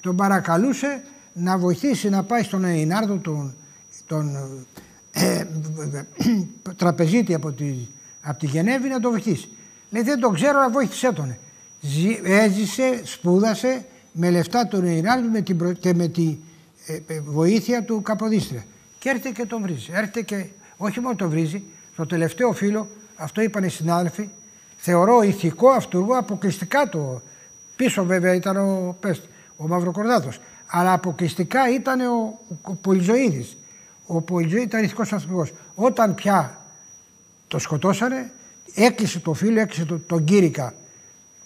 [0.00, 1.02] Τον παρακαλούσε
[1.38, 3.54] να βοηθήσει να πάει στον Εινάρδο, τον,
[4.06, 4.36] τον
[5.10, 5.44] ε,
[6.76, 7.74] τραπεζίτη από τη,
[8.20, 9.48] από τη Γενέβη να τον βοηθήσει.
[9.90, 11.36] Λέει δεν τον ξέρω, αλλά βοήθησέ τον.
[12.24, 16.36] Έζησε, σπούδασε με λεφτά του Εινάρδου με την, και με τη
[16.86, 18.64] ε, ε, βοήθεια του Καποδίστρια.
[18.98, 19.90] Και έρχεται και τον βρίζει.
[19.92, 20.46] Έρχεται και
[20.76, 21.62] όχι μόνο τον βρίζει,
[21.92, 24.28] στο τελευταίο φίλο, αυτό είπαν οι συνάδελφοι,
[24.76, 27.22] θεωρώ ηθικό αυτούργο αποκλειστικά το.
[27.76, 29.22] Πίσω βέβαια ήταν ο, πες,
[29.56, 30.40] ο Μαυροκορδάτος.
[30.70, 33.56] Αλλά αποκλειστικά ήταν ο, ο Πολυζωίδης.
[34.06, 35.52] Ο Πολυζωίδης ήταν ηθικός αυτούργος.
[35.74, 36.58] Όταν πια
[37.48, 38.30] το σκοτώσανε,
[38.74, 40.74] έκλεισε το φίλο, έκλεισε το, τον Κύρικα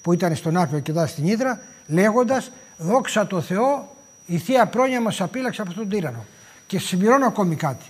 [0.02, 3.96] που ήταν στον Άπιο και ήταν στην Ήδρα, λέγοντας «Δόξα τω Θεώ,
[4.26, 6.24] η Θεία Πρόνοια μας απείλαξε από αυτόν τον τύρανο».
[6.66, 7.84] Και συμπληρώνω ακόμη κάτι.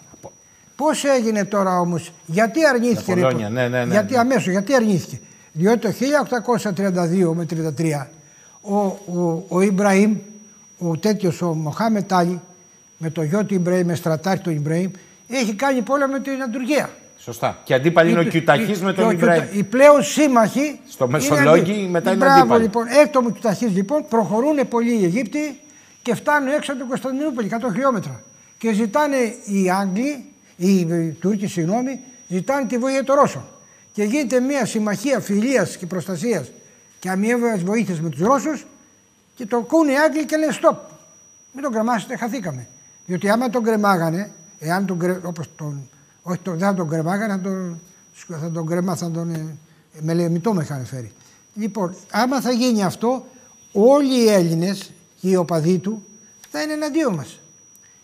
[0.76, 4.18] Πώς έγινε τώρα όμως, γιατί αρνήθηκε, Πολόνια, ναι, ναι, ναι, γιατί ναι.
[4.18, 5.20] αμέσως, γιατί αρνήθηκε.
[5.52, 5.92] Διότι το
[6.74, 7.46] 1832 με
[7.78, 8.06] 33
[8.60, 10.16] ο, ο, ο Ιμπραήμ,
[10.88, 12.40] ο τέτοιος ο Μοχάμετ Άλλη,
[12.98, 14.90] με το γιο του Ιμπραήμ, με στρατάρχη του Ιμπραήμ,
[15.28, 16.90] έχει κάνει πόλεμο με την Αντουργία.
[17.18, 17.60] Σωστά.
[17.64, 19.44] Και αντίπαλοι είναι ο Κιουταχής με τον Ιμπραήμ.
[19.52, 20.80] Οι πλέον σύμμαχοι.
[20.88, 22.62] Στο Μεσολόγγι μετά είναι Μπράβο, αντίπαλοι.
[22.62, 22.86] λοιπόν.
[23.02, 25.60] Έκτο μου Κιουταχής λοιπόν προχωρούν πολλοί οι Αιγύπτιοι
[26.02, 28.22] και φτάνουν έξω από την Κωνσταντινούπολη, 100 χιλιόμετρα.
[28.58, 30.24] Και ζητάνε οι Άγγλοι,
[30.56, 33.44] οι, οι Τούρκοι, συγγνώμη, ζητάνε τη βοήθεια των Ρώσων.
[33.92, 36.50] Και γίνεται μια συμμαχία φιλίας και προστασίας
[36.98, 38.66] και αμοιβαίας βοήθειας με τους Ρώσους
[39.34, 40.76] και το ακούνε οι Άγγλοι και λένε stop.
[41.52, 42.68] Μην τον κρεμάσετε, χαθήκαμε.
[43.06, 45.20] Διότι άμα τον κρεμάγανε, εάν τον, κρε...
[45.22, 45.88] όπως τον...
[46.22, 46.58] όχι τον...
[46.58, 47.80] δεν θα τον κρεμάγανε, θα τον,
[48.40, 49.56] θα τον κρεμά, θα τον ε...
[50.00, 51.12] μελεμιτό με είχαν φέρει.
[51.54, 53.26] Λοιπόν, άμα θα γίνει αυτό,
[53.72, 56.06] όλοι οι Έλληνες και οι οπαδοί του
[56.50, 57.40] θα είναι εναντίον μας.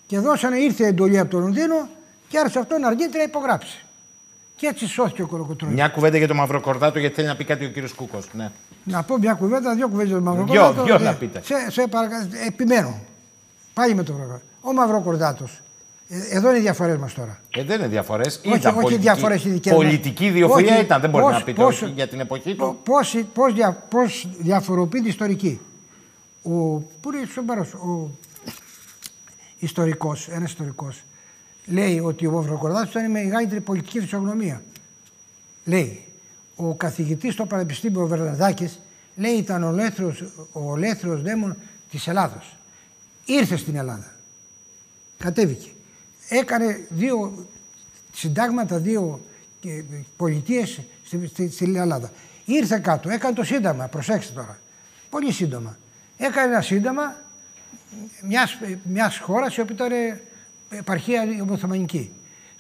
[0.07, 1.89] Και δώσανε, ήρθε εντολή από το Λονδίνο
[2.29, 3.85] και άρχισε αυτό να αργείται να υπογράψει.
[4.59, 5.75] Και έτσι σώθηκε ο Κολοκοτρόνης.
[5.77, 8.27] Μια κουβέντα για τον Μαυροκορδάτο, γιατί θέλει να πει κάτι ο κύριος Κούκος.
[8.33, 8.51] Ναι.
[8.85, 10.73] Να πω μια κουβέντα, δύο κουβέντες για τον Μαυροκορδάτο.
[10.73, 11.43] Δυο, δυο να πείτε.
[11.45, 12.29] Σε, σε παρακα...
[12.47, 13.01] Επιμένω.
[13.75, 14.45] Πάλι με τον Μαυροκορδάτο.
[14.61, 15.61] Ο Μαυροκορδάτος.
[16.09, 17.41] Ε, εδώ είναι οι διαφορές μας τώρα.
[17.51, 18.41] Ε, δεν είναι διαφορές.
[18.45, 19.83] Όχι, όχι πολιτική, διαφορές οι δικές μας.
[19.85, 21.63] Πολιτική ιδιοφυΐα Όχι, ήταν, δεν μπορεί πώς- να πείτε.
[21.63, 22.79] πώς- όχι, για την εποχή του.
[22.85, 25.61] Πώς, πώς, δια, πώς διαφοροποιεί την ιστορική.
[26.43, 26.51] Ο,
[27.01, 28.11] πού είναι σοβαρός, ο
[29.59, 31.03] ιστορικός, ένας ιστορικός,
[31.69, 34.63] λέει ότι ο Μαυροκορδάτος ήταν η μεγαλύτερη πολιτική φυσιογνωμία.
[35.65, 36.03] Λέει,
[36.57, 38.81] ο καθηγητής στο Πανεπιστήμιο Βερναδάκης,
[39.17, 41.57] λέει ήταν ο ελεύθερος, ο ελεύθερος δαίμον
[41.91, 42.57] της Ελλάδος.
[43.25, 44.15] Ήρθε στην Ελλάδα.
[45.19, 45.69] Κατέβηκε.
[46.29, 47.47] Έκανε δύο
[48.15, 49.21] συντάγματα, δύο
[49.65, 49.83] ε,
[50.17, 52.11] πολιτείες στη- στη- στην Ελλάδα.
[52.45, 54.59] Ήρθε κάτω, έκανε το σύνταγμα, προσέξτε τώρα.
[55.11, 55.77] Πολύ σύντομα.
[56.17, 57.17] Έκανε ένα σύνταγμα
[58.23, 60.21] μιας, μιας χώρας η οποία ήταν
[60.71, 62.11] ε, επαρχία Οθωμανική.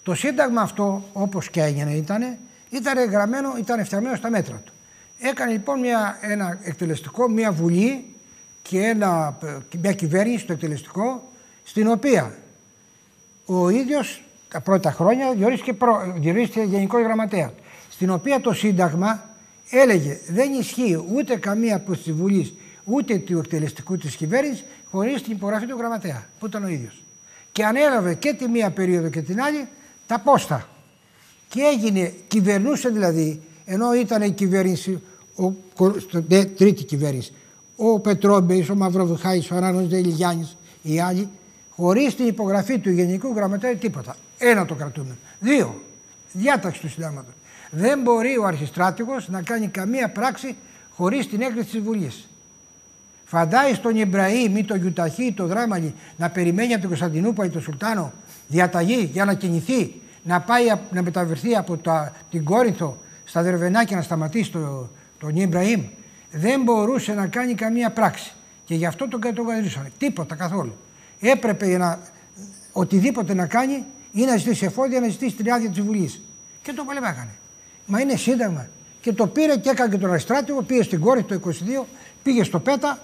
[0.02, 2.36] Το σύνταγμα αυτό, όπως και έγινε ήταν,
[2.70, 4.72] ήταν γραμμένο, ήταν φτιαγμένο στα μέτρα του.
[5.18, 8.04] Έκανε λοιπόν μια, ένα εκτελεστικό, μια βουλή
[8.62, 11.32] και ένα, ε, μια κυβέρνηση στο εκτελεστικό,
[11.64, 12.34] στην οποία
[13.46, 17.52] ο ίδιος τα πρώτα χρόνια διορίστηκε, προ, διορίστηκε γενικός γραμματέας.
[17.90, 19.24] Στην οποία το Σύνταγμα
[19.70, 25.32] έλεγε δεν ισχύει ούτε καμία από τη Βουλή ούτε του εκτελεστικού της κυβέρνησης χωρίς την
[25.32, 27.02] υπογραφή του γραμματέα, που ήταν ο ίδιος.
[27.58, 29.68] Και ανέλαβε και τη μία περίοδο και την άλλη
[30.06, 30.68] τα πόστα.
[31.48, 35.02] Και έγινε, κυβερνούσε δηλαδή, ενώ ήταν η κυβέρνηση,
[35.34, 37.32] ο, κο- στο- δε- τρίτη κυβέρνηση,
[37.76, 41.28] ο Πετρόμπεης, ο Μαυροβουχάης, ο Ράνος Δελιγιάννης, οι άλλοι,
[41.76, 44.16] χωρίς την υπογραφή του Γενικού Γραμματέα τίποτα.
[44.38, 45.16] Ένα το κρατούμε.
[45.40, 45.80] Δύο,
[46.32, 47.32] διάταξη του συντάγματος.
[47.70, 50.56] Δεν μπορεί ο αρχιστράτηγος να κάνει καμία πράξη
[50.96, 52.28] χωρίς την έγκριση της Βουλής.
[53.30, 57.62] Φαντάει στον Ιμπραήμ ή τον Γιουταχή ή τον Δράμαλη να περιμένει από την Κωνσταντινούπολη τον
[57.62, 58.12] Σουλτάνο
[58.48, 63.96] διαταγή για να κινηθεί, να πάει α- να μεταβερθεί από τα, την Κόρινθο στα Δερβενάκια
[63.96, 64.88] να σταματήσει το,
[65.18, 65.82] τον Ιμπραήμ.
[66.30, 68.32] Δεν μπορούσε να κάνει καμία πράξη.
[68.64, 69.90] Και γι' αυτό τον κατηγορήσανε.
[69.98, 70.76] Τίποτα καθόλου.
[71.20, 71.98] Έπρεπε να,
[72.72, 76.20] οτιδήποτε να κάνει ή να ζητήσει εφόδια, να ζητήσει την άδεια της Βουλής.
[76.62, 77.30] Και το παλεύα έκανε.
[77.86, 78.68] Μα είναι σύνταγμα.
[79.00, 81.84] Και το πήρε και έκανε και τον Αστράτηγο, πήγε στην κόρη το 22,
[82.22, 82.98] πήγε στο ΠΕΤΑ,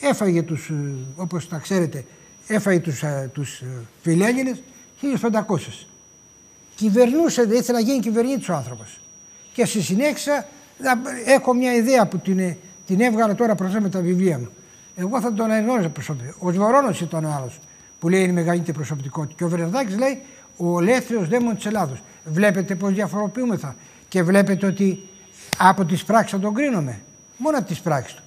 [0.00, 0.74] έφαγε τους, ε,
[1.16, 2.04] όπως τα ξέρετε,
[2.46, 3.66] έφαγε τους, ε, τους ε,
[4.02, 4.62] φιλέλληνες
[5.00, 5.86] 1500.
[6.74, 9.00] Κυβερνούσε, δεν ήθελε να γίνει κυβερνήτης ο άνθρωπος.
[9.52, 10.48] Και στη συνέχεια
[10.78, 11.00] να-
[11.32, 12.56] έχω μια ιδέα που την, ε,
[12.86, 14.48] την έβγαλα τώρα προς με τα βιβλία μου.
[14.96, 16.34] Εγώ θα τον ενώνω προσωπικά.
[16.38, 17.58] Ο Σβαρόνος ήταν ο άλλος
[18.00, 19.34] που λέει είναι η μεγαλύτερη προσωπικότητα.
[19.36, 20.20] Και ο Βερναδάκης λέει
[20.56, 22.02] ο ελεύθερος δαίμον της Ελλάδος.
[22.24, 23.76] Βλέπετε πώς διαφοροποιούμεθα.
[24.08, 25.02] και βλέπετε ότι
[25.58, 27.00] από τις πράξεις θα τον κρίνουμε.
[27.36, 28.22] Μόνο από τις πράξεις του.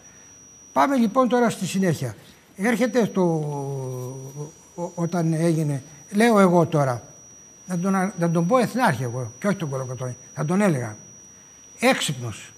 [0.74, 2.16] Πάμε λοιπόν τώρα στη συνέχεια.
[2.56, 3.46] Έρχεται στο,
[4.96, 7.04] όταν έγινε, λέω εγώ τώρα,
[7.68, 10.96] να τον, να τον πω εθνάρχη εγώ και όχι τον Κολοκοτρώνη, θα τον έλεγα.
[11.80, 12.54] Έξυπνος,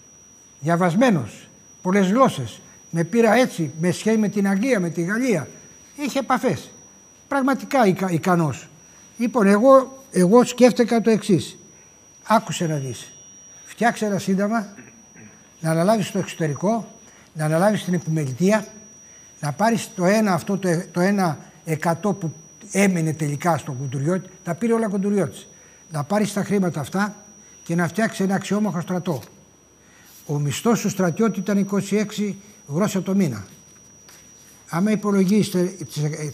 [0.60, 1.48] διαβασμένος,
[1.81, 5.48] πολλές γλώσσες, με πήρα έτσι, με σχέση με την Αγγλία, με τη Γαλλία.
[5.95, 6.72] Είχε επαφές.
[7.27, 8.68] Πραγματικά ικα, ικανός.
[9.18, 11.57] Λοιπόν, εγώ, εγώ σκέφτηκα το εξής.
[12.27, 13.14] Άκουσε να δεις.
[13.65, 14.68] Φτιάξε ένα σύνταγμα,
[15.60, 16.92] να αναλάβεις το εξωτερικό,
[17.34, 18.65] να αναλάβεις την επιμελητία,
[19.39, 22.34] να πάρεις το ένα αυτό, το, το ένα εκατό που
[22.72, 25.47] έμενε τελικά στον Κουντουριώτης, τα πήρε όλα Κουντουριώτης.
[25.91, 27.15] Να πάρεις τα χρήματα αυτά
[27.64, 29.22] και να φτιάξεις ένα αξιόμαχο στρατό.
[30.26, 31.68] Ο μισθός του στρατιώτη ήταν
[32.19, 32.34] 26
[32.68, 33.45] γρόσια το μήνα.
[34.69, 35.73] Άμα υπολογίσετε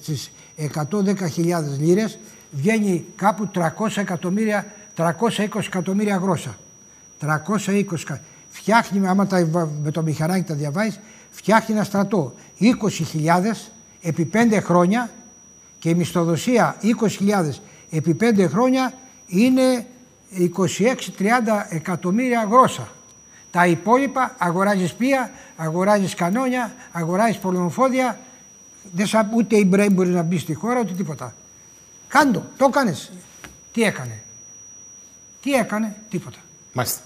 [0.06, 2.20] τις 110.000 λίρες,
[2.52, 5.06] βγαίνει κάπου 300 εκατομμύρια, 320
[5.66, 6.58] εκατομμύρια γρόσα.
[7.20, 8.20] 320
[8.60, 9.48] Φτιάχνει, άμα τα,
[9.84, 11.00] με το μηχανάκι τα διαβάζεις,
[11.32, 12.34] φτιάχνει ένα στρατό.
[12.60, 12.72] 20.000
[14.02, 15.10] επί 5 χρόνια
[15.80, 17.50] και η μισθοδοσία 20.000
[17.90, 18.94] επί 5 χρόνια
[19.28, 19.86] είναι
[20.38, 20.86] 26-30
[21.70, 22.88] εκατομμύρια γρόσα.
[23.52, 28.20] Τα υπόλοιπα αγοράζεις πία, αγοράζεις κανόνια, αγοράζεις πολεμοφόδια.
[28.94, 31.34] Δεν σα, ούτε η Μπρέιν μπορεί να μπει στη χώρα, ούτε τίποτα.
[32.08, 33.12] Κάντο, το έκανες.
[33.74, 34.24] Τι έκανε;
[35.42, 36.38] Τι έκανε, τίποτα.
[36.74, 37.02] Μάλιστα.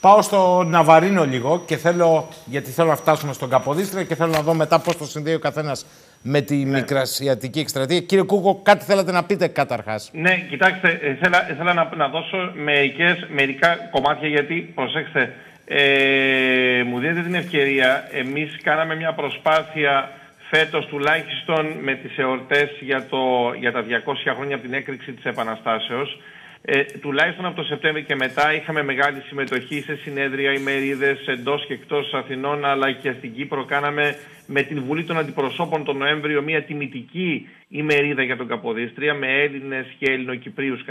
[0.00, 4.42] Πάω στο Ναβαρίνο λίγο και θέλω, γιατί θέλω να φτάσουμε στον Καποδίστρια και θέλω να
[4.42, 5.86] δω μετά πώς το συνδέει ο καθένας
[6.22, 6.78] με τη ναι.
[6.78, 8.00] μικρασιατική εκστρατεία.
[8.00, 13.26] Κύριε Κούκο, κάτι θέλατε να πείτε καταρχάς; Ναι, κοιτάξτε, ήθελα, ήθελα να, να δώσω μερικές,
[13.28, 15.34] μερικά κομμάτια γιατί, προσέξτε,
[15.64, 18.08] ε, μου δίνετε την ευκαιρία.
[18.12, 20.10] Εμείς κάναμε μια προσπάθεια
[20.50, 23.18] φέτος τουλάχιστον με τις εορτές για, το,
[23.58, 26.18] για τα 200 χρόνια από την έκρηξη της Επαναστάσεως
[26.62, 31.72] ε, τουλάχιστον από το Σεπτέμβριο και μετά είχαμε μεγάλη συμμετοχή σε συνέδρια, ημερίδες εντός και
[31.72, 34.16] εκτός Αθηνών αλλά και στην Κύπρο κάναμε
[34.46, 39.86] με την Βουλή των Αντιπροσώπων τον Νοέμβριο μια τιμητική ημερίδα για τον Καποδίστρια με Έλληνες
[39.98, 40.84] και Ελληνοκυπρίους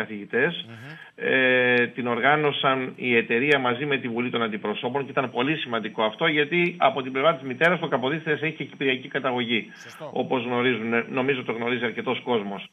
[1.16, 6.04] Ε, την οργάνωσαν η εταιρεία μαζί με τη Βουλή των Αντιπροσώπων και ήταν πολύ σημαντικό
[6.04, 9.72] αυτό γιατί από την πλευρά της μητέρας το Καποδίστριας έχει και κυπριακή καταγωγή.
[10.12, 12.70] Όπως γνωρίζουν, νομίζω το γνωρίζει αρκετός κόσμος.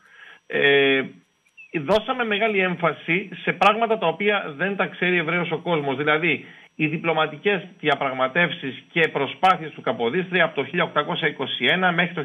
[0.46, 1.02] Ε,
[1.78, 5.96] δώσαμε μεγάλη έμφαση σε πράγματα τα οποία δεν τα ξέρει ευρέως ο κόσμος.
[5.96, 6.44] Δηλαδή,
[6.76, 12.24] οι διπλωματικές διαπραγματεύσεις και προσπάθειες του Καποδίστρια από το 1821 μέχρι το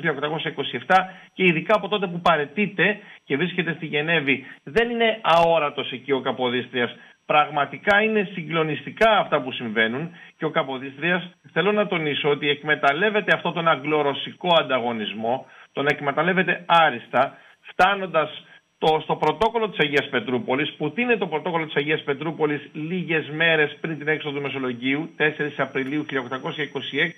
[0.85, 0.95] 1827
[1.33, 6.21] και ειδικά από τότε που παρετείται και βρίσκεται στη Γενέβη δεν είναι αόρατος εκεί ο
[6.21, 6.95] Καποδίστριας.
[7.25, 13.51] Πραγματικά είναι συγκλονιστικά αυτά που συμβαίνουν και ο Καποδίστριας θέλω να τονίσω ότι εκμεταλλεύεται αυτό
[13.51, 18.43] τον αγγλορωσικό ανταγωνισμό, τον εκμεταλλεύεται άριστα φτάνοντας
[18.79, 23.29] το, στο πρωτόκολλο της Αγίας Πετρούπολης, που τι είναι το πρωτόκολλο της Αγίας Πετρούπολης λίγες
[23.29, 25.23] μέρες πριν την έξοδο του Μεσολογγίου, 4
[25.57, 26.05] Απριλίου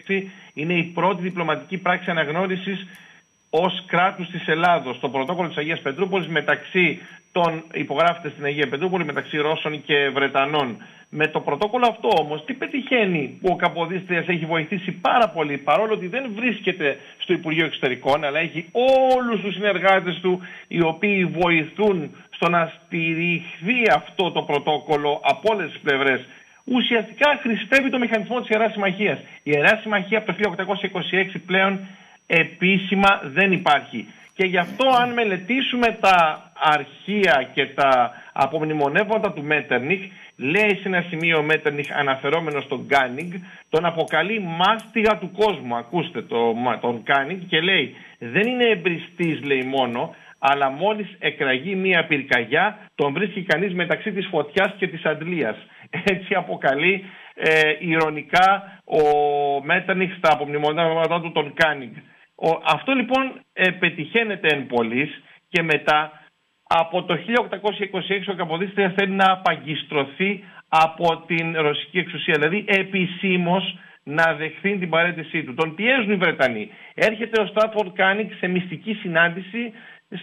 [0.07, 2.87] 1826, είναι η πρώτη διπλωματική πράξη αναγνώρισης
[3.53, 4.99] ως κράτους της Ελλάδος.
[4.99, 6.99] Το πρωτόκολλο της Αγίας Πετρούπολης μεταξύ
[7.31, 10.77] των υπογράφεται στην Αγία Πετρούπολη μεταξύ Ρώσων και Βρετανών.
[11.09, 15.93] Με το πρωτόκολλο αυτό όμως, τι πετυχαίνει που ο Καποδίστριας έχει βοηθήσει πάρα πολύ, παρόλο
[15.93, 18.65] ότι δεν βρίσκεται στο Υπουργείο Εξωτερικών, αλλά έχει
[19.15, 25.71] όλους τους συνεργάτες του οι οποίοι βοηθούν στο να στηριχθεί αυτό το πρωτόκολλο από όλες
[25.71, 26.25] τις πλευρές.
[26.63, 29.19] Ουσιαστικά χρηστεύει το μηχανισμό της Ιεράς Συμμαχίας.
[29.19, 31.79] Η Ιερά Συμμαχία από το 1826 πλέον
[32.39, 34.07] επίσημα δεν υπάρχει.
[34.35, 39.99] Και γι' αυτό αν μελετήσουμε τα αρχεία και τα απομνημονεύοντα του Μέτερνιχ,
[40.35, 43.33] λέει σε ένα σημείο ο Μέτερνιχ αναφερόμενος στον Κάνινγκ,
[43.69, 45.75] τον αποκαλεί μάστιγα του κόσμου.
[45.75, 52.05] Ακούστε το, τον Κάνινγκ και λέει δεν είναι εμπρηστής λέει μόνο, αλλά μόλις εκραγεί μία
[52.05, 55.57] πυρκαγιά τον βρίσκει κανείς μεταξύ της φωτιάς και της αντλίας.
[56.03, 57.05] Έτσι αποκαλεί
[57.35, 59.01] ε, ειρωνικά ο
[59.63, 61.91] Μέτερνιχ στα απομνημονεύματά του τον Κάνινγκ.
[62.65, 66.11] Αυτό λοιπόν ε, πετυχαίνεται εν πολλοίς και μετά
[66.67, 67.19] από το 1826
[68.27, 75.43] ο Καποδίστριας θέλει να απαγκιστρωθεί από την ρωσική εξουσία, δηλαδή επισήμως να δεχθεί την παραίτησή
[75.43, 75.53] του.
[75.53, 76.69] Τον πιέζουν οι Βρετανοί.
[76.93, 79.71] Έρχεται ο Στράτφορντ Κάνινγκ σε μυστική συνάντηση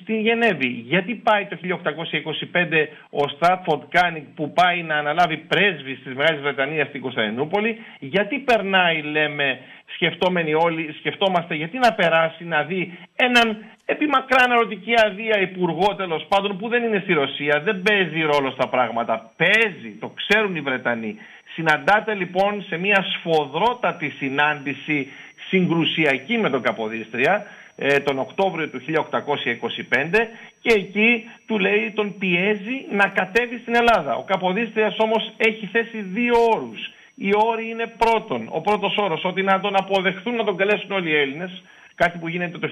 [0.01, 0.67] στην Γενεύη.
[0.67, 6.89] Γιατί πάει το 1825 ο Στράτφορντ Κάνινγκ που πάει να αναλάβει πρέσβης της Μεγάλης Βρετανίας
[6.89, 9.59] στην Κωνσταντινούπολη, γιατί περνάει λέμε
[9.95, 16.27] σκεφτόμενοι όλοι, σκεφτόμαστε γιατί να περάσει να δει έναν επί μακρά αναρρωτική αδεία υπουργό τέλος
[16.29, 19.33] πάντων που δεν είναι στη Ρωσία, δεν παίζει ρόλο στα πράγματα.
[19.37, 21.17] Παίζει, το ξέρουν οι Βρετανοί.
[21.55, 25.09] Συναντάται λοιπόν σε μια σφοδρότατη συνάντηση
[25.49, 27.68] συγκρουσιακή με τον Καποδίστρια ε,
[28.05, 30.29] τον Οκτώβριο του 1825
[30.61, 34.15] και εκεί του λέει, τον πιέζει να κατέβει στην Ελλάδα.
[34.15, 36.93] Ο Καποδίστριας όμως έχει θέσει δύο όρους.
[37.15, 41.11] Οι όροι είναι πρώτον, ο πρώτος όρος, ότι να τον αποδεχθούν να τον καλέσουν όλοι
[41.11, 41.63] οι Έλληνες,
[41.95, 42.69] κάτι που γίνεται το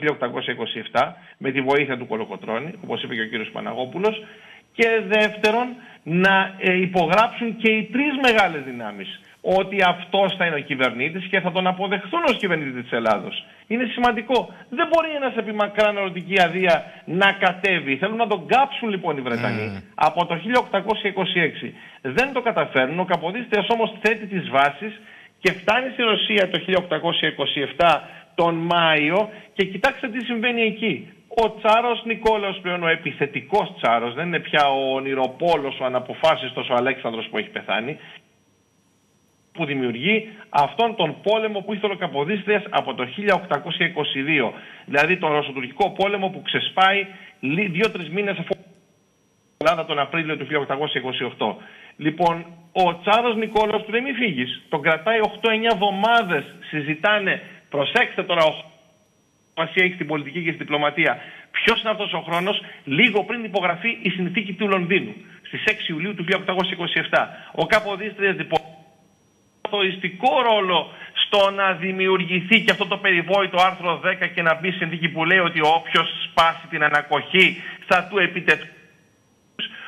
[0.93, 4.23] 1827 με τη βοήθεια του Κολοκοτρώνη, όπως είπε και ο κύριος Παναγόπουλος,
[4.73, 5.67] και δεύτερον
[6.03, 9.21] να ε, υπογράψουν και οι τρεις μεγάλες δυνάμεις
[9.55, 13.45] ότι αυτός θα είναι ο κυβερνήτης και θα τον αποδεχθούν ως κυβερνήτη της Ελλάδος.
[13.67, 14.55] Είναι σημαντικό.
[14.69, 17.97] Δεν μπορεί ένας επί μακράν ερωτική αδεία να κατέβει.
[17.97, 19.83] Θέλουν να τον κάψουν λοιπόν οι Βρετανοί mm.
[19.95, 21.73] από το 1826.
[22.03, 22.99] Δεν το καταφέρνουν.
[23.01, 25.01] Ο Καποδίστριας όμως θέτει τις βάσεις
[25.39, 26.61] και φτάνει στη Ρωσία το
[27.79, 28.01] 1827
[28.35, 31.11] τον Μάιο και κοιτάξτε τι συμβαίνει εκεί.
[31.29, 36.75] Ο Τσάρος Νικόλαος πλέον ο επιθετικός Τσάρος, δεν είναι πια ο ονειροπόλος, ο αναποφάσιστος ο
[36.75, 37.99] Αλέξανδρος που έχει πεθάνει,
[39.57, 44.53] που δημιουργεί αυτόν τον πόλεμο που ήθελε ο Καποδίστριας από το 1822.
[44.85, 47.07] Δηλαδή τον Ρωσοτουρκικό πόλεμο που ξεσπάει
[47.71, 50.47] δύο-τρεις μήνες αφού η Ελλάδα τον Απρίλιο του
[51.39, 51.55] 1828.
[51.97, 54.63] Λοιπόν, ο Τσάρος Νικόλαος του δεν μη φύγεις.
[54.69, 56.45] Τον κρατάει 8-9 εβδομάδες.
[56.69, 58.43] Συζητάνε, προσέξτε τώρα,
[59.57, 61.19] σημασία έχει στην πολιτική και στην διπλωματία.
[61.51, 65.15] Ποιος είναι αυτός ο χρόνος, λίγο πριν υπογραφεί η συνθήκη του Λονδίνου,
[65.47, 67.29] στις 6 Ιουλίου του 1827.
[67.53, 68.56] Ο Καποδίστριας λοιπόν
[69.67, 70.91] καθοριστικό ρόλο
[71.27, 75.39] στο να δημιουργηθεί και αυτό το περιβόητο άρθρο 10 και να μπει συνθήκη που λέει
[75.39, 78.71] ότι όποιος σπάσει την ανακοχή θα του επιτευχθεί.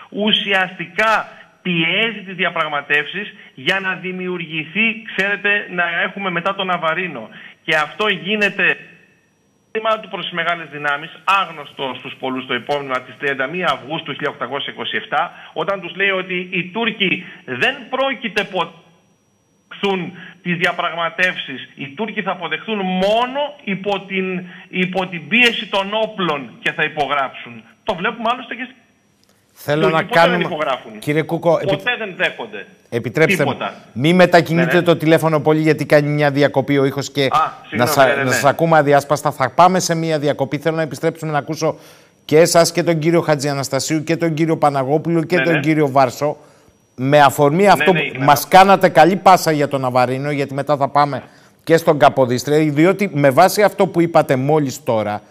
[0.09, 1.29] Ουσιαστικά
[1.63, 7.29] πιέζει τις διαπραγματεύσεις για να δημιουργηθεί, ξέρετε, να έχουμε μετά τον Αβαρίνο.
[7.63, 8.77] Και αυτό γίνεται
[9.73, 15.31] μήνυμα του προς τις μεγάλες δυνάμεις, άγνωστο στους πολλούς το επόμενο της 31 Αυγούστου 1827,
[15.53, 18.73] όταν τους λέει ότι οι Τούρκοι δεν πρόκειται ποτέ
[20.43, 21.69] τις διαπραγματεύσεις.
[21.75, 27.63] Οι Τούρκοι θα αποδεχθούν μόνο υπό την, υπό την πίεση των όπλων και θα υπογράψουν.
[27.85, 28.69] Το βλέπουμε άλλωστε και
[29.61, 30.45] Θέλω να κάνουμε...
[30.99, 32.67] Κύριε Κούκο, ποτέ δεν δέχονται.
[32.89, 33.57] Επιτρέψτε μου.
[33.93, 34.83] Μην μετακινείτε ναι, ναι.
[34.83, 38.07] το τηλέφωνο πολύ γιατί κάνει μια διακοπή ο ήχος και Α, να, σα...
[38.07, 38.23] ναι, ναι.
[38.23, 39.31] να σας ακούμε αδιάσπαστα.
[39.31, 40.59] Θα πάμε σε μια διακοπή.
[40.59, 41.77] Θέλω να επιστρέψουμε να ακούσω
[42.25, 46.37] και εσάς και τον κύριο Χατζιαναστασίου και τον κύριο Παναγόπουλο και ναι, τον κύριο Βάρσο.
[47.01, 50.89] Με αφορμή ναι, αυτό που μας κάνατε καλή πάσα για τον Αβαρίνο γιατί μετά θα
[50.89, 51.23] πάμε
[51.65, 55.23] και στον Καποδίστρια διότι με βάση αυτό που είπατε μόλις τώρα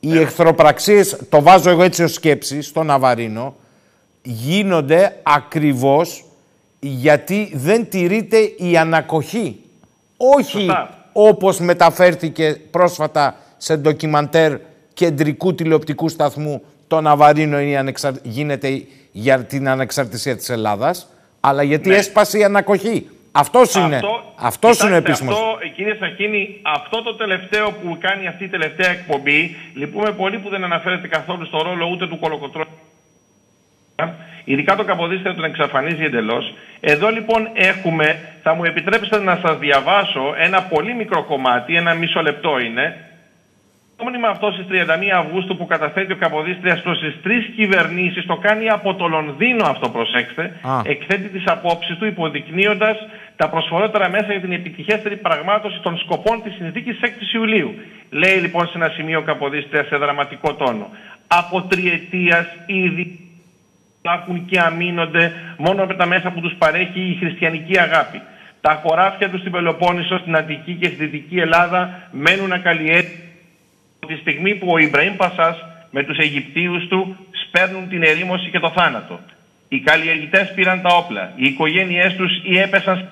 [0.00, 3.54] οι εχθροπραξίες, το βάζω εγώ έτσι ως σκέψη στον Ναβαρίνο,
[4.22, 6.24] γίνονται ακριβώς
[6.80, 9.60] γιατί δεν τηρείται η ανακοχή.
[10.16, 11.08] Όχι Σωστά.
[11.12, 14.56] όπως μεταφέρθηκε πρόσφατα σε ντοκιμαντέρ
[14.94, 17.58] κεντρικού τηλεοπτικού σταθμού το Ναβαρίνο
[18.22, 18.82] γίνεται
[19.20, 21.08] για την ανεξαρτησία της Ελλάδας,
[21.40, 21.94] αλλά γιατί ναι.
[21.96, 23.10] έσπασε η ανακοχή.
[23.32, 25.34] Αυτός είναι, αυτός, αυτός είναι ο επίσημος.
[25.34, 30.48] Αυτό, κύριε Σαχίνη, αυτό το τελευταίο που κάνει αυτή η τελευταία εκπομπή, λυπούμε πολύ που
[30.48, 32.68] δεν αναφέρεται καθόλου στο ρόλο ούτε του Κολοκοτρώνη
[34.44, 36.54] Ειδικά το Καποδίστρια τον εξαφανίζει εντελώς.
[36.80, 42.22] Εδώ λοιπόν έχουμε, θα μου επιτρέψετε να σας διαβάσω ένα πολύ μικρό κομμάτι, ένα μισό
[42.22, 43.07] λεπτό είναι.
[43.98, 44.74] Το μήνυμα αυτό στις 31
[45.18, 49.88] Αυγούστου που καταθέτει ο Καποδίστριας προς τις τρεις κυβερνήσεις, το κάνει από το Λονδίνο αυτό,
[49.88, 50.52] προσέξτε.
[50.84, 52.96] Εκθέτει τις απόψεις του υποδεικνύοντας
[53.36, 57.74] τα προσφορότερα μέσα για την επιτυχέστερη πραγμάτωση των σκοπών της συνθήκης 6 Ιουλίου.
[58.10, 60.88] Λέει λοιπόν σε ένα σημείο ο Καποδίστρια σε δραματικό τόνο.
[61.26, 63.20] Από τριετίας ήδη
[63.98, 68.20] υπάρχουν και αμήνονται μόνο με τα μέσα που τους παρέχει η χριστιανική αγάπη.
[68.60, 73.27] Τα χωράφια τους στην Πελοπόννησο, στην Αττική και στη Δυτική Ελλάδα μένουν ακαλλιέτητοι
[74.06, 75.56] τη στιγμή που ο Ιμπραήμ Πασάς
[75.90, 79.20] με τους Αιγυπτίους του σπέρνουν την ερήμωση και το θάνατο.
[79.68, 83.08] Οι καλλιεργητές πήραν τα όπλα, οι οικογένειές τους ή έπεσαν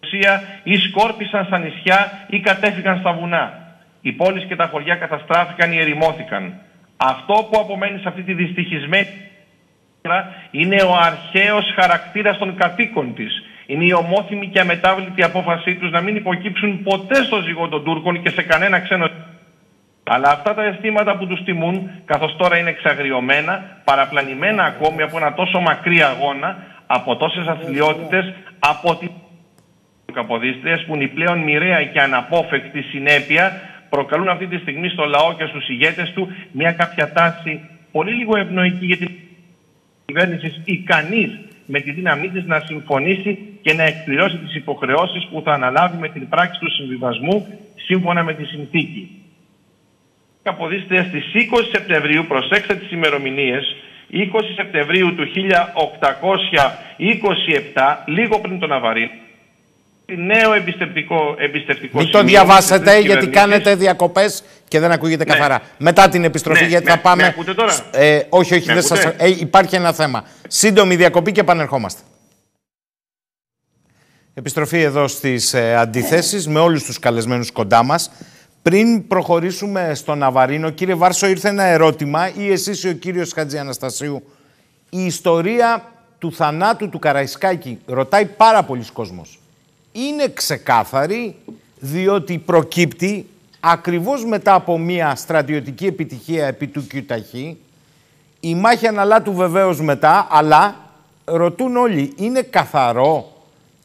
[0.00, 0.20] στην
[0.62, 3.66] ή σκόρπισαν στα νησιά ή κατέφυγαν στα βουνά.
[4.00, 6.54] Οι πόλεις και τα χωριά καταστράφηκαν ή ερημώθηκαν.
[6.96, 9.08] Αυτό που απομένει σε αυτή τη δυστυχισμένη
[10.50, 13.42] είναι ο αρχαίος χαρακτήρας των κατοίκων της.
[13.66, 18.22] Είναι η ομόθυμη και αμετάβλητη απόφασή τους να μην υποκύψουν ποτέ στο ζυγό των Τούρκων
[18.22, 19.10] και σε κανένα ξένο
[20.08, 25.34] αλλά αυτά τα αισθήματα που τους τιμούν, καθώς τώρα είναι εξαγριωμένα, παραπλανημένα ακόμη από ένα
[25.34, 26.56] τόσο μακρύ αγώνα,
[26.86, 29.10] από τόσες αθλειότητες, από την
[30.12, 33.52] καποδίστριες που είναι η πλέον μοιραία και αναπόφευκτη συνέπεια
[33.88, 37.60] προκαλούν αυτή τη στιγμή στο λαό και στους ηγέτες του μια κάποια τάση
[37.92, 39.10] πολύ λίγο ευνοϊκή για την
[40.04, 45.52] κυβέρνηση ικανής με τη δύναμή της να συμφωνήσει και να εκπληρώσει τις υποχρεώσεις που θα
[45.52, 49.22] αναλάβει με την πράξη του συμβιβασμού σύμφωνα με τη συνθήκη.
[50.48, 53.76] Αποδείστε στις 20 Σεπτεμβρίου, προσέξτε τις ημερομηνίες,
[54.10, 54.16] 20
[54.56, 55.26] Σεπτεμβρίου του
[57.74, 59.10] 1827, λίγο πριν τον Αβαρή,
[60.16, 65.32] νέο εμπιστευτικό, εμπιστευτικό Μην το διαβάσετε γιατί κάνετε διακοπές και δεν ακούγεται ναι.
[65.32, 65.62] καθαρά.
[65.78, 67.22] Μετά την επιστροφή, ναι, γιατί ναι, θα πάμε.
[67.22, 69.04] Με ακούτε τώρα; Ε, όχι, όχι, δεν σας...
[69.04, 70.24] ε, υπάρχει ένα θέμα.
[70.48, 72.00] Σύντομη διακοπή και επανερχόμαστε.
[74.34, 78.10] Επιστροφή εδώ στις ε, αντιθέσεις με όλους τους καλεσμένους κοντά μας.
[78.62, 82.34] Πριν προχωρήσουμε στο Ναβαρίνο, κύριε Βάρσο, ήρθε ένα ερώτημα.
[82.36, 84.22] Ή εσείς ή ο κύριος Χατζη Αναστασίου.
[84.90, 89.40] Η ιστορία του θανάτου του Καραϊσκάκη, ρωτάει πάρα πολλοί κόσμος,
[89.92, 91.36] είναι ξεκάθαρη
[91.78, 93.26] διότι προκύπτει
[93.60, 97.56] ακριβώς μετά από μια στρατιωτική επιτυχία επί του Κιουταχή,
[98.40, 100.76] η μάχη αναλάτου βεβαίως μετά, αλλά
[101.24, 103.32] ρωτούν όλοι, είναι καθαρό,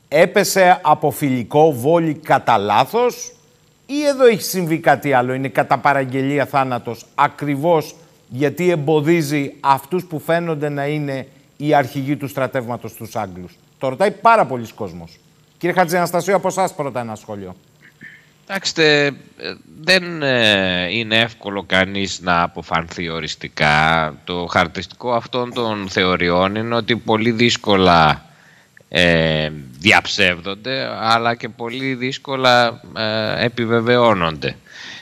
[0.07, 3.31] έπεσε από φιλικό βόλι κατά λάθος
[3.85, 7.95] ή εδώ έχει συμβεί κάτι άλλο, είναι κατά παραγγελία θάνατος, ακριβώς
[8.29, 13.57] γιατί εμποδίζει αυτούς που φαίνονται να είναι οι αρχηγοί του στρατεύματος στους Άγγλους.
[13.77, 15.19] Το ρωτάει πάρα πολλοί κόσμος.
[15.57, 15.97] Κύριε Χατζη
[16.31, 17.55] από εσάς πρώτα ένα σχόλιο.
[18.45, 19.11] Κοιτάξτε,
[19.81, 24.13] δεν ε, είναι εύκολο κανείς να αποφανθεί οριστικά.
[24.23, 28.25] Το χαρακτηριστικό αυτών των θεωριών είναι ότι πολύ δύσκολα
[28.95, 29.49] ε,
[29.79, 34.55] διαψεύδονται, αλλά και πολύ δύσκολα ε, επιβεβαιώνονται.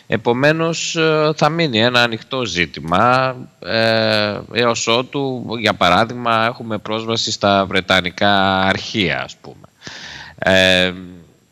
[0.07, 0.97] Επομένως
[1.35, 9.23] θα μείνει ένα ανοιχτό ζήτημα ε, έως ότου, για παράδειγμα, έχουμε πρόσβαση στα Βρετανικά αρχεία,
[9.23, 9.67] ας πούμε.
[10.37, 10.93] Ε,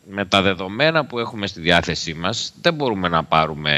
[0.04, 3.74] με τα δεδομένα που έχουμε στη διάθεσή μας δεν μπορούμε να πάρουμε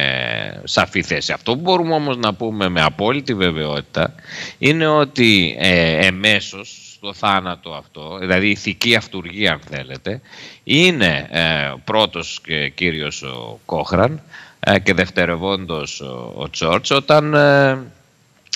[0.65, 1.33] σαφή θέση.
[1.33, 4.15] Αυτό που μπορούμε όμως να πούμε με απόλυτη βεβαιότητα
[4.59, 10.21] είναι ότι ε, εμέσως στο θάνατο αυτό, δηλαδή η ηθική αυτουργία αν θέλετε,
[10.65, 14.23] είναι ε, πρώτος και κύριος ο Κόχραν
[14.61, 17.79] ε, και δευτερευόντος ο, ο Τσόρτς όταν ε,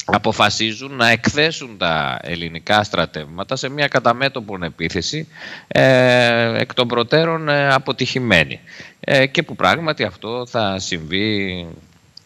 [0.05, 5.29] αποφασίζουν να εκθέσουν τα ελληνικά στρατεύματα σε μια καταμέτωπον επίθεση
[5.69, 8.61] ε, εκ των προτέρων ε, αποτυχημένη.
[9.01, 11.67] Ε, και που πράγματι αυτό θα συμβεί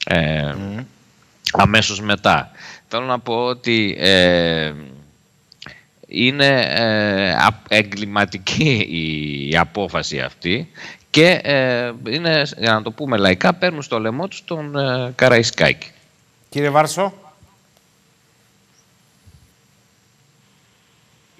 [0.06, 0.54] ε,
[1.52, 2.50] αμέσως μετά.
[2.88, 4.72] Θέλω να πω ότι ε,
[6.10, 6.66] είναι
[7.68, 8.86] εγκληματική
[9.50, 10.70] η, απόφαση αυτή
[11.10, 11.40] και
[12.10, 14.76] είναι, για να το πούμε λαϊκά, παίρνουν στο λαιμό τους τον
[15.14, 15.90] Καραϊσκάκη.
[16.48, 17.12] Κύριε Βάρσο.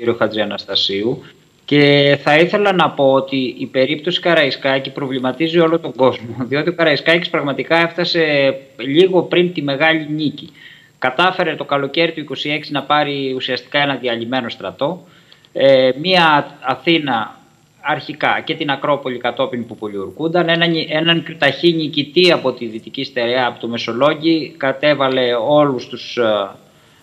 [0.00, 1.22] κύριο Χατζιαναστασίου
[1.64, 6.74] και θα ήθελα να πω ότι η περίπτωση Καραϊσκάκη προβληματίζει όλο τον κόσμο διότι ο
[6.74, 10.52] Καραϊσκάκης πραγματικά έφτασε λίγο πριν τη μεγάλη νίκη.
[11.00, 15.06] Κατάφερε το καλοκαίρι του 26 να πάρει ουσιαστικά ένα διαλυμένο στρατό,
[15.52, 17.36] ε, μία Αθήνα
[17.80, 23.46] αρχικά και την Ακρόπολη κατόπιν που πολιορκούνταν, έναν, έναν κρυταχή νικητή από τη Δυτική Στερεά,
[23.46, 26.48] από το Μεσολόγγι, κατέβαλε όλους τους ε,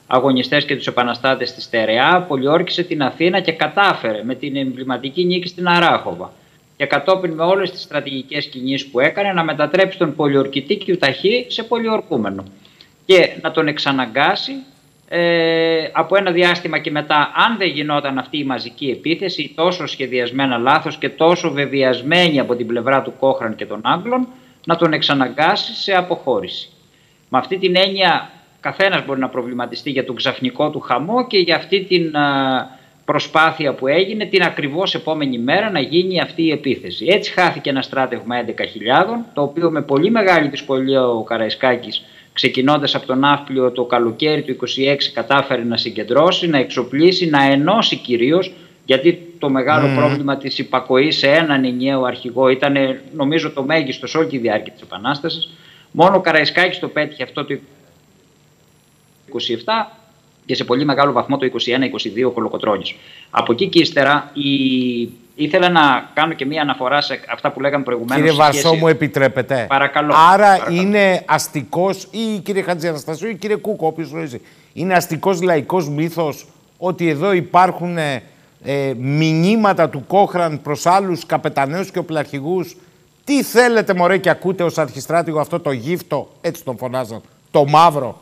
[0.08, 5.48] αγωνιστές και τους επαναστάτες στη Στερεά, πολιόρκησε την Αθήνα και κατάφερε με την εμβληματική νίκη
[5.48, 6.32] στην Αράχοβα.
[6.78, 11.64] Και κατόπιν με όλες τις στρατηγικές κινήσεις που έκανε να μετατρέψει τον πολιορκητή Κιουταχή σε
[11.64, 12.44] πολιορκούμενο
[13.08, 14.54] και να τον εξαναγκάσει
[15.10, 20.58] ε, από ένα διάστημα και μετά αν δεν γινόταν αυτή η μαζική επίθεση τόσο σχεδιασμένα
[20.58, 24.28] λάθος και τόσο βεβαιασμένη από την πλευρά του Κόχραν και των Άγγλων
[24.66, 26.70] να τον εξαναγκάσει σε αποχώρηση.
[27.30, 28.30] Με αυτή την έννοια
[28.60, 32.12] καθένας μπορεί να προβληματιστεί για τον ξαφνικό του χαμό και για αυτή την
[33.06, 37.06] προσπάθεια που έγινε την ακριβώς επόμενη μέρα να γίνει αυτή η επίθεση.
[37.10, 38.54] Έτσι χάθηκε ένα στράτευμα 11.000,
[39.34, 42.06] το οποίο με πολύ μεγάλη δυσκολία ο Καραϊσκάκης
[42.38, 47.96] ξεκινώντας από τον Ναύπλιο το καλοκαίρι του 26 κατάφερε να συγκεντρώσει, να εξοπλίσει, να ενώσει
[47.96, 48.54] κυρίως
[48.86, 52.76] γιατί το μεγάλο πρόβλημα της υπακοής σε έναν ενιαίο αρχηγό ήταν
[53.14, 55.50] νομίζω το μέγιστο σε όλη τη διάρκεια της Επανάστασης.
[55.92, 57.60] Μόνο ο Καραϊσκάκης το πέτυχε αυτό το
[59.28, 59.88] 27
[60.48, 61.48] και σε πολύ μεγάλο βαθμό το
[62.26, 62.96] 21-22 κολοκοτρώνης.
[63.30, 65.10] Από εκεί και ύστερα η...
[65.36, 68.24] ήθελα να κάνω και μία αναφορά σε αυτά που λέγαμε προηγουμένως.
[68.24, 70.14] Κύριε Βαρσό μου επιτρέπετε; Παρακαλώ.
[70.32, 74.42] Άρα είναι αστικός ή κύριε Χατζιαναστασίου ή κύριε Κούκο, όποιος γνωρίζει.
[74.74, 76.46] Είναι αστικός λαϊκός μύθος
[76.78, 78.24] ότι εδώ υπάρχουν ε,
[78.64, 82.76] ε, μηνύματα του Κόχραν προς άλλους καπεταναίους και οπλαρχηγούς;
[83.24, 88.22] Τι θέλετε μωρέ και ακούτε ως αρχιστράτηγο αυτό το γύφτο, έτσι τον φωνάζαν, το μαύρο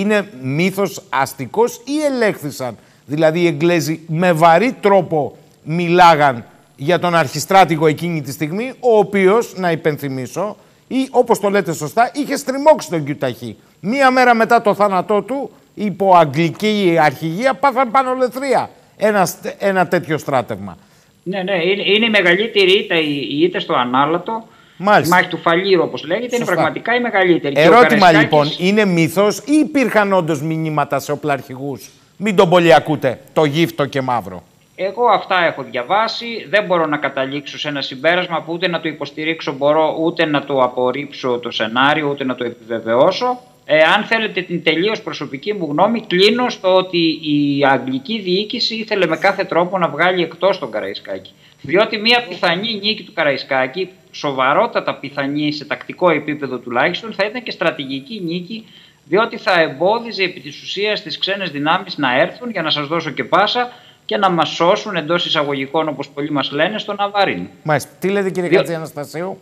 [0.00, 6.44] είναι μύθος αστικός ή ελέγχθησαν; Δηλαδή οι Εγγλέζοι με βαρύ τρόπο μιλάγαν
[6.76, 10.56] για τον αρχιστράτηγο εκείνη τη στιγμή, ο οποίος, να υπενθυμίσω,
[10.88, 13.56] ή όπως το λέτε σωστά, είχε στριμώξει τον Κιουταχή.
[13.80, 20.18] Μία μέρα μετά το θάνατό του, υπό αγγλική αρχηγία, πάθαν πάνω λεθρία ένα, ένα τέτοιο
[20.18, 20.78] στράτευμα.
[21.22, 25.16] Ναι, ναι, είναι, είναι η μεγαλύτερη ήττα, η ήττα στο ανάλατο Μάλιστα.
[25.16, 27.54] Η μάχη του Φαλήρου, όπως λέγεται, είναι πραγματικά η μεγαλύτερη.
[27.56, 33.44] Ερώτημα λοιπόν, είναι μύθος ή υπήρχαν όντως μηνύματα σε οπλαρχηγούς; Μην τον πολύ ακούτε, το
[33.44, 34.42] γύφτο και μαύρο.
[34.76, 38.88] Εγώ αυτά έχω διαβάσει, δεν μπορώ να καταλήξω σε ένα συμπέρασμα που ούτε να το
[38.88, 43.40] υποστηρίξω μπορώ, ούτε να το απορρίψω το σενάριο, ούτε να το επιβεβαιώσω.
[43.66, 49.06] Ε, αν θέλετε την τελείως προσωπική μου γνώμη, κλείνω στο ότι η αγγλική διοίκηση ήθελε
[49.06, 51.32] με κάθε τρόπο να βγάλει εκτός τον Καραϊσκάκη.
[51.66, 57.50] Διότι μια πιθανή νίκη του Καραϊσκάκη, σοβαρότατα πιθανή σε τακτικό επίπεδο τουλάχιστον, θα ήταν και
[57.50, 58.66] στρατηγική νίκη,
[59.04, 63.10] διότι θα εμπόδιζε επί της ουσίας τις ξένες δυνάμεις να έρθουν, για να σας δώσω
[63.10, 63.72] και πάσα,
[64.04, 67.46] και να μας σώσουν εντός εισαγωγικών, όπως πολλοί μας λένε, στον Αβαρίν.
[67.62, 67.90] Μάλιστα.
[68.00, 68.58] Τι λέτε κύριε Διό...
[68.58, 69.38] Κατζή Αναστασίου;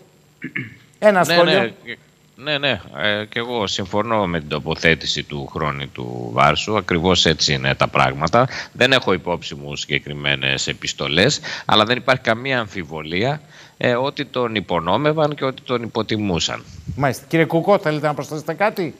[0.98, 1.60] Ένα ναι, σχόλιο.
[1.62, 1.94] Ναι.
[2.42, 6.76] Ναι, ναι, ε, και εγώ συμφωνώ με την τοποθέτηση του χρόνου του Βάρσου.
[6.76, 8.48] Ακριβώς έτσι είναι τα πράγματα.
[8.72, 13.40] Δεν έχω υπόψη μου συγκεκριμένες επιστολές, αλλά δεν υπάρχει καμία αμφιβολία
[13.76, 16.64] ε, ότι τον υπονόμευαν και ότι τον υποτιμούσαν.
[16.96, 17.24] Μάλιστα.
[17.28, 18.94] Κύριε Κουκό, θέλετε να προσθέσετε κάτι;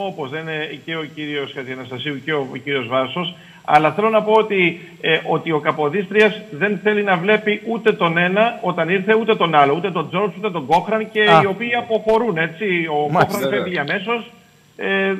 [0.00, 4.22] Όπως δεν είναι και ο κύριος Χατζιαναστασίου και ο, ο κύριος Βάρσος, αλλά θέλω να
[4.22, 9.14] πω ότι, ε, ότι ο Καποδίστριας δεν θέλει να βλέπει ούτε τον ένα όταν ήρθε,
[9.14, 9.74] ούτε τον άλλο.
[9.76, 12.36] Ούτε τον Τζόρτζ, ούτε τον Κόχραν και οι οποίοι αποχωρούν.
[12.36, 12.86] Έτσι.
[12.90, 14.30] Ο Κόχραν φεύγει αμέσως.
[14.76, 15.14] Ε,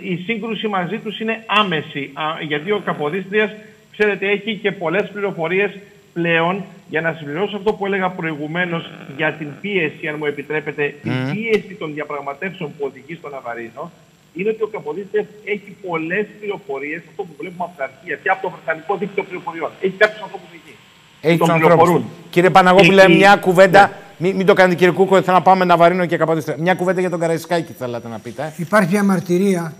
[0.00, 2.10] η σύγκρουση μαζί τους είναι άμεση.
[2.12, 3.50] Α, γιατί ο Καποδίστριας,
[3.92, 5.78] ξέρετε, έχει και πολλές πληροφορίες
[6.12, 11.12] πλέον για να συμπληρώσω αυτό που έλεγα προηγουμένως για την πίεση, αν μου επιτρέπετε, την
[11.32, 13.90] πίεση των διαπραγματεύσεων που οδηγεί στον Αβαρίνο
[14.34, 18.42] είναι ότι ο Καποδίστριας έχει πολλές πληροφορίες, αυτό που βλέπουμε από τα αρχεία και από
[18.42, 19.70] το Βρετανικό Δίκτυο Πληροφοριών.
[19.80, 20.74] Έχει κάποιους ανθρώπους εκεί.
[21.20, 22.02] Έχει τους ανθρώπους.
[22.30, 23.80] Κύριε Παναγόπουλε, μια κουβέντα.
[23.86, 24.26] Ναι.
[24.28, 26.56] Μην, μην, το κάνετε κύριε Κούκο, θέλω να πάμε να βαρύνω και Καποδίστρια.
[26.58, 28.42] Μια κουβέντα για τον Καραϊσκάκη θέλατε να πείτε.
[28.42, 28.52] Ε.
[28.56, 29.74] Υπάρχει μια μαρτυρία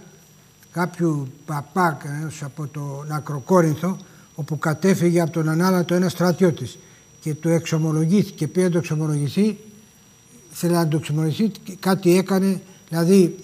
[0.72, 1.98] κάποιου παπά
[2.44, 3.97] από τον Ακροκόρινθο,
[4.34, 6.78] όπου κατέφυγε από τον ανάλατο ένας στρατιώτης
[7.20, 8.47] και το εξομολογήθηκε.
[8.47, 9.58] Πήγε να το εξομολογηθεί,
[10.50, 11.50] θέλει να το εξομολογηθεί,
[11.81, 13.36] κάτι έκανε, δηλαδή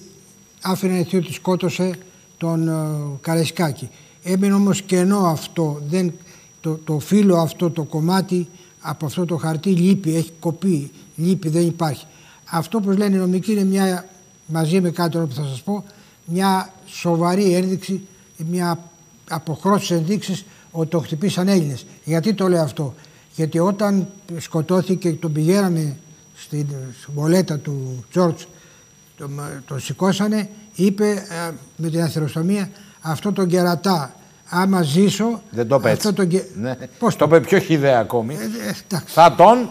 [0.63, 1.99] άφηνε έτσι ότι σκότωσε
[2.37, 3.89] τον uh, Καρεσκάκη.
[4.23, 6.13] Έμεινε όμως κενό αυτό, δεν,
[6.61, 8.49] το, το φύλλο αυτό, το κομμάτι
[8.81, 12.07] από αυτό το χαρτί λείπει, έχει κοπεί, λείπει, δεν υπάρχει.
[12.45, 14.09] Αυτό που λένε οι νομικοί είναι μια,
[14.47, 15.85] μαζί με κάτι που θα σας πω,
[16.25, 18.01] μια σοβαρή ένδειξη,
[18.51, 18.79] μια
[19.31, 21.87] αποχρώσεις ενδείξεις ότι το χτυπήσαν Έλληνες.
[22.05, 22.95] Γιατί το λέω αυτό;
[23.35, 25.97] Γιατί όταν σκοτώθηκε και τον πηγαίνανε
[26.37, 26.67] στην
[27.15, 28.43] βολέτα του Τζόρτζ
[29.19, 29.31] το,
[29.67, 34.13] το σηκώσανε, είπε ε, με την αθεροστομία αυτό το κερατά.
[34.49, 35.43] Άμα ζήσω.
[35.51, 36.27] Δεν το είπε Το...
[36.55, 36.77] Ναι.
[36.99, 38.35] Πώς το είπε πιο χιδέα ακόμη.
[38.35, 39.71] Ε, ε, θα τον;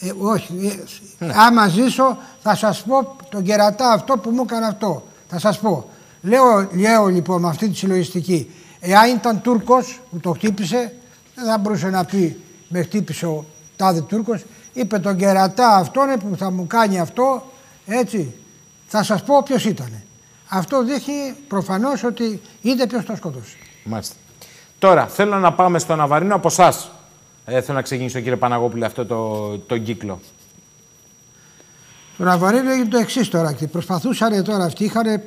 [0.00, 0.80] Ε, όχι.
[1.18, 1.32] Ε, ναι.
[1.36, 5.06] Άμα ζήσω θα σας πω τον κερατά αυτό που μου έκανε αυτό.
[5.28, 5.90] Θα σας πω.
[6.22, 8.50] Λέω, λέω λοιπόν με αυτή τη συλλογιστική.
[8.80, 10.92] Εάν ήταν Τούρκος που το χτύπησε,
[11.34, 13.44] δεν θα μπορούσε να πει με χτύπησε ο
[13.76, 14.44] τάδε Τούρκος.
[14.72, 17.52] Είπε τον κερατά αυτόν που θα μου κάνει αυτό,
[17.86, 18.34] έτσι.
[18.96, 20.02] Θα σας πω ποιος ήταν.
[20.48, 23.56] Αυτό δείχνει προφανώς ότι είδε ποιος το σκότωσε.
[23.84, 24.14] Μάλιστα.
[24.78, 26.90] Τώρα θέλω να πάμε στο Ναβαρίνο από εσάς.
[27.44, 30.20] Ε, θέλω να ξεκινήσω κύριε Παναγόπουλε αυτό το, το κύκλο.
[32.16, 35.22] Το Ναβαρίνο έγινε το εξής τώρα και προσπαθούσαν τώρα αυτοί, είχαν, ε,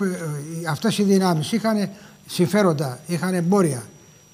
[0.69, 1.89] αυτές οι δυνάμεις είχαν
[2.25, 3.83] συμφέροντα, είχαν εμπόρια.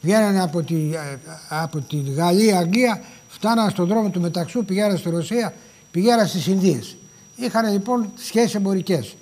[0.02, 1.18] Βγαίνανε από τη, ε,
[1.50, 5.54] από τη Γαλλία, Αγγλία, φτάνανε στον δρόμο του μεταξού, πηγαίνανε στη Ρωσία,
[5.92, 6.98] πηγαίνανε στις Ινδίες.
[7.36, 9.16] Είχαν λοιπόν σχέσεις εμπορικές.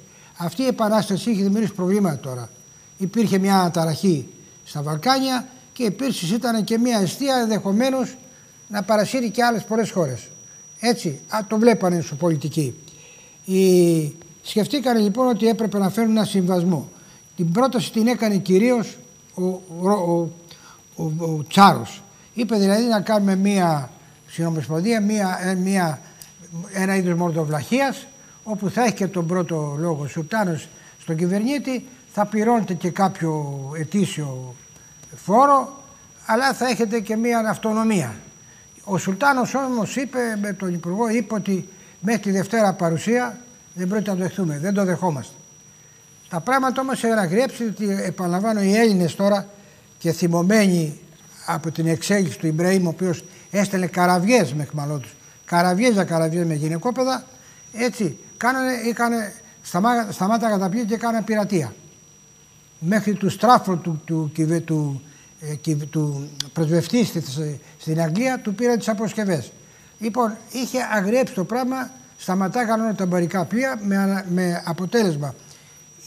[0.43, 2.49] Αυτή η επανάσταση είχε δημιουργήσει προβλήματα τώρα.
[2.97, 4.27] Υπήρχε μια αναταραχή
[4.65, 8.17] στα Βαλκάνια και επίσης ήταν και μια αιστεία ενδεχομένως
[8.67, 10.27] να παρασύρει και άλλες πολλές χώρες.
[10.79, 12.75] Έτσι, α, το βλέπανε στου πολιτικοί.
[13.45, 14.15] Οι...
[14.43, 16.89] Σκεφτήκανε λοιπόν ότι έπρεπε να φέρουν ένα συμβασμό.
[17.35, 18.97] Την πρόταση την έκανε κυρίως
[19.33, 20.29] ο, ο,
[20.95, 22.01] ο, ο, Τσάρος.
[22.33, 23.91] Είπε δηλαδή να κάνουμε μία
[24.27, 26.01] συνομοσπονδία, μία, ε, μία
[26.73, 28.05] ένα είδος μορδοβλαχίας
[28.51, 30.67] όπου θα έχει και τον πρώτο λόγο Σουλτάνος
[31.01, 34.55] στον κυβερνήτη θα πληρώνετε και κάποιο ετήσιο
[35.15, 35.83] φόρο
[36.25, 38.15] αλλά θα έχετε και μία αυτονομία.
[38.83, 41.67] Ο Σουλτάνος όμως είπε με τον Υπουργό είπε ότι
[41.99, 43.37] μέχρι τη Δευτέρα παρουσία
[43.73, 45.33] δεν πρέπει να το δεχτούμε, δεν το δεχόμαστε.
[46.29, 49.47] Τα πράγματα όμως έχουν αγριέψει ότι επαναλαμβάνω οι Έλληνες τώρα
[49.97, 50.99] και θυμωμένοι
[51.45, 55.15] από την εξέλιξη του Ιμπραήμ ο οποίος έστελνε καραβιές με χμαλώτους
[55.51, 57.23] καραβιές για καραβιές με γυναικόπαιδα,
[57.73, 61.73] έτσι, κάνανε, είχανε, σταμά, σταμάτα και κάνανε πειρατεία.
[62.79, 65.01] Μέχρι του στράφου του, του, του, του,
[65.65, 67.05] ε, του πρεσβευτή
[67.79, 69.51] στην Αγγλία του πήραν τις αποσκευές.
[69.99, 75.35] Λοιπόν, είχε αγριέψει το πράγμα, σταματάγαν όλα τα εμπορικά πλοία με, με αποτέλεσμα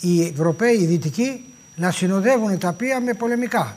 [0.01, 3.77] οι Ευρωπαίοι, οι Δυτικοί, να συνοδεύουν τα πλοία με πολεμικά.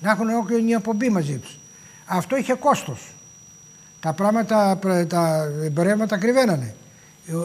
[0.00, 1.58] Να έχουν όλη μια απομπή μαζί τους.
[2.06, 3.14] Αυτό είχε κόστος
[4.00, 4.78] τα πράγματα,
[5.08, 6.74] τα εμπορεύματα κρυβαίνανε.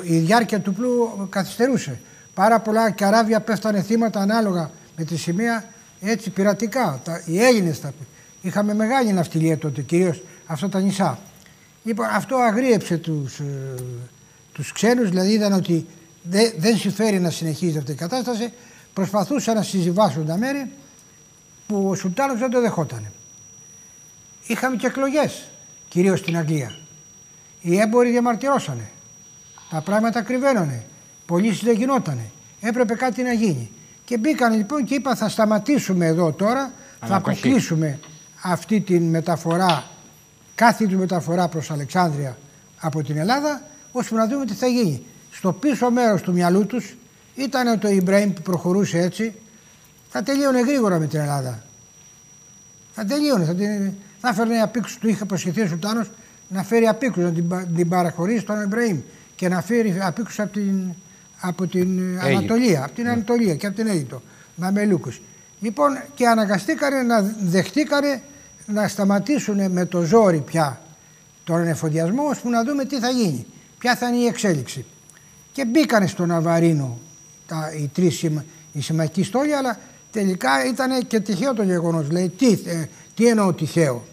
[0.04, 2.00] Η διάρκεια του πλοίου καθυστερούσε.
[2.34, 5.64] Πάρα πολλά καράβια πέφτανε θύματα ανάλογα με τη σημαία
[6.02, 7.02] έτσι πειρατικά.
[7.04, 7.94] Τα, οι Έλληνες τα
[8.46, 11.20] Είχαμε μεγάλη ναυτιλία τότε, κυρίως αυτά τα νησά.
[11.84, 13.74] Λοιπόν, αυτό αγρίεψε τους, ε,
[14.52, 15.86] τους ξένους, δηλαδή είδαν ότι
[16.24, 18.54] δεν, δεν συμφέρει να συνεχίζει αυτή η κατάσταση.
[18.94, 20.72] Προσπαθούσαν να συζυβάσουν τα μέρη
[21.68, 23.12] που ο Σουλτάνος δεν το δεχόταν.
[24.48, 25.50] Είχαμε και εκλογές,
[25.88, 26.76] κυρίως στην Αγγλία.
[27.62, 28.90] Οι έμποροι διαμαρτυρώσανε.
[29.76, 30.84] Τα πράγματα κρυβαίνανε.
[31.26, 32.32] Πωλήσει δεν γινότανε.
[32.62, 33.70] Έπρεπε κάτι να γίνει.
[34.06, 36.72] Και μπήκαν λοιπόν και είπα θα σταματήσουμε εδώ τώρα,
[37.06, 38.00] θα αποκλείσουμε
[38.42, 39.84] αυτή τη μεταφορά,
[40.56, 42.38] κάθε του μεταφορά προς Αλεξάνδρεια
[42.80, 45.04] από την Ελλάδα, ώστε να δούμε τι θα γίνει.
[45.32, 46.96] Στο πίσω μέρος του μυαλού τους
[47.36, 49.34] ήταν το Ιμπραήμ που προχωρούσε έτσι,
[50.10, 51.64] θα τελείωνε γρήγορα με την Ελλάδα.
[52.94, 56.10] Θα τελείωνε, θα, την, θα έφερνε απίκους, του είχε προσχεθεί ο Σουλτάνος
[56.48, 59.00] να φέρει απίκους, να την, την παραχωρήσει στον Ιμπραήμ
[59.36, 60.94] και να φέρει απίκους από την,
[61.40, 63.10] από την Ανατολία, από την ναι.
[63.10, 64.22] Ανατολία και από την Αίγυπτο,
[64.56, 65.22] Μαμελούκους.
[65.60, 68.22] Λοιπόν και αναγκαστήκανε να δεχτήκανε
[68.66, 70.82] να σταματήσουν με το ζόρι πια
[71.44, 73.46] τον εφοδιασμό ώστε να δούμε τι θα γίνει,
[73.78, 74.86] ποια θα είναι η εξέλιξη.
[75.52, 77.00] Και μπήκαν στο Ναβαρίνο
[77.48, 78.24] τα, οι τρεις
[78.72, 79.80] οι συμμαχικοί στόλοι, αλλά
[80.12, 82.10] τελικά ήταν και τυχαίο το γεγονός.
[82.10, 84.06] Λέει, τι, ε, τι εννοώ τυχαίο.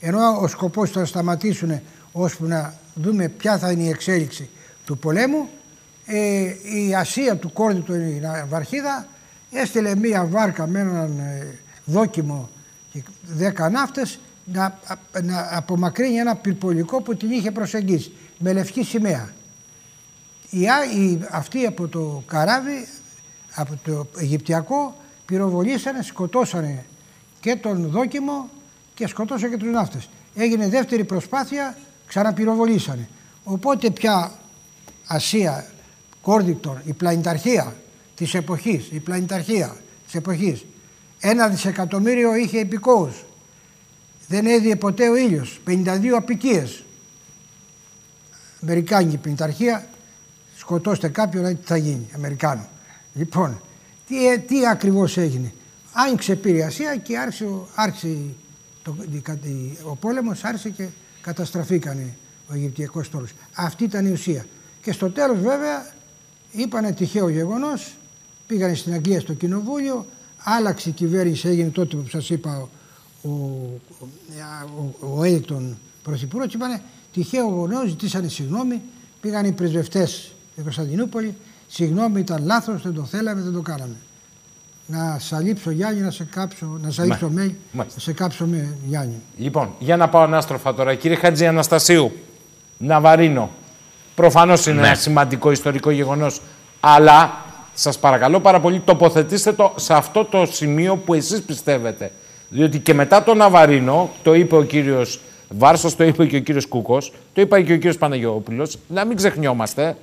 [0.00, 1.80] Ενώ ο σκοπός ήταν να σταματήσουν
[2.12, 4.48] ώσπου να δούμε ποια θα είναι η εξέλιξη
[4.84, 5.48] του πολέμου,
[6.06, 6.54] ε,
[6.86, 7.94] η Ασία του Κόρδη του
[8.48, 9.06] Βαρχίδα
[9.50, 12.48] έστειλε μία βάρκα με έναν ε, δόκιμο
[12.92, 14.78] και δέκα ναύτες να,
[15.22, 19.32] να απομακρύνει ένα πυρπολικό που την είχε προσεγγίσει με λευκή σημαία.
[20.50, 22.86] Οι, οι, αυτοί από το καράβι,
[23.54, 26.84] από το Αιγυπτιακό, πυροβολήσανε, σκοτώσανε
[27.40, 28.48] και τον δόκιμο
[28.94, 30.08] και σκοτώσανε και τους ναύτες.
[30.34, 33.08] Έγινε δεύτερη προσπάθεια, ξαναπυροβολήσανε.
[33.44, 34.32] Οπότε πια
[35.06, 35.66] Ασία,
[36.22, 37.76] Κόρδικτορ, η πλανηταρχία
[38.14, 40.64] της εποχής, η πλανηταρχία της εποχής
[41.26, 43.24] ένα δισεκατομμύριο είχε υπηκόους.
[44.28, 45.60] Δεν έδιε ποτέ ο ήλιος.
[45.66, 46.84] 52 απικίες.
[48.62, 49.88] Αμερικάνικη πινηταρχία.
[50.56, 52.08] Σκοτώστε κάποιον, τι θα γίνει.
[52.14, 52.68] Αμερικάνο.
[53.14, 53.60] Λοιπόν,
[54.08, 55.52] τι, ε, τι ακριβώς έγινε.
[55.92, 58.16] Άνοιξε πήρε η Ασία και άρχισε, άρχισε
[58.82, 58.96] το,
[59.82, 60.86] ο πόλεμος άρχισε και
[61.20, 62.16] καταστραφήκανε
[62.50, 63.30] ο Αιγυπτιακός στόλος.
[63.54, 64.46] Αυτή ήταν η ουσία.
[64.84, 65.86] Και στο τέλος βέβαια
[66.52, 67.94] είπανε τυχαίο γεγονός,
[68.46, 70.06] πήγανε στην Αγγλία στο κοινοβούλιο,
[70.38, 72.68] άλλαξε η κυβέρνηση, έγινε τότε που σας είπα
[73.22, 73.30] ο, ο,
[75.00, 76.82] ο, ο Έλληκτον Πρωθυπουργός και είπανε
[77.12, 78.80] τυχαίο γονό, ζητήσανε συγγνώμη,
[79.20, 81.34] πήγαν οι πρεσβευτές στην Κωνσταντινούπολη,
[81.68, 83.96] συγγνώμη ήταν λάθος, δεν το θέλαμε, δεν το κάναμε.
[84.86, 89.20] Να σαλείψω Γιάννη, να σε κάψω, να σαλείψω με, να σε κάψω με Γιάννη.
[89.36, 90.94] Λοιπόν, για να πάω ανάστροφα τώρα.
[90.94, 92.12] Κύριε Χατζη Αναστασίου,
[92.78, 93.50] Ναβαρίνο,
[94.14, 94.86] προφανώς είναι ναι.
[94.86, 96.40] ένα σημαντικό ιστορικό γεγονός,
[96.80, 97.32] αλλά
[97.74, 102.10] σας παρακαλώ πάρα πολύ τοποθετήστε το σε αυτό το σημείο που εσείς πιστεύετε.
[102.48, 106.66] Διότι και μετά τον Ναβαρίνο, το είπε ο κύριος Βάρσος, το είπε και ο κύριος
[106.66, 109.96] Κούκος, το είπε και ο κύριος Παναγιώπουλος, να μην ξεχνιόμαστε,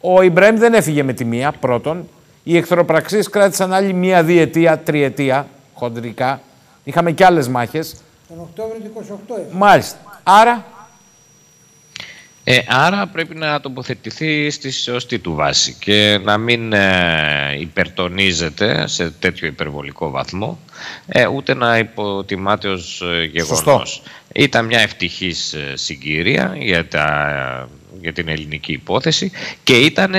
[0.00, 2.08] ο Ιμπραήμ δεν έφυγε με τη μία, πρώτον.
[2.42, 6.40] Οι εχθροπραξίες κράτησαν άλλη μία διετία, τριετία, χοντρικά.
[6.84, 7.96] Είχαμε και άλλες μάχες.
[8.28, 9.98] Τον Οκτώβριο του 28 Μάλιστα.
[10.22, 10.64] Άρα
[12.46, 19.10] ε, άρα πρέπει να τοποθετηθεί στη σωστή του βάση και να μην ε, υπερτονίζεται σε
[19.10, 20.58] τέτοιο υπερβολικό βαθμό
[21.06, 24.02] ε, ούτε να υποτιμάται ως ε, γεγονός.
[24.34, 27.68] Ήταν μια ευτυχής ε, συγκύρια για, τα,
[28.00, 29.32] για την ελληνική υπόθεση
[29.62, 30.14] και ήταν,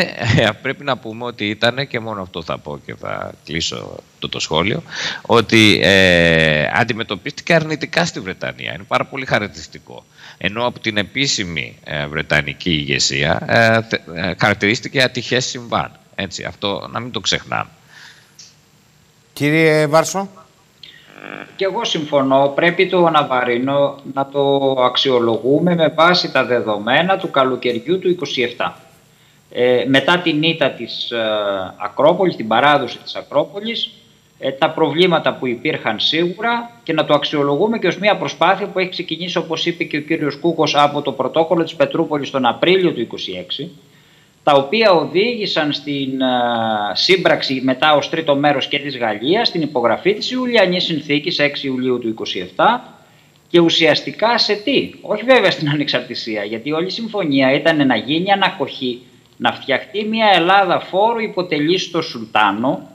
[0.61, 4.39] πρέπει να πούμε ότι ήταν και μόνο αυτό θα πω και θα κλείσω το, το
[4.39, 4.83] σχόλιο
[5.21, 8.73] ότι ε, αντιμετωπίστηκε αρνητικά στη Βρετανία.
[8.73, 10.05] Είναι πάρα πολύ χαρακτηριστικό.
[10.37, 13.45] Ενώ από την επίσημη βρετανική ηγεσία
[14.15, 15.91] ε, χαρακτηρίστηκε ατυχές συμβάν.
[16.15, 17.69] Έτσι, αυτό να μην το ξεχνάμε.
[19.33, 20.29] Κύριε Βάρσο.
[21.55, 27.99] Και εγώ συμφωνώ, πρέπει το Ναβαρίνο να το αξιολογούμε με βάση τα δεδομένα του καλοκαιριού
[27.99, 28.17] του
[28.57, 28.71] 27.
[29.51, 31.17] Ε, μετά την ήττα της ε,
[31.77, 33.89] Ακρόπολης, την παράδοση της Ακρόπολης, ε,
[34.57, 38.89] τα προβλήματα που υπήρχαν σίγουρα και να το αξιολογούμε και ως μια προσπάθεια που έχει
[38.89, 43.07] ξεκινήσει όπως είπε και ο κύριος Κούκος από το πρωτόκολλο της Πετρούπολης τον Απρίλιο του
[43.61, 43.67] 26
[44.43, 46.19] τα οποία οδήγησαν στην
[46.93, 51.99] σύμπραξη μετά ως τρίτο μέρος και της Γαλλίας στην υπογραφή της Ιουλιανής Συνθήκης 6 Ιουλίου
[51.99, 52.15] του
[52.55, 52.79] 27
[53.47, 58.31] και ουσιαστικά σε τι, όχι βέβαια στην ανεξαρτησία, γιατί όλη η συμφωνία ήταν να γίνει
[58.31, 59.01] ανακοχή,
[59.37, 62.94] να φτιαχτεί μια Ελλάδα φόρου υποτελής στο Σουλτάνο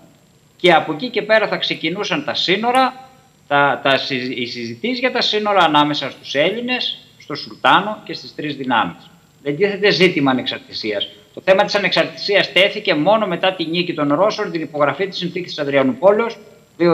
[0.60, 3.08] και από εκεί και πέρα θα ξεκινούσαν τα σύνορα,
[3.48, 4.00] τα, τα,
[4.34, 9.10] οι συζητήσεις για τα σύνορα ανάμεσα στους Έλληνες, στο Σουλτάνο και στις τρεις δυνάμεις.
[9.42, 11.08] Δεν τίθεται ζήτημα ανεξαρτησίας.
[11.34, 15.54] Το θέμα της ανεξαρτησίας τέθηκε μόνο μετά τη νίκη των Ρώσων, την υπογραφή της συνθήκης
[15.54, 16.26] της Αδριανούπολεω,
[16.78, 16.84] 2-14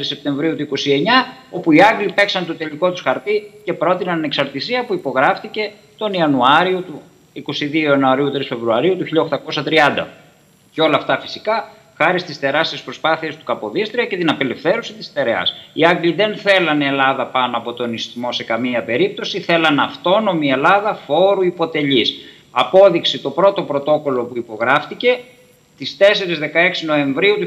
[0.00, 0.68] Σεπτεμβρίου του 29,
[1.50, 6.80] όπου οι Άγγλοι παίξαν το τελικό τους χαρτί και πρότειναν ανεξαρτησία που υπογράφτηκε τον Ιανουάριο
[6.80, 7.02] του
[7.34, 9.28] 22 Ιανουαρίου 3 Φεβρουαρίου του
[9.64, 10.06] 1830.
[10.72, 15.42] Και όλα αυτά φυσικά χάρη στις τεράστιες προσπάθειες του Καποδίστρια και την απελευθέρωση της Στερεά.
[15.72, 20.94] Οι Άγγλοι δεν θέλανε Ελλάδα πάνω από τον ισθμό σε καμία περίπτωση, θέλαν αυτόνομη Ελλάδα
[21.06, 22.14] φόρου υποτελής.
[22.50, 25.18] Απόδειξη το πρώτο πρωτόκολλο που υπογράφτηκε
[25.78, 26.04] τις 4-16
[26.84, 27.46] Νοεμβρίου του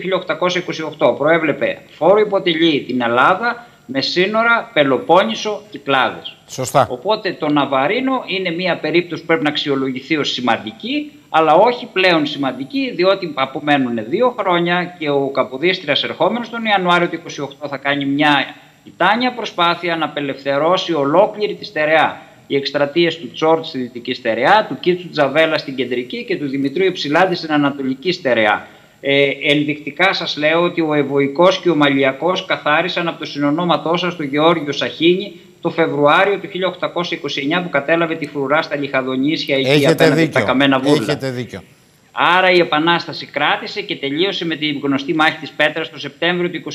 [1.00, 1.18] 1828.
[1.18, 6.36] Προέβλεπε φόρο υποτελή την Ελλάδα με σύνορα Πελοπόννησο Κυκλάδες.
[6.48, 6.88] Σωστά.
[6.90, 12.26] Οπότε το Ναβαρίνο είναι μια περίπτωση που πρέπει να αξιολογηθεί ως σημαντική, αλλά όχι πλέον
[12.26, 17.20] σημαντική, διότι απομένουν δύο χρόνια και ο Καποδίστριας ερχόμενος τον Ιανουάριο του
[17.64, 22.22] 28 θα κάνει μια τιτάνια προσπάθεια να απελευθερώσει ολόκληρη τη στερεά.
[22.48, 26.86] Οι εκστρατείες του Τσόρτ στη δυτική στερεά, του Κίτσου Τζαβέλα στην κεντρική και του Δημητρίου
[26.86, 28.68] Υψηλάντη στην ανατολική στερεά.
[29.02, 34.16] Ε, ενδεικτικά σας λέω ότι ο Ευωικός και ο Μαλιακός καθάρισαν από το συνονόματό σας
[34.16, 36.48] του Γεώργιο Σαχίνη το Φεβρουάριο του
[37.60, 41.04] 1829 που κατέλαβε τη φρουρά στα Λιχαδονήσια εκεί απέναντι τα καμένα βούρλα.
[41.04, 41.64] Έχετε δίκιο.
[42.12, 46.62] Άρα η Επανάσταση κράτησε και τελείωσε με την γνωστή μάχη της Πέτρας το Σεπτέμβριο του
[46.64, 46.66] 29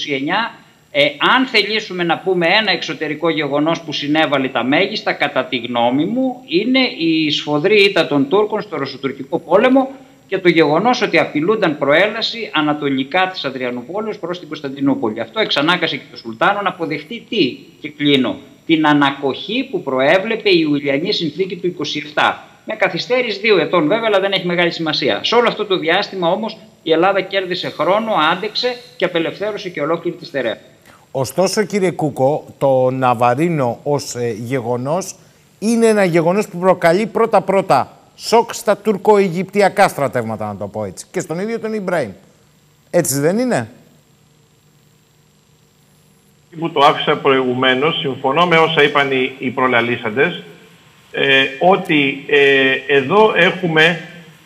[0.94, 6.04] ε, αν θελήσουμε να πούμε ένα εξωτερικό γεγονός που συνέβαλε τα μέγιστα, κατά τη γνώμη
[6.04, 9.90] μου, είναι η σφοδρή ήττα των Τούρκων στο Ρωσοτουρκικό πόλεμο
[10.32, 15.20] και το γεγονός ότι απειλούνταν προέλαση ανατολικά της Αδριανούπολης προς την Κωνσταντινούπολη.
[15.20, 18.36] Αυτό εξανάκασε και το Σουλτάνο να αποδεχτεί τι και κλείνω.
[18.66, 21.76] Την ανακοχή που προέβλεπε η Ιουλιανή συνθήκη του
[22.14, 22.32] 27.
[22.64, 25.20] Με καθυστέρηση δύο ετών βέβαια, αλλά δεν έχει μεγάλη σημασία.
[25.24, 30.16] Σε όλο αυτό το διάστημα όμως η Ελλάδα κέρδισε χρόνο, άντεξε και απελευθέρωσε και ολόκληρη
[30.16, 30.58] τη στερεά.
[31.10, 35.14] Ωστόσο, κύριε Κούκο, το Ναβαρίνο ως ε, γεγονός
[35.58, 41.06] είναι ένα γεγονός που προκαλεί πρώτα-πρώτα σοκ στα τουρκο-αιγυπτιακά στρατεύματα, να το πω έτσι.
[41.10, 42.10] Και στον ίδιο τον Ιμπραήμ.
[42.90, 43.70] Έτσι δεν είναι;
[46.58, 50.42] Που το άφησα προηγουμένως, συμφωνώ με όσα είπαν οι, οι προλαλήσαντες,
[51.12, 54.00] ε, ότι ε, εδώ έχουμε...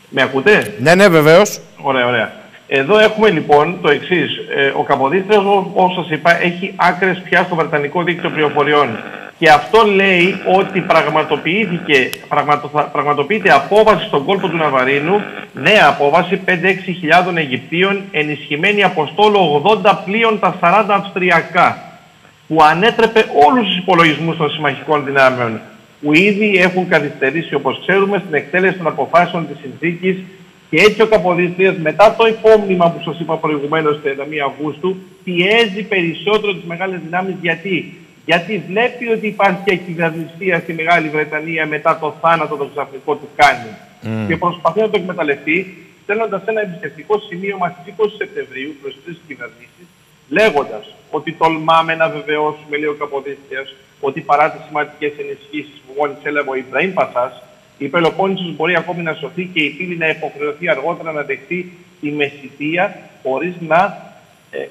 [0.09, 1.61] Με ακούτε; Ναι, ναι, βεβαίως.
[1.83, 2.33] Ωραία, ωραία.
[2.69, 4.31] Εδώ έχουμε λοιπόν το εξής.
[4.57, 8.99] Ε, ο Καποδίστρια, όπως σας είπα, έχει άκρες πια στο Βρετανικό Δίκτυο Πληροφοριών.
[9.39, 16.51] Και αυτό λέει ότι πραγματοποιήθηκε, πραγματο, πραγματοποιείται απόβαση στον κόλπο του Ναβαρίνου, νέα απόβαση 5-6
[17.35, 21.79] Αιγυπτίων, ενισχυμένη αποστόλου 80 πλοίων τα 40 Αυστριακά,
[22.49, 25.61] που ανέτρεπε όλους τους υπολογισμούς των συμμαχικών δυνάμεων,
[26.03, 30.17] που ήδη έχουν καθυστερήσει, όπως ξέρουμε, στην εκτέλεση των αποφάσεων της συνθήκης
[30.71, 34.09] και έτσι ο Καποδίστριας μετά το υπόμνημα που σας είπα προηγουμένως 31
[34.47, 41.67] Αυγούστου πιέζει περισσότερο τις μεγάλες δυνάμεις γιατί; Γιατί βλέπει ότι υπάρχει ακυβερνησία στη Μεγάλη Βρετανία
[41.67, 43.71] μετά το θάνατο το ξαφνικό του κάνει.
[44.03, 44.27] Mm.
[44.29, 49.87] Και προσπαθεί να το εκμεταλλευτεί στέλνοντας ένα εμπιστευτικό σημείωμα στι 20 Σεπτεμβρίου προς τρεις κυβερνήσεις,
[50.29, 56.17] λέγοντας ότι τολμάμε να βεβαιώσουμε, λέει ο Καποδίστριας, ότι παρά τις σημαντικές ενισχύσεις που μόλις
[56.23, 57.43] έλαβε ο Ιμπραήμ Πασάς,
[57.79, 62.11] η Πελοπόννησος μπορεί ακόμη να σωθεί και η πύλη να υποχρεωθεί αργότερα να δεχτεί τη
[62.11, 64.06] μεσητεία χωρίς να ε,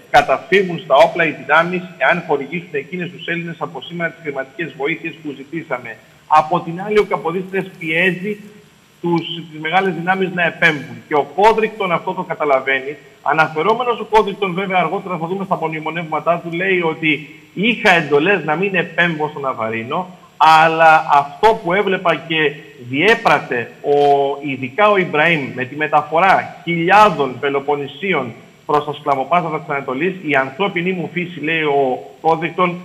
[0.10, 5.14] καταφύγουν στα όπλα οι δυνάμεις εάν χορηγήσουν εκείνες τους Έλληνες από σήμερα τις χρηματικές βοήθειες
[5.24, 5.98] που ζητήσαμε.
[6.28, 8.40] Από την άλλη, ο Καποδίστρες πιέζει
[9.02, 10.98] τους, τις μεγάλες δυνάμεις να επέμβουν.
[11.08, 12.96] Και ο Κόδρικτον αυτό το καταλαβαίνει.
[13.22, 18.56] Αναφερόμενος ο Κόδρικτον βέβαια αργότερα θα δούμε στα μονιμονεύματά του λέει ότι είχα εντολές να
[18.56, 20.08] μην επέμβω στον Αβαρίνο
[20.38, 22.54] αλλά αυτό που έβλεπα και
[22.90, 23.98] διέπρατε ο,
[24.42, 28.34] ειδικά ο Ιμπραήμ με τη μεταφορά χιλιάδων Πελοποννησίων
[28.66, 32.76] προς τα σκλαβοπάστατα της Ανατολής, η ανθρώπινη μου φύση, λέει ο Κόδεικτον,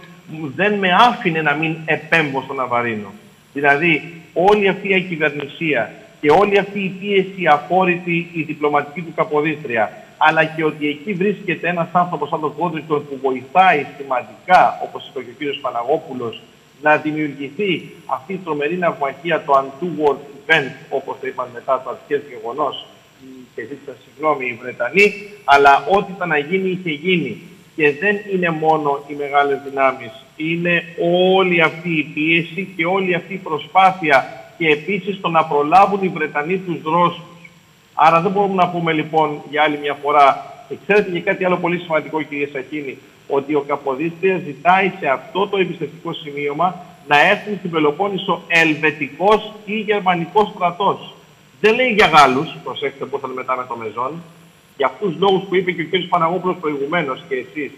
[0.56, 3.12] δεν με άφηνε να μην επέμβω στον Αβαρίνο.
[3.52, 9.92] Δηλαδή, όλη αυτή η κυβερνησία και όλη αυτή η πίεση αφόρητη η διπλωματική του Καποδίστρια,
[10.18, 15.22] αλλά και ότι εκεί βρίσκεται ένας άνθρωπος σαν τον Κόδρικτον που βοηθάει σημαντικά, όπως είπε
[15.22, 15.60] και ο κ.
[15.60, 16.42] Παναγόπουλος,
[16.82, 22.22] να δημιουργηθεί αυτή η τρομερή ναυμαχία, το untoward event, όπως το είπαν μετά το ατυχές
[22.28, 22.86] γεγονός,
[23.54, 25.12] και ζήτησαν συγγνώμη οι Βρετανοί,
[25.44, 27.40] αλλά ό,τι ήταν να γίνει είχε γίνει.
[27.76, 30.84] Και δεν είναι μόνο οι μεγάλες δυνάμεις, είναι
[31.34, 34.24] όλη αυτή η πίεση και όλη αυτή η προσπάθεια
[34.58, 37.22] και επίσης το να προλάβουν οι Βρετανοί τους Ρώσους.
[37.94, 40.54] Άρα δεν μπορούμε να πούμε λοιπόν για άλλη μια φορά,
[40.86, 42.98] ξέρετε και κάτι άλλο πολύ σημαντικό κύριε Σακίνη,
[43.28, 49.74] ότι ο Καποδίστρια ζητάει σε αυτό το εμπιστευτικό σημείωμα να έρθουν στην Πελοπόννησο ελβετικός ή
[49.74, 51.14] γερμανικός στρατός.
[51.60, 54.12] Δεν λέει για Γάλλους, προσέξτε πώς θα μετά με το Μεζόν,
[54.76, 56.08] για αυτούς τους λόγους που είπε και ο κ.
[56.08, 57.72] Παναγόπουλος προηγουμένως και εσείς.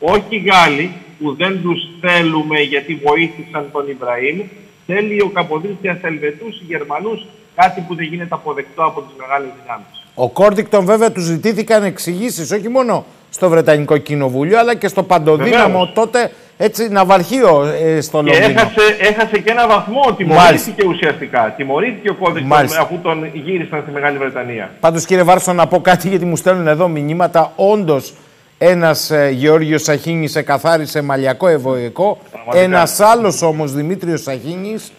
[0.00, 4.40] Όχι Γάλλοι που δεν τους θέλουμε γιατί βοήθησαν τον Ιμπραήμ,
[4.86, 9.86] θέλει ο Καποδίστριας Ελβετούς ή Γερμανούς, κάτι που δεν γίνεται αποδεκτό από τις μεγάλες δυνάμεις.
[10.14, 15.78] Ο Κόρντικτον βέβαια τους ζητήθηκαν εξηγήσεις όχι μόνο στο Βρετανικό Κοινοβούλιο, αλλά και στο παντοδύναμο
[15.78, 15.92] Βεβαίως.
[15.94, 18.60] τότε έτσι, ναυαρχείο ε, στο Και Λονδίνο.
[18.60, 20.14] έχασε, έχασε και ένα βαθμό.
[20.16, 21.54] Τιμωρήθηκε ουσιαστικά.
[21.56, 22.80] Τιμωρήθηκε ο κώδικας Μάλιστα.
[22.80, 24.70] αφού τον γύρισαν στη Μεγάλη Βρετανία.
[24.80, 27.52] Πάντως κύριε Βάρσο να πω κάτι γιατί μου στέλνουν εδώ μηνύματα.
[27.56, 28.14] Όντως
[28.58, 32.18] ένας ε, Γεώργιος Σαχίνης εκαθάρισε μαλλιακό ευωικό.
[32.32, 32.64] Πραγματικά.
[32.64, 34.92] Ένας άλλος όμως Δημήτριος Σαχίνης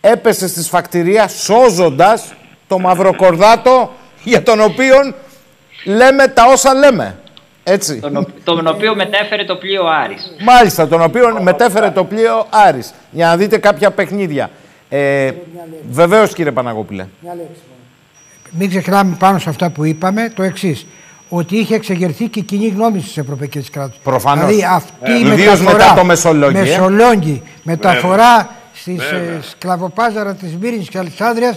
[0.00, 2.34] έπεσε στη σφακτηρία σώζοντας
[2.68, 3.90] το μαυροκορδάτο
[4.24, 4.96] για τον οποίο
[5.84, 7.16] λέμε τα όσα λέμε.
[7.64, 8.00] Έτσι.
[8.00, 10.34] Τον, ο- τον οποίο μετέφερε το πλοίο Άρης.
[10.40, 12.94] Μάλιστα, τον οποίο μετέφερε το πλοίο Άρης.
[13.10, 14.50] Για να δείτε κάποια παιχνίδια.
[14.88, 15.30] Ε,
[15.90, 17.06] Βεβαίως, κύριε Παναγόπουλε.
[18.50, 20.86] Μην ξεχνάμε πάνω σε αυτά που είπαμε το εξής.
[21.28, 23.96] Ότι είχε εξεγερθεί και η κοινή γνώμη στις ευρωπαϊκές κράτους.
[24.02, 24.46] Προφανώς.
[24.46, 25.72] Δηλαδή αυτή η Ιδίως μεταφορά.
[25.84, 26.60] μετά το Μεσολόγγι, ε.
[26.60, 31.56] Μεσολόγγι, μεταφορά στις ε, σκλαβοπάζαρα της Μύρινης και Αλεξάνδρεια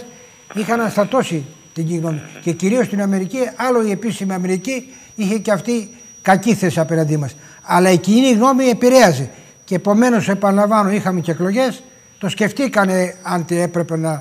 [0.54, 1.44] είχαν αναστατώσει
[1.74, 2.22] την κοινή γνώμη.
[2.42, 5.90] Και κυρίως στην Αμερική, άλλο η επίσημη Αμερική είχε και αυτή
[6.30, 7.36] κακή θέση απέναντί μας.
[7.62, 9.30] Αλλά η κοινή γνώμη επηρέαζε.
[9.64, 11.82] Και επομένως, επαναλαμβάνω, είχαμε και εκλογές.
[12.18, 14.12] Το σκεφτήκανε αν τε- έπρεπε να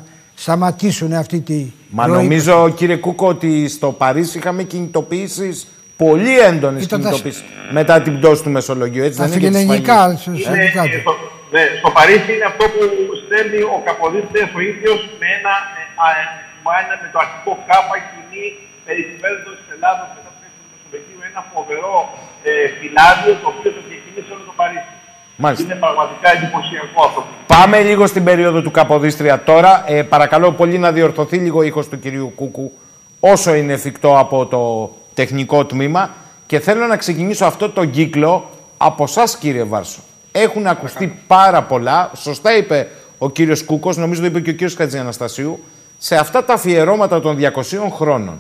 [0.43, 1.59] σταματήσουν αυτή τη.
[1.89, 2.15] Μα ροή.
[2.21, 5.67] νομίζω, κύριε Κούκο, ότι στο Παρίσι είχαμε κινητοποιήσεις
[6.03, 7.43] πολύ έντονες Ήταν τα- κινητοποιήσεις
[7.77, 9.03] μετά την πτώση του Μεσολογίου.
[9.07, 10.19] Έτσι, Τα δεν είναι για τις φιλελληνικά, σφαγές.
[10.21, 10.99] στο- Είναι, συνδικά ε, του.
[11.05, 11.13] στο,
[11.53, 12.81] ναι, στο Παρίσι είναι αυτό που
[13.23, 16.23] στέλνει ο Καποδίστρια ο ίδιος με ένα, ε, α, ε,
[16.63, 18.45] με ένα- με το αρχικό κάπα κοινή
[18.85, 22.09] περί της κυβέρνησης της Ελλάδος μετά το έξοδο του Μεσολογγίου, ένα φοβερό
[22.43, 24.93] ε, φυλάδιο το οποίο το διακινήσει όλο το Παρίσι.
[25.35, 25.63] Μάλιστα.
[25.63, 27.23] Είναι πραγματικά εντυπωσιακό αυτό.
[27.47, 29.83] Πάμε λίγο στην περίοδο του Καποδίστρια τώρα.
[29.87, 32.71] Ε, παρακαλώ πολύ να διορθωθεί λίγο ο ήχος του κυρίου Κούκου
[33.19, 36.09] όσο είναι εφικτό από το τεχνικό τμήμα
[36.45, 39.99] και θέλω να ξεκινήσω αυτό το κύκλο από εσά, κύριε Βάρσο.
[40.31, 42.11] Έχουν ακουστεί πάρα πολλά.
[42.15, 45.63] Σωστά είπε ο κύριος Κούκος, νομίζω το είπε και ο κύριος Χατζιαναστασίου,
[45.97, 47.51] σε αυτά τα αφιερώματα των 200
[47.91, 48.39] χρόνων.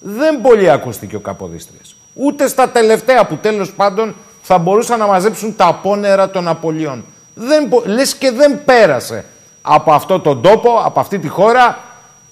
[0.00, 1.97] Δεν πολύ ακούστηκε ο Καποδίστριας.
[2.20, 7.04] Ούτε στα τελευταία που τέλος πάντων θα μπορούσαν να μαζέψουν τα απόνερα των απολειών.
[7.34, 9.24] Δεν, μπο- λες και δεν πέρασε
[9.62, 11.78] από αυτό τον τόπο, από αυτή τη χώρα,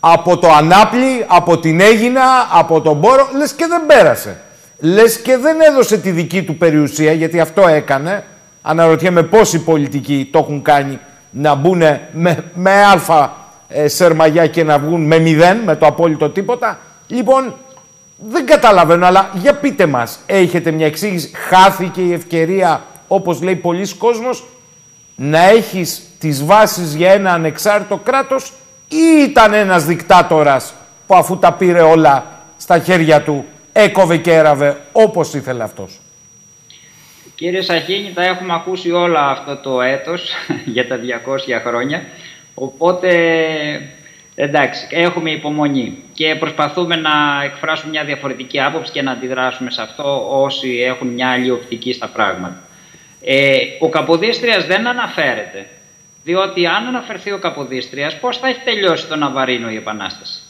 [0.01, 4.41] από το Ανάπλη, από την Έγινα, από τον Πόρο, λες και δεν πέρασε.
[4.79, 8.25] Λες και δεν έδωσε τη δική του περιουσία, γιατί αυτό έκανε.
[8.63, 10.99] Αναρωτιέμαι πόσοι πολιτικοί το έχουν κάνει
[11.31, 11.83] να μπουν
[12.13, 13.33] με, με αλφα
[13.69, 16.79] ε, σερμαγιά και να βγουν με μηδέν, με το απόλυτο τίποτα.
[17.07, 17.55] Λοιπόν,
[18.17, 23.95] δεν καταλαβαίνω, αλλά για πείτε μας, έχετε μια εξήγηση; Χάθηκε η ευκαιρία, όπως λέει πολλοί
[23.95, 24.45] κόσμος,
[25.17, 28.53] να έχεις τις βάσεις για ένα ανεξάρτητο κράτος
[28.89, 30.75] ή ήταν ένας δικτάτορας
[31.07, 36.01] που αφού τα πήρε όλα στα χέρια του έκοβε και έραβε όπως ήθελε αυτός;
[37.35, 40.31] Κύριε Σαχίνη, τα έχουμε ακούσει όλα αυτό το έτος
[40.75, 42.03] για τα 200 χρόνια.
[42.55, 43.11] Οπότε,
[44.37, 50.27] εντάξει, έχουμε υπομονή και προσπαθούμε να εκφράσουμε μια διαφορετική άποψη και να αντιδράσουμε σε αυτό
[50.43, 52.61] όσοι έχουν μια άλλη οπτική στα πράγματα.
[53.21, 55.67] Ε, ο Καποδίστριας δεν αναφέρεται,
[56.25, 60.41] διότι αν αναφερθεί ο Καποδίστριας, πώς θα έχει τελειώσει το Ναβαρίνο η Επανάσταση;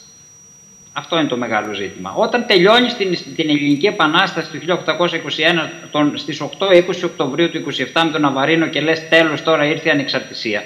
[0.93, 2.13] Αυτό είναι το μεγάλο ζήτημα.
[2.15, 8.11] Όταν τελειώνει την, την Ελληνική Επανάσταση του 1821 τον, στις 8-20 Οκτωβρίου του 27 με
[8.11, 10.63] τον Ναβαρίνο και λες τέλος τώρα ήρθε η ανεξαρτησία.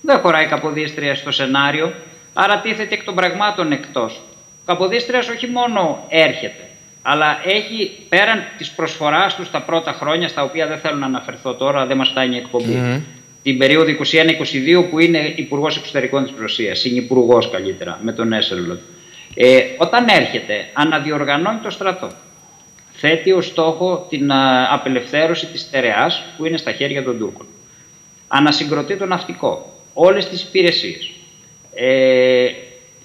[0.00, 1.92] Δεν χωράει Καποδίστρια στο σενάριο,
[2.34, 4.20] άρα τίθεται εκ των πραγμάτων εκτός.
[4.60, 6.68] Ο Καποδίστριας όχι μόνο έρχεται,
[7.02, 11.54] αλλά έχει πέραν της προσφοράς του στα πρώτα χρόνια, στα οποία δεν θέλω να αναφερθώ
[11.54, 13.02] τώρα, δεν μας φτάνει η εκπομπη
[13.42, 13.90] την περίοδο
[14.82, 18.78] 21-22 που είναι υπουργός Εξωτερικών της Ρωσίας, συνυπουργός καλύτερα, με τον Έσελοντ.
[19.34, 22.08] Ε, όταν έρχεται, αναδιοργανώνει το στρατό.
[22.92, 27.46] Θέτει ως στόχο την α, απελευθέρωση της Στερεάς που είναι στα χέρια των Τούρκων.
[28.28, 31.10] Ανασυγκροτεί το ναυτικό, όλες τις υπηρεσίες.
[31.74, 32.46] Ε,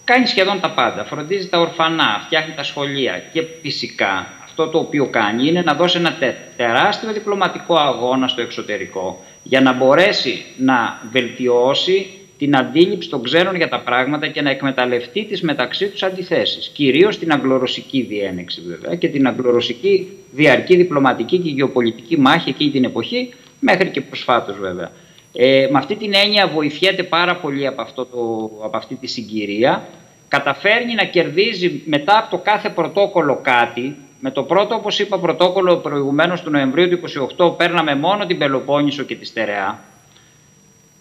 [0.03, 1.03] κάνει σχεδόν τα πάντα.
[1.03, 5.97] Φροντίζει τα ορφανά, φτιάχνει τα σχολεία και φυσικά αυτό το οποίο κάνει είναι να δώσει
[5.97, 13.23] ένα τε- τεράστιο διπλωματικό αγώνα στο εξωτερικό για να μπορέσει να βελτιώσει την αντίληψη των
[13.23, 16.67] ξένων για τα πράγματα και να εκμεταλλευτεί τις μεταξύ τους αντιθέσεις.
[16.67, 22.83] Κυρίως την αγγλορωσική διένεξη βέβαια και την αγγλορωσική διαρκή διπλωματική και γεωπολιτική μάχη εκείνη την
[22.83, 24.91] εποχή μέχρι και προσφάτως βέβαια.
[25.39, 29.87] Ε, με αυτή την έννοια βοηθιέται πάρα πολύ από, αυτό το, από αυτή τη συγκυρία.
[30.27, 33.95] Καταφέρνει να κερδίζει μετά από το κάθε πρωτόκολλο κάτι.
[34.19, 36.99] Με το πρώτο, όπως είπα, πρωτόκολλο προηγουμένως του Νοεμβρίου του
[37.37, 39.79] 28 παίρναμε μόνο την Πελοπόννησο και τη Στερεά.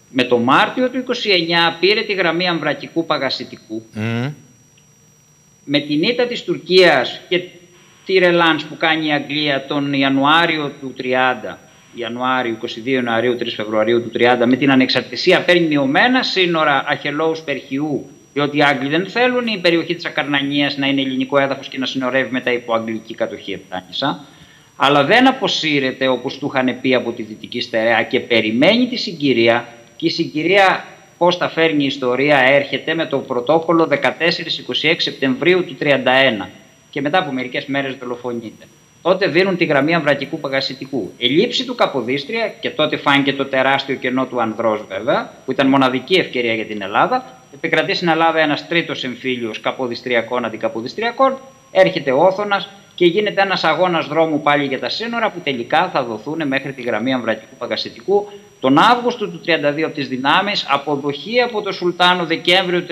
[0.09, 1.11] Με το Μάρτιο του 29
[1.79, 3.85] πήρε τη γραμμή αμβρακικού παγασιτικού.
[5.63, 7.43] Με την ήττα της Τουρκίας και
[8.05, 11.57] τη ρελάνς που κάνει η Αγγλία τον Ιανουάριο του 30,
[11.97, 18.05] Ιανουάριο, 22 Ιανουαρίου, 3 Φεβρουαρίου του 30, με την ανεξαρτησία παίρνει μειωμένα σύνορα Αχελώους Περχιού,
[18.33, 21.85] διότι οι Άγγλοι δεν θέλουν η περιοχή της Ακαρνανίας να είναι ελληνικό έδαφος και να
[21.85, 24.25] συνορεύει μετά υπό αγγλική κατοχή Επτάνησα.
[24.75, 29.67] αλλά δεν αποσύρεται όπως του είχαν πει από τη Δυτική Στερεά και περιμένει τη συγκυρία
[29.95, 30.85] και η συγκυρία
[31.17, 36.47] πώς τα φέρνει η ιστορία έρχεται με το πρωτόκολλο 14-26 Σεπτεμβρίου του 31
[36.89, 38.65] και μετά από μερικές μέρες δολοφονείται.
[39.01, 41.13] Τότε δίνουν τη γραμμή αμβρακικού παγασιτικού.
[41.17, 45.67] Η λήψη του Καποδίστρια και τότε φάνηκε το τεράστιο κενό του Ανδρός βέβαια, που ήταν
[45.67, 51.37] μοναδική ευκαιρία για την Ελλάδα, επικρατεί στην Ελλάδα ένας τρίτος εμφύλιος καποδιστριακών αντικαποδιστριακών,
[51.71, 56.03] έρχεται ο Όθωνας και γίνεται ένας αγώνας δρόμου πάλι για τα σύνορα που τελικά θα
[56.03, 58.27] δοθούν μέχρι τη γραμμή αμβρακικού παγασιτικού
[58.59, 62.87] τον Αύγουστο του 32 από τις δυνάμεις, αποδοχή από το Σουλτάνο Δεκέμβριο του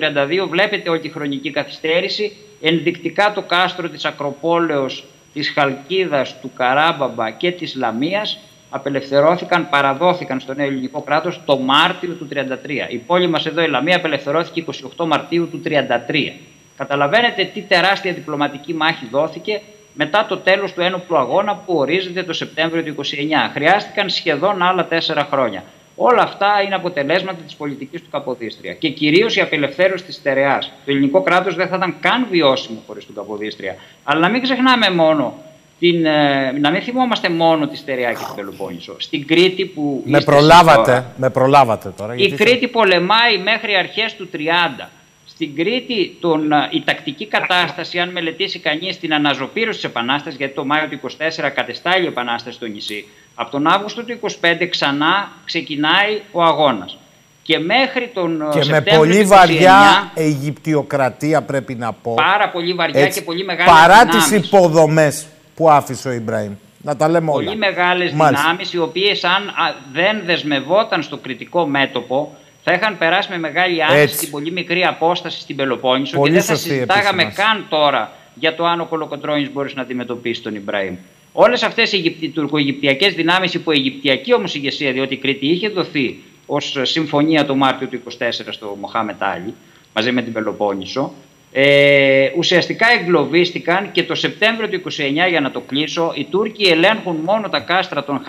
[0.46, 5.04] 32, βλέπετε όλη τη χρονική καθυστέρηση, ενδεικτικά το κάστρο της Ακροπόλεως,
[5.36, 8.40] της Χαλκίδας, του Καράμπαμπα και της Λαμίας
[8.70, 12.90] απελευθερώθηκαν, παραδόθηκαν στο νέο ελληνικό κράτος το Μάρτιο του 33.
[12.90, 14.66] Η πόλη μας εδώ η Λαμία απελευθερώθηκε
[14.98, 16.34] 28 Μαρτίου του 33.
[16.78, 19.62] Καταλαβαίνετε τι τεράστια διπλωματική μάχη δόθηκε
[19.94, 23.06] μετά το τέλος του ένοπλου αγώνα που ορίζεται το Σεπτέμβριο του 29.
[23.54, 25.64] Χρειάστηκαν σχεδόν άλλα τέσσερα χρόνια.
[25.96, 28.74] Όλα αυτά είναι αποτελέσματα της πολιτικής του Καποδίστρια.
[28.74, 30.66] Και κυρίως η απελευθέρωση της στερεάς.
[30.66, 33.76] Το ελληνικό κράτος δεν θα ήταν καν βιώσιμο χωρίς τον Καποδίστρια.
[34.04, 35.34] Αλλά να μην ξεχνάμε μόνο.
[35.80, 38.96] Την, ε, να μην θυμόμαστε μόνο τη Στερεά και την Πελοπόννησο.
[38.98, 40.04] Στην Κρήτη που.
[40.06, 42.16] Με προλάβατε, με προλάβατε τώρα.
[42.16, 44.90] Η Κρήτη πολεμάει μέχρι αρχές του 30.
[45.36, 50.66] Στην Κρήτη τον, η τακτική κατάσταση, αν μελετήσει κανείς την αναζωπήρωση της Επανάστασης, γιατί το
[50.66, 56.22] Μάιο του 24 κατεστάλλει η Επανάσταση στο νησί, από τον Αύγουστο του 25 ξανά ξεκινάει
[56.32, 56.98] ο αγώνας.
[57.42, 62.14] Και μέχρι τον και Σεπτέμβριο με πολύ του 29, βαριά Αιγυπτιοκρατία πρέπει να πω.
[62.14, 66.54] Πάρα πολύ βαριά Έτσι, και πολύ μεγάλη Παρά τις υποδομές που άφησε ο Ιμπραήμ.
[66.82, 67.46] Να τα λέμε όλα.
[67.46, 68.44] Πολύ μεγάλες Μάλιστα.
[68.44, 69.54] δυνάμεις οι οποίες αν α,
[69.94, 72.36] δεν δεσμευόταν στο κριτικό μέτωπο
[72.68, 74.16] θα είχαν περάσει με μεγάλη άνεση Έτσι.
[74.16, 77.42] στην πολύ μικρή απόσταση στην Πελοπόννησο Πολύ και δεν θα σωστή συζητάγαμε επισήμανση.
[77.42, 80.96] καν τώρα για το αν ο Κολοκοτρώνης μπορούσε να αντιμετωπίσει τον Ιμπραήμ.
[81.34, 86.20] Όλες αυτές οι Αιγυπτι- τουρκοαιγυπτιακές δυνάμεις υπό Αιγυπτιακή όμως ηγεσία, διότι η Κρήτη είχε δοθεί
[86.46, 89.54] ως συμφωνία το Μάρτιο του 24 στο Μοχάμετ Άλλη,
[89.94, 91.14] μαζί με την Πελοπόννησο,
[91.52, 97.16] ε, ουσιαστικά εγκλωβίστηκαν και το Σεπτέμβριο του 29, για να το κλείσω, οι Τούρκοι ελέγχουν
[97.16, 98.22] μόνο τα κάστρα των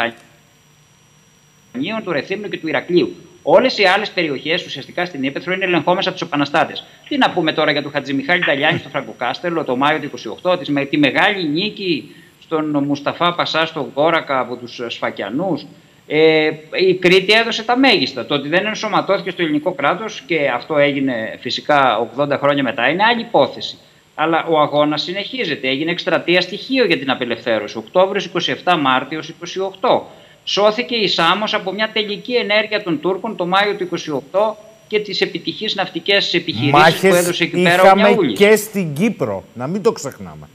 [1.73, 3.15] Χανίων, του Ρεθύμνου και του Ηρακλείου.
[3.49, 6.85] Όλες οι άλλες περιοχές ουσιαστικά στην Ήπεθρο είναι ελεγχόμενες από τους επαναστάτες.
[7.09, 10.11] Τι να πούμε τώρα για τον Χατζημιχάλη Ταλιάνη στο Φραγκοκάστελο το Μάιο του
[10.43, 15.67] 28, της, με τη μεγάλη νίκη στον Μουσταφά Πασά στον Κόρακα από τους Σφακιανούς.
[16.07, 16.51] Ε,
[16.89, 18.27] η Κρήτη έδωσε τα μέγιστα.
[18.27, 23.03] Το ότι δεν ενσωματώθηκε στο ελληνικό κράτος και αυτό έγινε φυσικά 80 χρόνια μετά είναι
[23.05, 23.79] άλλη υπόθεση.
[24.15, 25.69] Αλλά ο αγώνας συνεχίζεται.
[25.69, 27.79] Έγινε εκστρατεία στοιχείο για την απελευθέρωση.
[27.79, 28.31] Οκτώβριος
[28.65, 29.35] 27 Μάρτιος
[29.81, 30.01] 28.
[30.49, 33.89] Σώθηκε η Σάμος από μια τελική ενέργεια των Τούρκων το Μάιο του
[34.33, 34.55] 28
[34.89, 38.39] και τις επιτυχείς ναυτικές επιχειρήσεις που Μάχες έδωσε εκεί πέρα ο είχαμε Μιαούλης.
[38.39, 39.45] και στην Κύπρο.
[39.55, 40.49] Να μην το ξεχνάμε.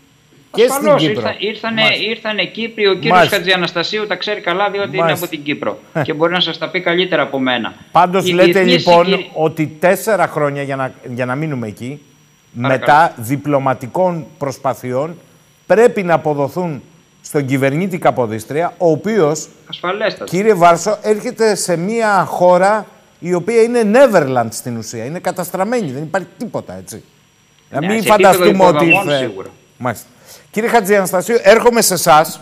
[0.51, 1.21] Και στην Ασφαλώς, Κύπρο.
[1.21, 2.05] ήρθα, ήρθανε, Μάλιστα.
[2.05, 3.35] ήρθανε Κύπροι, ο κύριος Μάλιστα.
[3.35, 5.25] Χατζιαναστασίου τα ξέρει καλά διότι είναι Μάλιστα.
[5.25, 7.73] από την Κύπρο και μπορεί να σας τα πει καλύτερα από μένα.
[7.91, 12.01] Πάντως Η λέτε διεθνή λοιπόν συγκυρι- ότι τέσσερα χρόνια, για να, για να μείνουμε εκεί,
[12.61, 12.79] Παρακαλώ.
[12.79, 15.15] μετά διπλωματικών προσπαθειών,
[15.67, 16.81] πρέπει να αποδοθούν
[17.21, 20.25] στον κυβερνήτη Καποδίστρια, ο οποίος, Ασφαλέστατα.
[20.25, 22.85] κύριε Βάρσο, έρχεται σε μια χώρα
[23.19, 25.05] η οποία είναι Neverland στην ουσία.
[25.05, 27.03] Είναι καταστραμμένη, δεν υπάρχει τίποτα, έτσι.
[27.69, 29.17] Να Ναι, μην σε επίπεδο φανταστούμε ότι υποδομών ήρθε...
[29.27, 29.47] σίγουρα.
[29.77, 30.05] Μάλιστα.
[30.51, 32.39] Κύριε Χατζιαναστασίου, έρχομαι σε εσάς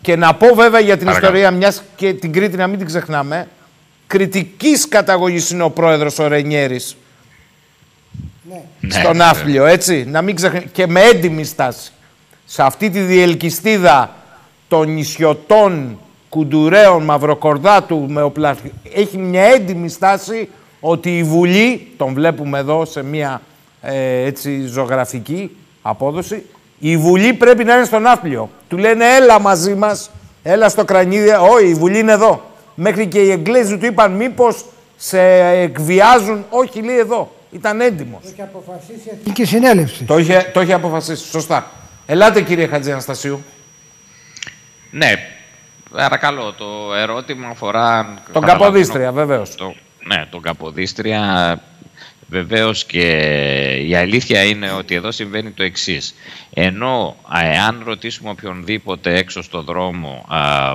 [0.00, 1.32] και να πω βέβαια για την Παρακαλώ.
[1.36, 3.48] ιστορία μιας και την Κρήτη να μην την ξεχνάμε.
[4.06, 6.96] Κριτικής καταγωγής είναι ο πρόεδρος ο Ρενιέρης
[8.48, 9.28] Ναι, στον βέβαια.
[9.28, 10.04] Άφλιο, έτσι.
[10.08, 10.64] Να μην ξεχνάμε.
[10.72, 11.92] Και με έντιμη στάση.
[12.46, 14.14] Σε αυτή τη διελκυστίδα
[14.68, 15.98] των νησιωτών
[16.28, 18.56] Κουντουρέων, Μαυροκορδάτου, με οπλα...
[18.94, 20.48] έχει μια έντιμη στάση
[20.80, 23.40] ότι η Βουλή, τον βλέπουμε εδώ σε μια
[23.80, 26.44] ε, έτσι ζωγραφική απόδοση,
[26.78, 28.50] η Βουλή πρέπει να είναι στον Άφλιο.
[28.68, 30.10] Του λένε έλα μαζί μας,
[30.42, 32.42] έλα στο κρανίδι, όχι η Βουλή είναι εδώ.
[32.74, 34.64] Μέχρι και οι Εγγλέζοι του είπαν μήπως
[34.96, 37.32] σε εκβιάζουν, όχι λέει εδώ.
[37.52, 38.20] Ήταν έντιμος.
[38.24, 40.04] Έχει αποφασίσει η Εθνική Συνέλευση.
[40.04, 41.24] Το είχε, το είχε αποφασίσει.
[41.24, 41.70] Σωστά.
[42.06, 43.44] Ελάτε κύριε Χατζιαναστασίου.
[44.90, 45.12] Ναι,
[45.90, 46.52] παρακαλώ.
[46.52, 48.04] Το ερώτημα αφορά...
[48.04, 49.54] Τον παραλαμβάνω, Καποδίστρια, βεβαίως.
[49.54, 49.74] Το,
[50.04, 51.60] ναι, τον Καποδίστρια
[52.28, 53.06] βεβαίως και
[53.86, 56.14] η αλήθεια είναι ότι εδώ συμβαίνει το εξής.
[56.54, 57.16] Ενώ
[57.66, 60.74] αν ρωτήσουμε οποιονδήποτε έξω στο δρόμο α,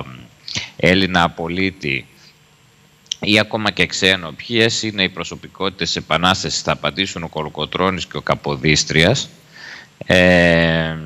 [0.76, 2.06] Έλληνα πολίτη
[3.20, 8.16] ή ακόμα και ξένο, ποιες είναι οι προσωπικότητες της Επανάστασης, θα απαντήσουν ο Κολοκοτρώνης και
[8.16, 9.28] ο Καποδίστριας.
[10.06, 10.96] Ε,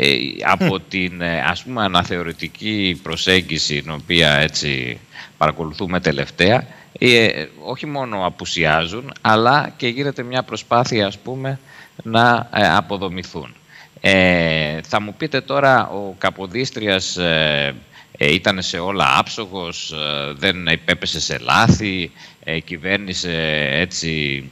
[0.00, 4.98] ε, από την ε, ας πούμε αναθεωρητική προσέγγιση την οποία έτσι
[5.38, 6.66] παρακολουθούμε τελευταία
[6.98, 11.58] ε, όχι μόνο απουσιάζουν αλλά και γίνεται μια προσπάθεια ας πούμε
[12.02, 13.54] να ε, αποδομηθούν.
[14.00, 17.74] Ε, θα μου πείτε τώρα, ο Καποδίστριας ε,
[18.18, 22.10] ε, ήταν σε όλα άψογος, ε, δεν υπέπεσε σε λάθη,
[22.44, 24.44] ε, κυβέρνησε έτσι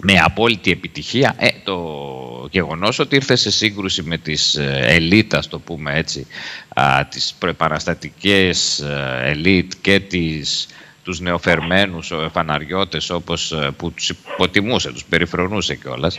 [0.00, 1.34] με απόλυτη επιτυχία.
[1.38, 1.78] Ε, το
[2.50, 6.26] γεγονός ότι ήρθε σε σύγκρουση με τις ελίτ, το πούμε έτσι,
[6.74, 8.84] α, τις προεπαναστατικές
[9.22, 10.68] ελίτ και τις,
[11.02, 16.18] τους νεοφερμένους φαναριώτες όπως που τους υποτιμούσε, τους περιφρονούσε κιόλας,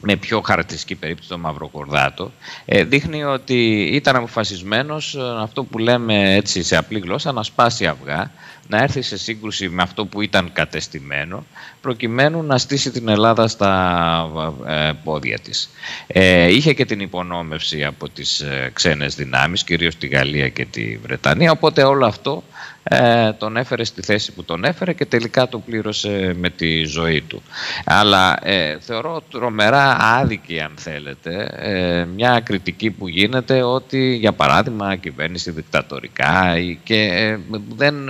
[0.00, 2.32] με πιο χαρακτηριστική περίπτωση το Μαυροκορδάτο,
[2.64, 7.86] ε, δείχνει ότι ήταν αποφασισμένος ε, αυτό που λέμε έτσι σε απλή γλώσσα να σπάσει
[7.86, 8.30] αυγά,
[8.70, 11.44] να έρθει σε σύγκρουση με αυτό που ήταν κατεστημένο,
[11.80, 14.30] προκειμένου να στήσει την Ελλάδα στα
[14.66, 15.70] ε, πόδια της.
[16.06, 20.96] Ε, είχε και την υπονόμευση από τις ε, ξένες δυνάμεις, κυρίως τη Γαλλία και τη
[21.02, 22.42] Βρετανία, οπότε όλο αυτό
[22.82, 27.20] ε, τον έφερε στη θέση που τον έφερε και τελικά το πλήρωσε με τη ζωή
[27.20, 27.42] του.
[27.84, 34.96] Αλλά ε, θεωρώ τρομερά άδικη αν θέλετε ε, μια κριτική που γίνεται ότι για παράδειγμα
[34.96, 37.38] κυβέρνηση δικτατορικά και ε,
[37.76, 38.08] δεν,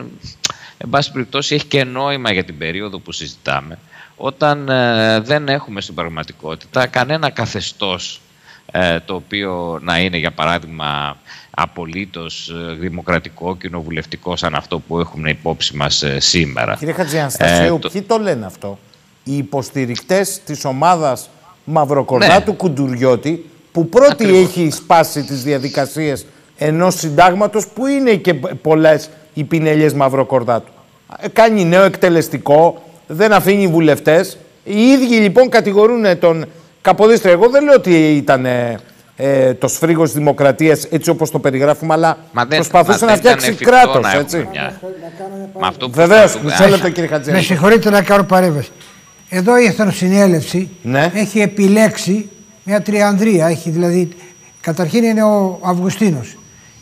[0.78, 3.78] εν πάση περιπτώσει έχει και νόημα για την περίοδο που συζητάμε
[4.16, 4.64] όταν
[5.24, 8.20] δεν έχουμε στην πραγματικότητα κανένα καθεστώς
[9.04, 11.16] το οποίο να είναι για παράδειγμα
[11.50, 16.76] απολύτως ε, δημοκρατικό, κοινοβουλευτικό σαν αυτό που έχουμε υπόψη μας ε, σήμερα.
[16.78, 17.88] Κύριε Χατζιανστασίου, ε, το...
[17.88, 18.78] ποιοι το λένε αυτό;
[19.24, 21.30] Οι υποστηρικτές της ομάδας
[21.64, 22.56] Μαυροκορδάτου ναι.
[22.56, 26.26] Κουντουριώτη που πρώτη έχει σπάσει τις διαδικασίες
[26.58, 30.72] ενός συντάγματος που είναι και πολλές οι πινελιές Μαυροκορδάτου;
[31.32, 34.38] Κάνει νέο εκτελεστικό, δεν αφήνει βουλευτές.
[34.64, 36.46] Οι ίδιοι λοιπόν κατηγορούν τον
[36.80, 37.32] Καποδίστρια.
[37.32, 38.46] Εγώ δεν λέω ότι ήταν
[39.20, 43.16] ε, το σφρίγος της δημοκρατίας έτσι όπως το περιγράφουμε, αλλά μα δεν, προσπαθούσε μα να
[43.16, 44.06] φτιάξει κράτος.
[45.90, 47.36] Βεβαίως, μισό λεπτό κύριε Χατζέλη.
[47.36, 48.70] Με συγχωρείτε να κάνω παρέμβαση.
[49.28, 51.10] Εδώ η Εθνοσυνέλευση ναι.
[51.14, 52.28] έχει επιλέξει
[52.62, 53.46] μια τριανδρία.
[53.46, 54.08] Έχει δηλαδή,
[54.60, 56.36] καταρχήν είναι ο Αυγουστίνος.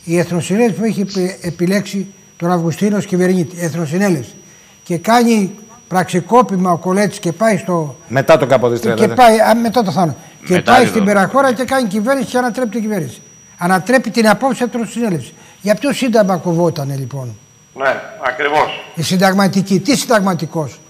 [0.05, 1.07] Η Εθνοσυνέλευση που έχει
[1.41, 3.57] επιλέξει τον Αυγουστίνος κυβερνήτη.
[3.60, 4.34] Εθνοσυνέλευση.
[4.83, 5.50] Και κάνει
[5.89, 7.97] πραξικόπημα ο Κολέτης και πάει στο.
[8.08, 8.94] Μετά τον Καποδίστρια.
[8.94, 10.18] Και πάει, α, μετά το θάνατο.
[10.47, 13.20] Και πάει στην Περαχώρα και κάνει κυβέρνηση και ανατρέπει την κυβέρνηση.
[13.58, 15.33] Ανατρέπει την απόψη από την συνέλευσης.
[15.60, 17.36] Για ποιο σύνταγμα κοβότανε λοιπόν;
[17.75, 18.84] Ναι, ακριβώς.
[18.94, 19.81] Η συνταγματική.
[19.81, 20.81] Τι συνταγματικός;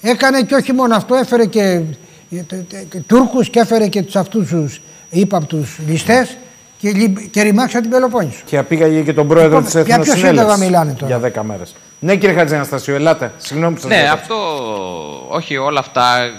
[0.00, 1.80] Έκανε και όχι μόνο αυτό, έφερε και,
[2.88, 6.36] και Τούρκους και έφερε και τους αυτούς τους ύπαπτου ληστές
[6.78, 8.40] και, και ρημάξα την Πελοπόννησο.
[8.44, 11.44] Και απήγαγε και τον πρόεδρο λοιπόν, της Εθνική Για ποιο σύνταγμα μιλάνε τώρα; Για 10
[11.44, 11.74] μέρες.
[11.98, 13.32] Ναι, κύριε Χατζαναστασίου, ελάτε.
[13.36, 14.34] Συγγνώμη που σας Ναι, αυτό.
[15.28, 16.30] Όχι, όλα αυτά ε,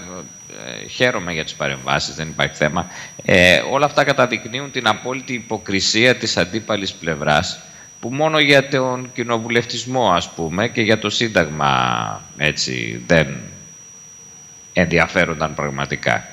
[0.90, 2.86] χαίρομαι για τις παρεμβάσεις, δεν υπάρχει θέμα.
[3.24, 7.60] Ε, όλα αυτά καταδεικνύουν την απόλυτη υποκρισία της αντίπαλης πλευράς
[8.00, 13.36] που μόνο για τον κοινοβουλευτισμό ας πούμε και για το Σύνταγμα έτσι δεν
[14.72, 16.28] ενδιαφέρονταν πραγματικά.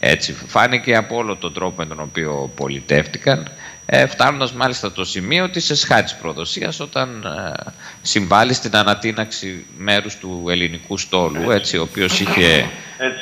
[0.00, 3.50] Έτσι, φάνηκε από όλο τον τρόπο με τον οποίο πολιτεύτηκαν,
[3.86, 7.70] ε, φτάνοντας μάλιστα το σημείο της εσχάτης προδοσίας όταν ε,
[8.02, 12.66] συμβάλλει στην ανατείναξη μέρους του ελληνικού στόλου, έτσι, ο οποίος είχε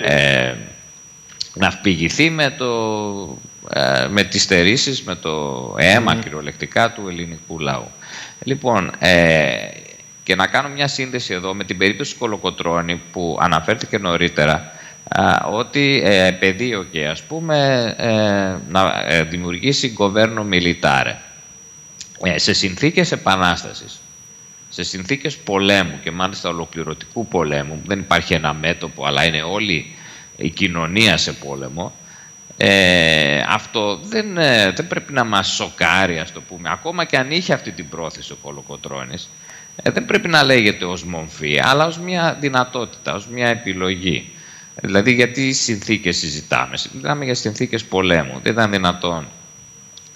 [0.02, 0.54] ε,
[1.54, 3.38] ναυπηγηθεί με, το,
[3.70, 6.20] ε, με τις στερήσεις, με το αίμα mm.
[6.20, 7.90] κυριολεκτικά του ελληνικού λαού.
[8.44, 9.54] Λοιπόν, ε,
[10.22, 14.72] και να κάνω μια σύνδεση εδώ με την περίπτωση Κολοκοτρώνη που αναφέρθηκε νωρίτερα,
[15.50, 21.14] ότι ε, πεδίο ας πούμε ε, να ε, δημιουργήσει governo militare.
[22.24, 24.00] Ε, σε συνθήκες επανάστασης
[24.68, 29.94] σε συνθήκες πολέμου και μάλιστα ολοκληρωτικού πολέμου δεν υπάρχει ένα μέτωπο αλλά είναι όλη
[30.36, 31.92] η κοινωνία σε πόλεμο
[32.56, 34.34] ε, αυτό δεν,
[34.74, 36.70] δεν πρέπει να μας σοκάρει ας το πούμε.
[36.70, 39.28] Ακόμα και αν είχε αυτή την πρόθεση ο Κολοκοτρώνης
[39.82, 44.31] δεν πρέπει να λέγεται ως μομφή αλλά ως μια δυνατότητα, ως μια επιλογή
[44.74, 48.40] Δηλαδή, γιατί συνθήκες συζητάμε; Μιλάμε για συνθήκες πολέμου.
[48.42, 49.28] Δεν ήταν δυνατόν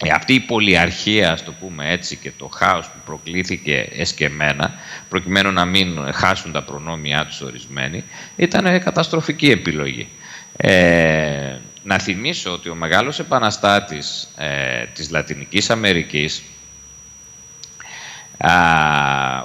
[0.04, 4.74] ε, αυτή η πολυαρχία, ας το πούμε έτσι, και το χάος που προκλήθηκε εσκεμένα,
[5.08, 8.04] προκειμένου να μην χάσουν τα προνόμια τους ορισμένοι,
[8.36, 10.08] ήταν καταστροφική επιλογή.
[10.56, 16.42] Ε, να θυμίσω ότι ο μεγάλος επαναστάτης ε, της Λατινικής Αμερικής,
[18.38, 18.52] α,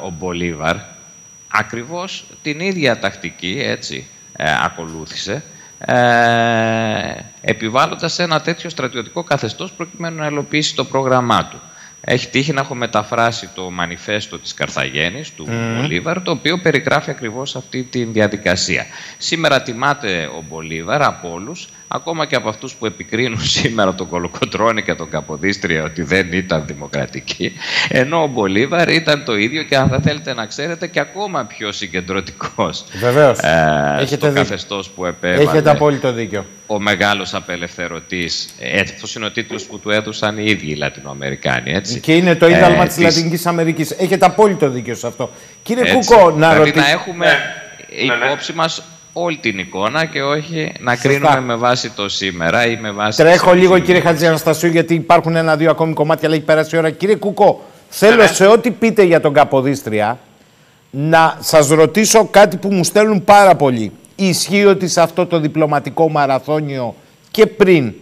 [0.04, 0.76] ο Μπολίβαρ,
[1.48, 5.43] ακριβώς την ίδια τακτική, έτσι, ε, ακολούθησε,
[5.77, 5.95] ε,
[7.42, 11.61] επιβάλλοντας ένα τέτοιο στρατιωτικό καθεστώς προκειμένου να ελοπίσει το πρόγραμμά του.
[12.01, 17.56] Έχει τύχει να έχω μεταφράσει το μανιφέστο της Καρθαγένης, του Μπολίβαρ, το οποίο περιγράφει ακριβώς
[17.56, 18.85] αυτή τη διαδικασία.
[19.18, 24.84] Σήμερα τιμάται ο Μπολίβαρ από όλους ακόμα και από αυτούς που επικρίνουν σήμερα τον Κολοκοτρώνη
[24.84, 27.53] και τον Καποδίστρια ότι δεν ήταν δημοκρατική,
[27.90, 31.72] ενώ ο Μπολίβαρ ήταν το ίδιο και αν θα θέλετε να ξέρετε και ακόμα πιο
[31.72, 33.40] συγκεντρωτικός Βεβαίως.
[33.40, 34.42] ε, Έχετε στο δίκιο.
[34.42, 36.45] καθεστώς που επέβαλε Έχετε απόλυτο δίκιο.
[36.68, 38.50] ο μεγάλος απελευθερωτής.
[38.82, 42.00] Αυτός είναι ο τίτλος που του έδωσαν οι ίδιοι οι Λατινοαμερικάνοι, έτσι.
[42.00, 43.92] Και είναι το ίδαλμα Ε, της Λατινικής Αμερικής.
[43.92, 45.32] Έχετε απόλυτο δίκιο σε αυτό.
[45.64, 45.94] Κύριε έτσι.
[45.95, 46.86] Κούκο, να δηλαδή ρωτήσω...
[46.86, 48.26] να έχουμε Ναι, ναι.
[48.26, 48.84] υπόψη μας
[49.14, 51.08] όλη την εικόνα και όχι να Σωστά.
[51.10, 53.18] κρίνουμε με βάση το σήμερα ή με βάση...
[53.18, 53.86] Τρέχω τις λίγο επιθυμίες.
[53.86, 56.90] κύριε Χατζιαναστασίου γιατί υπάρχουν ένα-δύο ακόμη κομμάτια αλλά έχει περάσει η ώρα.
[56.90, 58.28] Κύριε Κουκό, θέλω Ναι.
[58.28, 60.20] σε ό,τι πείτε για τον Καποδίστρια
[60.92, 63.92] να σας ρωτήσω κάτι που μου στέλνουν πάρα πολύ.
[64.16, 66.96] Ισχύει ότι σε αυτό το διπλωματικό μαραθώνιο
[67.32, 67.94] και πριν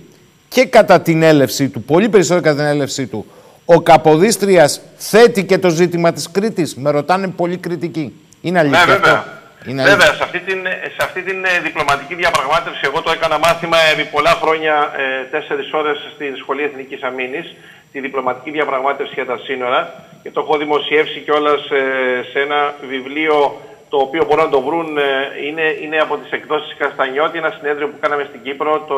[0.48, 3.26] και κατά την έλευση του, πολύ περισσότερο κατά την έλευση του,
[3.66, 8.14] ο Καποδίστριας θέτει και το ζήτημα της Κρήτης; Με ρωτάνε πολύ κριτικοί.
[8.42, 9.39] Είναι αλήθεια Ναι, βέβαια.
[9.60, 9.70] Αυτό.
[9.70, 9.98] Είναι αλήθεια.
[9.98, 10.60] Βέβαια, σε αυτή, την,
[10.96, 15.74] σε αυτή την ε, διπλωματική διαπραγμάτευση, εγώ το έκανα μάθημα επί πολλά χρόνια, ε, τέσσερις
[15.74, 17.56] ώρες στην Σχολή Εθνικής Αμήνης,
[17.92, 23.62] τη διπλωματική διαπραγμάτευση για τα σύνορα και το έχω δημοσιεύσει κιόλας ε, σε ένα βιβλίο
[23.90, 25.04] το οποίο μπορούν να το βρουν, ε,
[25.48, 28.96] είναι, είναι από τις εκδόσεις Καστανιώτη, ένα συνέδριο που κάναμε στην Κύπρο το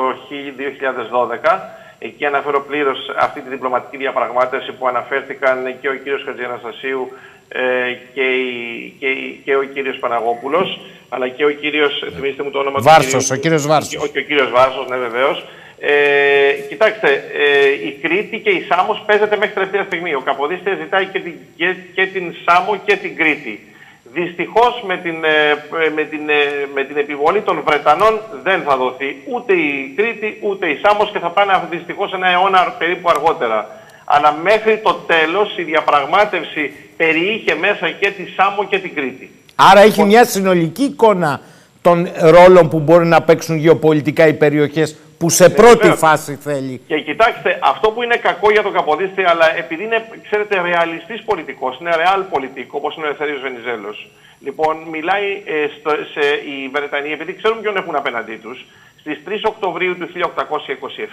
[1.43, 1.59] 2012.
[1.99, 7.30] Εκεί αναφέρω πλήρως αυτή τη διπλωματική διαπραγμάτευση που αναφέρθηκαν και ο κύριος Χατζιαναστασίου ε,
[8.13, 12.59] και, η- και, η- και ο κύριος Παναγόπουλος, αλλά και ο κύριος, θυμίστε μου το
[12.59, 14.01] όνομα Βάρσος, του ο κύριος Βάρσος.
[14.03, 15.45] Και, και ο κύριος Βάρσος, ναι βεβαίως.
[15.83, 20.13] Ε, κοιτάξτε, ε, η Κρήτη και η Σάμος παίζεται μέχρι τελευταία στιγμή.
[20.13, 23.65] Ο Καποδίστρια ζητάει και την, και, και την Σάμο και την Κρήτη.
[24.13, 26.35] Δυστυχώς με την, ε, με, την, ε,
[26.73, 31.19] με την επιβολή των Βρετανών δεν θα δοθεί ούτε η Κρήτη ούτε η Σάμος και
[31.19, 33.80] θα πάνε δυστυχώς ένα αιώνα περίπου αργότερα.
[34.13, 39.29] Αλλά μέχρι το τέλος η διαπραγμάτευση περιείχε μέσα και τη Σάμο και την Κρήτη.
[39.55, 41.41] Άρα έχει μια συνολική εικόνα
[41.81, 45.99] των ρόλων που μπορεί να παίξουν γεωπολιτικά οι περιοχές που σε πρώτη βεβαίως.
[45.99, 46.81] φάση θέλει.
[46.87, 51.77] Και κοιτάξτε, αυτό που είναι κακό για τον Καποδίστρια, αλλά επειδή είναι, ξέρετε, ρεαλιστής πολιτικός,
[51.79, 54.09] είναι ρεάλ πολιτικό, όπως είναι ο Ελευθέριος Βενιζέλος.
[54.39, 58.65] Λοιπόν, μιλάει ε, στο, σε, οι Βρετανοί, επειδή ξέρουν ποιον έχουν απέναντί τους,
[58.99, 60.07] στις 3 Οκτωβρίου του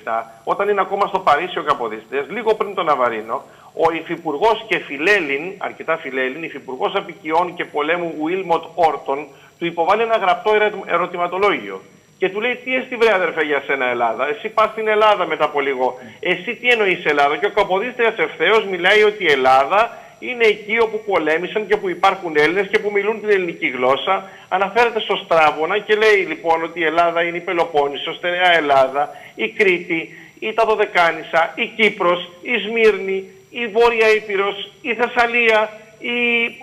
[0.05, 3.43] 1827, όταν είναι ακόμα στο Παρίσι ο Καποδίστριας, λίγο πριν τον Ναβαρίνο,
[3.75, 9.27] ο Υφυπουργός και φιλέλλην, αρκετά φιλέλλην, Υφυπουργός Απικιών και Πολέμου Βίλμοτ Όρτον,
[9.59, 11.81] του υποβάλλει ένα γραπτό ερε- ερωτηματολόγιο.
[12.19, 15.45] Και του λέει τι εστί βρε αδερφέ για σένα Ελλάδα; Εσύ πας στην Ελλάδα μετά
[15.45, 15.99] από λίγο.
[16.21, 21.03] Εσύ τι εννοείς Ελλάδα; Και ο Καποδίστριας ευθέως μιλάει ότι η Ελλάδα είναι εκεί όπου
[21.07, 24.29] πολέμησαν και που υπάρχουν Έλληνες και που μιλούν την ελληνική γλώσσα.
[24.49, 29.49] Αναφέρεται στο Στράβωνα και λέει λοιπόν ότι η Ελλάδα είναι η Πελοπόννησος, στερεά Ελλάδα, η
[29.49, 36.17] Κρήτη, η τα Δωδεκάνησα, η Κύπρος, η Σμύρνη, η Βόρεια Ήπειρος, η Θεσσαλία, η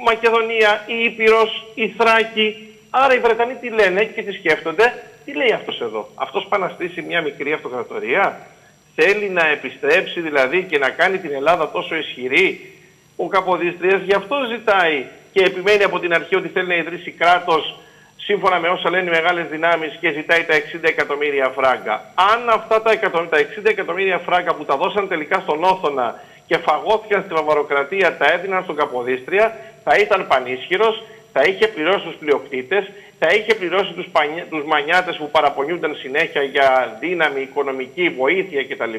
[0.06, 2.78] Μακεδονία, η Ήπειρος, η Θράκη.
[2.90, 4.94] Άρα οι Βρετανοί τι λένε και τι σκέφτονται;
[5.26, 8.48] Τι λέει αυτός εδώ; Αυτός πάει να στήσει μια μικρή αυτοκρατορία;
[8.96, 12.74] Θέλει να επιστρέψει δηλαδή και να κάνει την Ελλάδα τόσο ισχυρή;
[13.16, 17.80] Ο Καποδίστριας γι' αυτό ζητάει και επιμένει από την αρχή ότι θέλει να ιδρύσει κράτος
[18.18, 22.14] σύμφωνα με όσα λένε οι μεγάλες δυνάμεις και ζητάει τα 60 εκατομμύρια φράγκα.
[22.32, 26.58] Αν αυτά τα, εκατο- τα 60 εκατομμύρια φράγκα που τα δώσαν τελικά στον Όθωνα και
[26.58, 32.84] φαγώθηκαν στη Βαβαροκρατία τα έδιναν στον Καποδίστρια, θα ήταν πανίσχυρος, θα είχε πληρώσει τους πλειοκτήτες,
[33.20, 34.44] θα είχε πληρώσει τους, πανι...
[34.50, 38.96] τους μανιάτες που παραπονιούνταν συνέχεια για δύναμη, οικονομική βοήθεια κτλ.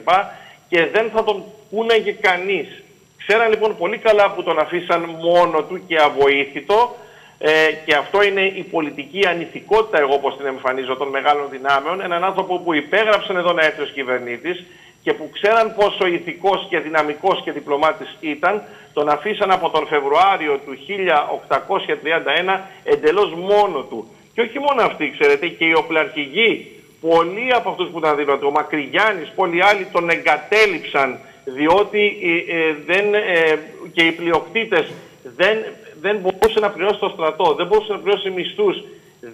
[0.69, 2.83] Και δεν θα τον πούναγε κανείς.
[3.27, 6.97] Ξέραν λοιπόν πολύ καλά που τον αφήσαν μόνο του και αβοήθητο
[7.39, 7.51] ε,
[7.85, 12.01] και αυτό είναι η πολιτική ανηθικότητα, εγώ όπως την εμφανίζω, των μεγάλων δυνάμεων.
[12.01, 14.65] Έναν άνθρωπο που υπέγραψαν εδώ να έρθει ως κυβερνήτης
[15.07, 18.63] και που ξέραν πόσο ηθικός και δυναμικός και διπλωμάτης ήταν,
[18.93, 20.73] τον αφήσαν από τον Φεβρουάριο του
[22.57, 24.09] 1831 εντελώς μόνο του.
[24.35, 26.51] Και όχι μόνο αυτοί, ξέρετε, και οι οπλαρχηγοί,
[27.01, 32.57] πολλοί από αυτούς που ήταν δίπλα του, ο Μακρυγιάννης, πολλοί άλλοι τον εγκατέλειψαν διότι ε,
[32.57, 33.59] ε, δεν, ε,
[33.93, 34.87] και οι πλειοκτήτες
[35.37, 35.57] δεν,
[36.01, 38.77] δεν μπορούσε να πληρώσει το στρατό, δεν μπορούσε να πληρώσει μισθούς,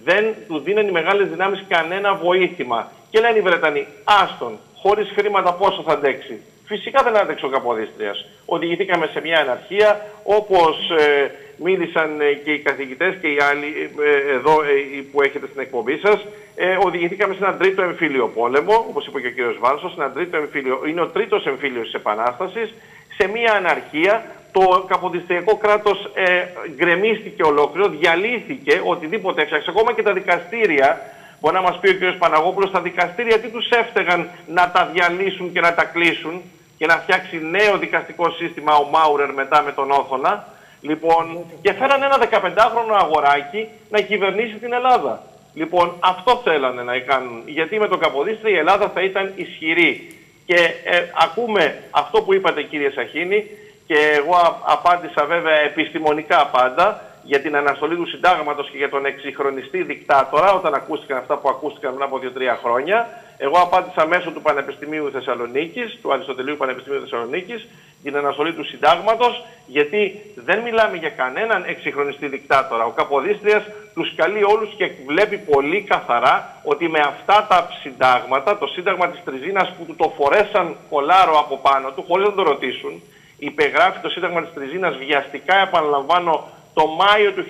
[0.03, 2.91] δεν του δίνουν οι μεγάλες δυνάμεις κανένα βοήθημα.
[3.09, 6.35] Και λένε οι Βρετανοί, άστον, χωρίς χρήματα πόσο θα αντέξει.
[6.65, 8.25] Φυσικά δεν άντεξε ο Καποδίστριας.
[8.45, 9.89] Οδηγηθήκαμε σε μια αναρχία,
[10.23, 13.69] όπως ε, μίλησαν ε, και οι καθηγητές και οι άλλοι
[14.09, 16.25] ε, εδώ ε, που έχετε στην εκπομπή σας.
[16.55, 20.37] Ε, οδηγηθήκαμε σε έναν τρίτο εμφύλιο πόλεμο, όπως είπε και ο κύριος Βάρσος, έναν τρίτο
[20.37, 22.73] εμφύλιο, είναι ο τρίτος εμφύλιος της Επανάστασης,
[23.17, 26.45] σε μια αναρχία το καποδιστριακό κράτος ε,
[26.75, 31.01] γκρεμίστηκε ολόκληρο, διαλύθηκε, οτιδήποτε έφτιαξε, ακόμα και τα δικαστήρια,
[31.43, 32.17] μπορεί να μας πει ο κ.
[32.17, 36.41] Παναγόπουλος, τα δικαστήρια τι τους έφταιγαν να τα διαλύσουν και να τα κλείσουν
[36.77, 40.47] και να φτιάξει νέο δικαστικό σύστημα ο Μάουρερ μετά με τον Όθωνα.
[40.81, 45.23] Λοιπόν, και φέραν ένα 15χρονο αγοράκι να κυβερνήσει την Ελλάδα.
[45.53, 47.41] Λοιπόν, αυτό θέλανε να κάνουν.
[47.45, 50.17] Γιατί με το Καποδίστρια η Ελλάδα θα ήταν ισχυρή.
[50.45, 53.49] Και ε, ακούμε αυτό που είπατε κύριε Σαχίνη
[53.87, 59.83] και εγώ απάντησα βέβαια επιστημονικά πάντα για την αναστολή του συντάγματος και για τον εξυγχρονιστή
[59.83, 63.09] δικτάτορα όταν ακούστηκαν αυτά που ακούστηκαν πριν από 2-3 χρόνια.
[63.37, 67.67] Εγώ απάντησα μέσω του Πανεπιστημίου Θεσσαλονίκης, του Αριστοτελείου Πανεπιστημίου Θεσσαλονίκης,
[68.03, 72.85] την αναστολή του συντάγματος, γιατί δεν μιλάμε για κανέναν εξυγχρονιστή δικτάτορα.
[72.85, 78.67] Ο Καποδίστριας τους καλεί όλους και βλέπει πολύ καθαρά ότι με αυτά τα συντάγματα, το
[78.67, 83.01] σύνταγμα της Τριζίνας που του το φορέσαν κολάρο από πάνω του, χωρίς να το ρωτήσουν,
[83.37, 87.45] υπεγράφει το σύνταγμα της Τριζίνας βιαστικά, επαναλαμβάνω, το Μάιο του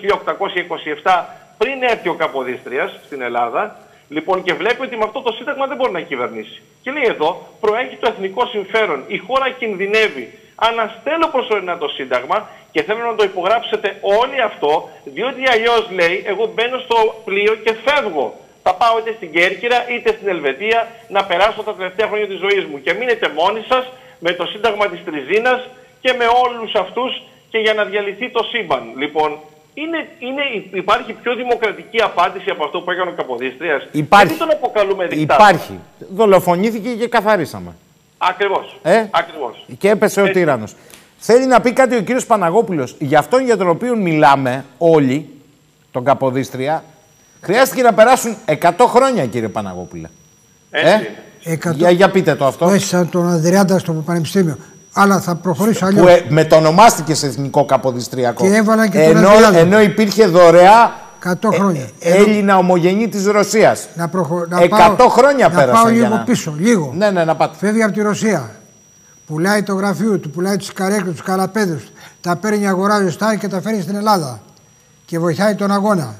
[1.02, 1.24] 1827
[1.58, 3.76] πριν έρθει ο Καποδίστριας στην Ελλάδα
[4.08, 6.62] λοιπόν και βλέπει ότι με αυτό το σύνταγμα δεν μπορεί να κυβερνήσει.
[6.82, 9.04] Και λέει εδώ προέχει το εθνικό συμφέρον.
[9.06, 10.38] Η χώρα κινδυνεύει.
[10.54, 16.46] Αναστέλω προσωρινά το σύνταγμα και θέλω να το υπογράψετε όλοι αυτό διότι αλλιώς λέει εγώ
[16.54, 18.34] μπαίνω στο πλοίο και φεύγω.
[18.62, 22.64] Θα πάω είτε στην Κέρκυρα είτε στην Ελβετία να περάσω τα τελευταία χρόνια της ζωής
[22.64, 23.84] μου και μείνετε μόνοι σας
[24.18, 25.60] με το σύνταγμα της Τριζίνας
[26.00, 27.22] και με όλους αυτούς
[27.54, 28.82] και για να διαλυθεί το σύμπαν.
[28.96, 29.38] Λοιπόν,
[29.74, 30.42] είναι, είναι,
[30.72, 33.82] υπάρχει πιο δημοκρατική απάντηση από αυτό που έκανε ο Καποδίστριας.
[33.92, 34.26] Υπάρχει.
[34.26, 35.50] Γιατί τον αποκαλούμε δικτάτορα.
[35.50, 35.78] Υπάρχει.
[36.14, 37.72] Δολοφονήθηκε και καθαρίσαμε.
[38.18, 38.76] Ακριβώς.
[38.82, 39.66] Ε; Ακριβώς.
[39.78, 40.40] Και έπεσε ο Έτσι.
[40.40, 40.74] τύρανος.
[41.18, 42.96] Θέλει να πει κάτι ο κύριος Παναγόπουλος.
[42.98, 45.28] Για αυτόν για τον οποίο μιλάμε όλοι,
[45.92, 46.84] τον Καποδίστρια,
[47.40, 50.08] χρειάστηκε να περάσουν 100 χρόνια κύριε Παναγόπουλε.
[50.70, 50.88] Έτσι.
[50.88, 51.22] Ε; είναι.
[51.44, 51.76] Εκατό...
[51.76, 52.66] Για, για πείτε το αυτό.
[52.66, 54.58] Όχι σαν τον Ανδριάντα στο Πανεπιστήμιο.
[54.96, 56.02] Αλλά θα προχωρήσω αλλιώς.
[56.02, 58.44] Που ε, μετονομάστηκε σε εθνικό καποδιστριακό.
[58.44, 59.58] Και έβαλαν και τον ενώ, Ανδριάντα.
[59.58, 61.88] ενώ υπήρχε δωρεά 100 χρόνια.
[62.00, 63.86] ε, Έλληνα ομογενή της Ρωσίας.
[63.94, 64.46] Να, προχω...
[64.48, 66.92] να 100 πάω, χρόνια να πέρασαν πάω για λίγο να- πίσω, λίγο.
[66.96, 67.56] Ναι, ναι, να πάτε.
[67.58, 68.50] Φεύγει από τη Ρωσία.
[69.26, 71.82] Πουλάει το γραφείο του, πουλάει τις καρέκλες, τους καραπέδους.
[72.20, 74.40] Τα παίρνει, αγοράζει στάρι και τα φέρνει στην Ελλάδα.
[75.04, 76.14] Και βοηθάει τον αγώνα.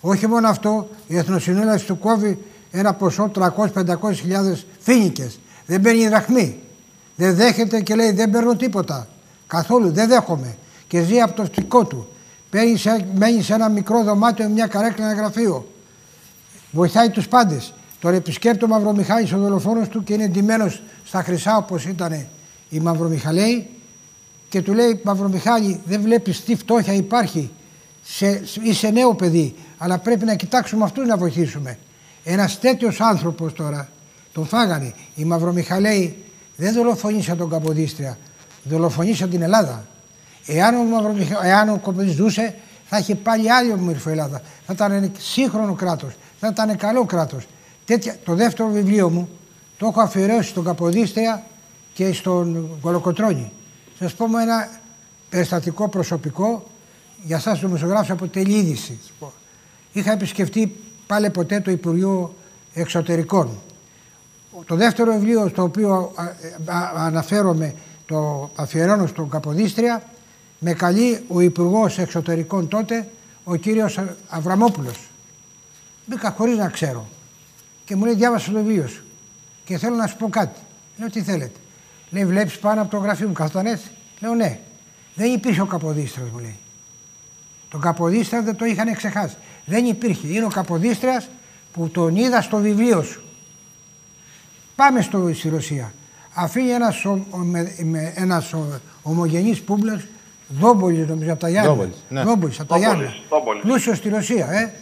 [0.00, 2.38] Όχι μόνο αυτό, η Εθνοσυνέλευση του κόβει
[2.70, 5.40] ένα ποσό 300-500 χιλιάδες φίνικες.
[5.66, 6.58] Δεν παίρνει δραχμή.
[7.18, 9.08] Δεν δέχεται και λέει δεν παίρνω τίποτα.
[9.46, 10.56] Καθόλου δεν δέχομαι.
[10.88, 12.08] Και ζει από το φτικό του.
[12.50, 15.66] Παίρνει σε- μένει σε ένα μικρό δωμάτιο με μια καρέκλα ένα γραφείο.
[16.70, 17.74] Βοηθάει τους πάντες.
[18.00, 22.26] Τον επισκέπτει ο Μαυρομιχάλης ο δολοφόνος του και είναι ντυμένος στα χρυσά όπως ήταν
[22.68, 23.68] οι Μαυρομιχαλαίοι
[24.48, 27.50] και του λέει Μαυρομιχάλη δεν βλέπεις τι φτώχεια υπάρχει
[28.02, 31.78] σε, είσαι νέο παιδί αλλά πρέπει να κοιτάξουμε αυτούς να βοηθήσουμε.
[32.24, 33.88] Ένας τέτοιος άνθρωπος τώρα
[34.32, 34.92] τον φάγανε.
[35.14, 36.16] Οι Μαυρομιχαλαίοι
[36.60, 38.18] δεν δολοφονήσαν τον Καποδίστρια,
[38.62, 39.86] δολοφονήσαν την Ελλάδα.
[40.46, 41.46] Εάν ο, Μαυρομιχα...
[41.46, 42.54] Εάν ο Καποδίστρια ζούσε
[42.86, 44.42] θα είχε πάλι άλλη μορφή Ελλάδα.
[44.66, 47.46] Θα ήταν σύγχρονο κράτος, θα ήταν καλό κράτος.
[47.84, 48.16] Τέτοια...
[48.24, 49.28] Το δεύτερο βιβλίο μου
[49.78, 51.44] το έχω αφιερώσει στον Καποδίστρια
[51.94, 53.52] και στον Κολοκοτρώνη.
[53.98, 54.68] Σας πω με ένα
[55.28, 56.66] περιστατικό προσωπικό
[57.24, 58.98] για σας το μεσογράφος από τελείδηση.
[59.92, 62.34] Είχα επισκεφτεί πάλι ποτέ το Υπουργείο
[62.72, 63.58] Εξωτερικών.
[64.66, 66.24] Το δεύτερο βιβλίο στο οποίο α,
[66.76, 67.74] α, αναφέρομαι,
[68.06, 70.02] το αφιερώνω στον Καποδίστρια,
[70.58, 73.08] με καλεί ο Υπουργός Εξωτερικών τότε,
[73.44, 75.08] ο κύριος Αβραμόπουλος.
[76.06, 77.08] Μπήκα χωρίς να ξέρω.
[77.84, 79.04] Και μου λέει διάβασα το βιβλίο σου.
[79.64, 80.60] Και θέλω να σου πω κάτι.
[80.98, 81.58] Λέω τι θέλετε.
[82.10, 83.90] Λέει βλέπεις πάνω από το γραφείο μου καθόταν έτσι.
[84.20, 84.60] Λέω ναι.
[85.14, 86.58] Δεν υπήρχε ο Καποδίστρας μου λέει.
[87.68, 89.36] Τον Καποδίστρα δεν το είχαν ξεχάσει.
[89.64, 90.26] Δεν υπήρχε.
[90.26, 91.28] Είναι ο Καποδίστρας
[91.72, 93.22] που τον είδα στο βιβλίο σου.
[94.78, 95.92] Πάμε στο, στη Ρωσία.
[96.34, 100.06] Αφήνει ένας, ο, ο, με, με, ένας ο, ομογενής πούμπλας,
[100.48, 101.68] Δόμπολης νομίζω από τα Γιάννα.
[101.70, 102.22] Δόμπολης, ναι.
[102.22, 103.16] Δόμπολης, από τα Δόμπολης, Γιάννα.
[103.30, 103.62] Δόμπολης.
[103.62, 104.72] Πλούσιος στη Ρωσία, ε.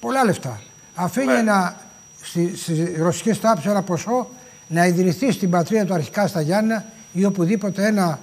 [0.00, 0.60] Πολλά λεφτά.
[0.94, 1.38] Αφήνει Ναι.
[1.38, 1.76] ένα,
[2.22, 4.28] στη, στη ρωσική στάψη ένα ποσό
[4.68, 8.20] να ιδρυθεί στην πατρίδα του αρχικά στα Γιάννα ή οπουδήποτε ένα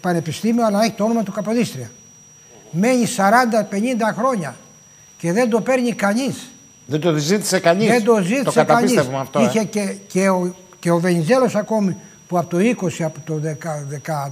[0.00, 1.90] πανεπιστήμιο, αλλά να έχει το όνομα του Καποδίστρια.
[2.70, 4.56] Μένει 40-50 χρόνια
[5.18, 6.50] και δεν το παίρνει κανείς.
[6.90, 7.88] Δεν το ζήτησε κανείς.
[7.88, 8.66] Δεν το ζήτησε Το κανείς.
[8.66, 9.40] καταπίστευμα αυτό.
[9.40, 9.64] Είχε ε.
[9.64, 11.96] και, και, ο, και ο Βενιζέλος ακόμη
[12.28, 13.40] που από το 20, από το
[14.04, 14.30] 10, 10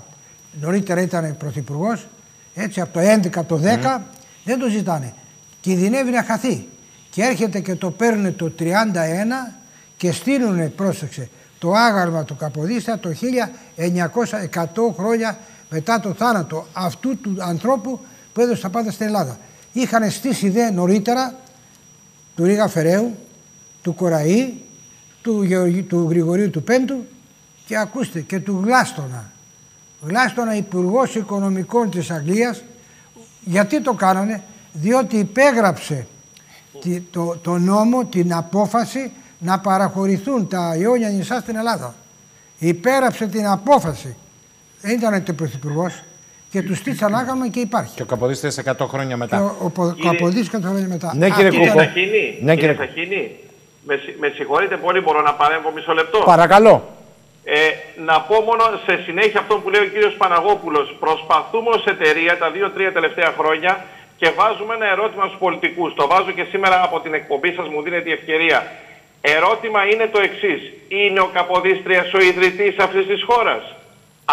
[0.61, 2.07] νωρίτερα ήταν πρωθυπουργός,
[2.55, 3.61] έτσι από το 11, το
[3.99, 4.01] 10,
[4.45, 5.13] δεν το ζητάνε.
[5.61, 6.69] Κινδυνεύει να χαθεί.
[7.11, 8.63] Και έρχεται και το παίρνουν το 31
[9.97, 11.29] και στείλουν, πρόσεξε,
[11.59, 13.11] το άγαλμα του Καποδίστρα το
[13.77, 13.85] 1900,
[14.55, 14.65] 100
[14.97, 15.39] χρόνια
[15.71, 18.01] μετά το θάνατο αυτού του ανθρώπου
[18.33, 19.39] που έδωσε τα πάντα στην Ελλάδα.
[19.73, 21.35] Είχαν στήσει δε νωρίτερα
[22.39, 23.17] του Ρίγα Φεραίου,
[23.83, 24.55] του Κοραή,
[25.23, 27.05] του, Γεωργη- του Γρηγορίου του Πέντου
[27.67, 29.31] και ακούστε και του Γλάστονα.
[30.03, 32.63] Γλάστονα υπουργός Οικονομικών της Αγγλίας.
[33.45, 34.43] Γιατί το κάνανε,
[34.73, 36.07] διότι υπέγραψε
[36.81, 41.95] τη- το, το νόμο, την απόφαση να παραχωρηθούν τα Ιόνια νησιά στην Ελλάδα.
[42.59, 44.17] Υπέγραψε την απόφαση.
[44.81, 46.03] Δεν ήταν το πρωθυπουργός.
[46.51, 47.95] Και τους στήσαν άγαλμα και υπάρχει.
[47.95, 49.37] Και ο Καποδίστρια 100 χρόνια μετά.
[49.37, 51.13] Και ο, ο, ο Καποδίστρια 100 χρόνια μετά.
[51.17, 51.79] Ναι, κύριε Κύριε Κούκο.
[51.83, 52.87] Σαχίνη, Ναι, κύριε κύριε.
[52.87, 53.31] Σαχίνη,
[53.87, 56.19] με, συ- με συγχωρείτε πολύ, μπορώ να παρέμβω μισό λεπτό.
[56.19, 56.97] Παρακαλώ.
[57.45, 57.59] Ε,
[58.09, 60.97] να πω μόνο σε συνέχεια αυτό που λέει ο κύριος Παναγόπουλος.
[61.01, 63.85] Προσπαθούμε ως εταιρεία τα δύο-τρία τελευταία χρόνια
[64.17, 65.95] και βάζουμε ένα ερώτημα στους πολιτικούς.
[65.95, 68.59] Το βάζω και σήμερα από την εκπομπή σας, μου δίνεται η ευκαιρία.
[69.21, 70.61] Ερώτημα είναι το εξής.
[70.89, 73.63] Είναι ο Καποδίστριας ο ιδρυτής αυτής της χώρας;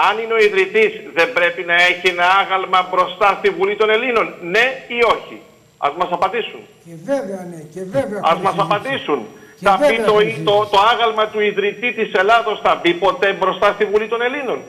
[0.08, 4.26] Αν είναι ο ιδρυτής δεν πρέπει να έχει ένα άγαλμα μπροστά στη Βουλή των Ελλήνων.
[4.54, 4.66] Ναι
[4.98, 5.38] ή όχι.
[5.78, 6.62] Ας μας απαντήσουν.
[6.86, 8.20] Και βέβαια ναι, και βέβαια.
[8.30, 8.68] Ας έχουμε μας συζήτηση.
[8.70, 9.20] απαντήσουν.
[9.60, 10.72] Και Θα μπει βέβαια το, έχουμε το, συζήτηση.
[10.74, 14.60] το άγαλμα του ιδρυτή της Ελλάδος, θα μπει ποτέ μπροστά στη Βουλή των Ελλήνων.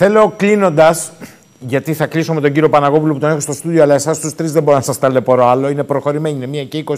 [0.00, 1.12] Θέλω κλείνοντας,
[1.58, 4.34] γιατί θα κλείσω με τον κύριο Παναγόπουλο που τον έχω στο στούντιο, αλλά εσάς τους
[4.34, 5.68] τρεις δεν μπορώ να σας ταλαιπωρώ άλλο.
[5.68, 6.94] Είναι προχωρημένοι, είναι μία και 20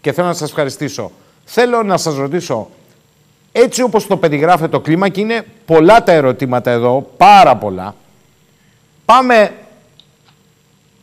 [0.00, 1.10] και θέλω να σας ευχαριστήσω.
[1.44, 2.68] Θέλω να σας ρωτήσω,
[3.52, 7.94] έτσι όπως το περιγράφεται το κλίμα και είναι πολλά τα ερωτήματα εδώ, πάρα πολλά.
[9.04, 9.52] Πάμε,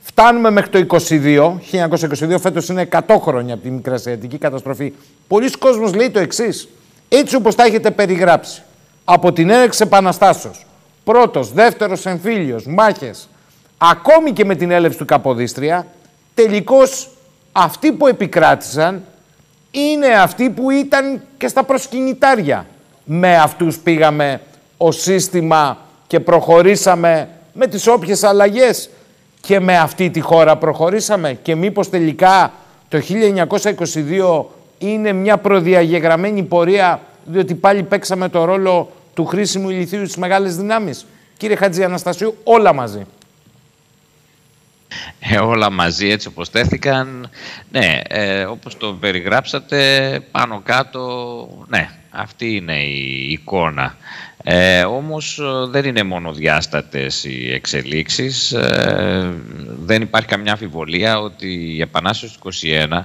[0.01, 4.93] φτάνουμε μέχρι το 22, 1922, φέτος είναι 100 χρόνια από τη μικρασιατική καταστροφή.
[5.27, 6.67] Πολλοί κόσμος λέει το εξής.
[7.09, 8.61] έτσι όπως τα έχετε περιγράψει,
[9.06, 10.66] από την έναρξη επαναστάσεως,
[11.03, 13.30] πρώτος, δεύτερος εμφύλιος, μάχες,
[13.77, 15.88] ακόμη και με την έλευση του Καποδίστρια,
[16.34, 17.09] τελικώς
[17.51, 19.03] αυτοί που επικράτησαν
[19.77, 22.65] είναι αυτοί που ήταν και στα προσκυνητάρια.
[23.03, 24.41] Με αυτούς πήγαμε
[24.77, 28.89] ως σύστημα και προχωρήσαμε με τις όποιες αλλαγές
[29.41, 32.53] και με αυτή τη χώρα προχωρήσαμε και μήπως τελικά
[32.89, 33.01] το
[34.39, 34.45] 1922
[34.77, 41.06] είναι μια προδιαγεγραμμένη πορεία διότι πάλι παίξαμε το ρόλο του χρήσιμου ηλικίου στις μεγάλες δυνάμεις.
[41.38, 43.06] Κύριε Χατζη Αναστασίου, όλα μαζί.
[45.19, 47.30] Ε, όλα μαζί έτσι όπως τέθηκαν.
[47.72, 53.98] Ναι, ε, όπως το περιγράψατε πάνω κάτω, ναι, αυτή είναι η εικόνα.
[54.43, 58.51] Ε, όμως ε, δεν είναι μόνο διάστατες οι εξελίξεις.
[58.51, 59.33] Ε,
[59.80, 62.49] δεν υπάρχει καμιά αμφιβολία ότι η Επανάσταση του
[62.90, 63.03] 21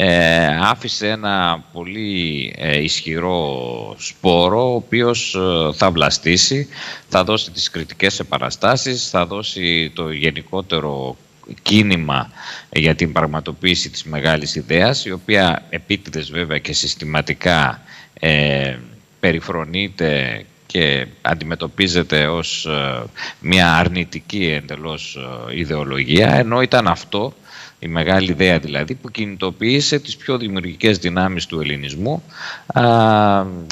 [0.00, 6.68] ε, άφησε ένα πολύ ε, ισχυρό σπόρο ο οποίος ε, θα βλαστήσει,
[7.08, 11.16] θα δώσει τις κριτικές επαναστάσεις, θα δώσει το γενικότερο
[11.62, 12.30] κίνημα
[12.72, 17.82] για την πραγματοποίηση της μεγάλης ιδέας η οποία επίτηδες βέβαια και συστηματικά
[18.20, 18.76] ε,
[19.20, 23.02] περιφρονείται και αντιμετωπίζεται ως ε,
[23.40, 25.18] μια αρνητική εντελώς
[25.50, 27.34] ε, ιδεολογία ενώ ήταν αυτό
[27.78, 32.22] η μεγάλη ιδέα δηλαδή που κινητοποίησε τις πιο δημιουργικές δυνάμεις του ελληνισμού
[32.66, 32.82] α,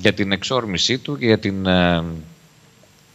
[0.03, 2.05] για την εξόρμησή του και για την ε,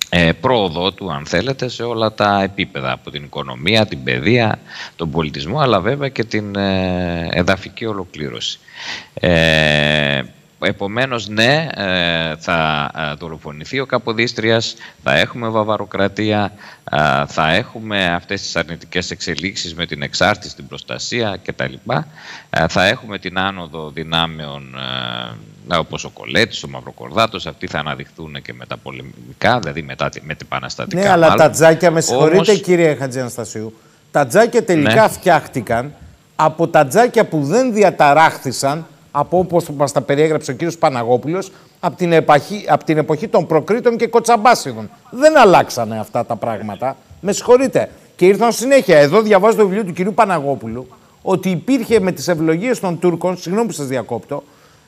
[0.09, 4.59] ε, πρόοδό του αν θέλετε σε όλα τα επίπεδα από την οικονομία, την παιδεία,
[4.95, 8.59] τον πολιτισμό αλλά βέβαια και την ε, εδαφική ολοκλήρωση.
[9.13, 10.21] Ε,
[10.63, 16.51] Επομένως, ναι, ε, θα ε, δολοφονηθεί ο Καποδίστριας, θα έχουμε βαβαροκρατία,
[16.91, 21.73] ε, θα έχουμε αυτές τις αρνητικές εξελίξεις με την εξάρτηση, την προστασία κτλ.
[22.49, 24.75] Ε, Θα έχουμε την άνοδο δυνάμεων
[25.71, 30.09] ε, όπως ο Κολέτης, ο Μαυροκορδάτος, αυτοί θα αναδειχθούν και με τα πολεμικά, δηλαδή μετά,
[30.09, 31.01] τη- με την επαναστατικά.
[31.01, 31.37] Ναι, αλλά μάλλον.
[31.37, 33.77] τα τζάκια, με συγχωρείτε Όμως- κύριε Χατζη Αναστασίου,
[34.11, 35.07] τα τζάκια τελικά Ναι.
[35.09, 35.93] φτιάχτηκαν
[36.35, 41.95] από τα τζάκια που δεν διαταράχθησαν από όπως μας τα περιέγραψε ο κύριος Παναγόπουλος από
[41.95, 44.89] την, επαχή, από την εποχή των Προκρήτων και Κοτσαμπάσιδων.
[45.09, 46.95] Δεν αλλάξανε αυτά τα πράγματα.
[47.19, 47.89] Με συγχωρείτε.
[48.15, 48.97] Και ήρθαν συνέχεια.
[48.97, 50.87] Εδώ διαβάζω το βιβλίο του κυρίου Παναγόπουλου
[51.21, 54.43] ότι υπήρχε με τις ευλογίες των Τούρκων, συγγνώμη που σας διακόπτω,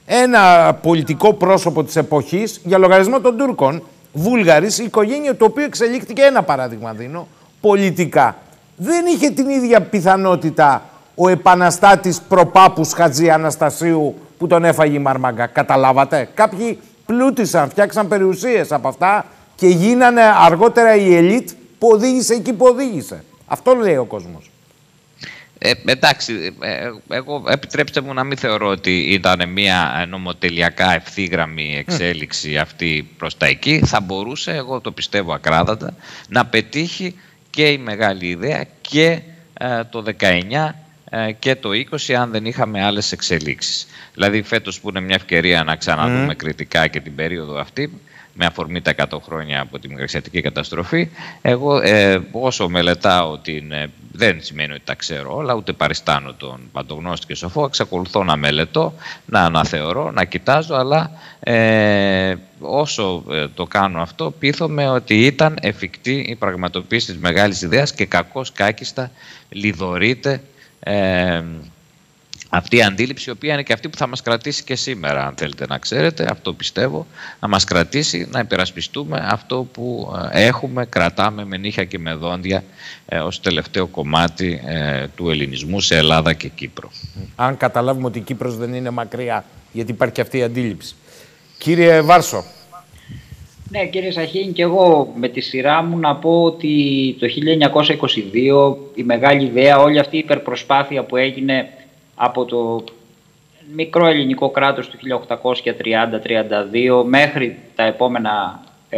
[0.06, 6.22] ένα πολιτικό πρόσωπο της εποχής για λογαριασμό των Τούρκων, Βούλγαρης, η οικογένεια του οποίου εξελίχθηκε
[6.22, 7.28] ένα παράδειγμα δίνω,
[7.62, 8.38] πολιτικά.
[8.76, 10.84] Δεν είχε την ίδια πιθανότητα
[11.16, 15.46] ο επαναστάτης προπάπους Χατζή Αναστασίου που τον έφαγε η Μαρμάγκα.
[15.46, 19.26] Καταλάβατε; Κάποιοι πλούτησαν, φτιάξαν περιουσίες από αυτά
[19.56, 23.24] και γίνανε αργότερα η ελίτ που οδήγησε εκεί που οδήγησε.
[23.46, 24.52] Αυτό λέει ο κόσμος.
[25.66, 32.58] Ε, εντάξει, ε, εγώ επιτρέψτε μου να μην θεωρώ ότι ήταν μια νομοτελειακά ευθύγραμμη εξέλιξη
[32.58, 33.82] αυτή προς τα εκεί.
[33.86, 35.94] Θα μπορούσε, εγώ το πιστεύω ακράδαντα,
[36.28, 37.20] να πετύχει
[37.50, 39.22] και η μεγάλη ιδέα και
[39.54, 40.74] ε, το 19 ε,
[41.40, 41.70] και το
[42.10, 43.88] 20 αν δεν είχαμε άλλες εξελίξεις.
[44.14, 48.02] Δηλαδή φέτος που είναι μια ευκαιρία να ξαναδούμε κριτικά και την περίοδο αυτή
[48.34, 51.10] με αφορμή τα 100 χρόνια από τη μικρασιατική καταστροφή.
[51.42, 53.72] Εγώ ε, όσο μελετάω την...
[53.72, 57.66] ε, δεν σημαίνει ότι τα ξέρω όλα, ούτε παριστάνω τον παντογνώστη και σοφό.
[57.66, 58.94] Εξακολουθώ να μελετώ,
[59.26, 66.26] να αναθεωρώ, να κοιτάζω, αλλά ε, όσο ε, το κάνω αυτό, πείθομαι ότι ήταν εφικτή
[66.28, 69.12] η πραγματοποίηση της μεγάλης ιδέας και κακώς κάκιστα
[69.50, 70.42] λιδωρείται
[70.84, 71.44] ε,
[72.56, 75.34] αυτή η αντίληψη, η οποία είναι και αυτή που θα μας κρατήσει και σήμερα, αν
[75.38, 77.08] θέλετε να ξέρετε, αυτό πιστεύω,
[77.40, 82.64] να μας κρατήσει να υπερασπιστούμε αυτό που ε, έχουμε, κρατάμε με νύχια και με δόντια
[83.06, 86.92] ε, ως τελευταίο κομμάτι ε, του ελληνισμού σε Ελλάδα και Κύπρο.
[87.36, 90.96] Αν καταλάβουμε ότι η Κύπρος δεν είναι μακριά, γιατί υπάρχει αυτή η αντίληψη.
[91.58, 92.44] Κύριε Βάρσο.
[93.74, 97.28] Ναι κύριε Σαχίν και εγώ με τη σειρά μου να πω ότι το
[98.74, 101.70] 1922 η μεγάλη ιδέα, όλη αυτή η υπερπροσπάθεια που έγινε
[102.16, 102.84] από το
[103.76, 104.98] μικρό ελληνικό κράτος του
[107.02, 108.96] 1830-32 μέχρι τα επόμενα 90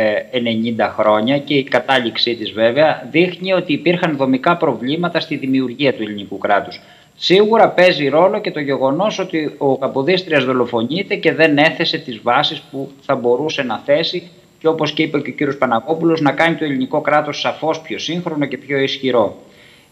[0.77, 6.01] ε, χρόνια και η κατάληξή της βέβαια δείχνει ότι υπήρχαν δομικά προβλήματα στη δημιουργία του
[6.01, 6.81] ελληνικού κράτους.
[7.15, 12.61] Σίγουρα παίζει ρόλο και το γεγονός ότι ο Καποδίστριας δολοφονείται και δεν έθεσε τις βάσεις
[12.71, 14.29] που θα μπορούσε να θέσει
[14.65, 17.99] και όπως και είπε και ο κύριος Παναγόπουλος να κάνει το ελληνικό κράτος σαφώς πιο
[17.99, 19.35] σύγχρονο και πιο ισχυρό.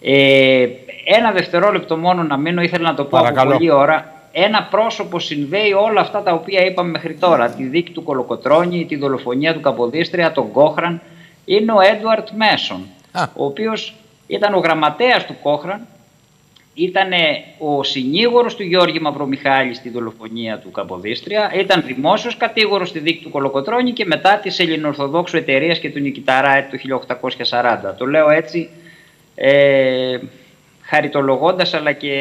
[0.02, 0.68] Ε,
[1.06, 4.12] ένα δευτερόλεπτο μόνο να μείνω, ήθελα να το πω από πολλή ώρα.
[4.32, 7.50] Ένα πρόσωπο συνδέει όλα αυτά τα οποία είπαμε μέχρι τώρα.
[7.50, 11.02] Τη δίκη του Κολοκοτρώνη, τη δολοφονία του Καποδίστρια, τον Κόχραν.
[11.46, 12.86] Είναι ο Έντουαρτ Μέσον,
[13.36, 13.94] ο οποίος
[14.28, 15.88] ήταν ο γραμματέας του Κόχραν,
[16.74, 17.12] ήταν
[17.58, 23.30] ο συνήγορος του Γιώργη Μαυρομιχάλη στη δολοφονία του Καποδίστρια, ήταν δημόσιος κατήγορος στη δίκη του
[23.30, 26.78] Κολοκοτρώνη και μετά της Ελληνοορθοδόξου εταιρείας και του Νικηταρά το
[27.50, 27.98] 1840.
[27.98, 28.70] Το λέω έτσι
[29.36, 30.18] ε,
[30.82, 32.14] χαριτολογώντας αλλά και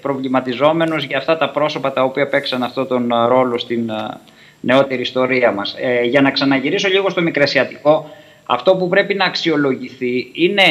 [0.00, 4.20] προβληματιζόμενος για αυτά τα πρόσωπα τα οποία παίξαν αυτό τον ρόλο στην ε,
[4.60, 5.76] νεότερη ιστορία μας.
[5.78, 8.10] Ε, για να ξαναγυρίσω λίγο στο Μικρασιατικό,
[8.44, 10.62] αυτό που πρέπει να αξιολογηθεί είναι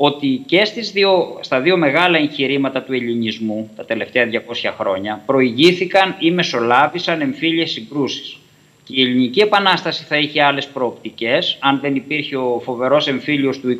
[0.00, 6.16] ότι και στις δύο, στα δύο μεγάλα εγχειρήματα του ελληνισμού τα τελευταία 200 χρόνια προηγήθηκαν
[6.18, 8.38] ή μεσολάβησαν εμφύλιες συγκρούσεις.
[8.84, 13.78] Και η Ελληνική Επανάσταση θα είχε άλλες προοπτικές αν δεν υπήρχε ο φοβερός εμφύλιος του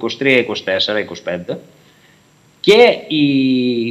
[1.48, 1.56] 23-24-25
[2.60, 3.24] και η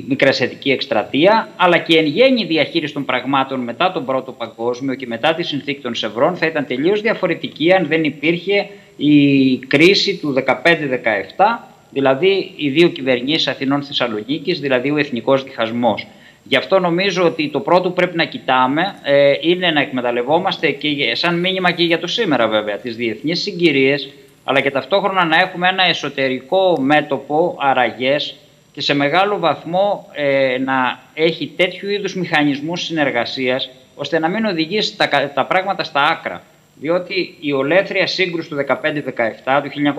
[0.08, 5.34] Μικρασιατική Εκστρατεία, αλλά και εν γέννη διαχείριση των πραγμάτων μετά τον Πρώτο Παγκόσμιο και μετά
[5.34, 10.34] τη συνθήκη των Σευρών θα ήταν τελείως διαφορετική αν δεν υπήρχε η κρίση του
[10.64, 16.08] 15-17, δηλαδή οι δύο κυβερνήσεις Αθηνών Θεσσαλονίκης, δηλαδή ο εθνικός διχασμός.
[16.44, 21.16] Γι' αυτό νομίζω ότι το πρώτο που πρέπει να κοιτάμε ε, είναι να εκμεταλλευόμαστε και
[21.16, 24.10] σαν μήνυμα και για το σήμερα βέβαια τις διεθνείς συγκυρίες
[24.44, 28.36] αλλά και ταυτόχρονα να έχουμε ένα εσωτερικό μέτωπο αραγές
[28.72, 34.98] και σε μεγάλο βαθμό ε, να έχει τέτοιου είδους μηχανισμούς συνεργασίας ώστε να μην οδηγήσει
[34.98, 36.44] τα, τα πράγματα στα άκρα.
[36.76, 39.96] Διότι η ολέθρια σύγκρουση του 15-17, του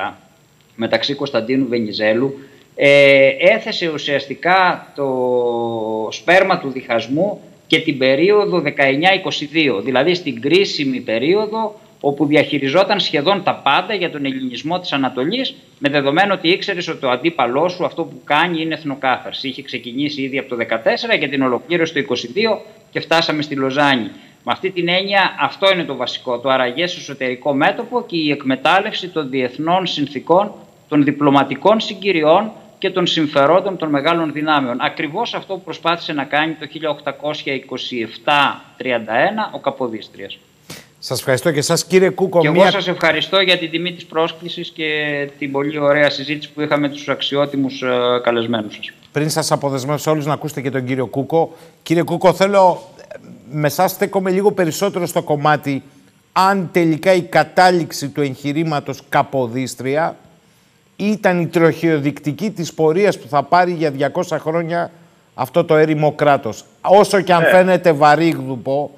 [0.00, 0.12] 1915-17
[0.78, 2.38] μεταξύ Κωνσταντίνου Βενιζέλου
[2.74, 5.08] ε, έθεσε ουσιαστικά το
[6.10, 8.62] σπέρμα του διχασμού και την περίοδο
[9.78, 15.54] 19-22, δηλαδή στην κρίσιμη περίοδο όπου διαχειριζόταν σχεδόν τα πάντα για τον ελληνισμό της Ανατολής
[15.78, 19.48] με δεδομένο ότι ήξερε ότι το αντίπαλό σου αυτό που κάνει είναι εθνοκάθαρση.
[19.48, 20.64] Είχε ξεκινήσει ήδη από το
[21.14, 22.14] 2014 και την ολοκλήρωση το
[22.54, 22.58] 2022
[22.90, 24.10] και φτάσαμε στη Λοζάνη.
[24.44, 29.08] Με αυτή την έννοια αυτό είναι το βασικό, το αραγές εσωτερικό μέτωπο και η εκμετάλλευση
[29.08, 30.52] των διεθνών συνθήκων,
[30.88, 34.76] των διπλωματικών συγκυριών και των συμφερόντων των μεγάλων δυνάμεων.
[34.80, 38.30] Ακριβώς αυτό που προσπάθησε να κάνει το 1827-31
[39.52, 40.38] ο Καποδίστριας.
[40.98, 42.40] Σας ευχαριστώ και εσάς κύριε Κούκο.
[42.40, 46.60] Και εγώ σας ευχαριστώ για την τιμή της πρόσκλησης και την πολύ ωραία συζήτηση που
[46.60, 48.92] είχαμε με τους αξιότιμους ε, καλεσμένους σας.
[49.12, 51.56] Πριν σας αποδεσμεύσω όλους να ακούσετε και τον κύριο Κούκο.
[51.82, 52.82] Κύριε Κούκο θέλω
[53.50, 55.82] με εσάς στέκομαι λίγο περισσότερο στο κομμάτι
[56.32, 60.16] αν τελικά η κατάληξη του εγχειρήματος Καποδίστρια
[61.00, 64.90] ήταν η τροχιοδεικτική της πορείας που θα πάρει για 200 χρόνια
[65.34, 66.64] αυτό το έρημο κράτος.
[66.80, 67.48] Όσο και αν ναι.
[67.48, 68.90] φαίνεται βαρύγδουπο,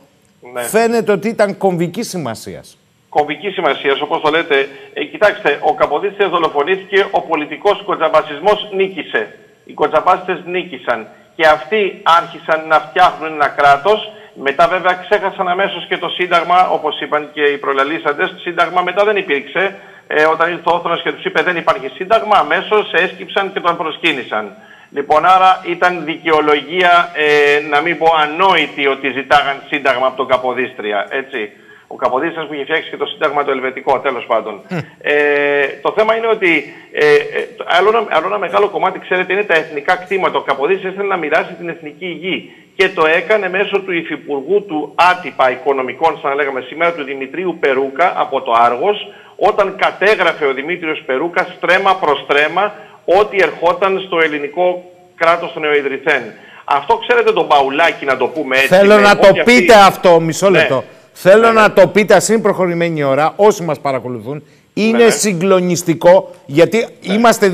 [0.52, 0.62] ναι.
[0.62, 2.78] φαίνεται ότι ήταν κομβικής σημασίας.
[3.08, 4.68] Κομβική σημασίας, όπως το λέτε.
[4.92, 9.38] Ε, κοιτάξτε, ο Καποδίστρια δολοφονήθηκε, ο πολιτικός κοτζαμπασισμός νίκησε.
[9.64, 11.06] Οι κοτζαμπάστες νίκησαν.
[11.36, 14.12] Και αυτοί άρχισαν να φτιάχνουν ένα κράτος.
[14.34, 18.34] Μετά, βέβαια, ξέχασαν αμέσως και το Σύνταγμα, όπως είπαν και οι προλαλήσαντες.
[18.40, 19.76] Σύνταγμα μετά δεν υπήρξε.
[20.12, 23.76] Ε, όταν ήρθε ο Όθωνα και τους είπε δεν υπάρχει Σύνταγμα, αμέσως έσκυψαν και τον
[23.76, 24.56] προσκύνησαν.
[24.90, 31.06] Λοιπόν, άρα ήταν δικαιολογία, ε, να μην πω ανόητη, ότι ζητάγαν σύνταγμα από τον Καποδίστρια.
[31.10, 31.52] Έτσι.
[31.86, 34.60] Ο Καποδίστριας που είχε φτιάξει και το σύνταγμα το ελβετικό, τέλος πάντων.
[35.00, 39.54] Ε, το θέμα είναι ότι ε, ε, άλλο, άλλο, ένα μεγάλο κομμάτι, ξέρετε, είναι τα
[39.54, 40.38] εθνικά κτήματα.
[40.38, 44.92] Ο Καποδίστριας ήθελε να μοιράσει την εθνική γη και το έκανε μέσω του υφυπουργού του
[44.94, 49.08] άτυπα οικονομικών, σαν να λέγαμε σήμερα, του Δημητρίου Περούκα από το Άργος,
[49.48, 54.84] όταν κατέγραφε ο Δημήτριος Περούκας στρέμα προς στρέμα ό,τι ερχόταν στο ελληνικό
[55.16, 56.22] κράτος των νεοειδρυθέν.
[56.64, 58.68] Αυτό ξέρετε τον Παουλάκη να το πούμε έτσι.
[58.68, 60.58] Θέλω να το πείτε αυτό, μισό ναι.
[60.58, 60.84] λεπτό.
[61.12, 61.74] Θέλω ναι, να ναι.
[61.74, 64.42] το πείτε, ας είναι προχωρημένη ώρα, όσοι μας παρακολουθούν.
[64.74, 67.52] Είναι ναι, συγκλονιστικό, γιατί είμαστε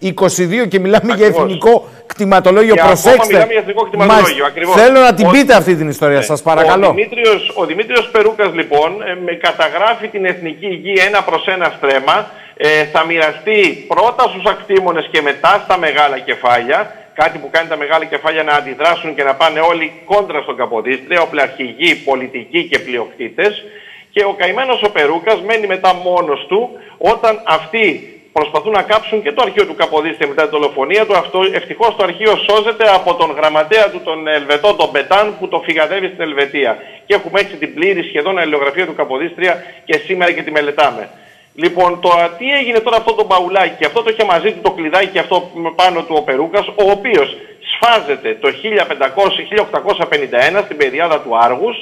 [0.00, 2.74] 2022 και μιλάμε για εθνικό κτηματολόγιο.
[2.74, 3.10] Και Προσέξτε.
[3.10, 4.44] Ακόμα μιλάμε για εθνικό κτηματολόγιο.
[4.46, 4.74] Ακριβώς.
[4.82, 6.22] Θέλω να την Ο- πείτε αυτή την ιστορία, Ναι.
[6.30, 6.86] σας παρακαλώ.
[6.88, 11.72] Ο Δημήτριος, ο Δημήτριος Περούκας λοιπόν ε, με καταγράφει την εθνική γη ένα προς ένα
[11.76, 12.16] στρέμμα.
[12.56, 16.78] Ε, θα μοιραστεί πρώτα στους ακτήμονες και μετά στα μεγάλα κεφάλια.
[17.14, 21.20] Κάτι που κάνει τα μεγάλα κεφάλια να αντιδράσουν και να πάνε όλοι κόντρα στον Καποδίστρια,
[21.20, 23.64] οπλαρχηγοί, πολιτικοί και πλειοκτήτες.
[24.10, 29.32] Και ο καημένος ο Περούκας μένει μετά μόνος του όταν αυτοί προσπαθούν να κάψουν και
[29.32, 31.16] το αρχείο του Καποδίστρια μετά την δολοφονία του.
[31.16, 35.60] Αυτό, ευτυχώς το αρχείο σώζεται από τον γραμματέα του, τον Ελβετό, τον Μπετάν, που το
[35.64, 36.78] φυγαδεύει στην Ελβετία.
[37.06, 41.08] Και έχουμε έτσι την πλήρη σχεδόν αλληλογραφία του Καποδίστρια και σήμερα και τη μελετάμε.
[41.54, 45.18] Λοιπόν, το τι έγινε τώρα αυτό το μπαουλάκι, αυτό το είχε μαζί του το κλειδάκι
[45.18, 47.36] αυτό με πάνω του ο Περούκας, ο οποίος
[47.72, 51.76] σφάζεται το 1500-1851 στην περιάδα του Άργους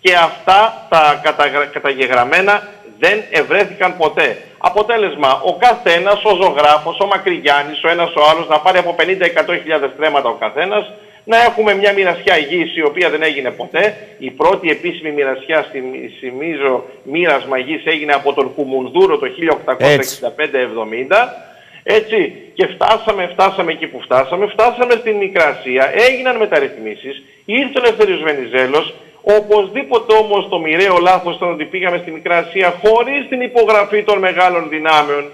[0.00, 4.36] και αυτά τα καταγρα- καταγεγραμμένα δεν ευρέθηκαν ποτέ.
[4.64, 9.88] Αποτέλεσμα, ο καθένας, ο ζωγράφος, ο Μακρυγιάννης, ο ένας ο άλλος, να πάρει από 50-100
[9.94, 10.92] στρέμματα ο καθένας,
[11.24, 13.96] να έχουμε μια μοιρασιά γης η οποία δεν έγινε ποτέ.
[14.18, 21.50] Η πρώτη επίσημη μοιρασιά, στη- θυμίζω, μοίρασμα γης έγινε από τον Κουμουνδούρο το 1865-70.
[21.84, 28.22] Έτσι, και φτάσαμε, φτάσαμε εκεί που φτάσαμε, φτάσαμε στην Μικρασία, έγιναν μεταρρυθμίσεις, ήρθε ο Ελευθέριος
[28.22, 34.18] Βενιζέλος, οπωσδήποτε όμως το μοιραίο λάθος ήταν ότι πήγαμε στη Μικρασία χωρίς την υπογραφή των
[34.18, 35.24] μεγάλων δυνάμεων,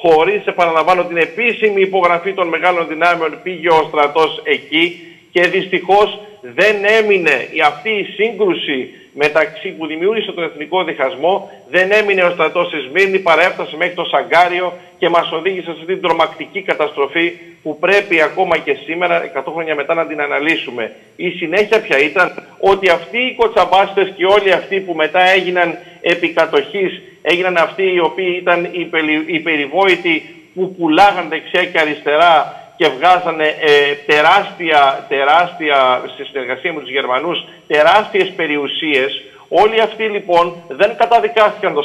[0.00, 5.00] χωρίς, επαναλαμβάνω, την επίσημη υπογραφή των μεγάλων δυνάμεων πήγε ο στρατός εκεί
[5.32, 11.92] και δυστυχώς δεν έμεινε η- αυτή η σύγκρουση μεταξύ που δημιούργησε τον εθνικό διχασμό, δεν
[11.92, 16.02] έμεινε ο στρατός στη Σμύρνη, παρέφτασε μέχρι το Σαγκάριο και μας οδήγησε σε αυτή την
[16.02, 20.92] τρομακτική καταστροφή που πρέπει ακόμα και σήμερα, 100 χρόνια μετά, να την αναλύσουμε.
[21.16, 27.02] Η συνέχεια πια ήταν ότι αυτοί οι κοτσαμπάστες και όλοι αυτοί που μετά έγιναν επικατοχής,
[27.22, 32.88] έγιναν αυτοί οι οποίοι ήταν οι περι- οι περιβόητοι που πουλάγαν δεξιά και αριστερά και
[32.88, 39.22] βγάζανε ε, τεράστια, τεράστια, στη συνεργασία με τους Γερμανούς, τεράστιες περιουσίες.
[39.48, 41.82] Όλοι αυτοί λοιπόν δεν καταδικάστηκαν το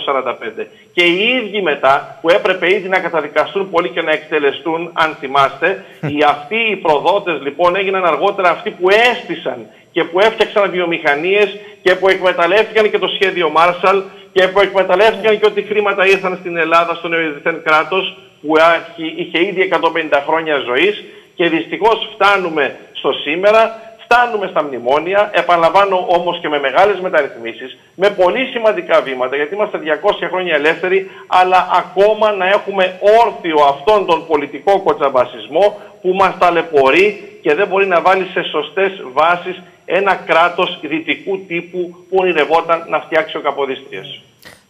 [0.61, 0.65] 1945.
[0.93, 5.85] Και οι ίδιοι μετά, που έπρεπε ήδη να καταδικαστούν πολύ και να εκτελεστούν, αν θυμάστε,
[6.01, 11.95] οι αυτοί οι προδότες λοιπόν έγιναν αργότερα αυτοί που έστησαν και που έφτιαξαν βιομηχανίες και
[11.95, 14.01] που εκμεταλλεύτηκαν και το σχέδιο Μάρσαλ
[14.33, 19.45] και που εκμεταλλεύτηκαν και ότι χρήματα ήρθαν στην Ελλάδα, στο νεοειδηθέν κράτος, που άρχι- είχε
[19.45, 21.03] ήδη 150 χρόνια ζωής
[21.35, 28.09] και δυστυχώς φτάνουμε στο σήμερα, φτάνουμε στα μνημόνια, επαναλαμβάνω όμως και με μεγάλες μεταρρυθμίσεις, με
[28.09, 34.27] πολύ σημαντικά βήματα, γιατί είμαστε 200 χρόνια ελεύθεροι, αλλά ακόμα να έχουμε όρθιο αυτόν τον
[34.27, 40.79] πολιτικό κοτσαμπασισμό που μας ταλαιπωρεί και δεν μπορεί να βάλει σε σωστές βάσεις ένα κράτος
[40.81, 44.21] δυτικού τύπου που ονειρευόταν να φτιάξει ο Καποδίστριας.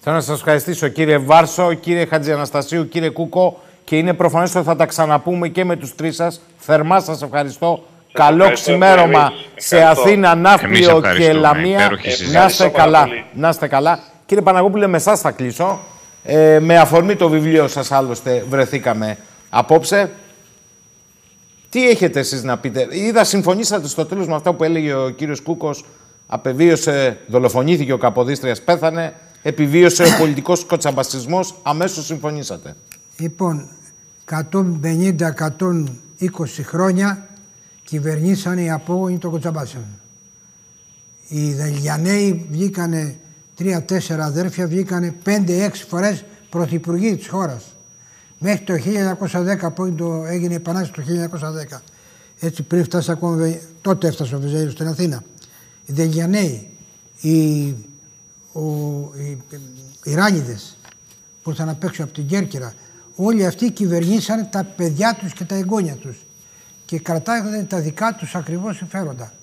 [0.03, 4.75] Θέλω να σας ευχαριστήσω κύριε Βάρσο, κύριε Χατζιαναστασίου, κύριε Κούκο και είναι προφανές ότι θα
[4.75, 6.41] τα ξαναπούμε και με τους τρεις σας.
[6.57, 7.83] Θερμά σας ευχαριστώ.
[8.13, 9.65] Καλό ευχαριστώ ξημέρωμα εμείς.
[9.65, 10.01] σε Ευχαριστώ.
[10.03, 11.39] Αθήνα, Εμείς Ναύπλιο και ευχαριστούμε.
[11.39, 11.79] Λαμία.
[11.79, 12.25] Υπέροχη Να συζήτηση.
[12.27, 13.03] είστε Ευχαριστώ πάρα καλά.
[13.03, 13.25] πολύ.
[13.33, 13.99] Να είστε καλά.
[14.25, 15.79] Κύριε Παναγόπουλε, με εσάς θα κλείσω.
[16.23, 19.17] Ε, με αφορμή το βιβλίο σας, άλλωστε, βρεθήκαμε
[19.49, 20.11] απόψε.
[21.69, 25.41] Τι έχετε εσείς να πείτε; Είδα συμφωνήσατε στο τέλος με αυτά που έλεγε ο κύριος
[25.41, 25.85] Κούκος.
[26.27, 29.13] Απεβίωσε, δολοφονήθηκε ο Καποδίστριας, πέθανε.
[29.41, 31.55] Επιβίωσε ο πολιτικός κοτσαμπασισμός.
[31.63, 32.75] Αμέσως συμφωνήσατε.
[33.17, 33.67] Λοιπόν,
[34.29, 37.27] 150-120 χρόνια
[37.83, 39.85] κυβερνήσανε οι απόγονοι των Κοτσαμπάσεων.
[41.27, 43.17] Οι Δελιανέοι βγήκανε,
[43.55, 47.63] τρία-τέσσερα αδέρφια βγήκανε πέντε-έξι φορές πρωθυπουργοί της χώρας.
[48.39, 51.01] Μέχρι το 1910 που είναι το, έγινε η Επανάσταση το
[51.75, 51.81] 1910.
[52.39, 55.23] Έτσι πριν φτάσει ακόμα, Βε- τότε έφτασε ο Βεζέλος στην Αθήνα.
[55.85, 56.67] Οι Δελιανέοι,
[57.21, 57.61] οι,
[58.51, 58.61] ο,
[59.17, 59.37] οι,
[60.03, 60.77] οι Ράνιδες
[61.43, 62.73] που ήρθαν απ' έξω από την Κέρκυρα,
[63.15, 66.17] όλοι αυτοί κυβερνήσαν τα παιδιά τους και τα εγγόνια τους
[66.85, 69.33] και κρατάγανε τα δικά τους ακριβώς συμφέροντα.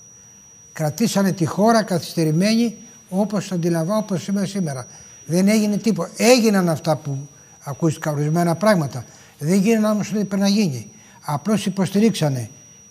[0.72, 2.76] Κρατήσανε τη χώρα καθυστερημένη
[3.08, 4.86] όπως αντιλαμβάνω, όπως σήμερα σήμερα.
[5.26, 6.10] Δεν έγινε τίποτα.
[6.16, 7.28] Έγιναν αυτά που
[7.60, 9.04] ακούστηκαν ορισμένα πράγματα.
[9.38, 10.90] Δεν γίνανε όμως ό,τι πρέπει να γίνει.
[11.20, 12.50] Απλώς υποστηρίξανε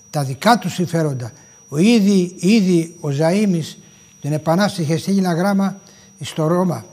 [0.10, 1.32] τα δικά τους συμφέροντα.
[1.70, 3.78] Ο ήδη, ήδη ο Ζαΐμις
[4.22, 5.80] την Επανάσταση είχε στείλει ένα γράμμα
[6.20, 6.86] στο Ρώμα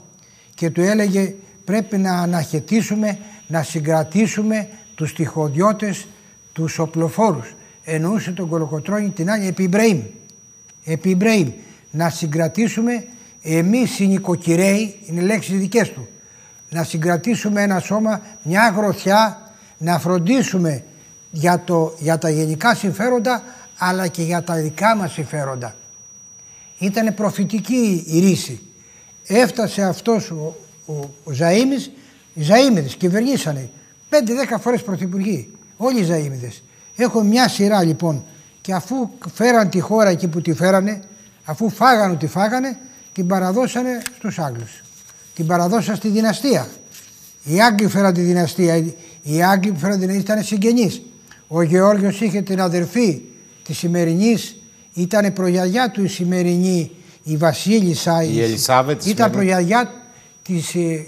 [0.55, 6.07] και του έλεγε πρέπει να αναχαιτήσουμε, να συγκρατήσουμε τους τυχοδιώτες,
[6.53, 7.55] τους οπλοφόρους.
[7.85, 10.03] Εννοούσε τον Κολοκοτρώνη την άλλη επί Ιμπραήμ.
[10.85, 11.53] Επί Ιμπραήμ.
[11.91, 13.07] Να συγκρατήσουμε
[13.43, 16.09] εμείς οι νοικοκυρέοι, είναι λέξεις δικές του,
[16.71, 20.85] να συγκρατήσουμε ένα σώμα, μια γροθιά, να φροντίσουμε
[21.31, 23.43] για, το, για τα γενικά συμφέροντα
[23.79, 25.75] αλλά και για τα δικά μας συμφέροντα.
[26.79, 28.61] Ήταν προφητική η ρίση.
[29.27, 30.93] Έφτασε αυτός ο, ο,
[31.25, 31.91] ο Ζαΐμις,
[32.35, 33.71] οι Ζαΐμιδες κυβερνήσανε
[34.11, 34.15] 5-10
[34.61, 36.63] φορές πρωθυπουργοί, όλοι οι Ζαΐμιδες.
[36.97, 38.25] Έχω μια σειρά λοιπόν
[38.61, 41.01] και αφού φέραν τη χώρα εκεί που τη φέρανε,
[41.45, 42.79] αφού φάγανε ό,τι φάγανε,
[43.13, 44.83] την παραδώσανε στους Άγγλους.
[45.35, 46.69] Την παραδώσαν στη δυναστεία.
[47.45, 48.85] Οι Άγγλοι φέραν τη δυναστεία,
[49.23, 51.03] οι Άγγλοι που φέραν την δυναστεία ήταν συγγενείς.
[51.49, 53.23] Ο Γεώργιος είχε την αδερφή
[53.65, 54.57] της σημερινής,
[54.95, 56.91] ήταν προγιαγιά του η σημερινή
[57.25, 58.23] η Βασίλισσα.
[58.23, 59.07] Η Ελισάβετ.
[59.07, 59.93] Ήταν προγιαγιά
[60.43, 61.07] της, ε,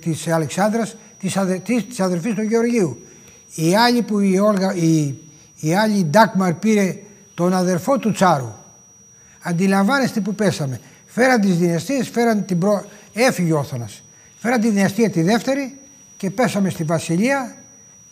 [0.00, 3.00] της Αλεξάνδρας, της, αδε, της, αδερφής του Γεωργίου.
[3.54, 5.14] Η άλλη που η, Όλγα, η,
[5.60, 6.96] η άλλη Ντάκμαρ πήρε
[7.34, 8.52] τον αδερφό του Τσάρου.
[9.42, 10.80] Αντιλαμβάνεστε που πέσαμε.
[11.06, 12.84] Φέραν τις δυναστείες, φέραν την προ...
[13.12, 14.02] έφυγε ο Όθωνας.
[14.38, 15.78] Φέραν τη δυναστεία τη δεύτερη
[16.16, 17.56] και πέσαμε στη Βασιλεία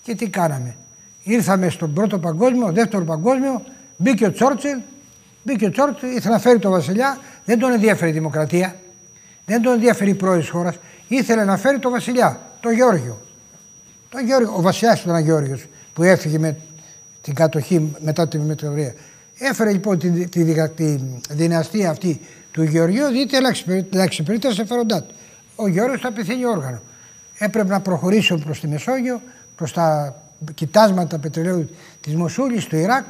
[0.03, 0.77] και τι κάναμε.
[1.23, 3.63] Ήρθαμε στον πρώτο παγκόσμιο, δεύτερο παγκόσμιο,
[3.97, 4.79] μπήκε ο Τσόρτσελ,
[5.43, 8.77] μπήκε ο Τσόρτσελ, ήθελε να φέρει τον Βασιλιά, δεν τον ενδιαφέρει η δημοκρατία,
[9.47, 10.75] δεν τον ενδιαφέρει η πρόεδρο της χώρας,
[11.09, 13.23] ήθελε να φέρει τον Βασιλιά, τον Γεώργιο.
[14.11, 16.57] Τον Γεώργιο ο Βασιλιάς ήταν ο Γεώργιος που έφυγε με
[17.23, 18.95] την κατοχή μετά την μετεωρία.
[19.39, 21.01] Έφερε λοιπόν τη, τη, τη, τη,
[21.31, 23.41] δυναστεία αυτή του Γεωργίου, δείτε
[23.91, 25.15] να εξυπηρετεί τα συμφέροντά του.
[25.57, 26.81] Ο Γεώργιος θα πεθαίνει όργανο.
[27.39, 29.21] Έπρεπε να προχωρήσουμε προς τη Μεσόγειο,
[29.57, 30.17] προς τα
[30.55, 33.05] κοιτάσματα πετρελαίου της Μοσούλης, του Ιράκ.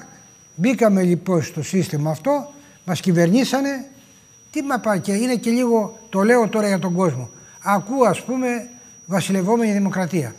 [0.54, 2.52] Μπήκαμε λοιπόν στο σύστημα αυτό,
[2.84, 3.84] μας κυβερνήσανε.
[4.54, 7.30] Τι μα πάει και είναι και λίγο, το λέω τώρα για τον κόσμο.
[7.62, 8.68] Ακούω ας πούμε
[9.06, 10.34] βασιλευόμενη δημοκρατία.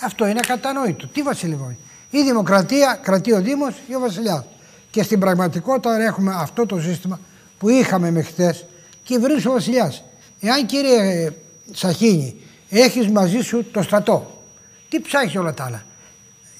[0.00, 1.06] Αυτό είναι κατανόητο.
[1.06, 1.76] Τι βασιλευόμενη;
[2.10, 4.44] Η δημοκρατία κρατεί ο Δήμος ή ο βασιλιάς.
[4.90, 7.20] Και στην πραγματικότητα έχουμε αυτό το σύστημα
[7.58, 8.66] που είχαμε μέχρι χθες
[9.02, 10.04] και βρίσκει ο βασιλιάς.
[10.40, 11.30] Εάν κύριε
[11.72, 12.36] Σαχίνη
[12.68, 14.42] έχεις μαζί σου το στρατό,
[14.88, 15.82] τι ψάχνεις όλα τα άλλα;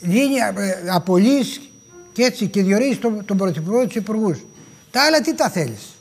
[0.01, 1.61] Γίνει ε, απολύς
[2.13, 4.39] και έτσι και διορίζεις τον, τον πρωθυπουργό τους υπουργούς.
[4.91, 5.92] Τα άλλα τι τα θέλεις;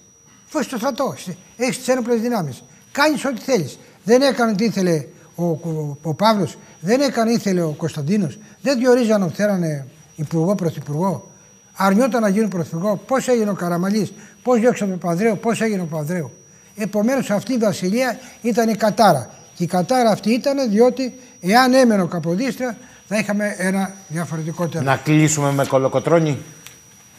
[0.51, 1.15] Φως στο στρατό,
[1.57, 2.63] έχεις τις ένοπλες δυνάμεις.
[2.91, 3.79] Κάνεις ό,τι θέλεις.
[4.03, 5.05] Δεν έκανε τι ήθελε
[5.35, 8.37] ο, ο, ο Παύλος, δεν έκανε ήθελε ο Κωνσταντίνος.
[8.61, 11.29] Δεν διορίζαν φέρανε υπουργό, πρωθυπουργό.
[11.73, 12.95] Αρνιόταν να γίνουν πρωθυπουργό.
[12.95, 14.13] Πώς έγινε ο Καραμαλής,
[14.43, 16.31] πώς διώξαν τον Παδρέο, πώς έγινε ο Παδρέο.
[16.75, 19.29] Επομένως αυτή η βασιλεία ήταν η κατάρα.
[19.55, 24.83] Και η κατάρα αυτή ήταν διότι εάν έμενε ο Καποδίστρια θα είχαμε ένα διαφορετικό τέλο.
[24.83, 26.37] Να κλείσουμε με κολοκοτρόνη.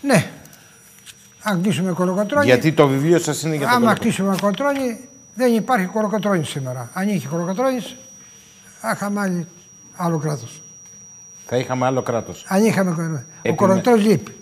[0.00, 0.30] Ναι.
[1.42, 2.44] Αν κλείσουμε με κολοκοτρόνη.
[2.44, 6.90] Γιατί το βιβλίο σας είναι για το Αν κλείσουμε με κολοκοτρόνη, δεν υπάρχει κολοκοτρόνη σήμερα.
[6.92, 7.78] Αν είχε κολοκοτρόνη,
[8.80, 9.46] θα είχαμε άλλη,
[9.96, 10.62] άλλο κράτος.
[11.46, 12.44] Θα είχαμε άλλο κράτος.
[12.48, 13.24] Αν είχαμε κολοκοτρόνη.
[13.48, 14.34] Ο κολοκοτρόνη λείπει.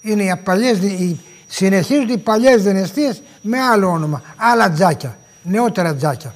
[0.00, 0.70] Είναι οι παλιέ.
[0.70, 1.20] Οι...
[1.46, 4.22] Συνεχίζονται οι παλιές δυναστείες με άλλο όνομα.
[4.36, 5.18] Άλλα τζάκια.
[5.42, 6.34] Νεότερα τζάκια.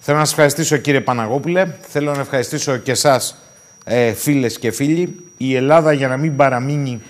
[0.00, 1.74] Θέλω να σας ευχαριστήσω κύριε Παναγόπουλε.
[1.80, 3.36] Θέλω να ευχαριστήσω και εσάς
[3.84, 5.16] ε, φίλες και φίλοι.
[5.36, 7.02] Η Ελλάδα για να μην παραμείνει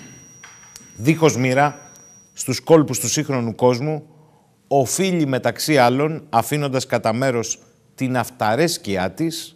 [1.01, 1.91] δίχως μοίρα
[2.33, 4.03] στους κόλπους του σύγχρονου κόσμου
[4.67, 7.59] οφείλει μεταξύ άλλων αφήνοντας κατά μέρος
[7.95, 9.55] την αυταρέσκειά της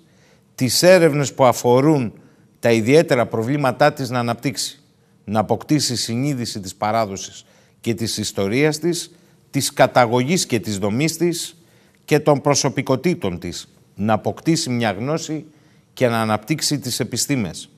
[0.55, 2.13] τις έρευνες που αφορούν
[2.59, 4.79] τα ιδιαίτερα προβλήματά της να αναπτύξει,
[5.23, 7.45] να αποκτήσει συνείδηση της παράδοσης
[7.81, 9.15] και της ιστορίας της,
[9.49, 11.57] της καταγωγής και της δομής της,
[12.05, 15.45] και των προσωπικότητων της να αποκτήσει μια γνώση
[15.93, 17.69] και να αναπτύξει τις επιστήμες.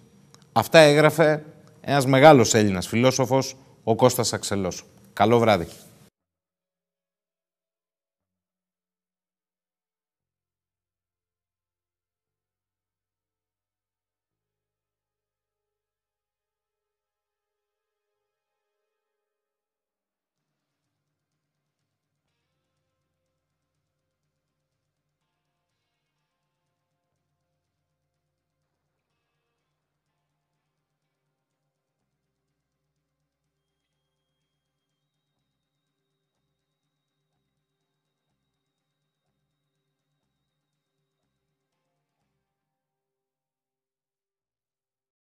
[0.52, 1.44] Αυτά έγραφε
[1.90, 4.84] ένας μεγάλος Έλληνας φιλόσοφος, ο Κώστας Αξελός.
[5.14, 5.68] Καλό βράδυ.